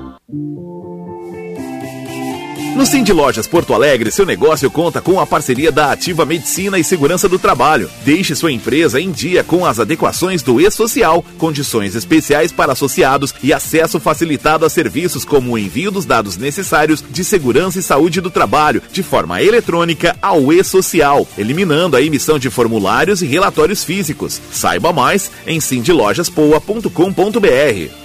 No 2.76 2.86
Cindy 2.86 3.12
Lojas 3.14 3.48
Porto 3.48 3.74
Alegre, 3.74 4.12
seu 4.12 4.26
negócio 4.26 4.70
conta 4.70 5.00
com 5.00 5.18
a 5.18 5.26
parceria 5.26 5.72
da 5.72 5.94
Ativa 5.94 6.26
Medicina 6.26 6.78
e 6.78 6.84
Segurança 6.84 7.30
do 7.30 7.40
Trabalho. 7.40 7.90
Deixe 8.04 8.36
sua 8.36 8.52
empresa 8.52 9.00
em 9.00 9.14
dia 9.14 9.46
com 9.46 9.66
as 9.66 9.80
adequações 9.80 10.44
do 10.44 10.60
E-Social, 10.60 11.24
condições 11.38 11.96
especiais 11.96 12.52
para 12.52 12.74
associados 12.74 13.34
e 13.42 13.54
acesso 13.54 13.98
facilitado 13.98 14.66
a 14.66 14.70
serviços 14.70 15.24
como 15.24 15.54
o 15.54 15.58
envio 15.58 15.90
dos 15.90 16.04
dados 16.04 16.36
necessários 16.36 17.02
de 17.10 17.24
segurança 17.24 17.80
e 17.80 17.82
saúde 17.82 18.20
do 18.20 18.30
trabalho 18.30 18.82
de 18.92 19.02
forma 19.02 19.42
eletrônica 19.42 20.14
ao 20.22 20.52
E-Social, 20.52 21.26
eliminando 21.38 21.96
a 21.96 22.02
emissão 22.02 22.38
de 22.38 22.50
formulários 22.50 23.22
e 23.22 23.26
relatórios 23.26 23.86
físicos. 23.86 24.42
Saiba 24.52 24.92
mais 24.92 25.32
em 25.48 25.62
cindylojaspoa.com.br. 25.62 28.05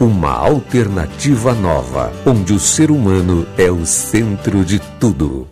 uma 0.00 0.30
alternativa 0.30 1.54
nova, 1.54 2.12
onde 2.24 2.52
o 2.52 2.58
ser 2.58 2.90
humano 2.90 3.46
é 3.56 3.70
o 3.70 3.84
centro 3.86 4.64
de 4.64 4.78
tudo. 5.00 5.48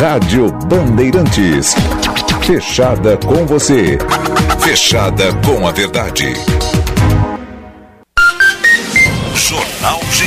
Rádio 0.00 0.50
Bandeirantes. 0.66 1.74
Fechada 2.42 3.16
com 3.16 3.46
você. 3.46 3.98
Fechada 4.60 5.32
com 5.44 5.66
a 5.66 5.72
verdade. 5.72 6.32
Jornal 9.34 10.00
G. 10.12 10.25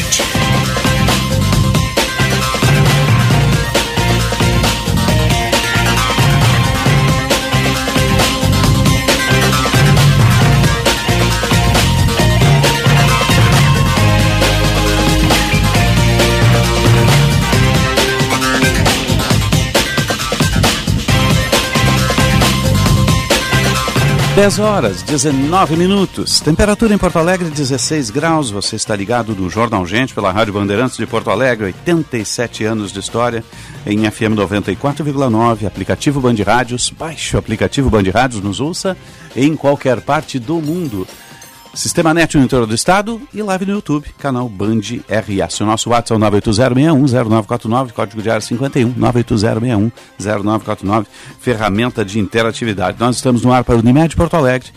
10 24.39 24.59
horas, 24.59 25.03
19 25.03 25.75
minutos. 25.75 26.39
Temperatura 26.39 26.93
em 26.93 26.97
Porto 26.97 27.19
Alegre, 27.19 27.49
16 27.49 28.09
graus. 28.09 28.49
Você 28.49 28.77
está 28.77 28.95
ligado 28.95 29.35
no 29.35 29.49
Jornal 29.49 29.85
Gente 29.85 30.13
pela 30.13 30.31
Rádio 30.31 30.53
Bandeirantes 30.53 30.95
de 30.95 31.05
Porto 31.05 31.29
Alegre, 31.29 31.65
87 31.65 32.63
anos 32.63 32.93
de 32.93 33.01
história, 33.01 33.43
em 33.85 34.09
FM 34.09 34.35
94,9, 34.37 35.67
aplicativo 35.67 36.21
Band 36.21 36.35
Rádios. 36.45 36.89
Baixe 36.89 37.35
o 37.35 37.39
aplicativo 37.39 37.89
Band 37.89 38.09
Rádios, 38.13 38.41
nos 38.41 38.61
ouça 38.61 38.95
em 39.35 39.57
qualquer 39.57 39.99
parte 39.99 40.39
do 40.39 40.61
mundo. 40.61 41.05
Sistema 41.73 42.13
Net 42.13 42.35
no 42.35 42.43
interior 42.43 42.65
do 42.65 42.73
estado 42.73 43.21
e 43.33 43.43
live 43.43 43.65
no 43.65 43.73
YouTube, 43.73 44.07
canal 44.17 44.49
Band 44.49 44.81
RS. 45.07 45.61
O 45.61 45.65
nosso 45.65 45.91
WhatsApp 45.91 46.21
é 46.21 46.27
o 46.27 46.31
980610949, 46.31 47.91
código 47.91 48.21
de 48.21 48.29
área 48.29 48.41
51, 48.41 48.93
980610949, 48.93 51.05
ferramenta 51.39 52.03
de 52.03 52.19
interatividade. 52.19 52.97
Nós 52.99 53.17
estamos 53.17 53.43
no 53.43 53.53
ar 53.53 53.63
para 53.63 53.75
o 53.75 53.79
Unimed 53.79 54.15
Porto 54.15 54.35
Alegre. 54.35 54.69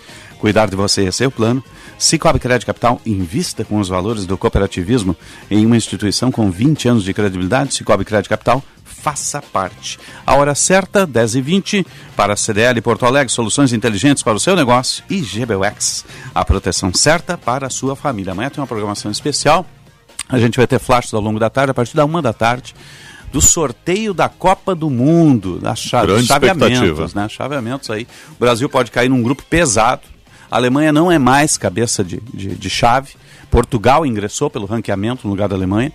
Cuidar 0.43 0.69
de 0.69 0.75
você, 0.75 1.05
esse 1.05 1.23
é 1.23 1.27
o 1.29 1.31
plano. 1.31 1.63
Cicobi 1.97 2.41
Crédito 2.41 2.67
Capital 2.67 3.01
invista 3.07 3.65
com 3.65 3.79
os 3.79 3.89
valores 3.89 4.27
do 4.27 4.37
cooperativismo 4.37 5.17
em 5.49 5.65
uma 5.65 5.77
instituição 5.77 6.33
com 6.33 6.51
20 6.51 6.89
anos 6.89 7.05
de 7.05 7.15
credibilidade. 7.15 7.73
Cicobi 7.73 8.05
Crédito 8.05 8.29
Capital, 8.29 8.61
faça 8.85 9.41
parte. 9.41 10.01
A 10.27 10.35
hora 10.35 10.53
certa, 10.57 11.07
10h20, 11.07 11.87
para 12.17 12.33
a 12.33 12.37
CDL 12.37 12.81
Porto 12.81 13.07
Alegre, 13.07 13.33
soluções 13.33 13.73
inteligentes 13.73 14.25
para 14.25 14.35
o 14.35 14.41
seu 14.41 14.57
negócio 14.57 15.05
e 15.09 15.21
GBUX, 15.21 16.05
a 16.35 16.45
proteção 16.45 16.93
certa 16.93 17.39
para 17.39 17.69
a 17.69 17.71
sua 17.71 17.95
família. 17.95 18.33
Amanhã 18.33 18.51
tem 18.51 18.61
uma 18.61 18.67
programação 18.67 19.13
especial. 19.13 19.65
A 20.29 20.41
gente 20.41 20.57
vai 20.57 20.67
ter 20.67 20.81
flashes 20.81 21.15
ao 21.15 21.21
longo 21.21 21.39
da 21.39 21.51
tarde, 21.51 21.71
a 21.71 21.75
partir 21.75 21.95
da 21.95 22.05
uma 22.05 22.21
da 22.21 22.33
tarde, 22.33 22.75
do 23.33 23.41
sorteio 23.41 24.13
da 24.13 24.29
Copa 24.29 24.75
do 24.75 24.91
Mundo, 24.91 25.61
da 25.61 25.77
chave, 25.77 26.09
Grande 26.09 26.27
chaveamentos, 26.27 27.15
né? 27.15 27.29
Chaveamentos 27.29 27.89
aí. 27.91 28.09
O 28.33 28.41
Brasil 28.41 28.69
pode 28.69 28.91
cair 28.91 29.09
num 29.09 29.23
grupo 29.23 29.45
pesado. 29.49 30.11
A 30.53 30.57
Alemanha 30.57 30.93
não 30.93 31.11
é 31.11 31.19
mais 31.19 31.57
cabeça 31.57 32.05
de, 32.05 32.21
de, 32.21 32.55
de 32.55 32.69
chave. 32.69 33.15
Portugal 33.51 34.05
ingressou 34.05 34.51
pelo 34.51 34.67
ranqueamento 34.67 35.27
no 35.27 35.31
lugar 35.31 35.49
da 35.49 35.57
Alemanha. 35.57 35.91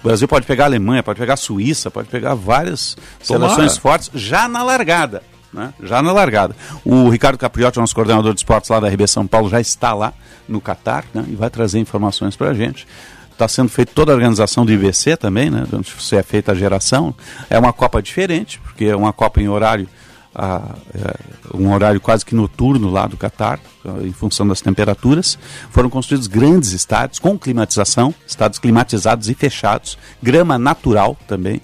O 0.00 0.06
Brasil 0.06 0.28
pode 0.28 0.44
pegar 0.44 0.64
a 0.64 0.66
Alemanha, 0.66 1.02
pode 1.02 1.18
pegar 1.18 1.32
a 1.32 1.36
Suíça, 1.38 1.90
pode 1.90 2.08
pegar 2.08 2.34
várias 2.34 2.94
Tomara. 3.26 3.54
seleções 3.54 3.78
fortes 3.78 4.10
já 4.14 4.46
na 4.46 4.62
largada. 4.62 5.22
Né? 5.50 5.72
Já 5.82 6.02
na 6.02 6.12
largada. 6.12 6.54
O 6.84 7.08
Ricardo 7.08 7.38
Capriotti, 7.38 7.78
nosso 7.78 7.94
coordenador 7.94 8.34
de 8.34 8.40
esportes 8.40 8.68
lá 8.68 8.80
da 8.80 8.88
RB 8.88 9.08
São 9.08 9.26
Paulo, 9.26 9.48
já 9.48 9.62
está 9.62 9.94
lá 9.94 10.12
no 10.46 10.60
Catar 10.60 11.06
né? 11.14 11.24
e 11.28 11.34
vai 11.34 11.48
trazer 11.48 11.78
informações 11.78 12.36
para 12.36 12.50
a 12.50 12.54
gente. 12.54 12.86
Está 13.30 13.48
sendo 13.48 13.70
feita 13.70 13.92
toda 13.94 14.12
a 14.12 14.14
organização 14.14 14.66
do 14.66 14.72
IBC 14.72 15.16
também, 15.16 15.48
né? 15.48 15.64
onde 15.72 15.90
se 15.90 16.16
é 16.16 16.22
feita 16.22 16.52
a 16.52 16.54
geração. 16.54 17.14
É 17.48 17.58
uma 17.58 17.72
Copa 17.72 18.02
diferente, 18.02 18.60
porque 18.62 18.84
é 18.84 18.94
uma 18.94 19.12
Copa 19.14 19.40
em 19.40 19.48
horário 19.48 19.88
a- 20.34 20.74
é, 20.94 21.14
um 21.54 21.72
horário 21.72 22.00
quase 22.00 22.24
que 22.24 22.34
noturno 22.34 22.90
lá 22.90 23.06
do 23.06 23.16
Catar, 23.16 23.60
eh, 23.84 24.06
em 24.06 24.12
função 24.12 24.46
das 24.46 24.60
temperaturas. 24.60 25.38
Foram 25.70 25.90
construídos 25.90 26.26
grandes 26.26 26.72
estádios 26.72 27.18
com 27.18 27.38
climatização, 27.38 28.14
estádios 28.26 28.58
climatizados 28.58 29.28
e 29.28 29.34
fechados, 29.34 29.98
grama 30.22 30.58
natural 30.58 31.16
também. 31.28 31.60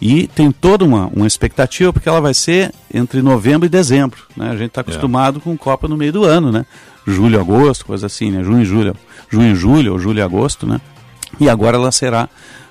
E 0.00 0.28
tem 0.28 0.50
toda 0.52 0.84
uma, 0.84 1.08
uma 1.08 1.26
expectativa, 1.26 1.92
porque 1.92 2.08
ela 2.08 2.20
vai 2.20 2.32
ser 2.32 2.72
entre 2.94 3.20
novembro 3.20 3.66
e 3.66 3.68
dezembro. 3.68 4.22
Né? 4.36 4.48
A 4.50 4.56
gente 4.56 4.68
está 4.68 4.80
acostumado 4.82 5.40
com 5.40 5.56
Copa 5.58 5.88
no 5.88 5.96
meio 5.96 6.12
do 6.12 6.24
ano, 6.24 6.52
né? 6.52 6.64
Julho, 7.06 7.40
agosto, 7.40 7.84
coisa 7.84 8.06
assim, 8.06 8.30
né? 8.30 8.44
Junho 8.44 8.62
e 8.62 8.64
julho. 8.64 8.94
Junho 9.28 9.52
e 9.52 9.54
julho, 9.56 9.92
ou 9.94 9.98
julho 9.98 10.18
e 10.18 10.22
agosto, 10.22 10.66
né? 10.66 10.80
E 11.40 11.48
agora 11.50 11.76
ela 11.76 11.90
será 11.90 12.28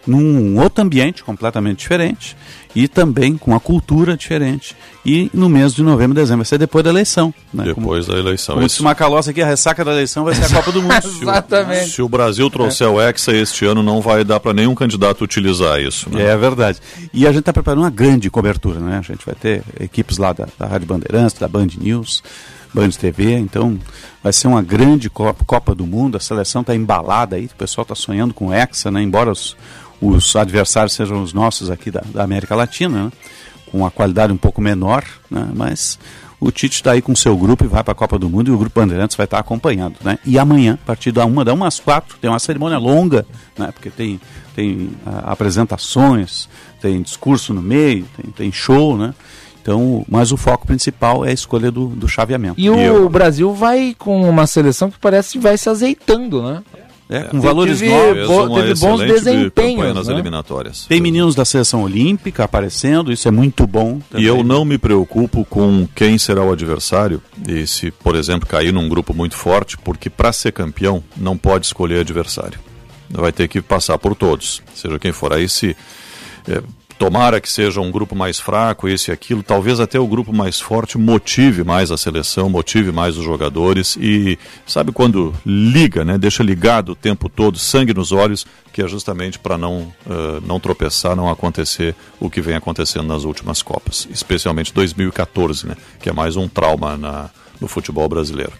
num 0.08 0.58
outro 0.60 0.84
ambiente 0.84 1.24
completamente 1.24 1.80
diferente 1.80 2.36
e 2.74 2.88
também 2.88 3.38
com 3.38 3.52
uma 3.52 3.60
cultura 3.60 4.16
diferente. 4.16 4.76
E 5.06 5.30
no 5.34 5.50
mês 5.50 5.74
de 5.74 5.82
novembro, 5.84 6.14
dezembro, 6.16 6.40
vai 6.40 6.46
ser 6.46 6.58
depois 6.58 6.84
da 6.84 6.90
eleição. 6.90 7.34
Né? 7.54 7.66
Depois 7.66 8.06
como, 8.06 8.16
da 8.16 8.22
eleição. 8.22 8.56
Como 8.56 8.66
Esse- 8.66 8.76
se 8.78 8.84
Macalossi 8.84 9.30
aqui, 9.32 9.42
a 9.42 9.46
ressaca 9.48 9.84
da 9.84 9.92
eleição 9.92 10.24
vai 10.24 10.36
ser 10.36 10.46
a 10.46 10.50
Copa 10.50 10.72
do 10.72 10.82
Mundo. 10.82 10.94
Exatamente. 11.22 11.90
Se 11.90 12.02
o 12.02 12.08
Brasil 12.10 12.50
trouxer 12.50 12.88
o 12.88 13.02
Hexa 13.02 13.34
este 13.34 13.66
ano, 13.66 13.82
não 13.84 14.00
vai 14.02 14.24
dar 14.24 14.40
para 14.40 14.54
nenhum 14.54 14.76
candidato 14.76 15.24
utilizar 15.24 15.80
isso. 15.82 16.10
Né? 16.10 16.24
É 16.24 16.38
verdade. 16.38 16.80
E 17.14 17.26
a 17.26 17.32
gente 17.32 17.40
está 17.42 17.54
preparando 17.54 17.82
uma 17.84 17.90
grande 17.90 18.30
cobertura, 18.30 18.80
né? 18.80 18.98
A 18.98 19.02
gente 19.02 19.26
vai 19.26 19.36
ter 19.36 19.64
equipes 19.80 20.18
lá 20.18 20.34
da, 20.34 20.48
da 20.58 20.68
Rádio 20.68 20.88
Bandeirantes, 20.88 21.38
da 21.40 21.48
Band 21.48 21.68
News, 21.80 22.22
Band 22.74 22.90
TV, 22.90 23.34
então 23.38 23.80
vai 24.22 24.34
ser 24.34 24.48
uma 24.48 24.62
grande 24.62 25.10
Copa, 25.10 25.44
Copa 25.46 25.74
do 25.74 25.86
Mundo, 25.88 26.18
a 26.18 26.20
seleção 26.20 26.62
está 26.62 26.76
embalada 26.76 27.38
aí, 27.38 27.46
o 27.46 27.56
pessoal 27.56 27.84
está 27.84 27.96
sonhando 27.96 28.34
com 28.34 28.48
o 28.48 28.54
Hexa, 28.54 28.92
né? 28.92 29.02
Embora 29.02 29.32
os, 29.32 29.56
os 30.02 30.36
adversários 30.36 30.94
sejam 30.94 31.22
os 31.22 31.34
nossos 31.34 31.70
aqui 31.70 31.92
da, 31.92 32.02
da 32.14 32.24
América 32.24 32.56
Latina, 32.56 33.06
né? 33.06 33.12
com 33.72 33.80
uma 33.80 33.92
qualidade 33.92 34.32
um 34.32 34.38
pouco 34.38 34.62
menor, 34.62 35.04
né? 35.30 35.50
mas 35.54 36.00
o 36.40 36.52
Tite 36.52 36.76
está 36.76 36.92
aí 36.92 37.02
com 37.02 37.12
o 37.12 37.18
seu 37.18 37.36
grupo 37.36 37.66
e 37.66 37.68
vai 37.68 37.84
para 37.84 37.92
a 37.92 37.96
Copa 37.96 38.18
do 38.18 38.30
Mundo 38.30 38.50
e 38.50 38.54
o 38.54 38.58
Grupo 38.58 38.80
Bandeirantes 38.80 39.18
vai 39.18 39.26
estar 39.26 39.40
acompanhando. 39.40 39.96
Né? 40.04 40.20
E 40.26 40.38
amanhã, 40.38 40.76
a 40.82 40.86
partir 40.86 41.12
da 41.12 41.26
uma, 41.26 41.44
da 41.44 41.54
uma 41.54 41.68
às 41.68 41.80
quatro, 41.80 42.18
tem 42.20 42.30
uma 42.30 42.40
cerimônia 42.40 42.78
longa, 42.78 43.26
né? 43.58 43.72
porque 43.72 43.90
tem, 43.90 44.22
tem 44.56 44.92
ah, 45.06 45.32
apresentações, 45.32 46.48
tem 46.80 47.02
discurso 47.02 47.54
no 47.54 47.62
meio, 47.62 48.06
tem, 48.16 48.32
tem 48.32 48.52
show, 48.52 48.98
né? 48.98 49.14
Então, 49.68 50.06
mas 50.08 50.32
o 50.32 50.38
foco 50.38 50.66
principal 50.66 51.26
é 51.26 51.32
a 51.32 51.34
escolha 51.34 51.70
do, 51.70 51.88
do 51.88 52.08
chaveamento. 52.08 52.58
E 52.58 52.70
o 52.70 53.10
Brasil 53.10 53.54
vai 53.54 53.94
com 54.00 54.30
uma 54.30 54.48
seleção 54.48 54.90
que 54.90 54.98
parece 54.98 55.34
que 55.34 55.40
vai 55.40 55.58
se 55.58 55.68
azeitando, 55.68 56.42
né? 56.42 56.64
É, 57.10 57.22
com 57.22 57.40
valores 57.40 57.80
teve, 57.80 57.90
novos. 57.94 58.28
bo- 58.28 58.56
teve 58.62 58.80
bons 58.80 59.00
desempenhos. 59.00 59.96
nas 59.96 60.08
né? 60.08 60.14
eliminatórias. 60.14 60.86
Tem 60.88 61.00
meninos 61.00 61.36
da 61.36 61.46
seleção 61.46 61.84
olímpica 61.84 62.44
aparecendo, 62.44 63.14
isso 63.14 63.28
é 63.28 63.32
muito 63.32 63.66
bom. 63.66 64.02
E 64.16 64.26
eu 64.26 64.44
não 64.44 64.66
me 64.66 64.78
preocupo 64.78 65.46
com 65.46 65.88
quem 65.96 66.18
será 66.18 66.44
o 66.44 66.52
adversário 66.52 67.22
e 67.48 67.66
se, 67.66 67.92
por 67.92 68.16
exemplo, 68.16 68.46
cair 68.48 68.74
num 68.74 68.90
grupo 68.90 69.14
muito 69.14 69.36
forte, 69.36 69.78
porque 69.78 70.10
para 70.10 70.34
ser 70.34 70.52
campeão 70.52 71.02
não 71.16 71.38
pode 71.38 71.66
escolher 71.68 72.02
adversário. 72.02 72.60
Vai 73.10 73.32
ter 73.32 73.48
que 73.48 73.62
passar 73.62 73.98
por 73.98 74.14
todos, 74.14 74.62
seja 74.76 75.00
quem 75.00 75.14
for. 75.14 75.32
Aí 75.32 75.48
se 75.48 75.78
é, 76.46 76.62
tomara 76.98 77.40
que 77.40 77.50
seja 77.50 77.80
um 77.80 77.92
grupo 77.92 78.16
mais 78.16 78.40
fraco, 78.40 78.88
esse 78.88 79.12
e 79.12 79.14
aquilo, 79.14 79.44
talvez 79.44 79.80
até 79.80 80.00
o 80.00 80.08
grupo 80.08 80.34
mais 80.34 80.60
forte 80.60 80.98
motive 80.98 81.64
mais 81.64 81.92
a 81.92 81.98
seleção, 81.98 82.50
motive 82.50 82.92
mais 82.92 83.18
os 83.18 83.24
jogadores 83.24 83.98
e 84.00 84.38
sabe 84.66 84.92
quando 84.92 85.34
liga, 85.46 86.04
né? 86.04 86.18
Deixa 86.18 86.44
ligado 86.44 86.90
o 86.90 86.96
tempo 86.96 87.30
todo, 87.30 87.58
sangue 87.60 87.94
nos 87.94 88.12
olhos, 88.12 88.46
que 88.74 88.82
é 88.82 88.88
justamente 88.88 89.38
para 89.38 89.58
não 89.58 89.94
eh, 90.10 90.40
não 90.46 90.60
tropeçar, 90.60 91.16
não 91.16 91.30
acontecer 91.30 91.96
o 92.20 92.30
que 92.30 92.42
vem 92.42 92.56
acontecendo 92.56 93.08
nas 93.08 93.24
últimas 93.24 93.62
copas, 93.62 94.08
especialmente 94.12 94.74
2014, 94.74 95.68
né? 95.68 95.76
Que 96.00 96.10
é 96.10 96.14
mais 96.14 96.36
um 96.36 96.48
trauma 96.48 96.98
na, 96.98 97.30
no 97.62 97.68
futebol 97.68 98.08
brasileiro. 98.10 98.54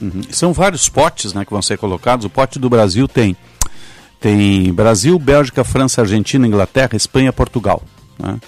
Uhum. 0.00 0.22
São 0.30 0.52
vários 0.52 0.88
potes 0.88 1.32
né, 1.32 1.44
que 1.44 1.50
vão 1.50 1.62
ser 1.62 1.78
colocados. 1.78 2.26
O 2.26 2.30
pote 2.30 2.58
do 2.58 2.68
Brasil 2.68 3.06
tem 3.06 3.36
tem 4.24 4.72
Brasil, 4.72 5.18
Bélgica, 5.18 5.62
França, 5.62 6.00
Argentina, 6.00 6.46
Inglaterra, 6.46 6.96
Espanha, 6.96 7.30
Portugal. 7.30 7.82
né? 8.18 8.40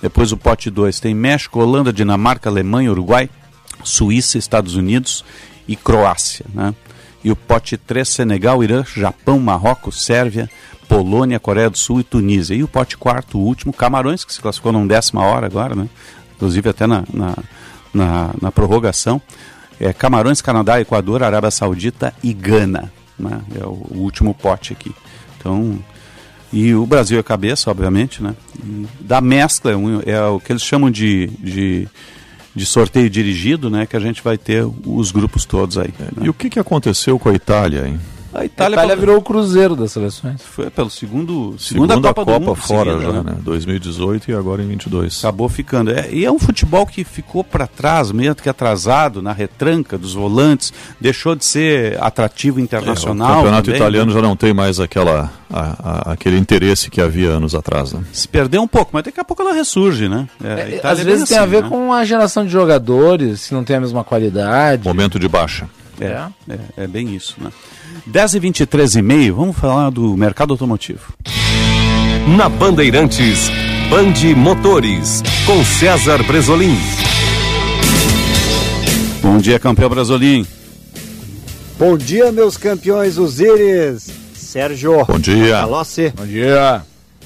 Depois 0.00 0.30
o 0.30 0.36
pote 0.36 0.70
2 0.70 1.00
tem 1.00 1.12
México, 1.12 1.58
Holanda, 1.58 1.92
Dinamarca, 1.92 2.48
Alemanha, 2.48 2.92
Uruguai, 2.92 3.28
Suíça, 3.82 4.38
Estados 4.38 4.76
Unidos 4.76 5.24
e 5.66 5.74
Croácia. 5.74 6.46
né? 6.54 6.72
E 7.24 7.32
o 7.32 7.36
pote 7.36 7.76
3, 7.76 8.08
Senegal, 8.08 8.62
Irã, 8.62 8.84
Japão, 8.84 9.40
Marrocos, 9.40 10.04
Sérvia, 10.04 10.48
Polônia, 10.88 11.40
Coreia 11.40 11.68
do 11.68 11.76
Sul 11.76 11.98
e 11.98 12.04
Tunísia. 12.04 12.54
E 12.54 12.62
o 12.62 12.68
pote 12.68 12.96
quarto, 12.96 13.36
o 13.36 13.42
último, 13.42 13.72
Camarões, 13.72 14.24
que 14.24 14.32
se 14.32 14.40
classificou 14.40 14.70
numa 14.70 14.86
décima 14.86 15.24
hora 15.24 15.46
agora, 15.46 15.74
né? 15.74 15.88
inclusive 16.36 16.70
até 16.70 16.86
na, 16.86 17.02
na, 17.12 17.34
na, 17.92 18.30
na 18.40 18.52
prorrogação. 18.52 19.20
É 19.80 19.92
Camarões, 19.92 20.40
Canadá, 20.40 20.80
Equador, 20.80 21.24
Arábia 21.24 21.50
Saudita 21.50 22.14
e 22.22 22.32
Gana. 22.32 22.92
Né? 23.18 23.40
É 23.60 23.66
o, 23.66 23.84
o 23.90 23.98
último 23.98 24.32
pote 24.32 24.72
aqui. 24.72 24.94
Então, 25.44 25.78
e 26.50 26.74
o 26.74 26.86
Brasil 26.86 27.18
é 27.18 27.22
cabeça, 27.22 27.70
obviamente, 27.70 28.22
né? 28.22 28.34
E 28.64 28.86
da 29.00 29.20
mescla 29.20 29.72
é, 30.06 30.10
é 30.12 30.22
o 30.22 30.40
que 30.40 30.52
eles 30.52 30.62
chamam 30.62 30.90
de, 30.90 31.26
de, 31.38 31.86
de 32.54 32.64
sorteio 32.64 33.10
dirigido, 33.10 33.68
né? 33.68 33.84
Que 33.84 33.94
a 33.94 34.00
gente 34.00 34.22
vai 34.22 34.38
ter 34.38 34.64
os 34.86 35.12
grupos 35.12 35.44
todos 35.44 35.76
aí. 35.76 35.92
né? 35.98 36.08
E 36.22 36.28
o 36.30 36.32
que, 36.32 36.48
que 36.48 36.58
aconteceu 36.58 37.18
com 37.18 37.28
a 37.28 37.34
Itália, 37.34 37.86
hein? 37.86 38.00
A 38.34 38.40
A 38.40 38.44
Itália, 38.44 38.74
Itália 38.74 38.96
virou 38.96 39.16
o 39.16 39.22
cruzeiro 39.22 39.76
das 39.76 39.92
seleções. 39.92 40.42
foi 40.42 40.68
pelo 40.68 40.90
segundo 40.90 41.54
segunda, 41.58 41.94
Segunda 41.94 42.12
Copa, 42.14 42.24
do 42.38 42.40
Mundo 42.40 42.54
fora 42.56 42.92
seguida, 42.98 43.12
já, 43.12 43.22
né? 43.22 43.36
2018 43.40 44.30
e 44.30 44.34
agora 44.34 44.62
em 44.62 44.66
22. 44.68 45.18
Acabou 45.20 45.48
ficando. 45.48 45.90
É, 45.92 46.08
e 46.10 46.24
é 46.24 46.30
um 46.32 46.38
futebol 46.38 46.84
que 46.86 47.04
ficou 47.04 47.44
para 47.44 47.66
trás, 47.66 48.10
meio 48.10 48.34
que 48.34 48.48
atrasado, 48.48 49.22
na 49.22 49.32
retranca 49.32 49.96
dos 49.96 50.14
volantes, 50.14 50.72
deixou 51.00 51.34
de 51.36 51.44
ser 51.44 51.96
atrativo 52.02 52.58
internacional. 52.58 53.30
o 53.30 53.34
campeonato 53.36 53.64
também, 53.66 53.80
italiano 53.80 54.06
né? 54.12 54.14
já 54.14 54.22
não 54.22 54.34
tem 54.36 54.52
mais 54.52 54.80
aquela, 54.80 55.30
a- 55.48 55.76
a- 56.08 56.12
aquele 56.12 56.36
interesse 56.36 56.90
que 56.90 57.00
havia 57.00 57.28
anos 57.28 57.54
atrás. 57.54 57.92
Né? 57.92 58.02
Se 58.12 58.26
perdeu 58.26 58.60
um 58.62 58.68
pouco, 58.68 58.90
mas 58.92 59.04
daqui 59.04 59.20
a 59.20 59.24
pouco 59.24 59.42
ela 59.42 59.52
ressurge, 59.52 60.08
né? 60.08 60.28
É, 60.42 60.48
É, 60.48 60.76
Itália 60.76 60.80
Às 60.92 60.98
é 61.00 61.04
vezes 61.04 61.20
bem 61.20 61.28
tem 61.28 61.38
a 61.38 61.42
assim, 61.42 61.50
ver 61.50 61.62
né? 61.62 61.68
com 61.68 61.92
a 61.92 62.04
geração 62.04 62.44
de 62.44 62.50
jogadores, 62.50 63.46
que 63.46 63.54
não 63.54 63.62
tem 63.62 63.76
a 63.76 63.80
mesma 63.80 64.02
qualidade. 64.02 64.82
Momento 64.84 65.18
de 65.20 65.28
baixa. 65.28 65.68
É, 66.00 66.26
é, 66.48 66.58
é 66.78 66.86
bem 66.88 67.14
isso, 67.14 67.36
né? 67.38 67.50
10 68.06 68.34
e 68.34 68.38
23 68.38 68.96
e 68.96 69.02
meio, 69.02 69.36
vamos 69.36 69.56
falar 69.56 69.90
do 69.90 70.16
mercado 70.16 70.52
automotivo. 70.52 71.12
Na 72.36 72.48
Bandeirantes, 72.48 73.50
Bande 73.90 74.34
Motores, 74.34 75.22
com 75.46 75.64
César 75.64 76.22
Bresolim. 76.22 76.76
Bom 79.22 79.38
dia, 79.38 79.58
campeão 79.58 79.88
Brasolim. 79.88 80.46
Bom 81.78 81.96
dia, 81.96 82.30
meus 82.30 82.56
campeões 82.56 83.18
Osíris. 83.18 84.08
Sérgio. 84.34 85.04
Bom 85.04 85.18
dia. 85.18 85.58
Palocci. 85.58 86.12
Bom 86.16 86.26
dia. 86.26 86.82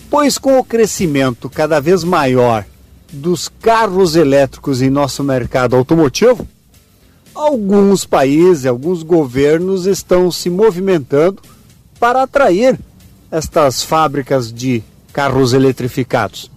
Pois 0.08 0.38
com 0.38 0.58
o 0.58 0.64
crescimento 0.64 1.50
cada 1.50 1.80
vez 1.80 2.02
maior 2.02 2.64
dos 3.12 3.48
carros 3.60 4.16
elétricos 4.16 4.80
em 4.80 4.88
nosso 4.88 5.22
mercado 5.22 5.76
automotivo, 5.76 6.48
alguns 7.38 8.04
países, 8.04 8.66
alguns 8.66 9.04
governos 9.04 9.86
estão 9.86 10.28
se 10.30 10.50
movimentando 10.50 11.40
para 12.00 12.24
atrair 12.24 12.78
estas 13.30 13.84
fábricas 13.84 14.52
de 14.52 14.82
carros 15.12 15.52
eletrificados. 15.52 16.50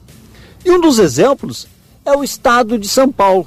E 0.65 0.71
um 0.71 0.81
dos 0.81 0.97
exemplos 0.97 1.67
é 2.03 2.11
o 2.17 2.23
estado 2.23 2.79
de 2.79 2.87
São 2.87 3.11
Paulo, 3.11 3.45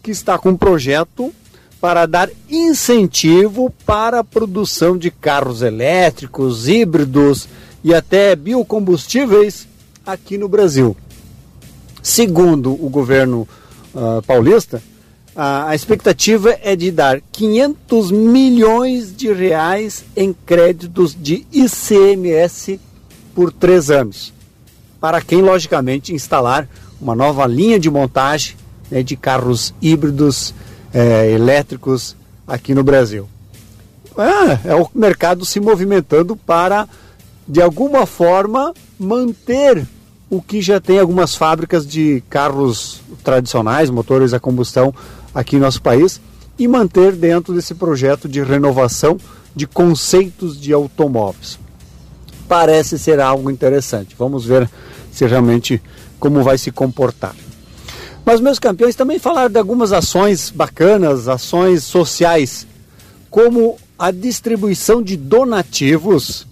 que 0.00 0.12
está 0.12 0.38
com 0.38 0.50
um 0.50 0.56
projeto 0.56 1.32
para 1.80 2.06
dar 2.06 2.30
incentivo 2.48 3.72
para 3.84 4.20
a 4.20 4.24
produção 4.24 4.96
de 4.96 5.10
carros 5.10 5.62
elétricos, 5.62 6.68
híbridos 6.68 7.48
e 7.82 7.92
até 7.92 8.36
biocombustíveis 8.36 9.66
aqui 10.06 10.38
no 10.38 10.48
Brasil. 10.48 10.96
Segundo 12.00 12.72
o 12.72 12.88
governo 12.88 13.48
ah, 13.94 14.22
paulista, 14.24 14.80
a, 15.40 15.70
a 15.70 15.74
expectativa 15.74 16.54
é 16.62 16.76
de 16.76 16.90
dar 16.90 17.22
500 17.32 18.10
milhões 18.10 19.16
de 19.16 19.32
reais 19.32 20.04
em 20.14 20.34
créditos 20.34 21.16
de 21.18 21.46
ICMS 21.50 22.78
por 23.34 23.50
três 23.50 23.90
anos, 23.90 24.34
para 25.00 25.22
quem, 25.22 25.40
logicamente, 25.40 26.12
instalar 26.12 26.68
uma 27.00 27.14
nova 27.14 27.46
linha 27.46 27.80
de 27.80 27.88
montagem 27.88 28.54
né, 28.90 29.02
de 29.02 29.16
carros 29.16 29.72
híbridos 29.80 30.52
eh, 30.92 31.30
elétricos 31.30 32.14
aqui 32.46 32.74
no 32.74 32.84
Brasil. 32.84 33.26
É, 34.18 34.72
é 34.72 34.74
o 34.74 34.90
mercado 34.94 35.46
se 35.46 35.58
movimentando 35.58 36.36
para, 36.36 36.86
de 37.48 37.62
alguma 37.62 38.04
forma, 38.04 38.74
manter 38.98 39.86
o 40.28 40.42
que 40.42 40.60
já 40.60 40.78
tem 40.78 40.98
algumas 40.98 41.34
fábricas 41.34 41.86
de 41.86 42.22
carros 42.28 43.00
tradicionais, 43.24 43.88
motores 43.88 44.34
a 44.34 44.38
combustão 44.38 44.94
aqui 45.34 45.56
no 45.56 45.62
nosso 45.62 45.82
país, 45.82 46.20
e 46.58 46.68
manter 46.68 47.12
dentro 47.12 47.54
desse 47.54 47.74
projeto 47.74 48.28
de 48.28 48.42
renovação 48.42 49.18
de 49.54 49.66
conceitos 49.66 50.60
de 50.60 50.72
automóveis. 50.72 51.58
Parece 52.46 52.98
ser 52.98 53.20
algo 53.20 53.50
interessante. 53.50 54.14
Vamos 54.18 54.44
ver 54.44 54.68
se 55.10 55.26
realmente 55.26 55.80
como 56.18 56.42
vai 56.42 56.58
se 56.58 56.70
comportar. 56.70 57.34
Mas 58.24 58.40
meus 58.40 58.58
campeões 58.58 58.94
também 58.94 59.18
falaram 59.18 59.50
de 59.50 59.58
algumas 59.58 59.92
ações 59.92 60.50
bacanas, 60.50 61.28
ações 61.28 61.84
sociais, 61.84 62.66
como 63.30 63.76
a 63.98 64.10
distribuição 64.10 65.02
de 65.02 65.16
donativos 65.16 66.46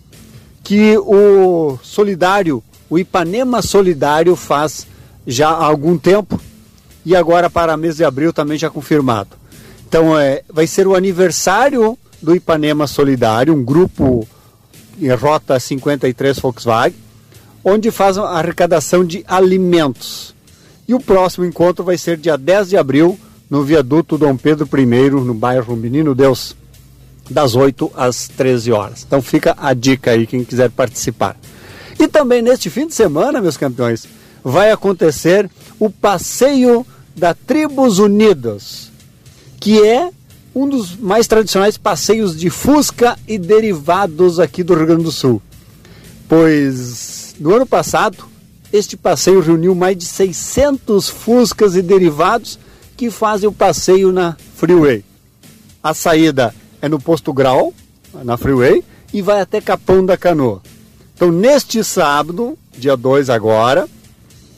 que 0.63 0.97
o 0.99 1.79
Solidário, 1.83 2.63
o 2.89 2.99
Ipanema 2.99 3.63
Solidário 3.63 4.35
faz 4.37 4.87
já 5.27 5.49
há 5.49 5.65
algum 5.65 5.99
tempo 5.99 6.41
e 7.09 7.17
agora 7.17 7.49
para 7.49 7.75
mês 7.75 7.97
de 7.97 8.05
abril 8.05 8.35
também 8.35 8.59
já 8.59 8.69
confirmado. 8.69 9.31
Então 9.89 10.19
é, 10.19 10.43
vai 10.53 10.67
ser 10.67 10.87
o 10.87 10.95
aniversário 10.95 11.99
do 12.21 12.37
Ipanema 12.37 12.87
Solidário, 12.87 13.55
um 13.55 13.65
grupo 13.65 14.29
em 15.01 15.09
Rota 15.15 15.59
53 15.59 16.39
Volkswagen, 16.39 16.99
onde 17.65 17.91
faz 17.91 18.19
a 18.19 18.25
arrecadação 18.25 19.03
de 19.03 19.25
alimentos. 19.27 20.35
E 20.87 20.93
o 20.93 21.01
próximo 21.01 21.47
encontro 21.47 21.83
vai 21.83 21.97
ser 21.97 22.19
dia 22.19 22.37
10 22.37 22.69
de 22.69 22.77
abril, 22.77 23.19
no 23.49 23.65
viaduto 23.65 24.19
Dom 24.19 24.37
Pedro 24.37 24.69
I, 24.79 25.11
no 25.11 25.33
bairro 25.33 25.75
Menino 25.75 26.15
Deus, 26.15 26.55
das 27.31 27.55
8 27.55 27.91
às 27.97 28.29
13 28.29 28.71
horas. 28.71 29.05
Então 29.07 29.23
fica 29.23 29.57
a 29.57 29.73
dica 29.73 30.11
aí, 30.11 30.27
quem 30.27 30.45
quiser 30.45 30.69
participar. 30.69 31.39
E 31.99 32.07
também 32.07 32.43
neste 32.43 32.69
fim 32.69 32.87
de 32.87 32.95
semana, 32.95 33.41
meus 33.41 33.57
campeões, 33.57 34.07
vai 34.45 34.71
acontecer 34.71 35.51
o 35.81 35.89
passeio 35.89 36.85
da 37.19 37.35
Tribos 37.35 37.99
Unidas, 37.99 38.91
que 39.59 39.83
é 39.85 40.11
um 40.55 40.69
dos 40.69 40.97
mais 40.97 41.27
tradicionais 41.27 41.77
passeios 41.77 42.37
de 42.37 42.49
Fusca 42.49 43.19
e 43.27 43.37
derivados 43.37 44.39
aqui 44.41 44.63
do 44.63 44.75
Rio 44.75 44.87
Grande 44.87 45.05
do 45.05 45.13
Sul. 45.13 45.43
Pois 46.29 47.35
no 47.41 47.55
ano 47.55 47.67
passado, 47.67 48.25
este 48.73 48.97
passeio 48.97 49.41
reuniu 49.41 49.75
mais 49.75 49.97
de 49.97 50.05
600 50.05 51.09
Fuscas 51.09 51.75
e 51.75 51.83
derivados 51.83 52.59
que 52.97 53.11
fazem 53.11 53.49
o 53.49 53.53
passeio 53.53 54.13
na 54.13 54.37
Freeway. 54.57 55.05
A 55.83 55.95
saída 55.95 56.55
é 56.81 56.89
no 56.89 57.01
posto 57.01 57.33
Grau, 57.33 57.73
na 58.25 58.37
Freeway, 58.37 58.85
e 59.13 59.23
vai 59.23 59.41
até 59.41 59.61
Capão 59.61 60.05
da 60.05 60.17
Canoa. 60.17 60.61
Então, 61.15 61.33
neste 61.33 61.83
sábado, 61.83 62.59
dia 62.77 62.97
2 62.97 63.31
agora, 63.31 63.89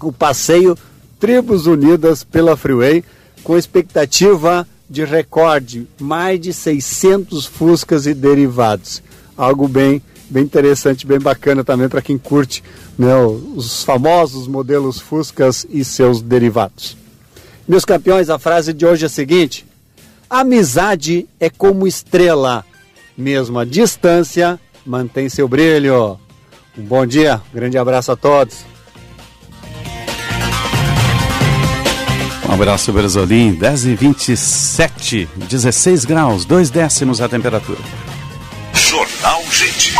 o 0.00 0.12
passeio 0.12 0.76
Tribos 1.20 1.66
Unidas 1.66 2.24
pela 2.24 2.56
Freeway, 2.56 3.04
com 3.44 3.56
expectativa 3.56 4.66
de 4.88 5.04
recorde, 5.04 5.86
mais 6.00 6.40
de 6.40 6.52
600 6.52 7.44
Fuscas 7.44 8.06
e 8.06 8.14
derivados. 8.14 9.02
Algo 9.36 9.68
bem, 9.68 10.02
bem 10.30 10.42
interessante, 10.42 11.06
bem 11.06 11.20
bacana 11.20 11.62
também 11.62 11.88
para 11.88 12.02
quem 12.02 12.16
curte 12.16 12.64
né, 12.98 13.14
os 13.54 13.84
famosos 13.84 14.48
modelos 14.48 14.98
Fuscas 14.98 15.66
e 15.68 15.84
seus 15.84 16.22
derivados. 16.22 16.96
Meus 17.68 17.84
campeões, 17.84 18.30
a 18.30 18.38
frase 18.38 18.72
de 18.72 18.86
hoje 18.86 19.04
é 19.04 19.06
a 19.06 19.10
seguinte: 19.10 19.66
Amizade 20.28 21.28
é 21.38 21.50
como 21.50 21.86
estrela, 21.86 22.64
mesmo 23.16 23.58
a 23.58 23.64
distância 23.64 24.58
mantém 24.86 25.28
seu 25.28 25.46
brilho. 25.46 26.18
Um 26.76 26.82
bom 26.82 27.04
dia, 27.04 27.40
um 27.52 27.54
grande 27.54 27.76
abraço 27.76 28.10
a 28.10 28.16
todos. 28.16 28.64
Um 32.50 32.54
abraço, 32.54 32.92
Berzolim. 32.92 33.52
10 33.54 33.84
e 33.84 33.94
27, 33.94 35.28
16 35.48 36.04
graus, 36.04 36.44
2 36.44 36.68
décimos 36.68 37.20
a 37.20 37.28
temperatura. 37.28 37.78
Jornal 38.74 39.40
Gente. 39.52 39.94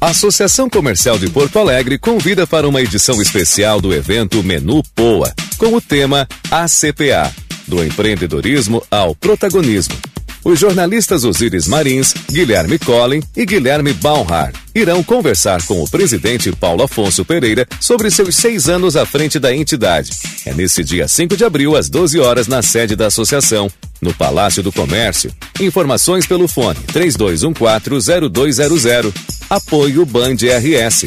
A 0.00 0.08
Associação 0.08 0.68
Comercial 0.68 1.18
de 1.18 1.30
Porto 1.30 1.60
Alegre 1.60 1.98
convida 1.98 2.48
para 2.48 2.68
uma 2.68 2.82
edição 2.82 3.22
especial 3.22 3.80
do 3.80 3.94
evento 3.94 4.42
Menu 4.42 4.82
Poa, 4.92 5.32
com 5.56 5.72
o 5.72 5.80
tema 5.80 6.26
ACPA, 6.50 7.32
do 7.68 7.84
empreendedorismo 7.84 8.82
ao 8.90 9.14
protagonismo 9.14 9.94
os 10.46 10.58
jornalistas 10.60 11.24
Osíris 11.24 11.66
Marins, 11.66 12.14
Guilherme 12.30 12.78
Collin 12.78 13.20
e 13.36 13.44
Guilherme 13.44 13.92
Baumhar 13.92 14.52
irão 14.72 15.02
conversar 15.02 15.60
com 15.66 15.82
o 15.82 15.90
presidente 15.90 16.52
Paulo 16.52 16.84
Afonso 16.84 17.24
Pereira 17.24 17.66
sobre 17.80 18.12
seus 18.12 18.36
seis 18.36 18.68
anos 18.68 18.94
à 18.94 19.04
frente 19.04 19.40
da 19.40 19.52
entidade. 19.52 20.12
É 20.44 20.54
nesse 20.54 20.84
dia 20.84 21.08
5 21.08 21.36
de 21.36 21.44
abril, 21.44 21.74
às 21.74 21.88
12 21.88 22.20
horas, 22.20 22.46
na 22.46 22.62
sede 22.62 22.94
da 22.94 23.06
associação, 23.06 23.68
no 24.00 24.14
Palácio 24.14 24.62
do 24.62 24.70
Comércio. 24.70 25.32
Informações 25.58 26.26
pelo 26.26 26.46
fone 26.46 26.78
32140200. 26.92 29.12
Apoio 29.50 30.06
Band 30.06 30.36
RS. 30.36 31.06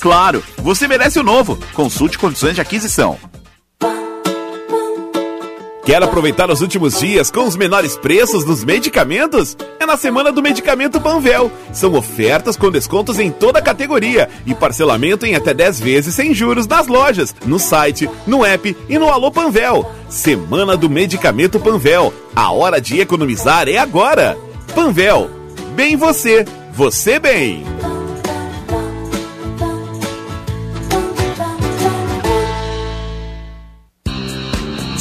Claro, 0.01 0.43
você 0.57 0.87
merece 0.87 1.19
o 1.19 1.23
novo. 1.23 1.57
Consulte 1.73 2.17
condições 2.17 2.55
de 2.55 2.61
aquisição. 2.61 3.19
Quer 5.85 6.01
aproveitar 6.01 6.49
os 6.49 6.61
últimos 6.61 6.99
dias 6.99 7.29
com 7.29 7.45
os 7.45 7.55
menores 7.55 7.97
preços 7.97 8.43
dos 8.43 8.63
medicamentos? 8.63 9.55
É 9.79 9.85
na 9.85 9.97
semana 9.97 10.31
do 10.31 10.41
Medicamento 10.41 10.99
Panvel. 10.99 11.51
São 11.71 11.93
ofertas 11.93 12.55
com 12.55 12.71
descontos 12.71 13.19
em 13.19 13.31
toda 13.31 13.59
a 13.59 13.61
categoria 13.61 14.29
e 14.45 14.55
parcelamento 14.55 15.25
em 15.25 15.35
até 15.35 15.53
10 15.53 15.79
vezes 15.79 16.15
sem 16.15 16.33
juros 16.33 16.65
nas 16.65 16.87
lojas, 16.87 17.35
no 17.45 17.59
site, 17.59 18.09
no 18.25 18.45
app 18.45 18.75
e 18.89 18.97
no 18.97 19.07
Alô 19.07 19.31
Panvel. 19.31 19.91
Semana 20.09 20.75
do 20.75 20.89
Medicamento 20.89 21.59
Panvel. 21.59 22.13
A 22.35 22.51
hora 22.51 22.81
de 22.81 22.99
economizar 22.99 23.67
é 23.67 23.77
agora. 23.77 24.37
Panvel. 24.73 25.29
Bem 25.75 25.95
você, 25.95 26.45
você 26.73 27.19
bem. 27.19 27.70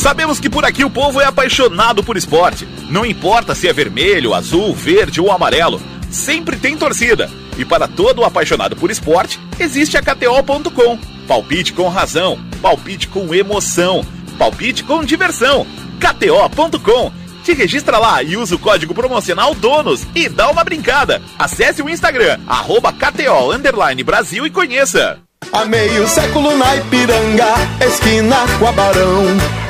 Sabemos 0.01 0.41
que 0.41 0.49
por 0.49 0.65
aqui 0.65 0.83
o 0.83 0.89
povo 0.89 1.21
é 1.21 1.27
apaixonado 1.27 2.03
por 2.03 2.17
esporte. 2.17 2.67
Não 2.89 3.05
importa 3.05 3.55
se 3.55 3.69
é 3.69 3.73
vermelho, 3.73 4.33
azul, 4.33 4.75
verde 4.75 5.21
ou 5.21 5.31
amarelo, 5.31 5.79
sempre 6.11 6.57
tem 6.57 6.75
torcida. 6.75 7.31
E 7.59 7.67
para 7.67 7.87
todo 7.87 8.25
apaixonado 8.25 8.75
por 8.75 8.91
esporte, 8.91 9.39
existe 9.59 9.99
a 9.99 10.03
KTO.com. 10.03 10.99
Palpite 11.29 11.75
com 11.75 11.87
razão, 11.89 12.41
palpite 12.63 13.09
com 13.09 13.35
emoção, 13.35 14.03
palpite 14.39 14.85
com 14.85 15.05
diversão. 15.05 15.67
KTO.com. 16.01 17.13
Te 17.45 17.53
registra 17.53 17.99
lá 17.99 18.23
e 18.23 18.39
usa 18.39 18.55
o 18.55 18.59
código 18.59 18.95
promocional 18.95 19.55
DONOS 19.55 20.07
e 20.15 20.31
dá 20.31 20.51
uma 20.51 20.65
brincada. 20.65 21.21
Acesse 21.39 21.83
o 21.83 21.91
Instagram, 21.91 22.41
arroba 22.47 22.91
KTO 22.91 24.03
Brasil 24.03 24.47
e 24.47 24.51
conheça. 24.51 25.19
Há 25.53 25.67
meio 25.67 26.09
século 26.09 26.57
na 26.57 26.75
Ipiranga, 26.77 27.55
esquina 27.87 28.37
com 28.59 28.67
a 28.67 28.73
Barão. 28.73 29.70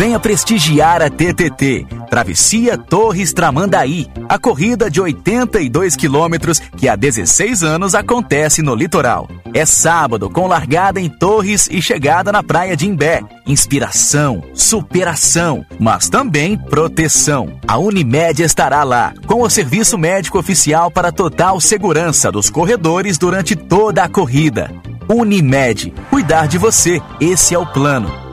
Venha 0.00 0.18
prestigiar 0.18 1.02
a 1.02 1.10
TTT, 1.10 1.86
Travessia 2.08 2.78
Torres 2.78 3.34
Tramandaí, 3.34 4.06
a 4.30 4.38
corrida 4.38 4.90
de 4.90 4.98
82 4.98 5.94
quilômetros 5.94 6.58
que 6.58 6.88
há 6.88 6.96
16 6.96 7.62
anos 7.62 7.94
acontece 7.94 8.62
no 8.62 8.74
litoral. 8.74 9.28
É 9.52 9.66
sábado 9.66 10.30
com 10.30 10.46
largada 10.46 10.98
em 10.98 11.10
Torres 11.10 11.68
e 11.70 11.82
chegada 11.82 12.32
na 12.32 12.42
praia 12.42 12.74
de 12.74 12.88
Imbé. 12.88 13.20
Inspiração, 13.46 14.42
superação, 14.54 15.66
mas 15.78 16.08
também 16.08 16.56
proteção. 16.56 17.60
A 17.68 17.76
Unimed 17.76 18.42
estará 18.42 18.82
lá 18.84 19.12
com 19.26 19.42
o 19.42 19.50
serviço 19.50 19.98
médico 19.98 20.38
oficial 20.38 20.90
para 20.90 21.12
total 21.12 21.60
segurança 21.60 22.32
dos 22.32 22.48
corredores 22.48 23.18
durante 23.18 23.54
toda 23.54 24.02
a 24.02 24.08
corrida. 24.08 24.72
Unimed, 25.06 25.92
cuidar 26.08 26.48
de 26.48 26.56
você, 26.56 27.02
esse 27.20 27.54
é 27.54 27.58
o 27.58 27.66
plano. 27.66 28.29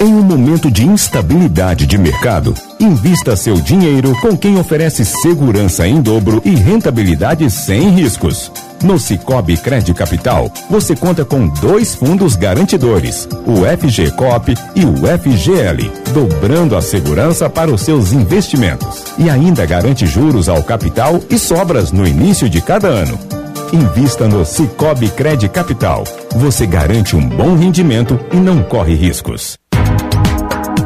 Em 0.00 0.12
um 0.12 0.22
momento 0.22 0.70
de 0.70 0.86
instabilidade 0.86 1.86
de 1.86 1.96
mercado, 1.96 2.54
invista 2.78 3.36
seu 3.36 3.54
dinheiro 3.54 4.14
com 4.20 4.36
quem 4.36 4.58
oferece 4.58 5.04
segurança 5.04 5.86
em 5.86 6.00
dobro 6.00 6.42
e 6.44 6.50
rentabilidade 6.50 7.48
sem 7.50 7.90
riscos. 7.90 8.50
No 8.82 8.98
Cicobi 8.98 9.56
Crédito 9.56 9.94
Capital, 9.94 10.50
você 10.68 10.94
conta 10.94 11.24
com 11.24 11.48
dois 11.48 11.94
fundos 11.94 12.36
garantidores, 12.36 13.26
o 13.46 13.64
FGCOP 13.64 14.54
e 14.74 14.84
o 14.84 14.94
FGL, 15.18 15.90
dobrando 16.12 16.76
a 16.76 16.82
segurança 16.82 17.48
para 17.48 17.70
os 17.70 17.80
seus 17.80 18.12
investimentos. 18.12 19.04
E 19.16 19.30
ainda 19.30 19.64
garante 19.64 20.06
juros 20.06 20.48
ao 20.48 20.62
capital 20.62 21.18
e 21.30 21.38
sobras 21.38 21.92
no 21.92 22.06
início 22.06 22.48
de 22.50 22.60
cada 22.60 22.88
ano. 22.88 23.18
Invista 23.72 24.28
no 24.28 24.44
Cicobi 24.44 25.08
Cred 25.08 25.48
Capital. 25.48 26.04
Você 26.36 26.66
garante 26.66 27.16
um 27.16 27.26
bom 27.26 27.56
rendimento 27.56 28.20
e 28.32 28.36
não 28.36 28.62
corre 28.62 28.94
riscos. 28.94 29.58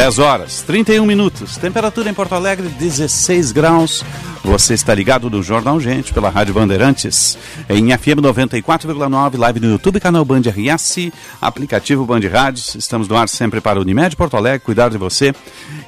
Dez 0.00 0.18
horas, 0.18 0.62
31 0.62 1.04
minutos. 1.04 1.58
Temperatura 1.58 2.08
em 2.08 2.14
Porto 2.14 2.34
Alegre, 2.34 2.66
16 2.68 3.52
graus. 3.52 4.02
Você 4.42 4.72
está 4.72 4.94
ligado 4.94 5.28
no 5.28 5.42
Jornal 5.42 5.78
Gente 5.78 6.14
pela 6.14 6.30
Rádio 6.30 6.54
Bandeirantes. 6.54 7.36
Em 7.68 7.94
FM 7.94 8.22
94,9, 8.22 9.36
live 9.36 9.60
no 9.60 9.72
YouTube, 9.72 10.00
canal 10.00 10.24
Band 10.24 10.40
RS, 10.46 11.12
aplicativo 11.38 12.06
Band 12.06 12.20
Rádios. 12.32 12.74
Estamos 12.76 13.08
no 13.08 13.14
ar 13.14 13.28
sempre 13.28 13.60
para 13.60 13.78
Unimed 13.78 14.16
Porto 14.16 14.38
Alegre, 14.38 14.60
cuidar 14.60 14.88
de 14.88 14.96
você. 14.96 15.34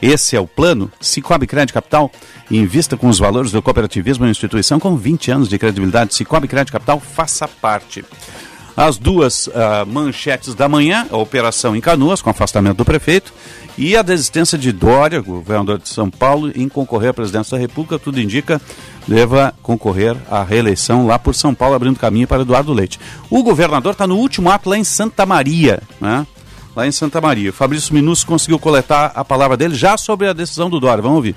Esse 0.02 0.36
é 0.36 0.40
o 0.40 0.46
plano 0.46 0.92
Cicobi 1.00 1.46
Crédito 1.46 1.72
Capital. 1.72 2.12
Invista 2.50 2.98
com 2.98 3.08
os 3.08 3.18
valores 3.18 3.50
do 3.50 3.62
cooperativismo 3.62 4.26
em 4.26 4.30
instituição 4.30 4.78
com 4.78 4.94
20 4.94 5.30
anos 5.30 5.48
de 5.48 5.58
credibilidade. 5.58 6.14
Cicobi 6.14 6.48
Crédito 6.48 6.72
Capital, 6.72 7.00
faça 7.00 7.48
parte. 7.48 8.04
As 8.76 8.96
duas 8.96 9.48
uh, 9.48 9.86
manchetes 9.86 10.54
da 10.54 10.68
manhã, 10.68 11.06
a 11.10 11.16
operação 11.16 11.76
em 11.76 11.80
Canoas, 11.80 12.22
com 12.22 12.30
afastamento 12.30 12.78
do 12.78 12.84
prefeito, 12.84 13.32
e 13.76 13.96
a 13.96 14.02
desistência 14.02 14.58
de 14.58 14.70
Dória, 14.70 15.20
governador 15.20 15.78
de 15.78 15.88
São 15.88 16.10
Paulo, 16.10 16.52
em 16.54 16.68
concorrer 16.68 17.10
à 17.10 17.14
presidência 17.14 17.56
da 17.56 17.60
República, 17.60 17.98
tudo 17.98 18.20
indica, 18.20 18.60
deva 19.08 19.54
concorrer 19.62 20.16
à 20.30 20.42
reeleição 20.42 21.06
lá 21.06 21.18
por 21.18 21.34
São 21.34 21.54
Paulo, 21.54 21.74
abrindo 21.74 21.98
caminho 21.98 22.28
para 22.28 22.42
Eduardo 22.42 22.72
Leite. 22.72 23.00
O 23.30 23.42
governador 23.42 23.92
está 23.92 24.06
no 24.06 24.16
último 24.16 24.50
ato 24.50 24.68
lá 24.68 24.76
em 24.76 24.84
Santa 24.84 25.24
Maria, 25.24 25.82
né? 26.00 26.26
Lá 26.76 26.86
em 26.86 26.92
Santa 26.92 27.20
Maria. 27.20 27.52
Fabrício 27.52 27.94
Minus 27.94 28.24
conseguiu 28.24 28.58
coletar 28.58 29.12
a 29.14 29.24
palavra 29.24 29.56
dele 29.56 29.74
já 29.74 29.96
sobre 29.96 30.28
a 30.28 30.32
decisão 30.32 30.70
do 30.70 30.80
Dória. 30.80 31.02
Vamos 31.02 31.16
ouvir. 31.16 31.36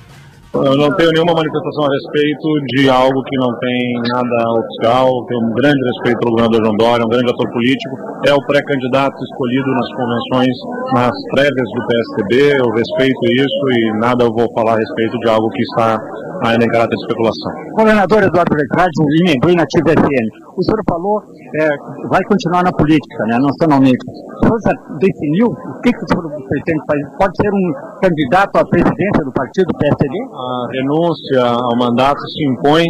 Eu 0.55 0.77
não 0.77 0.89
tenho 0.95 1.11
nenhuma 1.11 1.33
manifestação 1.35 1.83
a 1.83 1.91
respeito 1.91 2.47
de 2.71 2.89
algo 2.89 3.21
que 3.23 3.35
não 3.37 3.51
tem 3.59 3.93
nada 4.07 4.51
oficial. 4.55 5.25
Tenho 5.27 5.41
um 5.41 5.53
grande 5.53 5.83
respeito 5.83 6.19
pelo 6.19 6.31
governador 6.31 6.63
João 6.63 6.77
Dória, 6.77 7.05
um 7.05 7.09
grande 7.09 7.29
ator 7.29 7.51
político. 7.51 7.95
É 8.25 8.33
o 8.33 8.39
pré-candidato 8.47 9.15
escolhido 9.19 9.67
nas 9.67 9.89
convenções, 9.91 10.55
nas 10.93 11.15
prévias 11.31 11.69
do 11.75 11.87
PSDB. 11.87 12.61
Eu 12.61 12.69
respeito 12.71 13.19
isso 13.35 13.63
e 13.71 13.99
nada 13.99 14.23
eu 14.23 14.31
vou 14.31 14.47
falar 14.53 14.75
a 14.75 14.79
respeito 14.79 15.19
de 15.19 15.29
algo 15.29 15.49
que 15.49 15.61
está 15.61 15.99
ainda 16.45 16.63
em 16.63 16.69
caráter 16.69 16.95
de 16.95 17.01
especulação. 17.01 17.51
Governador 17.75 18.23
Eduardo 18.23 18.55
Leite, 18.55 18.75
Linha 19.09 19.35
Bem 19.43 19.55
Nativa 19.55 19.91
FM. 19.91 20.45
O 20.55 20.63
senhor 20.63 20.81
falou 20.87 21.21
é, 21.55 21.69
vai 22.07 22.23
continuar 22.23 22.63
na 22.63 22.71
política, 22.71 23.25
né, 23.25 23.37
nacionalmente. 23.39 24.03
O 24.07 24.45
senhor 24.45 24.59
já 24.61 24.73
definiu 24.99 25.47
o 25.47 25.81
que, 25.81 25.91
que 25.91 26.03
o 26.03 26.07
senhor 26.07 26.29
pretende 26.47 26.81
fazer? 26.87 27.05
Pode 27.17 27.33
ser 27.37 27.51
um 27.53 27.73
candidato 28.01 28.55
à 28.57 28.65
presidência 28.65 29.23
do 29.23 29.31
partido 29.31 29.67
PSDB? 29.77 30.15
A 30.45 30.67
renúncia 30.71 31.41
ao 31.41 31.75
mandato 31.77 32.19
se 32.29 32.45
impõe 32.45 32.85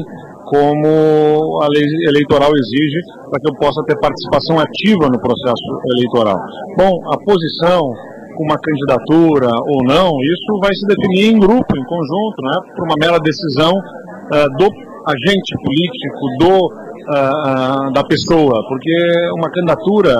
como 0.46 1.60
a 1.62 1.68
lei 1.70 1.86
eleitoral 2.08 2.52
exige 2.56 3.00
para 3.30 3.40
que 3.40 3.50
eu 3.50 3.56
possa 3.56 3.82
ter 3.84 3.98
participação 4.00 4.60
ativa 4.60 5.10
no 5.10 5.20
processo 5.20 5.82
eleitoral. 5.96 6.38
Bom, 6.78 7.02
a 7.12 7.18
posição 7.18 7.94
com 8.36 8.44
uma 8.44 8.58
candidatura 8.60 9.50
ou 9.68 9.84
não, 9.84 10.12
isso 10.22 10.60
vai 10.62 10.76
se 10.76 10.86
definir 10.86 11.32
em 11.32 11.40
grupo, 11.40 11.66
em 11.76 11.84
conjunto, 11.86 12.42
né, 12.44 12.60
por 12.76 12.86
uma 12.86 12.96
mera 13.00 13.18
decisão 13.20 13.72
uh, 13.72 14.58
do 14.58 14.68
agente 15.08 15.56
político, 15.64 16.22
do, 16.40 16.66
uh, 16.68 17.94
da 17.94 18.04
pessoa, 18.04 18.62
porque 18.68 18.94
uma 19.38 19.50
candidatura, 19.50 20.20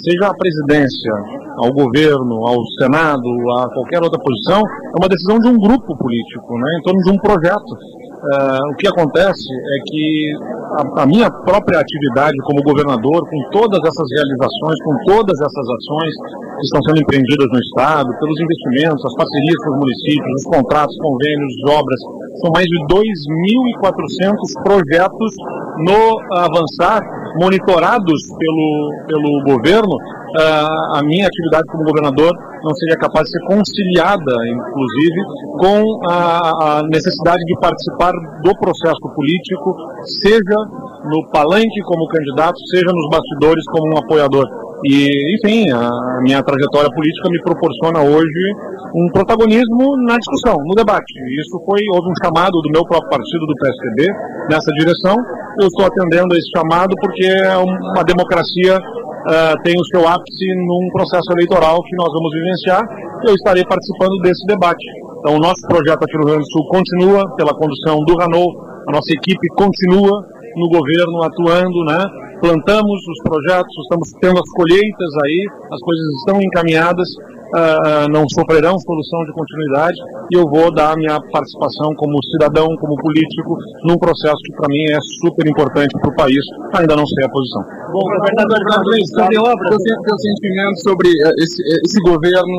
seja 0.00 0.28
a 0.28 0.34
presidência, 0.34 1.12
ao 1.56 1.72
governo, 1.72 2.46
ao 2.46 2.64
Senado, 2.78 3.28
a 3.58 3.68
qualquer 3.72 4.02
outra 4.02 4.18
posição, 4.20 4.60
é 4.60 4.98
uma 4.98 5.08
decisão 5.08 5.38
de 5.38 5.48
um 5.48 5.58
grupo 5.58 5.96
político, 5.96 6.58
né, 6.58 6.78
em 6.78 6.82
torno 6.82 7.00
de 7.02 7.10
um 7.10 7.18
projeto. 7.18 8.01
Uh, 8.22 8.70
o 8.70 8.76
que 8.76 8.86
acontece 8.86 9.50
é 9.50 9.78
que 9.84 10.32
a, 10.78 11.02
a, 11.02 11.06
minha 11.06 11.28
própria 11.28 11.80
atividade 11.80 12.36
como 12.44 12.62
governador, 12.62 13.28
com 13.28 13.50
todas 13.50 13.82
essas 13.82 14.08
realizações, 14.14 14.78
com 14.84 14.96
todas 15.10 15.40
essas 15.40 15.66
ações 15.68 16.14
que 16.54 16.62
estão 16.62 16.82
sendo 16.84 17.00
empreendidas 17.00 17.48
no 17.50 17.58
Estado, 17.58 18.16
pelos 18.20 18.38
investimentos, 18.38 19.04
as 19.04 19.14
parcerias 19.16 19.56
com 19.64 19.70
os 19.70 19.78
municípios, 19.80 20.34
os 20.38 20.44
contratos, 20.44 20.96
convênios, 20.98 21.52
obras, 21.66 22.00
são 22.38 22.52
mais 22.54 22.66
de 22.66 22.78
2.400 22.86 24.62
projetos 24.62 25.34
no 25.82 26.38
Avançar, 26.38 27.02
monitorados 27.40 28.22
pelo, 28.38 29.04
pelo 29.08 29.42
governo, 29.42 29.98
uh, 30.36 30.96
a 30.96 31.02
minha 31.04 31.26
atividade 31.26 31.66
como 31.68 31.84
governador 31.84 32.32
não 32.62 32.74
seria 32.74 32.96
capaz 32.96 33.24
de 33.24 33.32
ser 33.32 33.44
conciliada, 33.46 34.34
inclusive, 34.46 35.20
com 35.58 36.06
a, 36.08 36.78
a 36.78 36.82
necessidade 36.84 37.44
de 37.44 37.58
participar 37.58 38.12
do 38.42 38.56
processo 38.58 39.00
político, 39.14 39.76
seja 40.22 40.56
no 41.04 41.28
palanque 41.30 41.80
como 41.84 42.06
candidato, 42.08 42.56
seja 42.70 42.92
nos 42.92 43.08
bastidores 43.10 43.64
como 43.66 43.94
um 43.94 43.98
apoiador. 43.98 44.46
E, 44.84 45.36
enfim, 45.36 45.70
a 45.70 46.20
minha 46.22 46.42
trajetória 46.42 46.90
política 46.90 47.30
me 47.30 47.40
proporciona 47.42 48.00
hoje 48.00 48.54
um 48.94 49.08
protagonismo 49.12 49.96
na 50.04 50.18
discussão, 50.18 50.56
no 50.66 50.74
debate. 50.74 51.14
Isso 51.40 51.58
foi, 51.64 51.80
houve 51.94 52.08
um 52.08 52.14
chamado 52.22 52.60
do 52.60 52.70
meu 52.70 52.84
próprio 52.84 53.10
partido, 53.10 53.46
do 53.46 53.54
PSDB, 53.54 54.12
nessa 54.50 54.70
direção. 54.72 55.16
Eu 55.60 55.68
estou 55.68 55.86
atendendo 55.86 56.34
a 56.34 56.38
esse 56.38 56.50
chamado 56.50 56.94
porque 57.00 57.24
é 57.24 57.56
uma 57.56 58.02
democracia 58.04 58.78
uh, 59.28 59.62
tem 59.62 59.74
o 59.78 59.84
seu 59.86 60.06
ápice 60.06 60.54
num 60.54 60.88
processo 60.92 61.32
eleitoral 61.32 61.82
que 61.82 61.96
nós 61.96 62.12
vamos 62.12 62.32
vivenciar. 62.32 62.82
Eu 63.26 63.34
estarei 63.34 63.64
participando 63.64 64.18
desse 64.22 64.44
debate. 64.46 64.84
Então, 65.20 65.36
o 65.36 65.38
nosso 65.38 65.62
projeto 65.68 66.02
aqui 66.02 66.14
no 66.18 66.26
Rio 66.26 66.34
Grande 66.34 66.44
do 66.44 66.52
Sul 66.52 66.66
continua 66.66 67.36
pela 67.36 67.54
condução 67.54 68.04
do 68.04 68.16
Ranol, 68.16 68.50
a 68.88 68.92
nossa 68.92 69.12
equipe 69.12 69.46
continua 69.54 70.26
no 70.56 70.68
governo 70.68 71.22
atuando, 71.22 71.84
né? 71.84 71.98
Plantamos 72.40 72.98
os 73.06 73.22
projetos, 73.22 73.72
estamos 73.82 74.12
tendo 74.20 74.40
as 74.40 74.50
colheitas 74.50 75.10
aí, 75.24 75.46
as 75.70 75.80
coisas 75.80 76.06
estão 76.18 76.42
encaminhadas, 76.42 77.08
uh, 77.52 78.08
não 78.10 78.28
sofrerão 78.28 78.78
solução 78.78 79.24
de 79.24 79.32
continuidade 79.32 79.98
e 80.30 80.36
eu 80.36 80.48
vou 80.48 80.72
dar 80.72 80.92
a 80.92 80.96
minha 80.96 81.20
participação 81.32 81.94
como 81.96 82.22
cidadão, 82.24 82.66
como 82.80 82.96
político, 82.96 83.56
num 83.84 83.98
processo 83.98 84.38
que 84.44 84.52
para 84.56 84.68
mim 84.68 84.84
é 84.90 84.98
super 85.20 85.46
importante 85.46 85.92
para 86.00 86.10
o 86.10 86.16
país, 86.16 86.44
ainda 86.74 86.96
não 86.96 87.06
sei 87.06 87.24
a 87.24 87.28
posição. 87.28 87.62
Bom, 87.92 88.00
governador 88.00 88.58
sobre 89.06 89.38
obras, 89.38 89.82
teu 89.82 90.18
sentimento 90.18 90.80
sobre 90.80 91.08
esse, 91.38 91.62
esse 91.84 92.00
governo, 92.00 92.58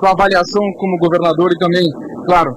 tua 0.00 0.12
avaliação 0.12 0.62
como 0.78 0.98
governador 0.98 1.50
e 1.52 1.58
também, 1.58 1.86
claro, 2.26 2.54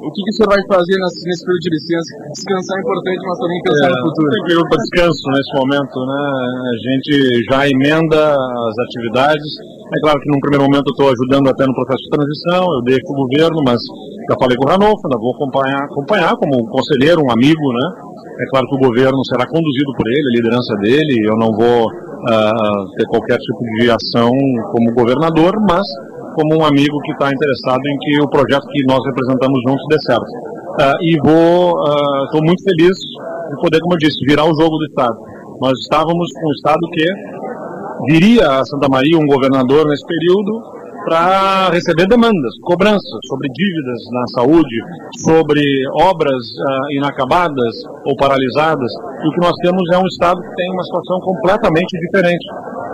o 0.00 0.10
que, 0.12 0.22
que 0.24 0.30
o 0.30 0.32
senhor 0.32 0.48
vai 0.48 0.62
fazer 0.64 0.96
nesse, 0.96 1.28
nesse 1.28 1.44
período 1.44 1.60
de 1.60 1.70
licença? 1.70 2.10
Descansar 2.32 2.78
é 2.78 2.80
importante, 2.80 3.20
mas 3.20 3.38
também 3.38 3.60
pensar 3.62 3.86
é, 3.86 3.90
no 3.90 4.08
futuro. 4.08 4.30
Tem 4.30 4.44
período 4.44 4.68
para 4.68 4.78
descanso 4.78 5.30
nesse 5.30 5.52
momento, 5.60 5.96
né? 6.06 6.22
A 6.64 6.76
gente 6.88 7.44
já 7.50 7.68
emenda 7.68 8.32
as 8.32 8.78
atividades. 8.88 9.52
É 9.90 9.98
claro 9.98 10.20
que 10.20 10.30
num 10.30 10.38
primeiro 10.38 10.70
momento 10.70 10.86
eu 10.86 10.94
estou 10.94 11.10
ajudando 11.10 11.50
até 11.50 11.66
no 11.66 11.74
processo 11.74 11.98
de 12.06 12.10
transição, 12.14 12.62
eu 12.78 12.82
deixo 12.82 13.10
o 13.10 13.26
governo, 13.26 13.58
mas 13.66 13.82
já 14.30 14.38
falei 14.38 14.56
com 14.56 14.62
o 14.62 14.70
Ranolfo, 14.70 15.02
ainda 15.02 15.18
vou 15.18 15.34
acompanhar, 15.34 15.82
acompanhar 15.82 16.36
como 16.36 16.70
conselheiro, 16.70 17.18
um 17.26 17.30
amigo, 17.32 17.72
né? 17.74 17.86
É 18.38 18.46
claro 18.54 18.68
que 18.68 18.76
o 18.76 18.86
governo 18.86 19.18
será 19.26 19.50
conduzido 19.50 19.90
por 19.98 20.06
ele, 20.06 20.28
a 20.30 20.36
liderança 20.38 20.74
dele, 20.76 21.26
eu 21.26 21.36
não 21.36 21.50
vou 21.50 21.90
uh, 21.90 22.82
ter 22.94 23.06
qualquer 23.10 23.38
tipo 23.38 23.58
de 23.74 23.90
ação 23.90 24.30
como 24.70 24.94
governador, 24.94 25.58
mas 25.66 25.82
como 26.38 26.62
um 26.62 26.64
amigo 26.64 26.96
que 27.02 27.10
está 27.10 27.26
interessado 27.26 27.82
em 27.84 27.98
que 27.98 28.22
o 28.22 28.30
projeto 28.30 28.68
que 28.70 28.86
nós 28.86 29.02
representamos 29.04 29.58
juntos 29.66 29.84
dê 29.90 29.98
certo. 30.06 30.30
Uh, 30.78 31.02
e 31.02 31.18
vou, 31.18 31.82
estou 32.30 32.40
uh, 32.40 32.46
muito 32.46 32.62
feliz 32.62 32.94
de 32.94 33.56
poder, 33.60 33.80
como 33.80 33.94
eu 33.94 33.98
disse, 33.98 34.24
virar 34.24 34.44
o 34.44 34.54
jogo 34.54 34.78
do 34.78 34.86
Estado. 34.86 35.18
Nós 35.60 35.76
estávamos 35.80 36.30
com 36.32 36.48
um 36.48 36.52
Estado 36.52 36.80
que 36.94 37.04
viria 38.06 38.60
a 38.60 38.64
Santa 38.64 38.88
Maria 38.88 39.18
um 39.18 39.26
governador 39.26 39.86
nesse 39.86 40.06
período 40.06 40.80
para 41.04 41.70
receber 41.70 42.06
demandas, 42.06 42.54
cobranças 42.62 43.20
sobre 43.26 43.48
dívidas 43.48 44.00
na 44.12 44.26
saúde, 44.34 44.76
sobre 45.18 45.62
obras 46.02 46.44
uh, 46.44 46.92
inacabadas 46.92 47.74
ou 48.04 48.14
paralisadas. 48.16 48.92
E 49.24 49.28
o 49.28 49.32
que 49.32 49.40
nós 49.40 49.56
temos 49.62 49.82
é 49.92 49.98
um 49.98 50.06
Estado 50.06 50.40
que 50.40 50.54
tem 50.56 50.70
uma 50.72 50.84
situação 50.84 51.20
completamente 51.20 51.98
diferente. 51.98 52.46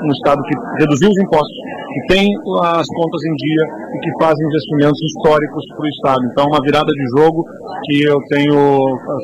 Um 0.05 0.10
Estado 0.12 0.43
que 0.43 0.55
reduziu 0.78 1.09
os 1.10 1.18
impostos, 1.18 1.56
que 1.94 2.14
tem 2.14 2.28
as 2.62 2.86
contas 2.89 3.20
em 3.24 3.35
dia 3.36 3.64
e 3.94 3.98
que 4.01 4.10
faz 4.20 4.35
investimentos 4.39 5.01
históricos 5.01 5.64
para 5.74 5.85
o 5.85 5.89
Estado. 5.89 6.20
Então, 6.31 6.47
uma 6.48 6.60
virada 6.60 6.93
de 6.93 7.05
jogo 7.16 7.44
que 7.85 8.02
eu 8.05 8.18
tenho 8.28 8.56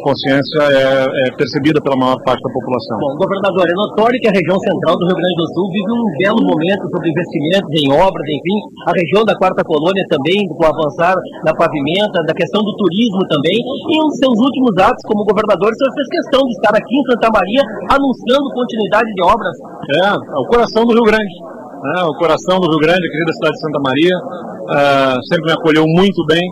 consciência 0.03 0.63
é, 0.71 1.29
é 1.29 1.37
percebida 1.37 1.81
pela 1.81 1.97
maior 1.97 2.17
parte 2.25 2.43
da 2.43 2.53
população. 2.53 2.99
Bom, 2.99 3.17
governador, 3.17 3.69
é 3.69 3.75
notório 3.75 4.21
que 4.21 4.29
a 4.29 4.33
região 4.33 4.59
central 4.59 4.97
do 4.97 5.07
Rio 5.07 5.17
Grande 5.17 5.37
do 5.37 5.47
Sul 5.53 5.67
vive 5.73 5.91
um 5.93 6.07
belo 6.19 6.43
momento 6.47 6.85
sobre 6.91 7.11
investimentos 7.11 7.71
em 7.77 7.93
obras, 7.93 8.27
enfim, 8.29 8.59
a 8.87 8.93
região 8.93 9.25
da 9.25 9.37
Quarta 9.37 9.65
Colônia 9.65 10.05
também, 10.09 10.49
com 10.49 10.63
o 10.63 10.67
avançar 10.67 11.17
da 11.45 11.53
pavimenta, 11.55 12.23
da 12.25 12.35
questão 12.35 12.63
do 12.63 12.73
turismo 12.77 13.21
também, 13.29 13.59
e 13.59 13.95
nos 13.99 14.17
seus 14.17 14.39
últimos 14.39 14.73
atos 14.79 15.03
como 15.07 15.25
governador, 15.25 15.71
o 15.71 15.77
senhor 15.77 15.93
fez 15.95 16.09
questão 16.09 16.41
de 16.47 16.53
estar 16.53 16.75
aqui 16.77 16.95
em 16.95 17.05
Santa 17.11 17.29
Maria 17.33 17.63
anunciando 17.91 18.47
continuidade 18.55 19.11
de 19.13 19.23
obras. 19.23 19.57
É, 19.93 20.09
é 20.15 20.39
o 20.39 20.47
coração 20.63 20.87
do 20.87 20.95
Rio 20.95 21.03
Grande. 21.03 21.35
Né? 21.83 22.03
O 22.05 22.15
coração 22.15 22.61
do 22.61 22.71
Rio 22.71 22.79
Grande, 22.79 23.03
a 23.03 23.11
querida 23.11 23.33
cidade 23.33 23.55
de 23.55 23.61
Santa 23.61 23.81
Maria, 23.81 24.17
uh, 24.17 25.19
sempre 25.27 25.47
me 25.47 25.53
acolheu 25.53 25.85
muito 25.87 26.25
bem. 26.27 26.43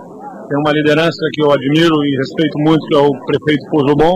Tem 0.49 0.59
uma 0.59 0.73
liderança 0.73 1.23
que 1.33 1.43
eu 1.43 1.53
admiro 1.53 1.95
e 2.05 2.17
respeito 2.17 2.59
muito, 2.59 2.85
que 2.89 2.97
é 2.97 2.99
o 2.99 3.13
prefeito 3.27 3.71
Pouso 3.71 3.95
Bom. 3.95 4.15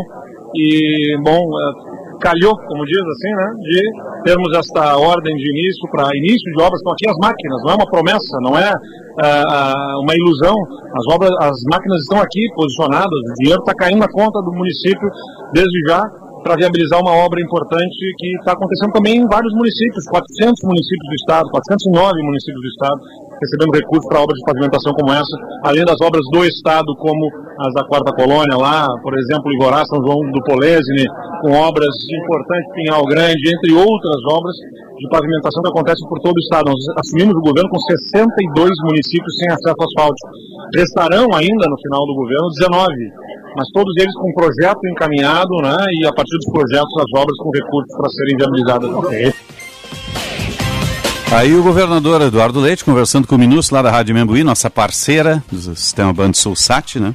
E, 0.56 1.16
bom, 1.22 1.46
uh, 1.46 2.18
calhou, 2.18 2.56
como 2.66 2.84
diz 2.86 2.98
assim, 2.98 3.34
né, 3.34 3.52
de 3.62 4.22
termos 4.24 4.50
esta 4.56 4.96
ordem 4.96 5.36
de 5.36 5.50
início 5.50 5.88
para 5.92 6.16
início 6.16 6.50
de 6.50 6.60
obras. 6.60 6.80
Estão 6.80 6.92
aqui 6.92 7.08
as 7.08 7.18
máquinas, 7.18 7.62
não 7.62 7.70
é 7.70 7.74
uma 7.76 7.90
promessa, 7.90 8.40
não 8.42 8.58
é 8.58 8.70
uh, 8.74 10.00
uma 10.02 10.14
ilusão. 10.14 10.56
As 10.94 11.06
obras, 11.14 11.30
as 11.40 11.62
máquinas 11.70 12.02
estão 12.02 12.18
aqui 12.18 12.42
posicionadas, 12.56 13.14
o 13.30 13.34
dinheiro 13.38 13.60
está 13.60 13.74
caindo 13.74 14.00
na 14.00 14.10
conta 14.10 14.42
do 14.42 14.50
município 14.52 15.08
desde 15.52 15.80
já 15.86 16.02
para 16.44 16.56
viabilizar 16.56 17.00
uma 17.00 17.16
obra 17.24 17.40
importante 17.40 17.96
que 18.18 18.36
está 18.36 18.52
acontecendo 18.52 18.92
também 18.92 19.16
em 19.16 19.26
vários 19.26 19.52
municípios, 19.54 20.04
400 20.04 20.62
municípios 20.62 21.08
do 21.08 21.14
estado, 21.14 21.50
409 21.50 22.22
municípios 22.22 22.60
do 22.60 22.68
estado, 22.68 23.00
recebendo 23.40 23.72
recursos 23.72 24.06
para 24.06 24.20
obras 24.20 24.38
de 24.38 24.44
pavimentação 24.44 24.92
como 24.92 25.10
essa, 25.10 25.36
além 25.64 25.84
das 25.84 25.98
obras 26.02 26.22
do 26.30 26.44
estado, 26.44 26.94
como 26.96 27.32
as 27.64 27.72
da 27.72 27.82
Quarta 27.84 28.12
Colônia 28.12 28.56
lá, 28.56 28.86
por 29.02 29.18
exemplo, 29.18 29.50
Igorá, 29.54 29.84
São 29.86 30.04
João 30.04 30.20
do 30.30 30.42
Polesine, 30.44 31.08
com 31.40 31.50
obras 31.52 31.96
importantes, 32.12 32.72
Pinhal 32.74 33.04
Grande, 33.06 33.48
entre 33.48 33.72
outras 33.72 34.20
obras 34.28 34.54
de 35.00 35.08
pavimentação 35.08 35.62
que 35.62 35.70
acontecem 35.70 36.06
por 36.08 36.20
todo 36.20 36.36
o 36.36 36.40
estado. 36.40 36.70
Nós 36.70 36.84
assumimos 37.00 37.34
o 37.34 37.40
governo 37.40 37.70
com 37.70 37.80
62 37.80 38.70
municípios 38.84 39.36
sem 39.38 39.48
acesso 39.48 39.80
asfáltico. 39.80 40.28
Restarão 40.76 41.32
ainda 41.34 41.64
no 41.72 41.78
final 41.80 42.04
do 42.06 42.14
governo 42.14 42.48
19 42.52 43.34
mas 43.56 43.68
todos 43.72 43.94
eles 43.96 44.14
com 44.14 44.32
projeto 44.32 44.86
encaminhado, 44.86 45.56
né? 45.62 45.76
E 46.00 46.06
a 46.06 46.12
partir 46.12 46.36
dos 46.36 46.50
projetos, 46.50 46.92
as 46.98 47.20
obras 47.20 47.36
com 47.38 47.50
recursos 47.50 47.96
para 47.96 48.08
serem 48.10 48.36
viabilizadas. 48.36 48.90
Okay. 48.90 49.32
Aí 51.32 51.54
o 51.54 51.62
governador 51.62 52.22
Eduardo 52.22 52.60
Leite, 52.60 52.84
conversando 52.84 53.26
com 53.26 53.34
o 53.34 53.38
Minus 53.38 53.70
lá 53.70 53.82
da 53.82 53.90
Rádio 53.90 54.14
Membuí, 54.14 54.44
nossa 54.44 54.70
parceira 54.70 55.42
do 55.50 55.74
sistema 55.74 56.12
Band 56.12 56.32
Sulsat, 56.34 57.00
né? 57.00 57.14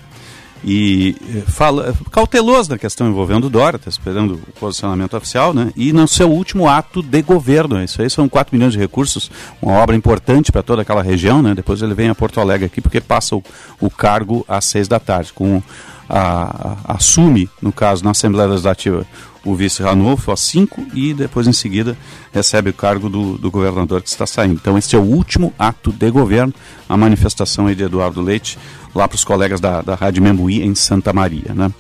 E 0.62 1.16
eh, 1.36 1.50
fala, 1.50 1.96
cauteloso 2.12 2.70
na 2.72 2.78
questão 2.78 3.08
envolvendo 3.08 3.46
o 3.46 3.50
Dória, 3.50 3.78
está 3.78 3.90
esperando 3.90 4.34
o 4.34 4.60
posicionamento 4.60 5.16
oficial, 5.16 5.54
né? 5.54 5.72
E 5.76 5.94
no 5.94 6.06
seu 6.06 6.30
último 6.30 6.68
ato 6.68 7.02
de 7.02 7.22
governo, 7.22 7.82
isso 7.82 8.02
aí 8.02 8.10
são 8.10 8.28
4 8.28 8.54
milhões 8.54 8.74
de 8.74 8.80
recursos, 8.80 9.32
uma 9.62 9.74
obra 9.74 9.96
importante 9.96 10.52
para 10.52 10.62
toda 10.62 10.82
aquela 10.82 11.02
região, 11.02 11.42
né? 11.42 11.56
Depois 11.56 11.82
ele 11.82 11.94
vem 11.94 12.10
a 12.10 12.16
Porto 12.16 12.42
Alegre 12.42 12.66
aqui, 12.66 12.82
porque 12.82 13.00
passa 13.00 13.38
o, 13.38 13.44
o 13.80 13.90
cargo 13.90 14.44
às 14.50 14.66
6 14.66 14.90
da 14.90 15.00
tarde, 15.00 15.32
com 15.32 15.64
a, 16.10 16.78
a, 16.88 16.96
assume, 16.96 17.50
no 17.62 17.72
caso, 17.72 18.04
na 18.04 18.12
Assembleia 18.12 18.50
Legislativa, 18.50 19.06
o 19.46 19.56
vice 19.56 19.82
Ranulfo 19.82 20.32
às 20.32 20.40
5 20.42 20.88
e 20.94 21.14
depois 21.14 21.48
em 21.48 21.54
seguida 21.54 21.98
recebe 22.34 22.72
o 22.72 22.74
cargo 22.74 23.10
do, 23.10 23.38
do 23.38 23.50
governador 23.50 24.02
que 24.02 24.10
está 24.10 24.26
saindo. 24.26 24.56
Então 24.56 24.78
este 24.78 24.96
é 24.96 25.00
o 25.00 25.04
último 25.04 25.54
ato 25.58 25.92
de 25.92 26.12
governo, 26.12 26.54
a 26.88 26.98
manifestação 26.98 27.68
aí 27.68 27.76
de 27.76 27.84
Eduardo 27.84 28.22
Leite, 28.22 28.58
lá 28.94 29.08
para 29.08 29.16
os 29.16 29.24
colegas 29.24 29.62
da, 29.62 29.82
da 29.82 29.96
Rádio 29.96 30.22
Membuí 30.22 30.62
em 30.62 30.76
Santa 30.76 31.14
Maria. 31.14 31.54
Né? 31.54 31.72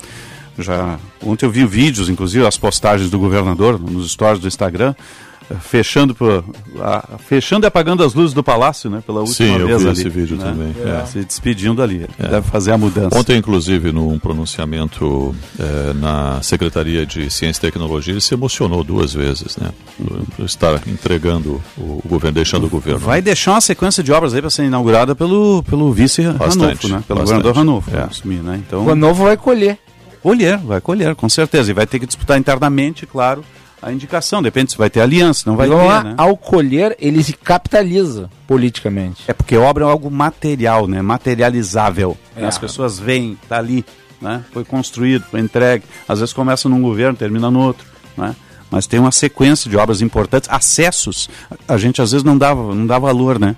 Já, 0.60 0.99
ontem 1.26 1.45
eu 1.45 1.52
vi 1.52 1.65
vídeos, 1.65 2.10
inclusive 2.10 2.45
as 2.45 2.57
postagens 2.57 3.10
do 3.10 3.18
governador 3.19 3.80
nos 3.80 4.11
stories 4.11 4.40
do 4.40 4.48
Instagram, 4.48 4.94
fechando, 5.61 6.14
por, 6.14 6.44
a, 6.80 7.18
fechando 7.18 7.65
e 7.65 7.68
apagando 7.68 8.03
as 8.03 8.14
luzes 8.14 8.34
do 8.34 8.44
palácio, 8.44 8.88
né? 8.90 9.02
Pela 9.06 9.22
última 9.22 9.36
Sim, 9.36 9.57
vez 9.57 9.69
eu 9.69 9.80
vi 9.80 9.88
ali, 9.88 9.99
esse 9.99 10.10
vídeo 10.10 10.38
né? 10.38 10.44
também. 10.44 10.76
É. 10.86 11.02
É. 11.02 11.06
Se 11.06 11.23
despedindo 11.23 11.81
ali. 11.81 12.06
É. 12.19 12.27
Deve 12.27 12.48
fazer 12.49 12.72
a 12.72 12.77
mudança. 12.77 13.18
Ontem, 13.18 13.38
inclusive, 13.38 13.91
num 13.91 14.19
pronunciamento 14.19 15.36
é, 15.57 15.94
na 15.94 16.40
Secretaria 16.44 17.06
de 17.06 17.30
Ciência 17.31 17.60
e 17.60 17.61
Tecnologia, 17.61 18.14
ele 18.14 18.22
se 18.22 18.34
emocionou 18.34 18.84
duas 18.84 19.14
vezes, 19.14 19.57
né? 19.57 19.72
Por 20.36 20.45
estar 20.45 20.81
entregando 20.88 21.60
o, 21.77 22.02
governo, 22.07 22.36
deixando 22.36 22.68
o 22.68 22.69
governo. 22.69 22.99
Vai 22.99 23.22
deixar 23.22 23.53
uma 23.53 23.61
sequência 23.61 24.03
de 24.03 24.11
obras 24.11 24.34
aí 24.36 24.41
para 24.41 24.49
ser 24.52 24.65
inaugurada 24.65 25.15
pelo, 25.15 25.64
pelo 25.64 25.91
vice 25.91 26.22
Ranulfo, 26.22 26.57
né? 26.60 26.76
Pelo 26.76 26.88
bastante. 26.95 27.07
governador 27.07 27.56
Ranulfo, 27.56 27.90
É. 27.95 28.02
assumir, 28.03 28.44
né? 28.44 28.61
Então, 28.68 28.84
O 28.84 28.88
Ranulfo 28.88 29.23
vai 29.23 29.36
colher. 29.38 29.80
Colher, 30.22 30.58
vai 30.58 30.82
colher, 30.82 31.16
com 31.16 31.30
certeza. 31.30 31.72
E 31.72 31.74
vai 31.74 31.88
ter 31.88 32.00
que 32.00 32.06
disputar 32.06 32.38
internamente, 32.38 33.06
claro, 33.06 33.44
a 33.82 33.91
indicação. 33.91 34.41
Depende 34.41 34.72
se 34.72 34.78
vai 34.78 34.90
ter 34.90 35.02
aliança, 35.02 35.44
não 35.46 35.56
vai 35.56 35.68
ter, 35.68 35.76
lá, 35.76 36.04
né? 36.04 36.14
Ao 36.18 36.36
colher, 36.36 36.96
ele 37.00 37.24
se 37.24 37.34
capitaliza 37.34 38.30
politicamente. 38.48 39.24
É 39.28 39.34
porque 39.34 39.56
obra 39.56 39.86
é 39.86 39.88
algo 39.88 40.12
material, 40.12 40.88
né? 40.88 41.02
Materializável. 41.02 42.18
É. 42.36 42.46
As 42.46 42.58
pessoas 42.58 43.00
veem, 43.00 43.38
tá 43.48 43.58
ali, 43.58 43.86
né? 44.22 44.44
Foi 44.52 44.64
construído, 44.64 45.24
foi 45.30 45.40
entregue. 45.40 45.86
Às 46.08 46.20
vezes 46.20 46.34
começa 46.34 46.68
num 46.68 46.82
governo, 46.82 47.18
termina 47.18 47.50
no 47.50 47.60
outro, 47.60 47.88
né? 48.18 48.36
Mas 48.72 48.86
tem 48.86 49.00
uma 49.00 49.12
sequência 49.12 49.70
de 49.70 49.76
obras 49.78 50.02
importantes, 50.02 50.48
acessos. 50.50 51.28
A 51.68 51.78
gente 51.78 52.02
às 52.02 52.12
vezes 52.12 52.24
não 52.24 52.38
dá, 52.38 52.54
não 52.54 52.86
dá 52.86 53.00
valor, 53.00 53.40
né? 53.40 53.56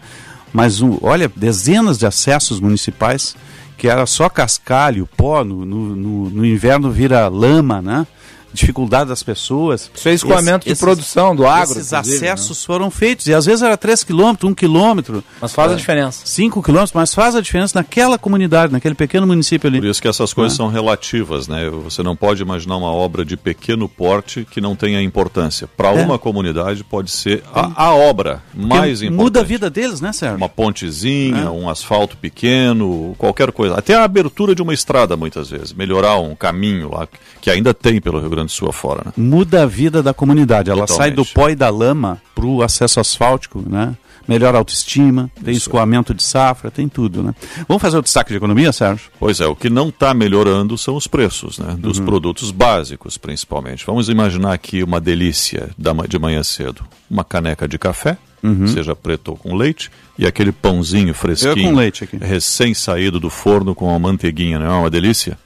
Mas 0.53 0.81
um, 0.81 0.97
olha, 1.01 1.31
dezenas 1.35 1.97
de 1.97 2.05
acessos 2.05 2.59
municipais 2.59 3.35
que 3.81 3.87
era 3.87 4.05
só 4.05 4.29
cascalho, 4.29 5.09
pó, 5.17 5.43
no, 5.43 5.65
no, 5.65 5.95
no- 5.95 6.29
no 6.29 6.45
inverno 6.45 6.91
vira 6.91 7.27
lama, 7.27 7.81
né? 7.81 8.05
Dificuldade 8.53 9.09
das 9.09 9.23
pessoas. 9.23 9.89
Isso 9.93 10.09
é 10.09 10.13
escoamento 10.13 10.67
de 10.67 10.75
produção 10.75 11.35
do 11.35 11.47
agro, 11.47 11.79
Esses 11.79 11.91
né? 11.91 11.99
acessos 11.99 12.63
foram 12.65 12.91
feitos, 12.91 13.27
e 13.27 13.33
às 13.33 13.45
vezes 13.45 13.61
era 13.61 13.77
3 13.77 14.03
quilômetros, 14.03 14.49
1 14.51 14.53
quilômetro. 14.53 15.23
Mas 15.39 15.53
faz 15.53 15.71
a 15.71 15.73
É, 15.75 15.77
diferença. 15.77 16.21
5 16.25 16.61
quilômetros, 16.61 16.93
mas 16.93 17.13
faz 17.13 17.35
a 17.35 17.41
diferença 17.41 17.77
naquela 17.79 18.17
comunidade, 18.17 18.71
naquele 18.73 18.95
pequeno 18.95 19.25
município 19.27 19.67
ali. 19.67 19.79
Por 19.79 19.87
isso 19.87 20.01
que 20.01 20.07
essas 20.07 20.33
coisas 20.33 20.53
Ah. 20.53 20.57
são 20.57 20.67
relativas, 20.69 21.47
né? 21.47 21.69
Você 21.83 22.03
não 22.03 22.15
pode 22.15 22.41
imaginar 22.41 22.75
uma 22.77 22.91
obra 22.91 23.23
de 23.23 23.37
pequeno 23.37 23.87
porte 23.87 24.45
que 24.49 24.59
não 24.59 24.75
tenha 24.75 25.01
importância. 25.01 25.67
Para 25.67 25.89
É. 25.89 26.03
uma 26.03 26.17
comunidade 26.19 26.83
pode 26.83 27.11
ser 27.11 27.43
a, 27.53 27.85
a 27.87 27.93
obra 27.93 28.41
mais 28.53 28.99
Porque 28.99 29.05
importante. 29.05 29.11
Muda 29.23 29.39
a 29.39 29.43
vida 29.43 29.69
deles, 29.69 30.01
né, 30.01 30.11
Sérgio? 30.11 30.37
Uma 30.37 30.49
pontezinha, 30.49 31.43
É. 31.43 31.49
um 31.49 31.69
asfalto 31.69 32.17
pequeno, 32.17 33.15
qualquer 33.17 33.51
coisa. 33.51 33.75
Até 33.77 33.95
a 33.95 34.03
abertura 34.03 34.55
de 34.55 34.61
uma 34.61 34.73
estrada, 34.73 35.15
muitas 35.15 35.49
vezes. 35.49 35.73
Melhorar 35.73 36.17
um 36.19 36.35
caminho 36.35 36.89
lá, 36.91 37.07
que 37.39 37.49
ainda 37.49 37.73
tem 37.73 38.01
pelo 38.01 38.19
Rio 38.19 38.29
Grande 38.29 38.40
do 38.45 38.51
Sul 38.51 38.69
afora, 38.69 39.03
né? 39.05 39.11
Muda 39.17 39.63
a 39.63 39.65
vida 39.65 40.01
da 40.03 40.13
comunidade. 40.13 40.69
Ela 40.69 40.87
sai 40.87 41.11
do 41.11 41.23
Totalmente. 41.25 41.33
pó 41.33 41.49
e 41.49 41.55
da 41.55 41.69
lama 41.69 42.21
para 42.35 42.45
o 42.45 42.61
acesso 42.61 42.99
asfáltico, 42.99 43.63
né? 43.67 43.95
Melhora 44.27 44.57
a 44.57 44.59
autoestima, 44.59 45.29
tem 45.43 45.53
escoamento 45.55 46.13
de 46.13 46.21
safra, 46.23 46.69
tem 46.69 46.87
tudo, 46.87 47.23
né? 47.23 47.33
Vamos 47.67 47.81
fazer 47.81 47.97
o 47.97 48.01
destaque 48.03 48.29
de 48.29 48.37
economia, 48.37 48.71
Sérgio? 48.71 49.09
Pois 49.19 49.41
é, 49.41 49.47
o 49.47 49.55
que 49.55 49.67
não 49.69 49.89
está 49.89 50.13
melhorando 50.13 50.77
são 50.77 50.95
os 50.95 51.07
preços, 51.07 51.57
né? 51.57 51.75
Dos 51.77 51.97
Uhum. 51.97 52.05
produtos 52.05 52.51
básicos, 52.51 53.17
principalmente. 53.17 53.83
Vamos 53.85 54.09
imaginar 54.09 54.53
aqui 54.53 54.83
uma 54.83 55.01
delícia 55.01 55.71
de 56.07 56.19
manhã 56.19 56.43
cedo. 56.43 56.83
Uma 57.09 57.23
caneca 57.23 57.67
de 57.67 57.79
café, 57.79 58.15
Uhum. 58.43 58.67
seja 58.67 58.95
preto 58.95 59.29
ou 59.29 59.37
com 59.37 59.55
leite, 59.55 59.91
e 60.17 60.25
aquele 60.25 60.51
pãozinho 60.51 61.13
fresquinho. 61.13 61.69
com 61.71 61.75
leite 61.75 62.03
aqui. 62.03 62.17
Recém-saído 62.17 63.19
do 63.19 63.29
forno 63.29 63.73
com 63.75 63.87
uma 63.87 63.99
manteiguinha, 63.99 64.59
não 64.59 64.65
é 64.67 64.79
uma 64.81 64.89
delícia? 64.89 65.37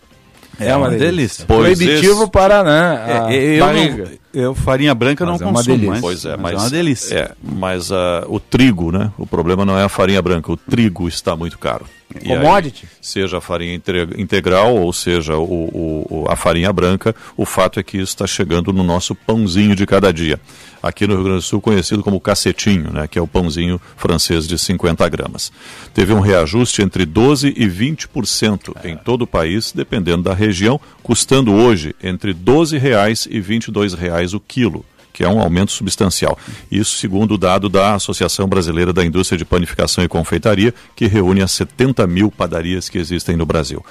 É 0.59 0.75
uma 0.75 0.89
delícia. 0.89 1.45
Pois 1.47 1.77
Proibitivo 1.77 2.23
esse- 2.23 2.31
para, 2.31 2.63
né, 2.63 3.27
É, 3.29 3.35
eu, 3.59 3.65
não, 3.73 4.07
eu 4.33 4.55
farinha 4.55 4.93
branca 4.95 5.25
Mas 5.25 5.39
não 5.41 5.47
é 5.47 5.49
uma 5.51 5.57
consumo, 5.59 5.75
delícia. 5.77 5.91
mas, 5.93 6.01
Pois 6.01 6.25
é, 6.25 6.29
mas 6.37 6.41
mas 6.41 6.53
é 6.53 6.57
uma 6.65 6.69
delícia. 6.69 7.15
É, 7.15 7.31
mas 7.41 7.91
ah, 7.91 8.23
o 8.27 8.39
trigo, 8.39 8.91
né? 8.91 9.11
O 9.17 9.25
problema 9.25 9.65
não 9.65 9.77
é 9.77 9.83
a 9.83 9.89
farinha 9.89 10.21
branca, 10.21 10.51
o 10.51 10.57
trigo 10.57 11.07
está 11.07 11.35
muito 11.35 11.57
caro. 11.57 11.85
E 12.23 12.31
aí, 12.31 12.37
Commodity. 12.37 12.87
seja 13.01 13.39
a 13.39 13.41
farinha 13.41 13.73
integral 14.17 14.75
ou 14.75 14.93
seja 14.93 15.35
o, 15.37 15.43
o- 15.43 16.07
o- 16.23 16.25
a 16.31 16.35
farinha 16.35 16.71
branca, 16.71 17.15
o 17.35 17.45
fato 17.45 17.79
é 17.79 17.83
que 17.83 17.97
isso 17.97 18.13
está 18.13 18.27
chegando 18.27 18.71
no 18.71 18.83
nosso 18.83 19.13
pãozinho 19.15 19.75
de 19.75 19.85
cada 19.85 20.13
dia. 20.13 20.39
Aqui 20.85 21.07
no 21.07 21.15
Rio 21.15 21.23
Grande 21.23 21.39
do 21.39 21.41
Sul, 21.41 21.59
conhecido 21.59 22.03
como 22.03 22.19
cacetinho, 22.19 22.93
né, 22.93 23.07
que 23.07 23.17
é 23.17 23.21
o 23.21 23.25
pãozinho 23.25 23.81
francês 23.97 24.47
de 24.47 24.55
50 24.55 25.09
gramas. 25.09 25.51
Teve 25.95 26.13
um 26.13 26.19
reajuste 26.19 26.83
entre 26.83 27.07
12% 27.07 27.53
e 27.57 27.65
20% 27.65 28.75
em 28.83 28.95
todo 28.95 29.23
o 29.23 29.27
país, 29.27 29.71
dependendo 29.71 30.21
da 30.21 30.35
região, 30.35 30.79
custando 31.01 31.51
hoje 31.51 31.95
entre 32.03 32.35
12 32.35 32.77
reais 32.77 33.27
e 33.27 33.39
22 33.39 33.95
reais 33.95 34.35
o 34.35 34.39
quilo 34.39 34.85
que 35.11 35.23
é 35.23 35.29
um 35.29 35.39
aumento 35.39 35.71
substancial. 35.71 36.37
Isso 36.69 36.97
segundo 36.97 37.35
o 37.35 37.37
dado 37.37 37.69
da 37.69 37.95
Associação 37.95 38.49
Brasileira 38.49 38.91
da 38.91 39.03
Indústria 39.03 39.37
de 39.37 39.45
Panificação 39.45 40.03
e 40.03 40.09
Confeitaria, 40.09 40.73
que 40.93 41.07
reúne 41.07 41.41
as 41.41 41.51
70 41.53 42.05
mil 42.05 42.29
padarias 42.29 42.89
que 42.89 42.97
existem 42.97 43.37
no 43.37 43.45
Brasil. 43.45 43.83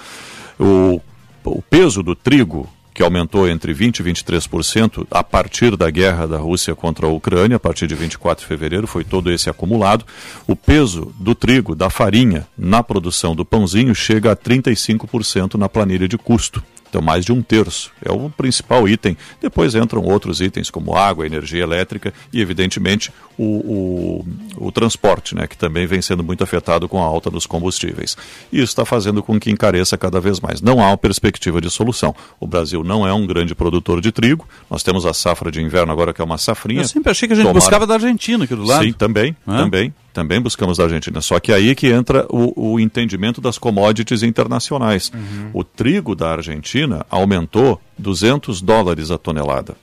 O, 0.60 1.00
o 1.42 1.62
peso 1.62 2.02
do 2.02 2.14
trigo 2.14 2.68
que 2.94 3.02
aumentou 3.02 3.48
entre 3.48 3.74
20% 3.74 3.98
e 3.98 4.02
23% 4.04 5.06
a 5.10 5.24
partir 5.24 5.76
da 5.76 5.90
guerra 5.90 6.28
da 6.28 6.38
Rússia 6.38 6.76
contra 6.76 7.06
a 7.06 7.10
Ucrânia, 7.10 7.56
a 7.56 7.60
partir 7.60 7.88
de 7.88 7.94
24 7.96 8.42
de 8.44 8.48
fevereiro, 8.48 8.86
foi 8.86 9.02
todo 9.02 9.32
esse 9.32 9.50
acumulado. 9.50 10.06
O 10.46 10.54
peso 10.54 11.12
do 11.18 11.34
trigo, 11.34 11.74
da 11.74 11.90
farinha, 11.90 12.46
na 12.56 12.84
produção 12.84 13.34
do 13.34 13.44
pãozinho 13.44 13.94
chega 13.94 14.30
a 14.30 14.36
35% 14.36 15.54
na 15.54 15.68
planilha 15.68 16.06
de 16.06 16.16
custo. 16.16 16.62
Então, 16.94 17.02
mais 17.02 17.24
de 17.24 17.32
um 17.32 17.42
terço. 17.42 17.90
É 18.04 18.12
o 18.12 18.30
principal 18.30 18.88
item. 18.88 19.16
Depois 19.42 19.74
entram 19.74 20.00
outros 20.02 20.40
itens, 20.40 20.70
como 20.70 20.96
água, 20.96 21.26
energia 21.26 21.60
elétrica 21.60 22.14
e, 22.32 22.40
evidentemente, 22.40 23.10
o, 23.38 24.24
o, 24.58 24.66
o 24.68 24.72
transporte, 24.72 25.34
né, 25.34 25.46
que 25.46 25.56
também 25.56 25.86
vem 25.86 26.00
sendo 26.00 26.22
muito 26.22 26.44
afetado 26.44 26.88
com 26.88 27.02
a 27.02 27.06
alta 27.06 27.30
dos 27.30 27.46
combustíveis. 27.46 28.16
E 28.52 28.56
isso 28.58 28.64
está 28.72 28.84
fazendo 28.84 29.22
com 29.22 29.38
que 29.40 29.50
encareça 29.50 29.96
cada 29.98 30.20
vez 30.20 30.40
mais. 30.40 30.60
Não 30.60 30.80
há 30.80 30.88
uma 30.88 30.96
perspectiva 30.96 31.60
de 31.60 31.70
solução. 31.70 32.14
O 32.38 32.46
Brasil 32.46 32.82
não 32.84 33.06
é 33.06 33.12
um 33.12 33.26
grande 33.26 33.54
produtor 33.54 34.00
de 34.00 34.12
trigo. 34.12 34.46
Nós 34.70 34.82
temos 34.82 35.04
a 35.06 35.12
safra 35.14 35.50
de 35.50 35.60
inverno 35.60 35.92
agora, 35.92 36.12
que 36.12 36.20
é 36.20 36.24
uma 36.24 36.38
safrinha. 36.38 36.82
Eu 36.82 36.88
sempre 36.88 37.10
achei 37.10 37.26
que 37.28 37.32
a 37.32 37.36
gente 37.36 37.44
Tomara- 37.46 37.60
buscava 37.60 37.86
da 37.86 37.94
Argentina 37.94 38.44
aqui 38.44 38.54
do 38.54 38.64
lado. 38.64 38.84
Sim, 38.84 38.92
também, 38.92 39.36
Hã? 39.46 39.56
também. 39.64 39.94
Também 40.12 40.40
buscamos 40.40 40.78
da 40.78 40.84
Argentina. 40.84 41.20
Só 41.20 41.40
que 41.40 41.52
aí 41.52 41.74
que 41.74 41.88
entra 41.88 42.24
o, 42.30 42.74
o 42.74 42.78
entendimento 42.80 43.40
das 43.40 43.58
commodities 43.58 44.22
internacionais. 44.22 45.10
Uhum. 45.12 45.50
O 45.52 45.64
trigo 45.64 46.14
da 46.14 46.30
Argentina 46.30 47.04
aumentou 47.10 47.80
200 47.98 48.62
dólares 48.62 49.10
a 49.10 49.18
tonelada. 49.18 49.74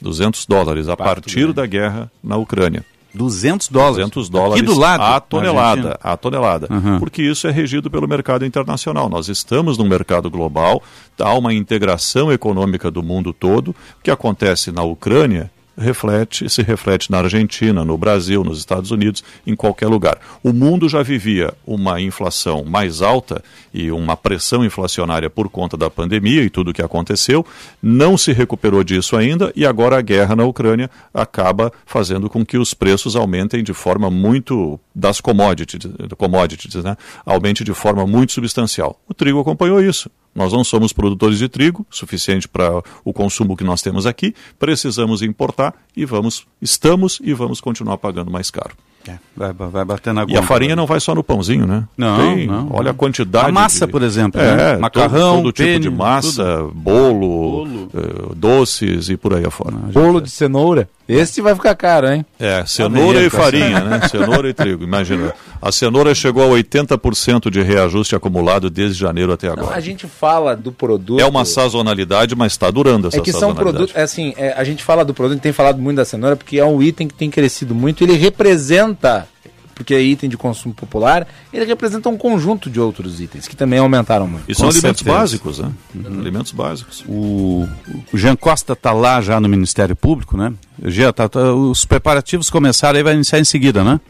200 0.00 0.46
dólares 0.46 0.88
a 0.88 0.96
partir 0.96 1.52
da 1.52 1.66
guerra 1.66 2.10
na 2.22 2.36
Ucrânia. 2.36 2.84
200 3.14 3.68
dólares. 3.68 3.96
200 3.96 4.28
dólares 4.28 4.62
Aqui 4.62 4.66
do 4.66 4.78
lado, 4.78 5.02
a 5.02 5.20
tonelada, 5.20 5.98
a 6.02 6.16
tonelada. 6.16 6.66
Uhum. 6.70 6.98
Porque 6.98 7.22
isso 7.22 7.46
é 7.46 7.50
regido 7.50 7.90
pelo 7.90 8.08
mercado 8.08 8.44
internacional. 8.44 9.08
Nós 9.08 9.28
estamos 9.28 9.78
num 9.78 9.88
mercado 9.88 10.28
global, 10.28 10.82
há 11.18 11.32
uma 11.34 11.54
integração 11.54 12.32
econômica 12.32 12.90
do 12.90 13.02
mundo 13.02 13.32
todo. 13.32 13.68
O 13.68 14.02
que 14.02 14.10
acontece 14.10 14.72
na 14.72 14.82
Ucrânia 14.82 15.50
reflete, 15.76 16.48
se 16.48 16.62
reflete 16.62 17.10
na 17.10 17.18
Argentina, 17.18 17.84
no 17.84 17.96
Brasil, 17.96 18.44
nos 18.44 18.58
Estados 18.58 18.90
Unidos, 18.90 19.22
em 19.46 19.54
qualquer 19.54 19.88
lugar. 19.88 20.18
O 20.42 20.52
mundo 20.52 20.88
já 20.88 21.02
vivia 21.02 21.52
uma 21.66 22.00
inflação 22.00 22.64
mais 22.64 23.02
alta 23.02 23.42
e 23.72 23.90
uma 23.90 24.16
pressão 24.16 24.64
inflacionária 24.64 25.28
por 25.28 25.48
conta 25.48 25.76
da 25.76 25.90
pandemia 25.90 26.42
e 26.42 26.50
tudo 26.50 26.70
o 26.70 26.74
que 26.74 26.82
aconteceu, 26.82 27.44
não 27.82 28.16
se 28.16 28.32
recuperou 28.32 28.84
disso 28.84 29.16
ainda 29.16 29.52
e 29.56 29.66
agora 29.66 29.98
a 29.98 30.02
guerra 30.02 30.36
na 30.36 30.44
Ucrânia 30.44 30.90
acaba 31.12 31.72
fazendo 31.84 32.30
com 32.30 32.44
que 32.44 32.56
os 32.56 32.72
preços 32.72 33.16
aumentem 33.16 33.62
de 33.62 33.72
forma 33.72 34.10
muito 34.10 34.78
das 34.94 35.20
commodities, 35.20 35.90
commodities 36.16 36.84
né? 36.84 36.96
aumente 37.26 37.64
de 37.64 37.74
forma 37.74 38.06
muito 38.06 38.32
substancial. 38.32 39.00
O 39.08 39.14
trigo 39.14 39.40
acompanhou 39.40 39.82
isso. 39.82 40.08
Nós 40.34 40.52
não 40.52 40.64
somos 40.64 40.92
produtores 40.92 41.38
de 41.38 41.48
trigo 41.48 41.86
suficiente 41.90 42.48
para 42.48 42.82
o 43.04 43.12
consumo 43.12 43.56
que 43.56 43.62
nós 43.64 43.80
temos 43.82 44.04
aqui, 44.06 44.34
precisamos 44.58 45.22
importar 45.22 45.74
e 45.96 46.04
vamos, 46.04 46.46
estamos 46.60 47.20
e 47.22 47.32
vamos 47.32 47.60
continuar 47.60 47.98
pagando 47.98 48.30
mais 48.30 48.50
caro. 48.50 48.74
É, 49.06 49.18
vai, 49.36 49.52
vai 49.52 49.84
bater 49.84 50.14
na 50.14 50.24
E 50.26 50.34
a 50.34 50.42
farinha 50.42 50.74
não 50.74 50.86
vai 50.86 50.98
só 50.98 51.14
no 51.14 51.22
pãozinho, 51.22 51.66
né? 51.66 51.84
Não, 51.94 52.16
Tem, 52.16 52.46
não, 52.46 52.68
Olha 52.72 52.90
a 52.90 52.94
quantidade. 52.94 53.50
A 53.50 53.52
massa, 53.52 53.84
de- 53.84 53.92
por 53.92 54.02
exemplo, 54.02 54.40
É, 54.40 54.56
né? 54.56 54.70
todo- 54.72 54.80
Macarrão, 54.80 55.36
todo, 55.42 55.52
tipo 55.52 55.78
de 55.78 55.90
massa, 55.90 56.62
bolo, 56.72 57.88
eh, 57.94 58.34
doces 58.34 59.10
e 59.10 59.16
por 59.18 59.34
aí 59.34 59.44
afora. 59.44 59.76
Bolo 59.92 60.20
de 60.22 60.30
cenoura. 60.30 60.88
Esse 61.08 61.42
vai 61.42 61.54
ficar 61.54 61.74
caro, 61.74 62.10
hein? 62.10 62.24
É, 62.40 62.64
cenoura 62.66 63.18
Tá 63.18 63.24
e 63.26 63.28
vendo? 63.28 63.30
farinha, 63.42 63.80
né? 63.80 64.08
Cenoura 64.08 64.48
e 64.48 64.54
trigo. 64.54 64.84
Imagina, 64.84 65.34
a 65.60 65.70
cenoura 65.70 66.14
chegou 66.14 66.42
a 66.42 66.56
80% 66.58 67.50
de 67.50 67.60
reajuste 67.62 68.16
acumulado 68.16 68.70
desde 68.70 68.98
janeiro 68.98 69.30
até 69.32 69.48
Não, 69.48 69.52
agora. 69.54 69.76
a 69.76 69.80
gente 69.80 70.06
fala 70.06 70.56
do 70.56 70.72
produto. 70.72 71.20
É 71.20 71.26
uma 71.26 71.44
sazonalidade, 71.44 72.34
mas 72.34 72.52
está 72.52 72.70
durando 72.70 73.08
essa 73.08 73.18
É 73.18 73.20
que 73.20 73.32
são 73.32 73.40
sazonalidade. 73.40 73.72
produtos, 73.76 73.96
é 73.96 74.02
assim, 74.02 74.32
é, 74.38 74.54
a 74.56 74.64
gente 74.64 74.82
fala 74.82 75.04
do 75.04 75.12
produto, 75.12 75.32
a 75.32 75.34
gente 75.36 75.42
tem 75.42 75.52
falado 75.52 75.78
muito 75.78 75.96
da 75.98 76.04
cenoura 76.06 76.36
porque 76.36 76.58
é 76.58 76.64
um 76.64 76.82
item 76.82 77.06
que 77.06 77.14
tem 77.14 77.30
crescido 77.30 77.74
muito, 77.74 78.02
ele 78.02 78.16
representa, 78.16 79.28
porque 79.74 79.94
é 79.94 80.00
item 80.00 80.28
de 80.30 80.36
consumo 80.36 80.74
popular, 80.74 81.26
ele 81.52 81.64
representa 81.64 82.08
um 82.08 82.16
conjunto 82.16 82.70
de 82.70 82.80
outros 82.80 83.20
itens 83.20 83.48
que 83.48 83.56
também 83.56 83.78
aumentaram 83.78 84.26
muito. 84.26 84.44
E 84.48 84.54
são 84.54 84.68
Com 84.68 84.74
alimentos 84.74 85.00
certeza. 85.00 85.18
básicos, 85.18 85.58
né? 85.58 85.72
Alimentos 86.06 86.52
básicos. 86.52 87.04
O, 87.08 87.66
o 88.12 88.16
Jean 88.16 88.36
Costa 88.36 88.72
está 88.74 88.92
lá 88.92 89.20
já 89.20 89.40
no 89.40 89.48
Ministério 89.48 89.96
Público, 89.96 90.36
né? 90.36 90.52
Jean, 90.84 91.12
tá- 91.12 91.28
tá- 91.28 91.52
os 91.52 91.84
preparativos 91.84 92.48
começaram 92.50 92.96
aí, 92.96 93.02
vai 93.02 93.14
iniciar 93.14 93.38
em 93.40 93.44
seguida, 93.44 93.82
né? 93.82 94.00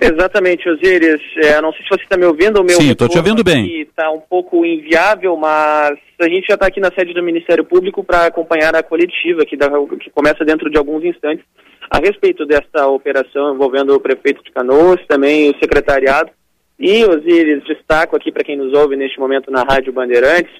Exatamente, 0.00 0.68
Osíris. 0.68 1.20
É, 1.36 1.60
não 1.60 1.72
sei 1.72 1.82
se 1.82 1.88
você 1.90 2.02
está 2.02 2.16
me 2.16 2.24
ouvindo. 2.24 2.60
O 2.60 2.64
meu 2.64 2.76
Sim, 2.76 2.92
tô 2.94 3.06
te 3.08 3.16
ouvindo 3.16 3.44
bem. 3.44 3.82
Está 3.82 4.10
um 4.10 4.18
pouco 4.18 4.64
inviável, 4.66 5.36
mas 5.36 5.96
a 6.20 6.28
gente 6.28 6.46
já 6.48 6.54
está 6.54 6.66
aqui 6.66 6.80
na 6.80 6.90
sede 6.92 7.14
do 7.14 7.22
Ministério 7.22 7.64
Público 7.64 8.02
para 8.02 8.26
acompanhar 8.26 8.74
a 8.74 8.82
coletiva 8.82 9.44
que, 9.46 9.56
dá- 9.56 9.70
que 10.00 10.10
começa 10.10 10.44
dentro 10.44 10.68
de 10.68 10.76
alguns 10.76 11.04
instantes 11.04 11.44
a 11.92 11.98
respeito 11.98 12.46
desta 12.46 12.86
operação 12.86 13.54
envolvendo 13.54 13.94
o 13.94 14.00
prefeito 14.00 14.42
de 14.42 14.50
Canoas, 14.50 14.98
também 15.06 15.50
o 15.50 15.58
secretariado. 15.58 16.30
E, 16.78 17.04
Osíris, 17.04 17.62
destaco 17.64 18.16
aqui 18.16 18.32
para 18.32 18.42
quem 18.42 18.56
nos 18.56 18.72
ouve 18.72 18.96
neste 18.96 19.20
momento 19.20 19.50
na 19.50 19.62
Rádio 19.62 19.92
Bandeirantes, 19.92 20.50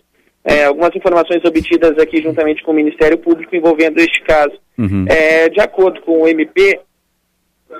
é, 0.44 0.66
algumas 0.66 0.94
informações 0.94 1.42
obtidas 1.42 1.96
aqui 1.98 2.20
juntamente 2.20 2.62
com 2.62 2.72
o 2.72 2.74
Ministério 2.74 3.16
Público 3.16 3.56
envolvendo 3.56 3.98
este 3.98 4.22
caso. 4.24 4.52
Uhum. 4.78 5.06
É, 5.08 5.48
de 5.48 5.58
acordo 5.58 6.02
com 6.02 6.22
o 6.22 6.28
MP, 6.28 6.78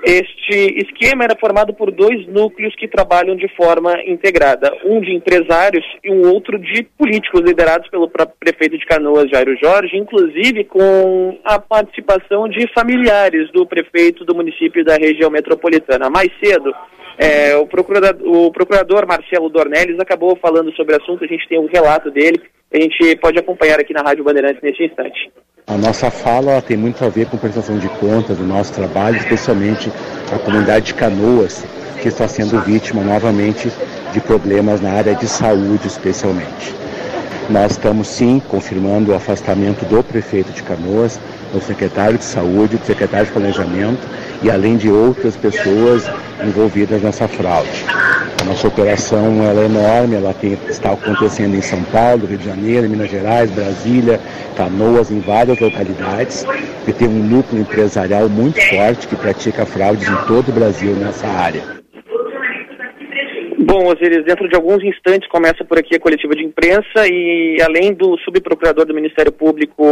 este 0.03 0.79
esquema 0.79 1.23
era 1.23 1.35
formado 1.39 1.73
por 1.73 1.91
dois 1.91 2.27
núcleos 2.27 2.75
que 2.75 2.87
trabalham 2.87 3.35
de 3.35 3.47
forma 3.55 4.01
integrada, 4.03 4.71
um 4.83 4.99
de 4.99 5.13
empresários 5.13 5.85
e 6.03 6.11
um 6.11 6.29
outro 6.29 6.57
de 6.57 6.83
políticos 6.97 7.41
liderados 7.41 7.89
pelo 7.89 8.09
próprio 8.09 8.37
prefeito 8.39 8.77
de 8.77 8.85
Canoas, 8.85 9.29
Jairo 9.29 9.55
Jorge, 9.57 9.95
inclusive 9.95 10.63
com 10.65 11.37
a 11.43 11.59
participação 11.59 12.49
de 12.49 12.67
familiares 12.73 13.51
do 13.51 13.65
prefeito 13.65 14.25
do 14.25 14.35
município 14.35 14.83
da 14.83 14.95
região 14.95 15.29
metropolitana. 15.29 16.09
Mais 16.09 16.31
cedo, 16.43 16.73
é, 17.17 17.55
o, 17.55 17.67
procurador, 17.67 18.27
o 18.27 18.51
procurador 18.51 19.07
Marcelo 19.07 19.49
Dornelles 19.49 19.99
acabou 19.99 20.35
falando 20.35 20.73
sobre 20.73 20.95
o 20.95 21.01
assunto, 21.01 21.23
a 21.23 21.27
gente 21.27 21.47
tem 21.47 21.59
um 21.59 21.67
relato 21.67 22.09
dele, 22.09 22.41
a 22.73 22.79
gente 22.79 23.15
pode 23.17 23.37
acompanhar 23.37 23.79
aqui 23.79 23.93
na 23.93 24.01
Rádio 24.01 24.23
Bandeirantes 24.23 24.61
neste 24.63 24.83
instante. 24.83 25.31
A 25.67 25.77
nossa 25.77 26.09
fala 26.09 26.61
tem 26.61 26.75
muito 26.75 27.05
a 27.05 27.09
ver 27.09 27.27
com 27.27 27.37
prestação 27.37 27.77
de 27.77 27.87
contas 27.87 28.37
do 28.37 28.43
nosso 28.43 28.73
trabalho, 28.73 29.17
especialmente 29.17 29.91
a 30.33 30.39
comunidade 30.39 30.87
de 30.87 30.93
Canoas, 30.95 31.65
que 32.01 32.07
está 32.07 32.27
sendo 32.27 32.59
vítima 32.61 33.01
novamente 33.01 33.71
de 34.11 34.19
problemas 34.19 34.81
na 34.81 34.91
área 34.91 35.15
de 35.15 35.27
saúde, 35.27 35.87
especialmente. 35.87 36.73
Nós 37.49 37.73
estamos 37.73 38.07
sim 38.07 38.41
confirmando 38.49 39.11
o 39.11 39.15
afastamento 39.15 39.85
do 39.85 40.03
prefeito 40.03 40.51
de 40.51 40.63
Canoas, 40.63 41.19
do 41.53 41.61
secretário 41.61 42.17
de 42.17 42.25
saúde, 42.25 42.77
do 42.77 42.85
secretário 42.85 43.27
de 43.27 43.31
planejamento 43.31 44.01
e 44.43 44.51
além 44.51 44.77
de 44.77 44.89
outras 44.89 45.35
pessoas 45.35 46.03
envolvidas 46.45 47.01
nessa 47.01 47.27
fraude. 47.27 47.85
A 48.41 48.45
nossa 48.45 48.67
operação 48.67 49.41
ela 49.41 49.61
é 49.61 49.65
enorme, 49.65 50.15
ela 50.15 50.33
tem, 50.33 50.57
está 50.67 50.91
acontecendo 50.91 51.55
em 51.55 51.61
São 51.61 51.81
Paulo, 51.83 52.25
Rio 52.25 52.37
de 52.37 52.45
Janeiro, 52.45 52.89
Minas 52.89 53.09
Gerais, 53.09 53.49
Brasília, 53.49 54.19
Canoas, 54.57 55.09
em 55.09 55.21
várias 55.21 55.57
localidades, 55.59 56.45
e 56.85 56.91
tem 56.91 57.07
um 57.07 57.23
núcleo 57.23 57.61
empresarial 57.61 58.27
muito 58.27 58.59
forte 58.61 59.07
que 59.07 59.15
pratica 59.15 59.65
fraudes 59.65 60.09
em 60.09 60.15
todo 60.27 60.49
o 60.49 60.51
Brasil 60.51 60.93
nessa 60.93 61.25
área. 61.27 61.82
Bom, 63.65 63.87
Osiris, 63.87 64.25
dentro 64.25 64.47
de 64.49 64.55
alguns 64.55 64.83
instantes 64.83 65.29
começa 65.29 65.63
por 65.63 65.77
aqui 65.77 65.95
a 65.95 65.99
coletiva 65.99 66.35
de 66.35 66.43
imprensa 66.43 67.07
e 67.07 67.57
além 67.61 67.93
do 67.93 68.17
subprocurador 68.19 68.85
do 68.85 68.93
Ministério 68.93 69.31
Público, 69.31 69.83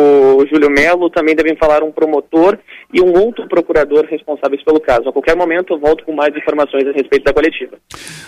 Júlio 0.52 0.70
Melo, 0.70 1.10
também 1.10 1.36
devem 1.36 1.56
falar 1.56 1.82
um 1.82 1.92
promotor 1.92 2.58
e 2.94 3.02
um 3.02 3.14
outro 3.18 3.48
procurador 3.48 4.06
responsáveis 4.10 4.64
pelo 4.64 4.80
caso. 4.80 5.08
A 5.08 5.14
qualquer 5.14 5.36
momento 5.36 5.74
eu 5.74 5.80
volto 5.80 6.04
com 6.04 6.14
mais 6.14 6.36
informações 6.36 6.86
a 6.88 6.92
respeito 6.92 7.24
da 7.24 7.34
coletiva. 7.34 7.78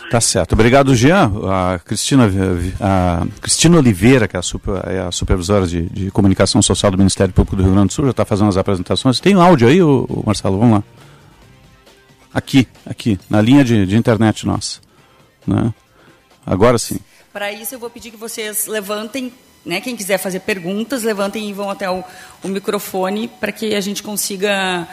Tá 0.09 0.21
certo. 0.21 0.53
Obrigado, 0.53 0.95
Jean. 0.95 1.31
A 1.45 1.79
Cristina, 1.79 2.29
a 2.79 3.25
Cristina 3.41 3.77
Oliveira, 3.77 4.27
que 4.27 4.35
é 4.35 4.39
a, 4.39 4.43
super, 4.43 4.81
é 4.87 4.99
a 4.99 5.11
supervisora 5.11 5.65
de, 5.65 5.89
de 5.89 6.11
comunicação 6.11 6.61
social 6.61 6.91
do 6.91 6.97
Ministério 6.97 7.33
Público 7.33 7.55
do 7.55 7.63
Rio 7.63 7.73
Grande 7.73 7.87
do 7.87 7.93
Sul, 7.93 8.05
já 8.05 8.11
está 8.11 8.23
fazendo 8.23 8.49
as 8.49 8.57
apresentações. 8.57 9.19
Tem 9.19 9.33
áudio 9.33 9.67
aí, 9.67 9.79
Marcelo? 10.25 10.57
Vamos 10.57 10.77
lá. 10.77 10.83
Aqui, 12.33 12.67
aqui, 12.85 13.19
na 13.29 13.41
linha 13.41 13.63
de, 13.63 13.85
de 13.85 13.95
internet 13.95 14.47
nossa. 14.47 14.82
Né? 15.45 15.73
Agora 16.45 16.77
sim. 16.77 16.99
Para 17.31 17.51
isso, 17.51 17.75
eu 17.75 17.79
vou 17.79 17.89
pedir 17.89 18.11
que 18.11 18.17
vocês 18.17 18.67
levantem, 18.67 19.33
né, 19.65 19.81
quem 19.81 19.95
quiser 19.95 20.17
fazer 20.17 20.41
perguntas, 20.41 21.03
levantem 21.03 21.49
e 21.49 21.53
vão 21.53 21.69
até 21.69 21.89
o, 21.89 22.03
o 22.43 22.47
microfone 22.47 23.27
para 23.27 23.51
que 23.51 23.73
a 23.73 23.81
gente 23.81 24.03
consiga 24.03 24.87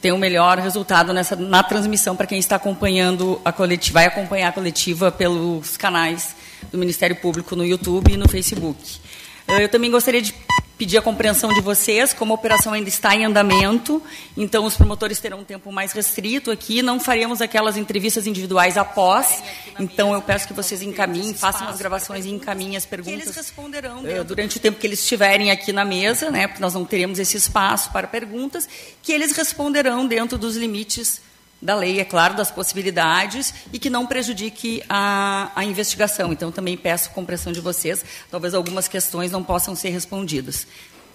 ter 0.00 0.12
um 0.12 0.18
melhor 0.18 0.58
resultado 0.58 1.12
nessa, 1.12 1.36
na 1.36 1.62
transmissão 1.62 2.16
para 2.16 2.26
quem 2.26 2.38
está 2.38 2.56
acompanhando 2.56 3.40
a 3.44 3.52
coletiva, 3.52 3.94
vai 3.94 4.06
acompanhar 4.06 4.48
a 4.48 4.52
coletiva 4.52 5.10
pelos 5.10 5.76
canais 5.76 6.34
do 6.70 6.78
Ministério 6.78 7.16
Público 7.16 7.54
no 7.54 7.64
YouTube 7.64 8.12
e 8.12 8.16
no 8.16 8.28
Facebook. 8.28 9.00
Eu 9.48 9.68
também 9.68 9.90
gostaria 9.90 10.22
de 10.22 10.34
pedir 10.80 10.96
a 10.96 11.02
compreensão 11.02 11.52
de 11.52 11.60
vocês, 11.60 12.14
como 12.14 12.32
a 12.32 12.36
operação 12.36 12.72
ainda 12.72 12.88
está 12.88 13.14
em 13.14 13.26
andamento, 13.26 14.02
então 14.34 14.64
os 14.64 14.78
promotores 14.78 15.20
terão 15.20 15.40
um 15.40 15.44
tempo 15.44 15.70
mais 15.70 15.92
restrito 15.92 16.50
aqui, 16.50 16.80
não 16.80 16.98
faremos 16.98 17.42
aquelas 17.42 17.76
entrevistas 17.76 18.26
individuais 18.26 18.78
após, 18.78 19.42
Então 19.78 20.14
eu 20.14 20.22
peço 20.22 20.48
que 20.48 20.54
vocês 20.54 20.80
encaminhem, 20.80 21.34
façam 21.34 21.68
as 21.68 21.76
gravações 21.76 22.24
e 22.24 22.30
encaminhem 22.30 22.78
as 22.78 22.86
perguntas. 22.86 23.26
Eles 23.26 23.36
responderão 23.36 24.06
eh, 24.06 24.24
durante 24.24 24.56
o 24.56 24.60
tempo 24.60 24.80
que 24.80 24.86
eles 24.86 25.00
estiverem 25.00 25.50
aqui 25.50 25.70
na 25.70 25.84
mesa, 25.84 26.30
né? 26.30 26.46
Porque 26.46 26.62
nós 26.62 26.72
não 26.72 26.86
teremos 26.86 27.18
esse 27.18 27.36
espaço 27.36 27.90
para 27.90 28.06
perguntas, 28.06 28.66
que 29.02 29.12
eles 29.12 29.32
responderão 29.32 30.06
dentro 30.06 30.38
dos 30.38 30.56
limites 30.56 31.20
da 31.60 31.74
lei, 31.74 32.00
é 32.00 32.04
claro, 32.04 32.34
das 32.34 32.50
possibilidades 32.50 33.52
e 33.72 33.78
que 33.78 33.90
não 33.90 34.06
prejudique 34.06 34.82
a, 34.88 35.52
a 35.54 35.64
investigação. 35.64 36.32
Então, 36.32 36.50
também 36.50 36.76
peço 36.76 37.10
compreensão 37.10 37.52
de 37.52 37.60
vocês, 37.60 38.04
talvez 38.30 38.54
algumas 38.54 38.88
questões 38.88 39.30
não 39.30 39.44
possam 39.44 39.74
ser 39.74 39.90
respondidas. 39.90 40.66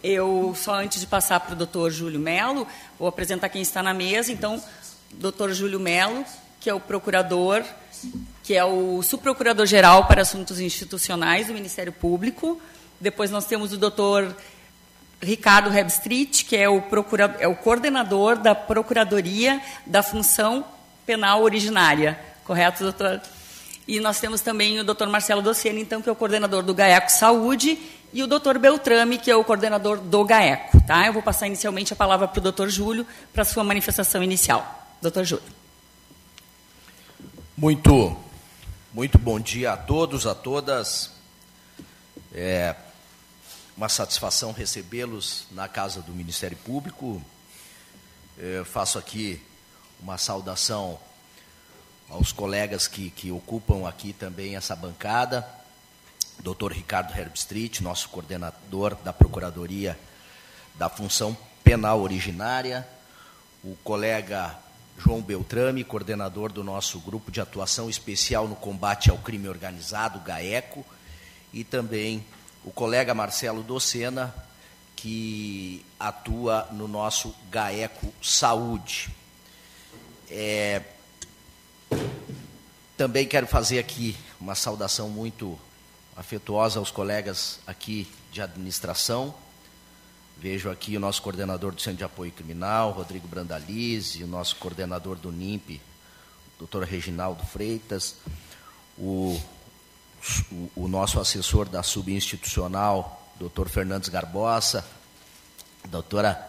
Eu, 0.04 0.54
só 0.56 0.76
antes 0.76 1.00
de 1.00 1.08
passar 1.08 1.40
para 1.40 1.54
o 1.54 1.56
doutor 1.56 1.90
Júlio 1.90 2.20
Melo, 2.20 2.68
vou 3.00 3.08
apresentar 3.08 3.50
quem 3.50 3.62
está 3.62 3.82
na 3.82 3.94
mesa. 3.94 4.32
Então, 4.32 4.62
doutor 5.14 5.52
Júlio 5.52 5.80
Melo, 5.80 6.24
que 6.60 6.70
é 6.70 6.74
o 6.74 6.80
procurador, 6.80 7.64
que 8.44 8.54
é 8.54 8.64
o 8.64 9.02
subprocurador-geral 9.02 10.06
para 10.06 10.22
assuntos 10.22 10.60
institucionais 10.60 11.48
do 11.48 11.54
Ministério 11.54 11.92
Público. 11.92 12.62
Depois 13.00 13.32
nós 13.32 13.46
temos 13.46 13.74
o 13.74 13.78
doutor 13.78 14.36
Ricardo 15.22 15.76
Hebstreet, 15.76 16.46
que 16.46 16.56
é 16.56 16.70
o, 16.70 16.82
procura, 16.82 17.36
é 17.40 17.48
o 17.48 17.56
coordenador 17.56 18.38
da 18.38 18.54
Procuradoria 18.54 19.62
da 19.86 20.04
Função 20.04 20.66
Penal 21.06 21.42
Originária. 21.42 22.20
Correto, 22.44 22.84
doutor? 22.84 23.22
E 23.88 24.00
nós 24.00 24.20
temos 24.20 24.42
também 24.42 24.80
o 24.80 24.84
doutor 24.84 25.08
Marcelo 25.08 25.42
Docene, 25.42 25.82
então, 25.82 26.02
que 26.02 26.10
é 26.10 26.12
o 26.12 26.16
coordenador 26.16 26.64
do 26.64 26.74
GAECO 26.74 27.12
Saúde, 27.12 27.78
e 28.12 28.24
o 28.24 28.28
doutor 28.28 28.58
Beltrame, 28.58 29.18
que 29.18 29.30
é 29.30 29.36
o 29.36 29.44
coordenador 29.44 30.00
do 30.00 30.24
GAECO. 30.24 30.82
Tá? 30.88 31.06
Eu 31.06 31.14
vou 31.14 31.22
passar 31.22 31.48
inicialmente 31.48 31.94
a 31.94 31.96
palavra 31.96 32.28
para 32.28 32.40
o 32.40 32.42
doutor 32.42 32.70
Júlio, 32.70 33.06
para 33.34 33.44
a 33.44 33.46
sua 33.46 33.64
manifestação 33.64 34.24
inicial. 34.24 34.88
Doutor 35.02 35.24
Júlio. 35.24 35.46
Muito, 37.58 38.18
muito 38.94 39.18
bom 39.18 39.40
dia 39.40 39.74
a 39.74 39.78
todos, 39.78 40.26
a 40.26 40.34
todas. 40.34 41.12
É, 42.34 42.76
uma 43.76 43.90
satisfação 43.90 44.54
recebê-los 44.54 45.48
na 45.52 45.68
casa 45.68 46.02
do 46.02 46.14
Ministério 46.14 46.56
Público. 46.58 47.22
Eu 48.38 48.64
faço 48.64 48.98
aqui 48.98 49.42
uma 50.00 50.18
saudação 50.18 50.98
aos 52.10 52.32
colegas 52.32 52.88
que, 52.88 53.10
que 53.10 53.32
ocupam 53.32 53.88
aqui 53.88 54.14
também 54.14 54.56
essa 54.56 54.76
bancada. 54.76 55.46
Dr. 56.40 56.72
Ricardo 56.72 57.18
Herbstreet, 57.18 57.82
nosso 57.82 58.10
coordenador 58.10 58.96
da 59.04 59.12
Procuradoria 59.12 60.00
da 60.76 60.88
Função 60.88 61.38
Penal 61.64 62.02
Originária. 62.02 62.88
O 63.62 63.76
colega 63.84 64.58
João 64.98 65.22
Beltrame, 65.22 65.84
coordenador 65.84 66.52
do 66.52 66.64
nosso 66.64 67.00
Grupo 67.00 67.30
de 67.30 67.42
Atuação 67.42 67.90
Especial 67.90 68.48
no 68.48 68.56
Combate 68.56 69.10
ao 69.10 69.18
Crime 69.18 69.50
Organizado, 69.50 70.20
GAECO. 70.20 70.86
E 71.52 71.64
também 71.64 72.24
o 72.66 72.72
colega 72.72 73.14
Marcelo 73.14 73.62
Docena, 73.62 74.34
que 74.96 75.86
atua 76.00 76.68
no 76.72 76.88
nosso 76.88 77.34
GAECO 77.52 78.12
Saúde. 78.22 79.10
É, 80.28 80.82
também 82.98 83.28
quero 83.28 83.46
fazer 83.46 83.78
aqui 83.78 84.18
uma 84.42 84.56
saudação 84.56 85.10
muito 85.10 85.60
afetuosa 86.18 86.80
aos 86.80 86.90
colegas 86.90 87.60
aqui 87.68 88.12
de 88.32 88.42
administração. 88.42 89.36
Vejo 90.36 90.72
aqui 90.72 90.98
o 90.98 91.00
nosso 91.00 91.22
coordenador 91.22 91.72
do 91.72 91.80
Centro 91.80 92.00
de 92.00 92.04
Apoio 92.04 92.32
Criminal, 92.32 92.92
Rodrigo 92.92 93.28
Brandalize, 93.28 94.24
o 94.24 94.28
nosso 94.28 94.56
coordenador 94.56 95.18
do 95.18 95.32
NIMP, 95.32 95.80
doutor 96.58 96.84
Reginaldo 96.84 97.46
Freitas, 97.46 98.16
o 98.98 99.40
o, 100.52 100.84
o 100.84 100.88
nosso 100.88 101.20
assessor 101.20 101.68
da 101.68 101.84
subinstitucional, 101.84 103.32
doutor 103.40 103.70
Fernandes 103.70 104.10
Garbosa, 104.10 104.86
doutora 105.90 106.40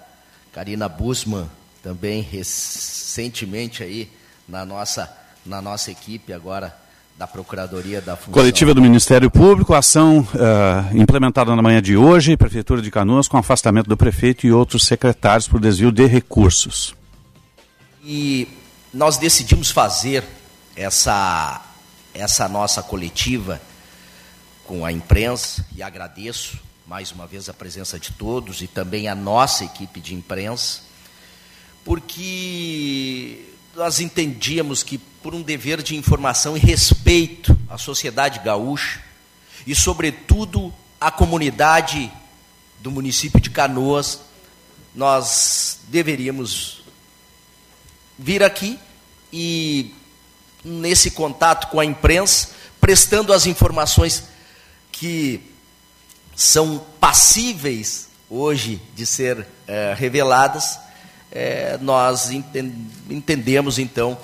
Karina 0.53 0.89
Busman, 0.89 1.49
também 1.83 2.23
recentemente 2.23 3.83
aí 3.83 4.11
na 4.49 4.65
nossa, 4.65 5.11
na 5.45 5.61
nossa 5.61 5.91
equipe 5.91 6.33
agora 6.33 6.75
da 7.19 7.27
Procuradoria 7.27 8.01
da 8.01 8.17
Função. 8.17 8.35
Coletiva 8.35 8.75
do 8.75 8.83
Ministério 8.83 9.31
Público, 9.31 9.75
ação 9.75 10.21
uh, 10.21 10.97
implementada 10.97 11.57
na 11.57 11.63
manhã 11.63 11.81
de 11.81 11.97
hoje, 11.97 12.37
Prefeitura 12.37 12.83
de 12.83 12.91
Canoas, 12.91 13.27
com 13.27 13.39
afastamento 13.39 13.89
do 13.89 13.97
prefeito 13.97 14.47
e 14.47 14.53
outros 14.53 14.85
secretários 14.85 15.49
por 15.49 15.59
desvio 15.59 15.91
de 15.91 16.05
recursos. 16.07 16.95
E 18.05 18.47
nós 18.93 19.17
decidimos 19.17 19.71
fazer 19.71 20.25
essa 20.77 21.63
essa 22.17 22.49
nossa 22.49 22.83
coletiva 22.83 23.61
com 24.65 24.85
a 24.85 24.91
imprensa 24.91 25.65
e 25.75 25.83
agradeço 25.83 26.59
mais 26.87 27.13
uma 27.13 27.27
vez 27.27 27.49
a 27.49 27.55
presença 27.55 27.99
de 27.99 28.13
todos 28.13 28.63
e 28.63 28.67
também 28.67 29.09
a 29.09 29.15
nossa 29.15 29.65
equipe 29.65 30.01
de 30.01 30.15
imprensa, 30.15 30.81
porque 31.85 33.45
nós 33.75 34.01
entendíamos 34.01 34.83
que 34.83 34.97
por 34.97 35.35
um 35.35 35.43
dever 35.43 35.83
de 35.83 35.97
informação 35.97 36.57
e 36.57 36.61
respeito 36.61 37.59
à 37.69 37.77
sociedade 37.77 38.39
gaúcha 38.39 39.03
e 39.67 39.75
sobretudo 39.75 40.73
à 41.01 41.11
comunidade 41.11 42.11
do 42.81 42.91
município 42.91 43.41
de 43.41 43.51
Canoas, 43.51 44.21
nós 44.95 45.81
deveríamos 45.89 46.83
vir 48.19 48.43
aqui 48.43 48.79
e 49.33 49.93
nesse 50.67 51.13
contato 51.13 51.69
com 51.69 51.79
a 51.79 51.85
imprensa, 51.85 52.49
prestando 52.81 53.33
as 53.33 53.47
informações 53.47 54.25
que 54.91 55.41
são 56.35 56.85
passíveis 56.99 58.09
hoje 58.29 58.83
de 58.95 59.07
ser 59.07 59.47
é, 59.67 59.95
reveladas, 59.97 60.79
é, 61.31 61.79
nós 61.81 62.31
entendemos 63.09 63.79
então 63.79 64.19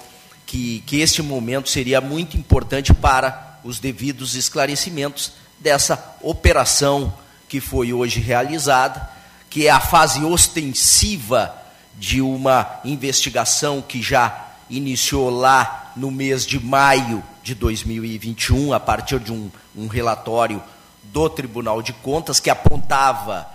que, 0.44 0.82
que 0.86 1.00
este 1.00 1.22
momento 1.22 1.70
seria 1.70 2.00
muito 2.00 2.36
importante 2.36 2.92
para 2.92 3.60
os 3.62 3.78
devidos 3.78 4.34
esclarecimentos 4.34 5.32
dessa 5.60 6.16
operação 6.20 7.14
que 7.48 7.60
foi 7.60 7.92
hoje 7.92 8.18
realizada, 8.18 9.08
que 9.48 9.66
é 9.66 9.70
a 9.70 9.78
fase 9.78 10.24
ostensiva 10.24 11.54
de 11.96 12.20
uma 12.20 12.80
investigação 12.84 13.80
que 13.80 14.02
já 14.02 14.48
iniciou 14.68 15.30
lá 15.30 15.81
no 15.96 16.10
mês 16.10 16.46
de 16.46 16.58
maio 16.58 17.22
de 17.42 17.54
2021, 17.54 18.72
a 18.72 18.80
partir 18.80 19.18
de 19.18 19.32
um, 19.32 19.50
um 19.76 19.86
relatório 19.86 20.62
do 21.04 21.28
Tribunal 21.28 21.82
de 21.82 21.92
Contas 21.92 22.40
que 22.40 22.50
apontava 22.50 23.46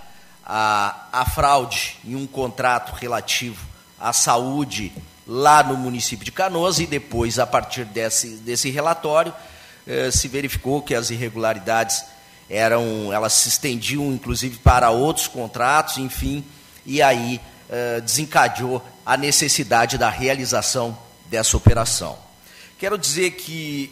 a, 0.45 1.07
a 1.11 1.25
fraude 1.25 1.97
em 2.05 2.15
um 2.15 2.27
contrato 2.27 2.93
relativo 2.93 3.65
à 3.99 4.13
saúde 4.13 4.93
lá 5.25 5.61
no 5.61 5.75
município 5.75 6.23
de 6.23 6.31
Canoas 6.31 6.79
e 6.79 6.85
depois, 6.85 7.37
a 7.37 7.45
partir 7.45 7.83
desse, 7.85 8.37
desse 8.37 8.69
relatório, 8.69 9.33
eh, 9.85 10.09
se 10.09 10.27
verificou 10.27 10.81
que 10.81 10.95
as 10.95 11.09
irregularidades 11.09 12.05
eram, 12.49 13.11
elas 13.11 13.33
se 13.33 13.49
estendiam 13.49 14.11
inclusive 14.13 14.57
para 14.59 14.89
outros 14.89 15.27
contratos, 15.27 15.97
enfim, 15.97 16.45
e 16.85 17.01
aí 17.01 17.41
eh, 17.69 17.99
desencadeou 17.99 18.81
a 19.05 19.17
necessidade 19.17 19.97
da 19.97 20.09
realização 20.09 20.97
dessa 21.29 21.57
operação. 21.57 22.26
Quero 22.77 22.95
dizer 22.95 23.31
que 23.31 23.91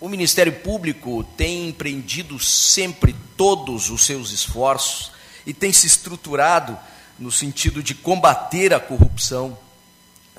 o 0.00 0.08
Ministério 0.08 0.52
Público 0.52 1.22
tem 1.36 1.68
empreendido 1.68 2.36
sempre 2.40 3.14
todos 3.36 3.90
os 3.90 4.04
seus 4.04 4.32
esforços 4.32 5.12
e 5.46 5.54
tem 5.54 5.72
se 5.72 5.86
estruturado 5.86 6.76
no 7.16 7.30
sentido 7.30 7.80
de 7.80 7.94
combater 7.94 8.74
a 8.74 8.80
corrupção, 8.80 9.56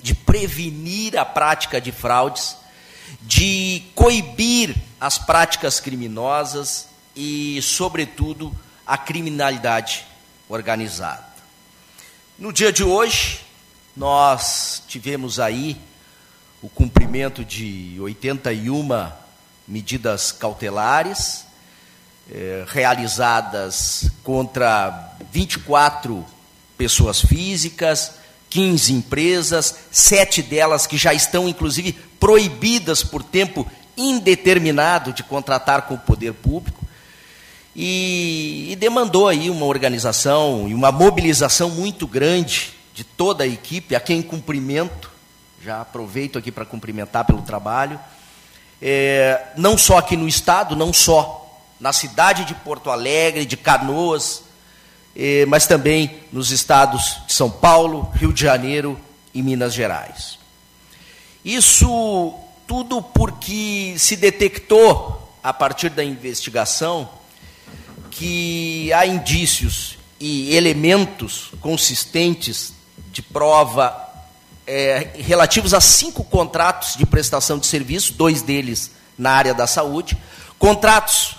de 0.03 0.13
prevenir 0.13 1.17
a 1.17 1.23
prática 1.23 1.79
de 1.79 1.89
fraudes, 1.89 2.57
de 3.21 3.83
coibir 3.95 4.75
as 4.99 5.17
práticas 5.17 5.79
criminosas 5.79 6.89
e, 7.15 7.61
sobretudo, 7.61 8.53
a 8.85 8.97
criminalidade 8.97 10.05
organizada. 10.49 11.25
No 12.37 12.51
dia 12.51 12.73
de 12.73 12.83
hoje, 12.83 13.39
nós 13.95 14.83
tivemos 14.85 15.39
aí 15.39 15.77
o 16.65 16.69
cumprimento 16.69 17.45
de 17.45 17.95
81 17.99 19.11
medidas 19.67 20.31
cautelares, 20.31 21.45
eh, 22.31 22.65
realizadas 22.67 24.09
contra 24.23 25.13
24 25.31 26.25
pessoas 26.75 27.21
físicas, 27.21 28.13
15 28.49 28.93
empresas, 28.93 29.75
sete 29.91 30.41
delas 30.41 30.87
que 30.87 30.97
já 30.97 31.13
estão, 31.13 31.47
inclusive, 31.47 31.93
proibidas 32.19 33.03
por 33.03 33.21
tempo 33.21 33.69
indeterminado 33.95 35.13
de 35.13 35.21
contratar 35.21 35.83
com 35.83 35.93
o 35.93 35.99
poder 35.99 36.33
público, 36.33 36.83
e, 37.75 38.69
e 38.71 38.75
demandou 38.75 39.27
aí 39.27 39.51
uma 39.51 39.67
organização 39.67 40.67
e 40.67 40.73
uma 40.73 40.91
mobilização 40.91 41.69
muito 41.69 42.07
grande 42.07 42.73
de 42.91 43.03
toda 43.03 43.43
a 43.43 43.47
equipe, 43.47 43.95
a 43.95 43.99
quem 43.99 44.23
cumprimento, 44.23 45.13
já 45.65 45.81
aproveito 45.81 46.37
aqui 46.37 46.51
para 46.51 46.63
cumprimentar 46.63 47.25
pelo 47.25 47.41
trabalho. 47.41 47.99
é, 48.79 49.47
não 49.57 49.75
só 49.79 49.97
aqui 49.97 50.15
no 50.15 50.27
estado, 50.27 50.75
não 50.75 50.93
só 50.93 51.41
na 51.79 51.91
cidade 51.91 52.45
de 52.45 52.53
Porto 52.53 52.91
Alegre, 52.91 53.47
de 53.47 53.57
Canoas, 53.57 54.43
é, 55.15 55.43
mas 55.47 55.65
também 55.65 56.19
nos 56.31 56.51
estados 56.51 57.19
de 57.25 57.33
São 57.33 57.49
Paulo, 57.49 58.11
Rio 58.13 58.31
de 58.31 58.41
Janeiro 58.41 58.99
e 59.33 59.41
Minas 59.41 59.73
Gerais. 59.73 60.37
Isso 61.43 62.35
tudo 62.67 63.01
porque 63.01 63.95
se 63.97 64.15
detectou, 64.15 65.35
a 65.41 65.51
partir 65.51 65.89
da 65.89 66.03
investigação, 66.03 67.09
que 68.11 68.93
há 68.93 69.07
indícios 69.07 69.97
e 70.19 70.55
elementos 70.55 71.49
consistentes 71.59 72.71
de 73.11 73.23
prova 73.23 74.05
é, 74.67 75.11
relativos 75.17 75.73
a 75.73 75.81
cinco 75.81 76.23
contratos 76.23 76.95
de 76.95 77.05
prestação 77.05 77.59
de 77.59 77.67
serviço, 77.67 78.13
dois 78.13 78.41
deles 78.41 78.91
na 79.17 79.31
área 79.31 79.53
da 79.53 79.67
saúde, 79.67 80.17
contratos 80.57 81.35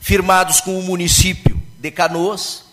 firmados 0.00 0.60
com 0.60 0.78
o 0.78 0.82
município 0.82 1.60
de 1.78 1.90
Canoas 1.90 2.64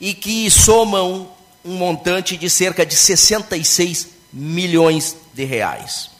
e 0.00 0.14
que 0.14 0.50
somam 0.50 1.30
um 1.64 1.76
montante 1.76 2.36
de 2.36 2.48
cerca 2.48 2.86
de 2.86 2.94
66 2.94 4.08
milhões 4.32 5.16
de 5.34 5.44
reais. 5.44 6.10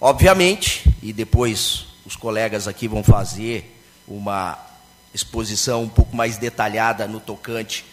Obviamente, 0.00 0.88
e 1.02 1.12
depois 1.12 1.86
os 2.04 2.16
colegas 2.16 2.68
aqui 2.68 2.86
vão 2.86 3.02
fazer 3.02 3.80
uma 4.06 4.58
exposição 5.14 5.82
um 5.82 5.88
pouco 5.88 6.14
mais 6.14 6.36
detalhada 6.36 7.06
no 7.06 7.20
tocante 7.20 7.84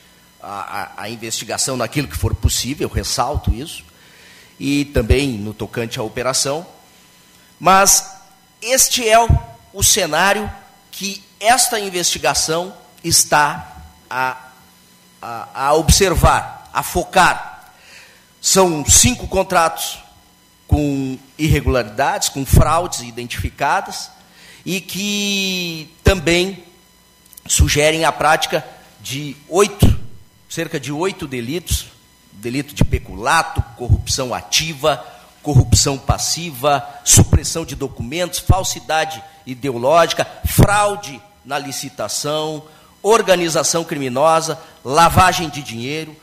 à, 0.42 0.82
à, 0.82 1.04
à 1.04 1.10
investigação 1.10 1.78
naquilo 1.78 2.08
que 2.08 2.18
for 2.18 2.34
possível, 2.36 2.88
ressalto 2.88 3.54
isso, 3.54 3.84
e 4.60 4.86
também 4.86 5.30
no 5.32 5.54
tocante 5.54 6.00
à 6.00 6.04
operação. 6.04 6.66
Mas 7.60 8.20
este 8.62 9.08
é 9.08 9.18
o, 9.74 9.84
cenário 9.84 10.52
que 10.92 11.24
esta 11.40 11.80
investigação 11.80 12.76
está 13.04 13.78
a, 14.10 14.50
a, 15.22 15.68
a 15.68 15.74
observar, 15.74 16.70
a 16.74 16.84
focar. 16.84 17.72
São 18.42 18.86
cinco 18.86 19.28
contratos 19.28 20.00
com 20.68 21.18
irregularidades, 21.38 22.30
com 22.30 22.46
fraudes 22.46 23.00
identificadas 23.02 24.12
e 24.66 24.80
que 24.80 25.94
também 26.04 26.64
sugerem 27.48 28.06
a 28.06 28.12
prática 28.12 28.66
de 29.02 29.36
oito, 29.48 30.00
cerca 30.50 30.80
de 30.80 30.92
oito 30.92 31.28
delitos, 31.28 31.88
delito 32.32 32.74
de 32.74 32.86
peculato, 32.86 33.62
corrupção 33.78 34.34
ativa, 34.34 35.06
corrupção 35.42 35.98
passiva, 35.98 36.88
supressão 37.04 37.66
de 37.66 37.76
documentos, 37.76 38.40
falsidade 38.40 39.24
ideológica, 39.46 40.28
fraude 40.46 41.22
na 41.44 41.58
licitação, 41.58 42.64
organização 43.02 43.84
criminosa, 43.84 44.60
lavagem 44.84 45.50
de 45.50 45.64
dinheiro, 45.64 46.16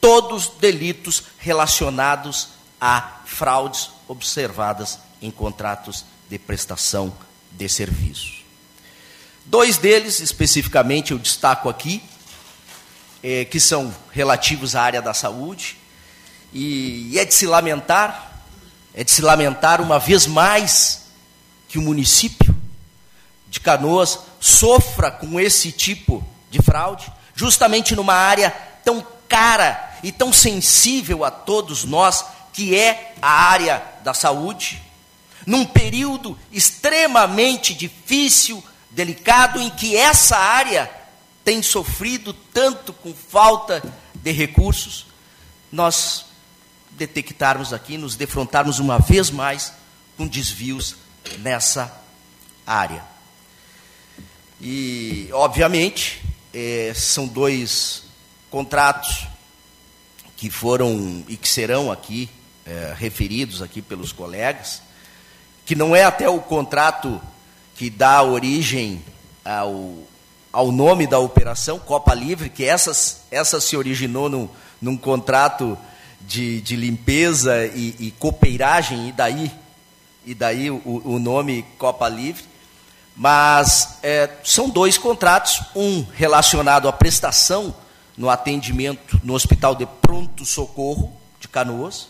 todos 0.00 0.48
delitos 0.60 1.22
relacionados 1.38 2.48
a 2.80 3.20
fraudes 3.24 3.90
observadas 4.08 4.98
em 5.22 5.30
contratos 5.30 6.04
de 6.28 6.38
prestação 6.38 7.12
de 7.52 7.68
serviços. 7.68 8.44
Dois 9.44 9.78
deles, 9.78 10.20
especificamente, 10.20 11.12
eu 11.12 11.18
destaco 11.18 11.68
aqui, 11.68 12.02
é, 13.22 13.44
que 13.44 13.58
são 13.58 13.94
relativos 14.12 14.76
à 14.76 14.82
área 14.82 15.02
da 15.02 15.14
saúde, 15.14 15.76
e, 16.52 17.10
e 17.12 17.18
é 17.18 17.24
de 17.24 17.34
se 17.34 17.46
lamentar, 17.46 18.42
é 18.94 19.04
de 19.04 19.10
se 19.10 19.22
lamentar 19.22 19.80
uma 19.80 19.98
vez 19.98 20.26
mais 20.26 21.06
que 21.68 21.78
o 21.78 21.82
município 21.82 22.54
de 23.48 23.60
Canoas 23.60 24.18
sofra 24.40 25.10
com 25.10 25.38
esse 25.38 25.72
tipo 25.72 26.26
de 26.50 26.62
fraude, 26.62 27.12
justamente 27.34 27.94
numa 27.94 28.14
área 28.14 28.50
tão 28.84 29.04
cara 29.28 29.98
e 30.02 30.12
tão 30.12 30.32
sensível 30.32 31.24
a 31.24 31.30
todos 31.30 31.84
nós, 31.84 32.24
que 32.52 32.76
é 32.76 33.14
a 33.20 33.30
área 33.30 33.82
da 34.02 34.14
saúde, 34.14 34.82
num 35.46 35.64
período 35.64 36.38
extremamente 36.50 37.74
difícil, 37.74 38.62
delicado, 38.90 39.60
em 39.60 39.68
que 39.70 39.96
essa 39.96 40.36
área 40.36 40.90
tem 41.46 41.62
sofrido 41.62 42.32
tanto 42.52 42.92
com 42.92 43.14
falta 43.14 43.80
de 44.16 44.32
recursos, 44.32 45.06
nós 45.70 46.26
detectarmos 46.90 47.72
aqui, 47.72 47.96
nos 47.96 48.16
defrontarmos 48.16 48.80
uma 48.80 48.98
vez 48.98 49.30
mais 49.30 49.72
com 50.16 50.26
desvios 50.26 50.96
nessa 51.38 52.02
área. 52.66 53.04
E, 54.60 55.28
obviamente, 55.32 56.20
é, 56.52 56.92
são 56.96 57.28
dois 57.28 58.02
contratos 58.50 59.28
que 60.36 60.50
foram 60.50 61.24
e 61.28 61.36
que 61.36 61.48
serão 61.48 61.92
aqui 61.92 62.28
é, 62.64 62.92
referidos 62.98 63.62
aqui 63.62 63.80
pelos 63.80 64.10
colegas, 64.10 64.82
que 65.64 65.76
não 65.76 65.94
é 65.94 66.02
até 66.02 66.28
o 66.28 66.40
contrato 66.40 67.22
que 67.76 67.88
dá 67.88 68.20
origem 68.20 69.00
ao, 69.44 70.05
ao 70.56 70.72
nome 70.72 71.06
da 71.06 71.18
operação, 71.18 71.78
Copa 71.78 72.14
Livre, 72.14 72.48
que 72.48 72.64
essa, 72.64 72.90
essa 73.30 73.60
se 73.60 73.76
originou 73.76 74.30
no, 74.30 74.50
num 74.80 74.96
contrato 74.96 75.76
de, 76.22 76.62
de 76.62 76.74
limpeza 76.76 77.66
e, 77.66 77.94
e, 77.98 78.10
copeiragem, 78.12 79.10
e 79.10 79.12
daí, 79.12 79.52
e 80.24 80.34
daí 80.34 80.70
o, 80.70 80.80
o 81.04 81.18
nome 81.18 81.62
Copa 81.76 82.08
Livre. 82.08 82.42
Mas 83.14 83.98
é, 84.02 84.30
são 84.42 84.70
dois 84.70 84.96
contratos, 84.96 85.60
um 85.74 86.02
relacionado 86.14 86.88
à 86.88 86.92
prestação 86.92 87.74
no 88.16 88.30
atendimento 88.30 89.20
no 89.22 89.34
Hospital 89.34 89.74
de 89.74 89.84
Pronto 90.00 90.46
Socorro 90.46 91.12
de 91.38 91.48
Canoas, 91.48 92.08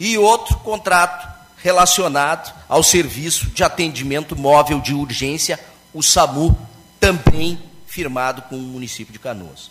e 0.00 0.18
outro 0.18 0.56
contrato 0.58 1.32
relacionado 1.58 2.52
ao 2.68 2.82
serviço 2.82 3.46
de 3.50 3.62
atendimento 3.62 4.34
móvel 4.34 4.80
de 4.80 4.94
urgência, 4.94 5.60
o 5.94 6.02
SAMU, 6.02 6.58
também 6.98 7.67
firmado 7.88 8.42
com 8.42 8.56
o 8.56 8.60
município 8.60 9.12
de 9.12 9.18
Canoas. 9.18 9.70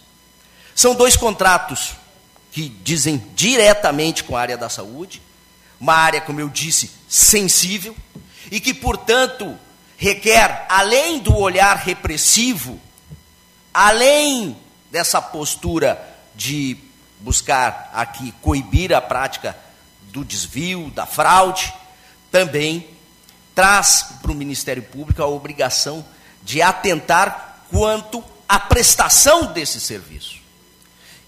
São 0.75 0.95
dois 0.95 1.15
contratos 1.15 1.95
que 2.51 2.67
dizem 2.67 3.23
diretamente 3.35 4.23
com 4.23 4.35
a 4.35 4.41
área 4.41 4.57
da 4.57 4.67
saúde, 4.67 5.21
uma 5.79 5.93
área, 5.93 6.19
como 6.19 6.41
eu 6.41 6.49
disse, 6.49 6.91
sensível, 7.07 7.95
e 8.49 8.59
que, 8.59 8.73
portanto, 8.73 9.57
requer, 9.95 10.65
além 10.67 11.19
do 11.19 11.35
olhar 11.35 11.75
repressivo, 11.77 12.79
além 13.73 14.57
dessa 14.91 15.21
postura 15.21 16.01
de 16.35 16.77
buscar 17.19 17.91
aqui 17.93 18.31
coibir 18.41 18.93
a 18.93 19.01
prática 19.01 19.55
do 20.11 20.25
desvio, 20.25 20.89
da 20.91 21.05
fraude, 21.05 21.73
também 22.31 22.87
traz 23.53 24.05
para 24.21 24.31
o 24.31 24.35
Ministério 24.35 24.83
Público 24.83 25.21
a 25.21 25.27
obrigação 25.27 26.05
de 26.43 26.61
atentar 26.61 27.46
quanto 27.69 28.23
à 28.47 28.59
prestação 28.59 29.51
desse 29.51 29.79
serviço. 29.79 30.37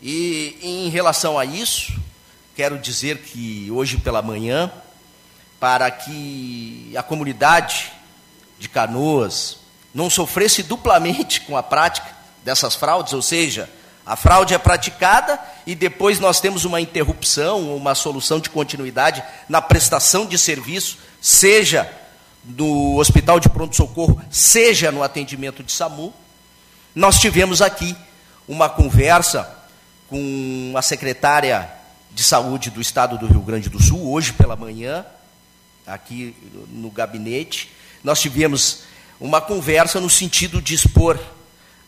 E 0.02 0.58
em 0.62 0.90
relação 0.90 1.38
a 1.38 1.46
isso, 1.46 1.94
quero 2.56 2.78
dizer 2.78 3.20
que 3.20 3.70
hoje 3.72 3.98
pela 3.98 4.22
manhã, 4.22 4.72
para 5.60 5.92
que 5.92 6.94
a 6.96 7.04
comunidade 7.04 7.92
de 8.58 8.70
Canoas 8.70 9.58
não 9.94 10.10
sofresse 10.10 10.64
duplamente 10.64 11.42
com 11.42 11.58
a 11.58 11.64
prática 11.64 12.08
dessas 12.44 12.76
fraudes, 12.76 13.14
ou 13.14 13.22
seja, 13.22 13.70
a 14.06 14.16
fraude 14.16 14.54
é 14.54 14.58
praticada 14.58 15.40
e 15.68 15.76
depois 15.76 16.20
nós 16.20 16.40
temos 16.40 16.66
uma 16.66 16.82
interrupção 16.82 17.70
ou 17.70 17.78
uma 17.78 17.94
solução 17.94 18.40
de 18.40 18.50
continuidade 18.50 19.24
na 19.48 19.62
prestação 19.62 20.26
de 20.26 20.38
serviço, 20.38 20.98
seja 21.22 21.88
no 22.44 22.98
hospital 22.98 23.40
de 23.40 23.50
pronto-socorro, 23.50 24.20
seja 24.32 24.92
no 24.92 25.04
atendimento 25.04 25.62
de 25.62 25.72
SAMU. 25.72 26.14
Nós 26.96 27.20
tivemos 27.20 27.62
aqui 27.62 27.96
uma 28.48 28.68
conversa 28.68 29.48
com 30.10 30.74
a 30.76 30.82
secretária 30.82 31.72
de 32.12 32.24
saúde 32.24 32.72
do 32.72 32.82
estado 32.82 33.16
do 33.16 33.28
Rio 33.28 33.42
Grande 33.42 33.70
do 33.70 33.82
Sul, 33.82 34.12
hoje 34.12 34.34
pela 34.34 34.56
manhã, 34.56 35.06
aqui 35.86 36.36
no 36.70 36.90
gabinete. 36.90 37.72
Nós 38.04 38.20
tivemos 38.20 38.84
uma 39.20 39.40
conversa 39.40 40.00
no 40.00 40.10
sentido 40.10 40.60
de 40.60 40.74
expor 40.74 41.20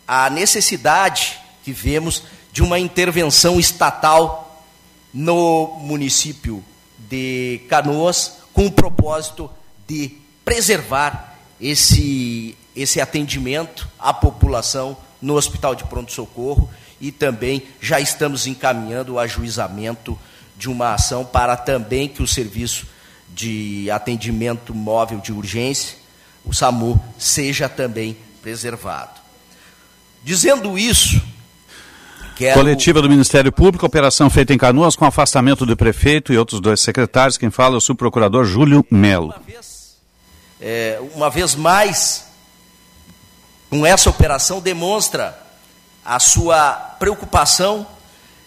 a 0.08 0.30
necessidade 0.30 1.40
que 1.64 1.72
vemos 1.72 2.22
de 2.52 2.62
uma 2.62 2.78
intervenção 2.78 3.60
estatal 3.60 4.64
no 5.12 5.80
município 5.80 6.64
de 7.00 7.62
Canoas, 7.68 8.34
com 8.54 8.68
o 8.68 8.72
propósito 8.72 9.50
de 9.88 10.16
preservar 10.46 11.31
esse, 11.62 12.58
esse 12.76 13.00
atendimento 13.00 13.88
à 14.00 14.14
população 14.14 14.98
no 15.22 15.36
Hospital 15.36 15.76
de 15.76 15.84
Pronto 15.84 16.12
Socorro 16.12 16.70
e 17.00 17.12
também 17.12 17.64
já 17.80 18.00
estamos 18.00 18.48
encaminhando 18.48 19.14
o 19.14 19.20
ajuizamento 19.20 20.18
de 20.58 20.70
uma 20.70 20.94
ação 20.94 21.24
para 21.24 21.56
também 21.56 22.08
que 22.08 22.24
o 22.24 22.28
serviço 22.28 22.86
de 23.30 23.90
atendimento 23.92 24.74
móvel 24.74 25.20
de 25.20 25.32
urgência 25.32 26.02
o 26.44 26.54
SAMU 26.54 27.00
seja 27.18 27.70
também 27.70 28.18
preservado. 28.42 29.22
Dizendo 30.24 30.78
isso, 30.78 31.22
quero... 32.36 32.60
Coletiva 32.60 33.02
do 33.02 33.10
Ministério 33.10 33.52
Público, 33.52 33.86
operação 33.86 34.30
feita 34.30 34.54
em 34.54 34.58
Canoas 34.58 34.96
com 34.96 35.06
afastamento 35.06 35.66
do 35.66 35.78
prefeito 35.78 36.34
e 36.34 36.38
outros 36.38 36.60
dois 36.60 36.82
secretários. 36.82 37.38
Quem 37.38 37.52
fala 37.52 37.76
é 37.76 37.78
o 37.78 37.82
subprocurador 37.82 38.44
Júlio 38.44 38.86
Melo. 38.90 39.34
É, 40.64 41.02
uma 41.16 41.28
vez 41.28 41.56
mais, 41.56 42.28
com 43.68 43.84
essa 43.84 44.12
operação, 44.12 44.62
demonstra 44.62 45.36
a 46.06 46.20
sua 46.20 46.74
preocupação 47.00 47.88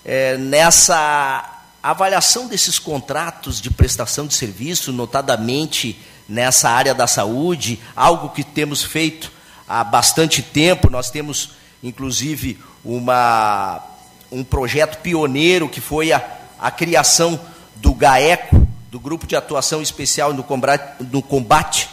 é, 0.05 0.37
nessa 0.37 1.51
avaliação 1.83 2.47
desses 2.47 2.79
contratos 2.79 3.61
de 3.61 3.69
prestação 3.69 4.29
de 4.29 4.35
serviço, 4.35 4.93
notadamente 4.93 5.99
nessa 6.29 6.71
área 6.71 6.95
da 6.95 7.09
saúde, 7.09 7.81
algo 7.97 8.29
que 8.29 8.45
temos 8.45 8.85
feito 8.85 9.33
há 9.69 9.83
bastante 9.83 10.41
tempo. 10.41 10.89
Nós 10.89 11.11
temos, 11.11 11.51
inclusive, 11.83 12.61
uma, 12.85 13.83
um 14.31 14.45
projeto 14.45 14.99
pioneiro 15.03 15.69
que 15.69 15.81
foi 15.81 16.13
a, 16.13 16.25
a 16.61 16.71
criação 16.71 17.41
do 17.75 17.93
GAECO, 17.93 18.69
do 18.89 19.01
Grupo 19.01 19.27
de 19.27 19.35
Atuação 19.35 19.83
Especial 19.83 20.33
no 20.33 20.45
combate, 20.45 21.03
no 21.11 21.21
combate 21.21 21.89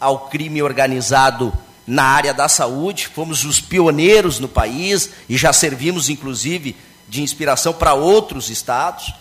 ao 0.00 0.28
crime 0.28 0.62
organizado 0.62 1.52
na 1.86 2.04
área 2.04 2.34
da 2.34 2.48
saúde. 2.48 3.08
Fomos 3.08 3.44
os 3.44 3.60
pioneiros 3.60 4.38
no 4.38 4.48
país 4.48 5.10
e 5.28 5.36
já 5.36 5.52
servimos, 5.52 6.08
inclusive, 6.08 6.76
de 7.08 7.22
inspiração 7.22 7.72
para 7.72 7.94
outros 7.94 8.50
estados. 8.50 9.12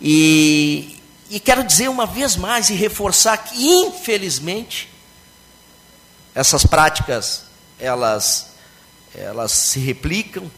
E, 0.00 1.00
e 1.30 1.38
quero 1.38 1.62
dizer 1.62 1.88
uma 1.88 2.06
vez 2.06 2.36
mais 2.36 2.70
e 2.70 2.74
reforçar 2.74 3.36
que, 3.38 3.56
infelizmente, 3.56 4.88
essas 6.34 6.66
práticas 6.66 7.44
elas, 7.78 8.52
elas 9.14 9.52
se 9.52 9.78
replicam, 9.78 10.50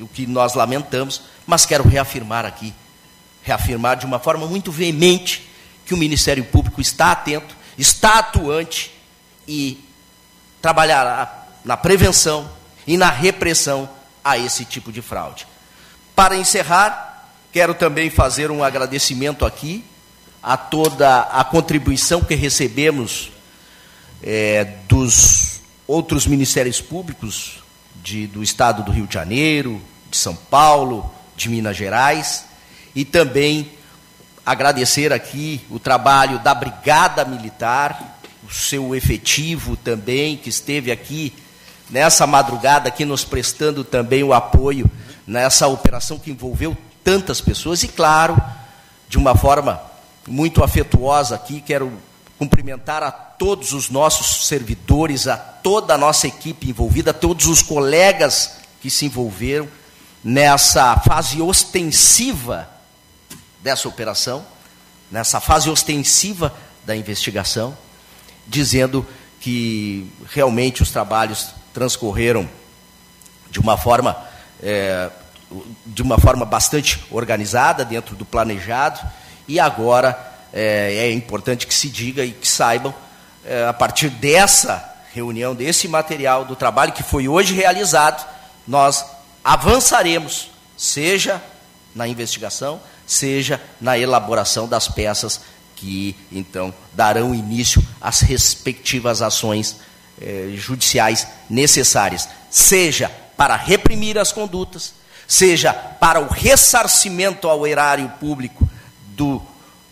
o 0.00 0.08
que 0.08 0.26
nós 0.26 0.54
lamentamos, 0.54 1.22
mas 1.46 1.64
quero 1.64 1.88
reafirmar 1.88 2.44
aqui, 2.44 2.74
reafirmar 3.42 3.96
de 3.96 4.06
uma 4.06 4.18
forma 4.18 4.46
muito 4.46 4.72
veemente 4.72 5.48
que 5.86 5.94
o 5.94 5.96
Ministério 5.96 6.44
Público 6.44 6.80
está 6.80 7.12
atento, 7.12 7.56
está 7.78 8.18
atuante 8.18 8.93
e 9.46 9.82
trabalhará 10.60 11.46
na 11.64 11.76
prevenção 11.76 12.50
e 12.86 12.96
na 12.96 13.10
repressão 13.10 13.88
a 14.22 14.38
esse 14.38 14.64
tipo 14.64 14.90
de 14.90 15.02
fraude. 15.02 15.46
Para 16.14 16.36
encerrar, 16.36 17.28
quero 17.52 17.74
também 17.74 18.10
fazer 18.10 18.50
um 18.50 18.62
agradecimento 18.62 19.44
aqui 19.44 19.84
a 20.42 20.56
toda 20.56 21.20
a 21.20 21.42
contribuição 21.42 22.22
que 22.22 22.34
recebemos 22.34 23.32
é, 24.22 24.64
dos 24.88 25.60
outros 25.86 26.26
ministérios 26.26 26.80
públicos 26.80 27.62
de, 28.02 28.26
do 28.26 28.42
Estado 28.42 28.82
do 28.82 28.92
Rio 28.92 29.06
de 29.06 29.14
Janeiro, 29.14 29.80
de 30.10 30.16
São 30.16 30.34
Paulo, 30.34 31.10
de 31.36 31.48
Minas 31.48 31.76
Gerais, 31.76 32.44
e 32.94 33.04
também 33.04 33.70
agradecer 34.44 35.12
aqui 35.12 35.60
o 35.70 35.78
trabalho 35.78 36.38
da 36.40 36.54
Brigada 36.54 37.24
Militar, 37.24 38.18
o 38.44 38.52
seu 38.52 38.94
efetivo 38.94 39.76
também, 39.76 40.36
que 40.36 40.48
esteve 40.48 40.92
aqui 40.92 41.32
nessa 41.90 42.26
madrugada, 42.26 42.88
aqui 42.88 43.04
nos 43.04 43.24
prestando 43.24 43.84
também 43.84 44.22
o 44.22 44.32
apoio 44.32 44.90
nessa 45.26 45.66
operação 45.66 46.18
que 46.18 46.30
envolveu 46.30 46.76
tantas 47.02 47.40
pessoas 47.40 47.82
e, 47.82 47.88
claro, 47.88 48.40
de 49.08 49.18
uma 49.18 49.34
forma 49.34 49.80
muito 50.26 50.62
afetuosa 50.62 51.34
aqui, 51.34 51.60
quero 51.60 51.92
cumprimentar 52.38 53.02
a 53.02 53.10
todos 53.10 53.72
os 53.72 53.90
nossos 53.90 54.46
servidores, 54.46 55.26
a 55.26 55.36
toda 55.36 55.94
a 55.94 55.98
nossa 55.98 56.26
equipe 56.26 56.68
envolvida, 56.68 57.10
a 57.10 57.14
todos 57.14 57.46
os 57.46 57.62
colegas 57.62 58.56
que 58.80 58.90
se 58.90 59.06
envolveram 59.06 59.68
nessa 60.22 60.96
fase 60.98 61.40
ostensiva 61.40 62.68
dessa 63.62 63.88
operação, 63.88 64.44
nessa 65.10 65.40
fase 65.40 65.70
ostensiva 65.70 66.54
da 66.84 66.96
investigação, 66.96 67.76
dizendo 68.46 69.06
que 69.40 70.10
realmente 70.30 70.82
os 70.82 70.90
trabalhos 70.90 71.50
transcorreram 71.72 72.48
de 73.50 73.60
uma 73.60 73.76
forma 73.76 74.16
é, 74.62 75.10
de 75.84 76.02
uma 76.02 76.18
forma 76.18 76.44
bastante 76.44 77.04
organizada 77.10 77.84
dentro 77.84 78.16
do 78.16 78.24
planejado 78.24 79.00
e 79.46 79.60
agora 79.60 80.18
é, 80.52 80.94
é 80.94 81.12
importante 81.12 81.66
que 81.66 81.74
se 81.74 81.88
diga 81.88 82.24
e 82.24 82.32
que 82.32 82.48
saibam 82.48 82.94
é, 83.44 83.66
a 83.66 83.72
partir 83.72 84.08
dessa 84.08 84.92
reunião 85.12 85.54
desse 85.54 85.86
material 85.86 86.44
do 86.44 86.56
trabalho 86.56 86.92
que 86.92 87.02
foi 87.02 87.28
hoje 87.28 87.54
realizado 87.54 88.26
nós 88.66 89.04
avançaremos 89.44 90.50
seja 90.76 91.40
na 91.94 92.08
investigação 92.08 92.80
seja 93.06 93.60
na 93.80 93.98
elaboração 93.98 94.66
das 94.66 94.88
peças 94.88 95.40
que 95.84 96.16
então 96.32 96.72
darão 96.94 97.34
início 97.34 97.84
às 98.00 98.20
respectivas 98.20 99.20
ações 99.20 99.76
eh, 100.18 100.52
judiciais 100.54 101.26
necessárias, 101.50 102.26
seja 102.50 103.10
para 103.36 103.54
reprimir 103.54 104.16
as 104.16 104.32
condutas, 104.32 104.94
seja 105.28 105.74
para 105.74 106.20
o 106.20 106.26
ressarcimento 106.26 107.48
ao 107.48 107.66
erário 107.66 108.08
público 108.18 108.66
do, 109.08 109.42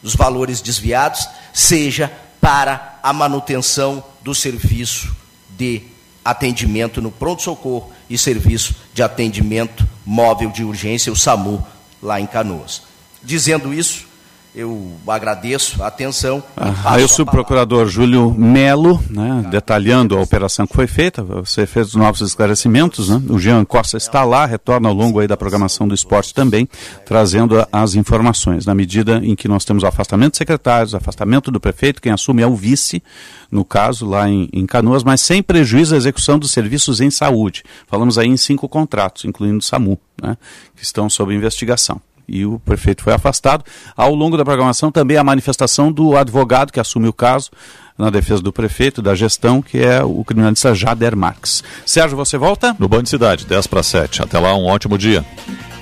dos 0.02 0.14
valores 0.14 0.62
desviados, 0.62 1.28
seja 1.52 2.10
para 2.40 2.98
a 3.02 3.12
manutenção 3.12 4.02
do 4.22 4.34
serviço 4.34 5.14
de 5.50 5.82
atendimento 6.24 7.02
no 7.02 7.10
pronto-socorro 7.10 7.92
e 8.08 8.16
serviço 8.16 8.74
de 8.94 9.02
atendimento 9.02 9.86
móvel 10.06 10.50
de 10.50 10.64
urgência, 10.64 11.12
o 11.12 11.16
SAMU, 11.16 11.64
lá 12.00 12.18
em 12.18 12.26
Canoas. 12.26 12.82
Dizendo 13.22 13.74
isso, 13.74 14.06
eu 14.54 14.92
agradeço 15.06 15.82
a 15.82 15.86
atenção. 15.86 16.42
Ah, 16.56 16.94
aí 16.94 17.02
o 17.02 17.08
subprocurador 17.08 17.86
Júlio 17.86 18.30
Melo, 18.32 19.02
né, 19.08 19.46
detalhando 19.50 20.16
a 20.16 20.20
operação 20.20 20.66
que 20.66 20.74
foi 20.74 20.86
feita, 20.86 21.22
você 21.22 21.66
fez 21.66 21.88
os 21.88 21.94
novos 21.94 22.20
esclarecimentos, 22.20 23.08
né? 23.08 23.22
o 23.30 23.38
Jean 23.38 23.64
Costa 23.64 23.96
está 23.96 24.24
lá, 24.24 24.44
retorna 24.44 24.88
ao 24.88 24.94
longo 24.94 25.20
aí 25.20 25.26
da 25.26 25.36
programação 25.36 25.88
do 25.88 25.94
esporte 25.94 26.34
também, 26.34 26.68
trazendo 27.06 27.66
as 27.72 27.94
informações, 27.94 28.66
na 28.66 28.74
medida 28.74 29.20
em 29.24 29.34
que 29.34 29.48
nós 29.48 29.64
temos 29.64 29.82
o 29.84 29.86
afastamento 29.86 30.32
de 30.32 30.38
secretários, 30.38 30.94
afastamento 30.94 31.50
do 31.50 31.58
prefeito, 31.58 32.02
quem 32.02 32.12
assume 32.12 32.42
é 32.42 32.46
o 32.46 32.54
vice, 32.54 33.02
no 33.50 33.64
caso 33.64 34.06
lá 34.06 34.28
em, 34.28 34.50
em 34.52 34.66
Canoas, 34.66 35.02
mas 35.02 35.22
sem 35.22 35.42
prejuízo 35.42 35.94
à 35.94 35.98
execução 35.98 36.38
dos 36.38 36.50
serviços 36.50 37.00
em 37.00 37.10
saúde. 37.10 37.64
Falamos 37.86 38.18
aí 38.18 38.28
em 38.28 38.36
cinco 38.36 38.68
contratos, 38.68 39.24
incluindo 39.24 39.58
o 39.58 39.62
SAMU, 39.62 39.98
né, 40.22 40.36
que 40.76 40.84
estão 40.84 41.08
sob 41.08 41.34
investigação 41.34 42.00
e 42.28 42.44
o 42.44 42.58
prefeito 42.58 43.02
foi 43.02 43.12
afastado. 43.12 43.64
Ao 43.96 44.14
longo 44.14 44.36
da 44.36 44.44
programação 44.44 44.90
também 44.90 45.16
a 45.16 45.24
manifestação 45.24 45.90
do 45.92 46.16
advogado 46.16 46.72
que 46.72 46.80
assume 46.80 47.08
o 47.08 47.12
caso 47.12 47.50
na 47.98 48.10
defesa 48.10 48.42
do 48.42 48.52
prefeito, 48.52 49.02
da 49.02 49.14
gestão, 49.14 49.60
que 49.60 49.78
é 49.78 50.02
o 50.02 50.24
criminalista 50.24 50.74
Jader 50.74 51.16
Marques. 51.16 51.62
Sérgio, 51.84 52.16
você 52.16 52.38
volta? 52.38 52.74
No 52.78 52.88
Band 52.88 53.04
Cidade, 53.04 53.46
10 53.46 53.66
para 53.66 53.82
7. 53.82 54.22
Até 54.22 54.38
lá, 54.38 54.54
um 54.54 54.64
ótimo 54.64 54.96
dia. 54.96 55.24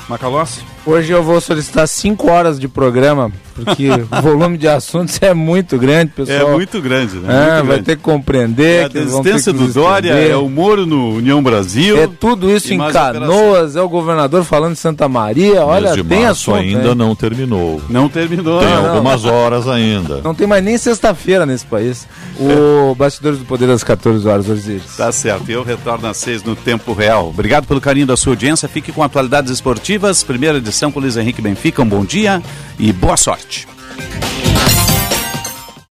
Macalossi? 0.08 0.60
Hoje 0.86 1.12
eu 1.12 1.22
vou 1.22 1.40
solicitar 1.42 1.86
5 1.86 2.30
horas 2.30 2.58
de 2.58 2.66
programa, 2.66 3.30
porque 3.54 3.88
o 4.18 4.22
volume 4.22 4.56
de 4.56 4.66
assuntos 4.66 5.18
é 5.20 5.34
muito 5.34 5.76
grande, 5.76 6.10
pessoal. 6.12 6.52
É 6.52 6.52
muito 6.54 6.80
grande, 6.80 7.16
né? 7.16 7.28
É, 7.32 7.36
muito 7.52 7.56
vai 7.58 7.64
grande. 7.66 7.82
ter 7.82 7.96
que 7.96 8.02
compreender. 8.02 8.82
É 8.82 8.84
a 8.84 8.88
desistência 8.88 9.52
do 9.52 9.68
Dória, 9.68 10.12
é 10.12 10.34
o 10.34 10.48
Moro 10.48 10.86
no 10.86 11.16
União 11.16 11.42
Brasil. 11.42 11.98
É 11.98 12.06
tudo 12.08 12.50
isso 12.50 12.72
em 12.72 12.78
Canoas, 12.78 13.76
é 13.76 13.82
o 13.82 13.88
governador 13.90 14.42
falando 14.42 14.72
de 14.72 14.78
Santa 14.80 15.06
Maria. 15.06 15.66
Olha, 15.66 15.92
de 15.94 16.02
tem 16.02 16.22
março 16.22 16.50
assunto. 16.50 16.64
ainda 16.64 16.88
hein? 16.88 16.94
não 16.94 17.14
terminou. 17.14 17.82
Não 17.90 18.08
terminou. 18.08 18.60
Tem 18.60 18.68
Não, 18.70 18.82
não. 18.82 18.90
algumas 18.92 19.24
horas 19.26 19.68
ainda. 19.68 20.22
Não 20.24 20.34
tem 20.34 20.46
mais 20.46 20.64
nem 20.64 20.78
sexta-feira 20.78 21.44
nesse 21.44 21.66
país. 21.66 22.08
O 22.38 22.94
Bastidores 22.96 23.38
do 23.38 23.44
Poder 23.44 23.68
às 23.68 23.84
14 23.84 24.26
horas, 24.26 24.48
Osiris. 24.48 24.96
Tá 24.96 25.12
certo, 25.12 25.50
eu 25.50 25.62
retorno 25.62 26.08
às 26.08 26.16
seis 26.16 26.42
no 26.42 26.56
tempo 26.56 26.94
real. 26.94 27.28
Obrigado 27.28 27.66
pelo 27.66 27.82
carinho 27.82 28.06
da 28.06 28.16
sua 28.16 28.32
audiência. 28.32 28.66
Fique 28.66 28.90
com 28.92 29.02
atualidades 29.02 29.52
esportivas. 29.52 30.22
Primeira 30.24 30.58
edição 30.70 30.90
com 30.90 31.00
Luiz 31.00 31.16
Henrique 31.16 31.42
Benfica. 31.42 31.82
Um 31.82 31.86
bom 31.86 32.04
dia 32.04 32.42
e 32.78 32.92
boa 32.92 33.16
sorte. 33.16 33.66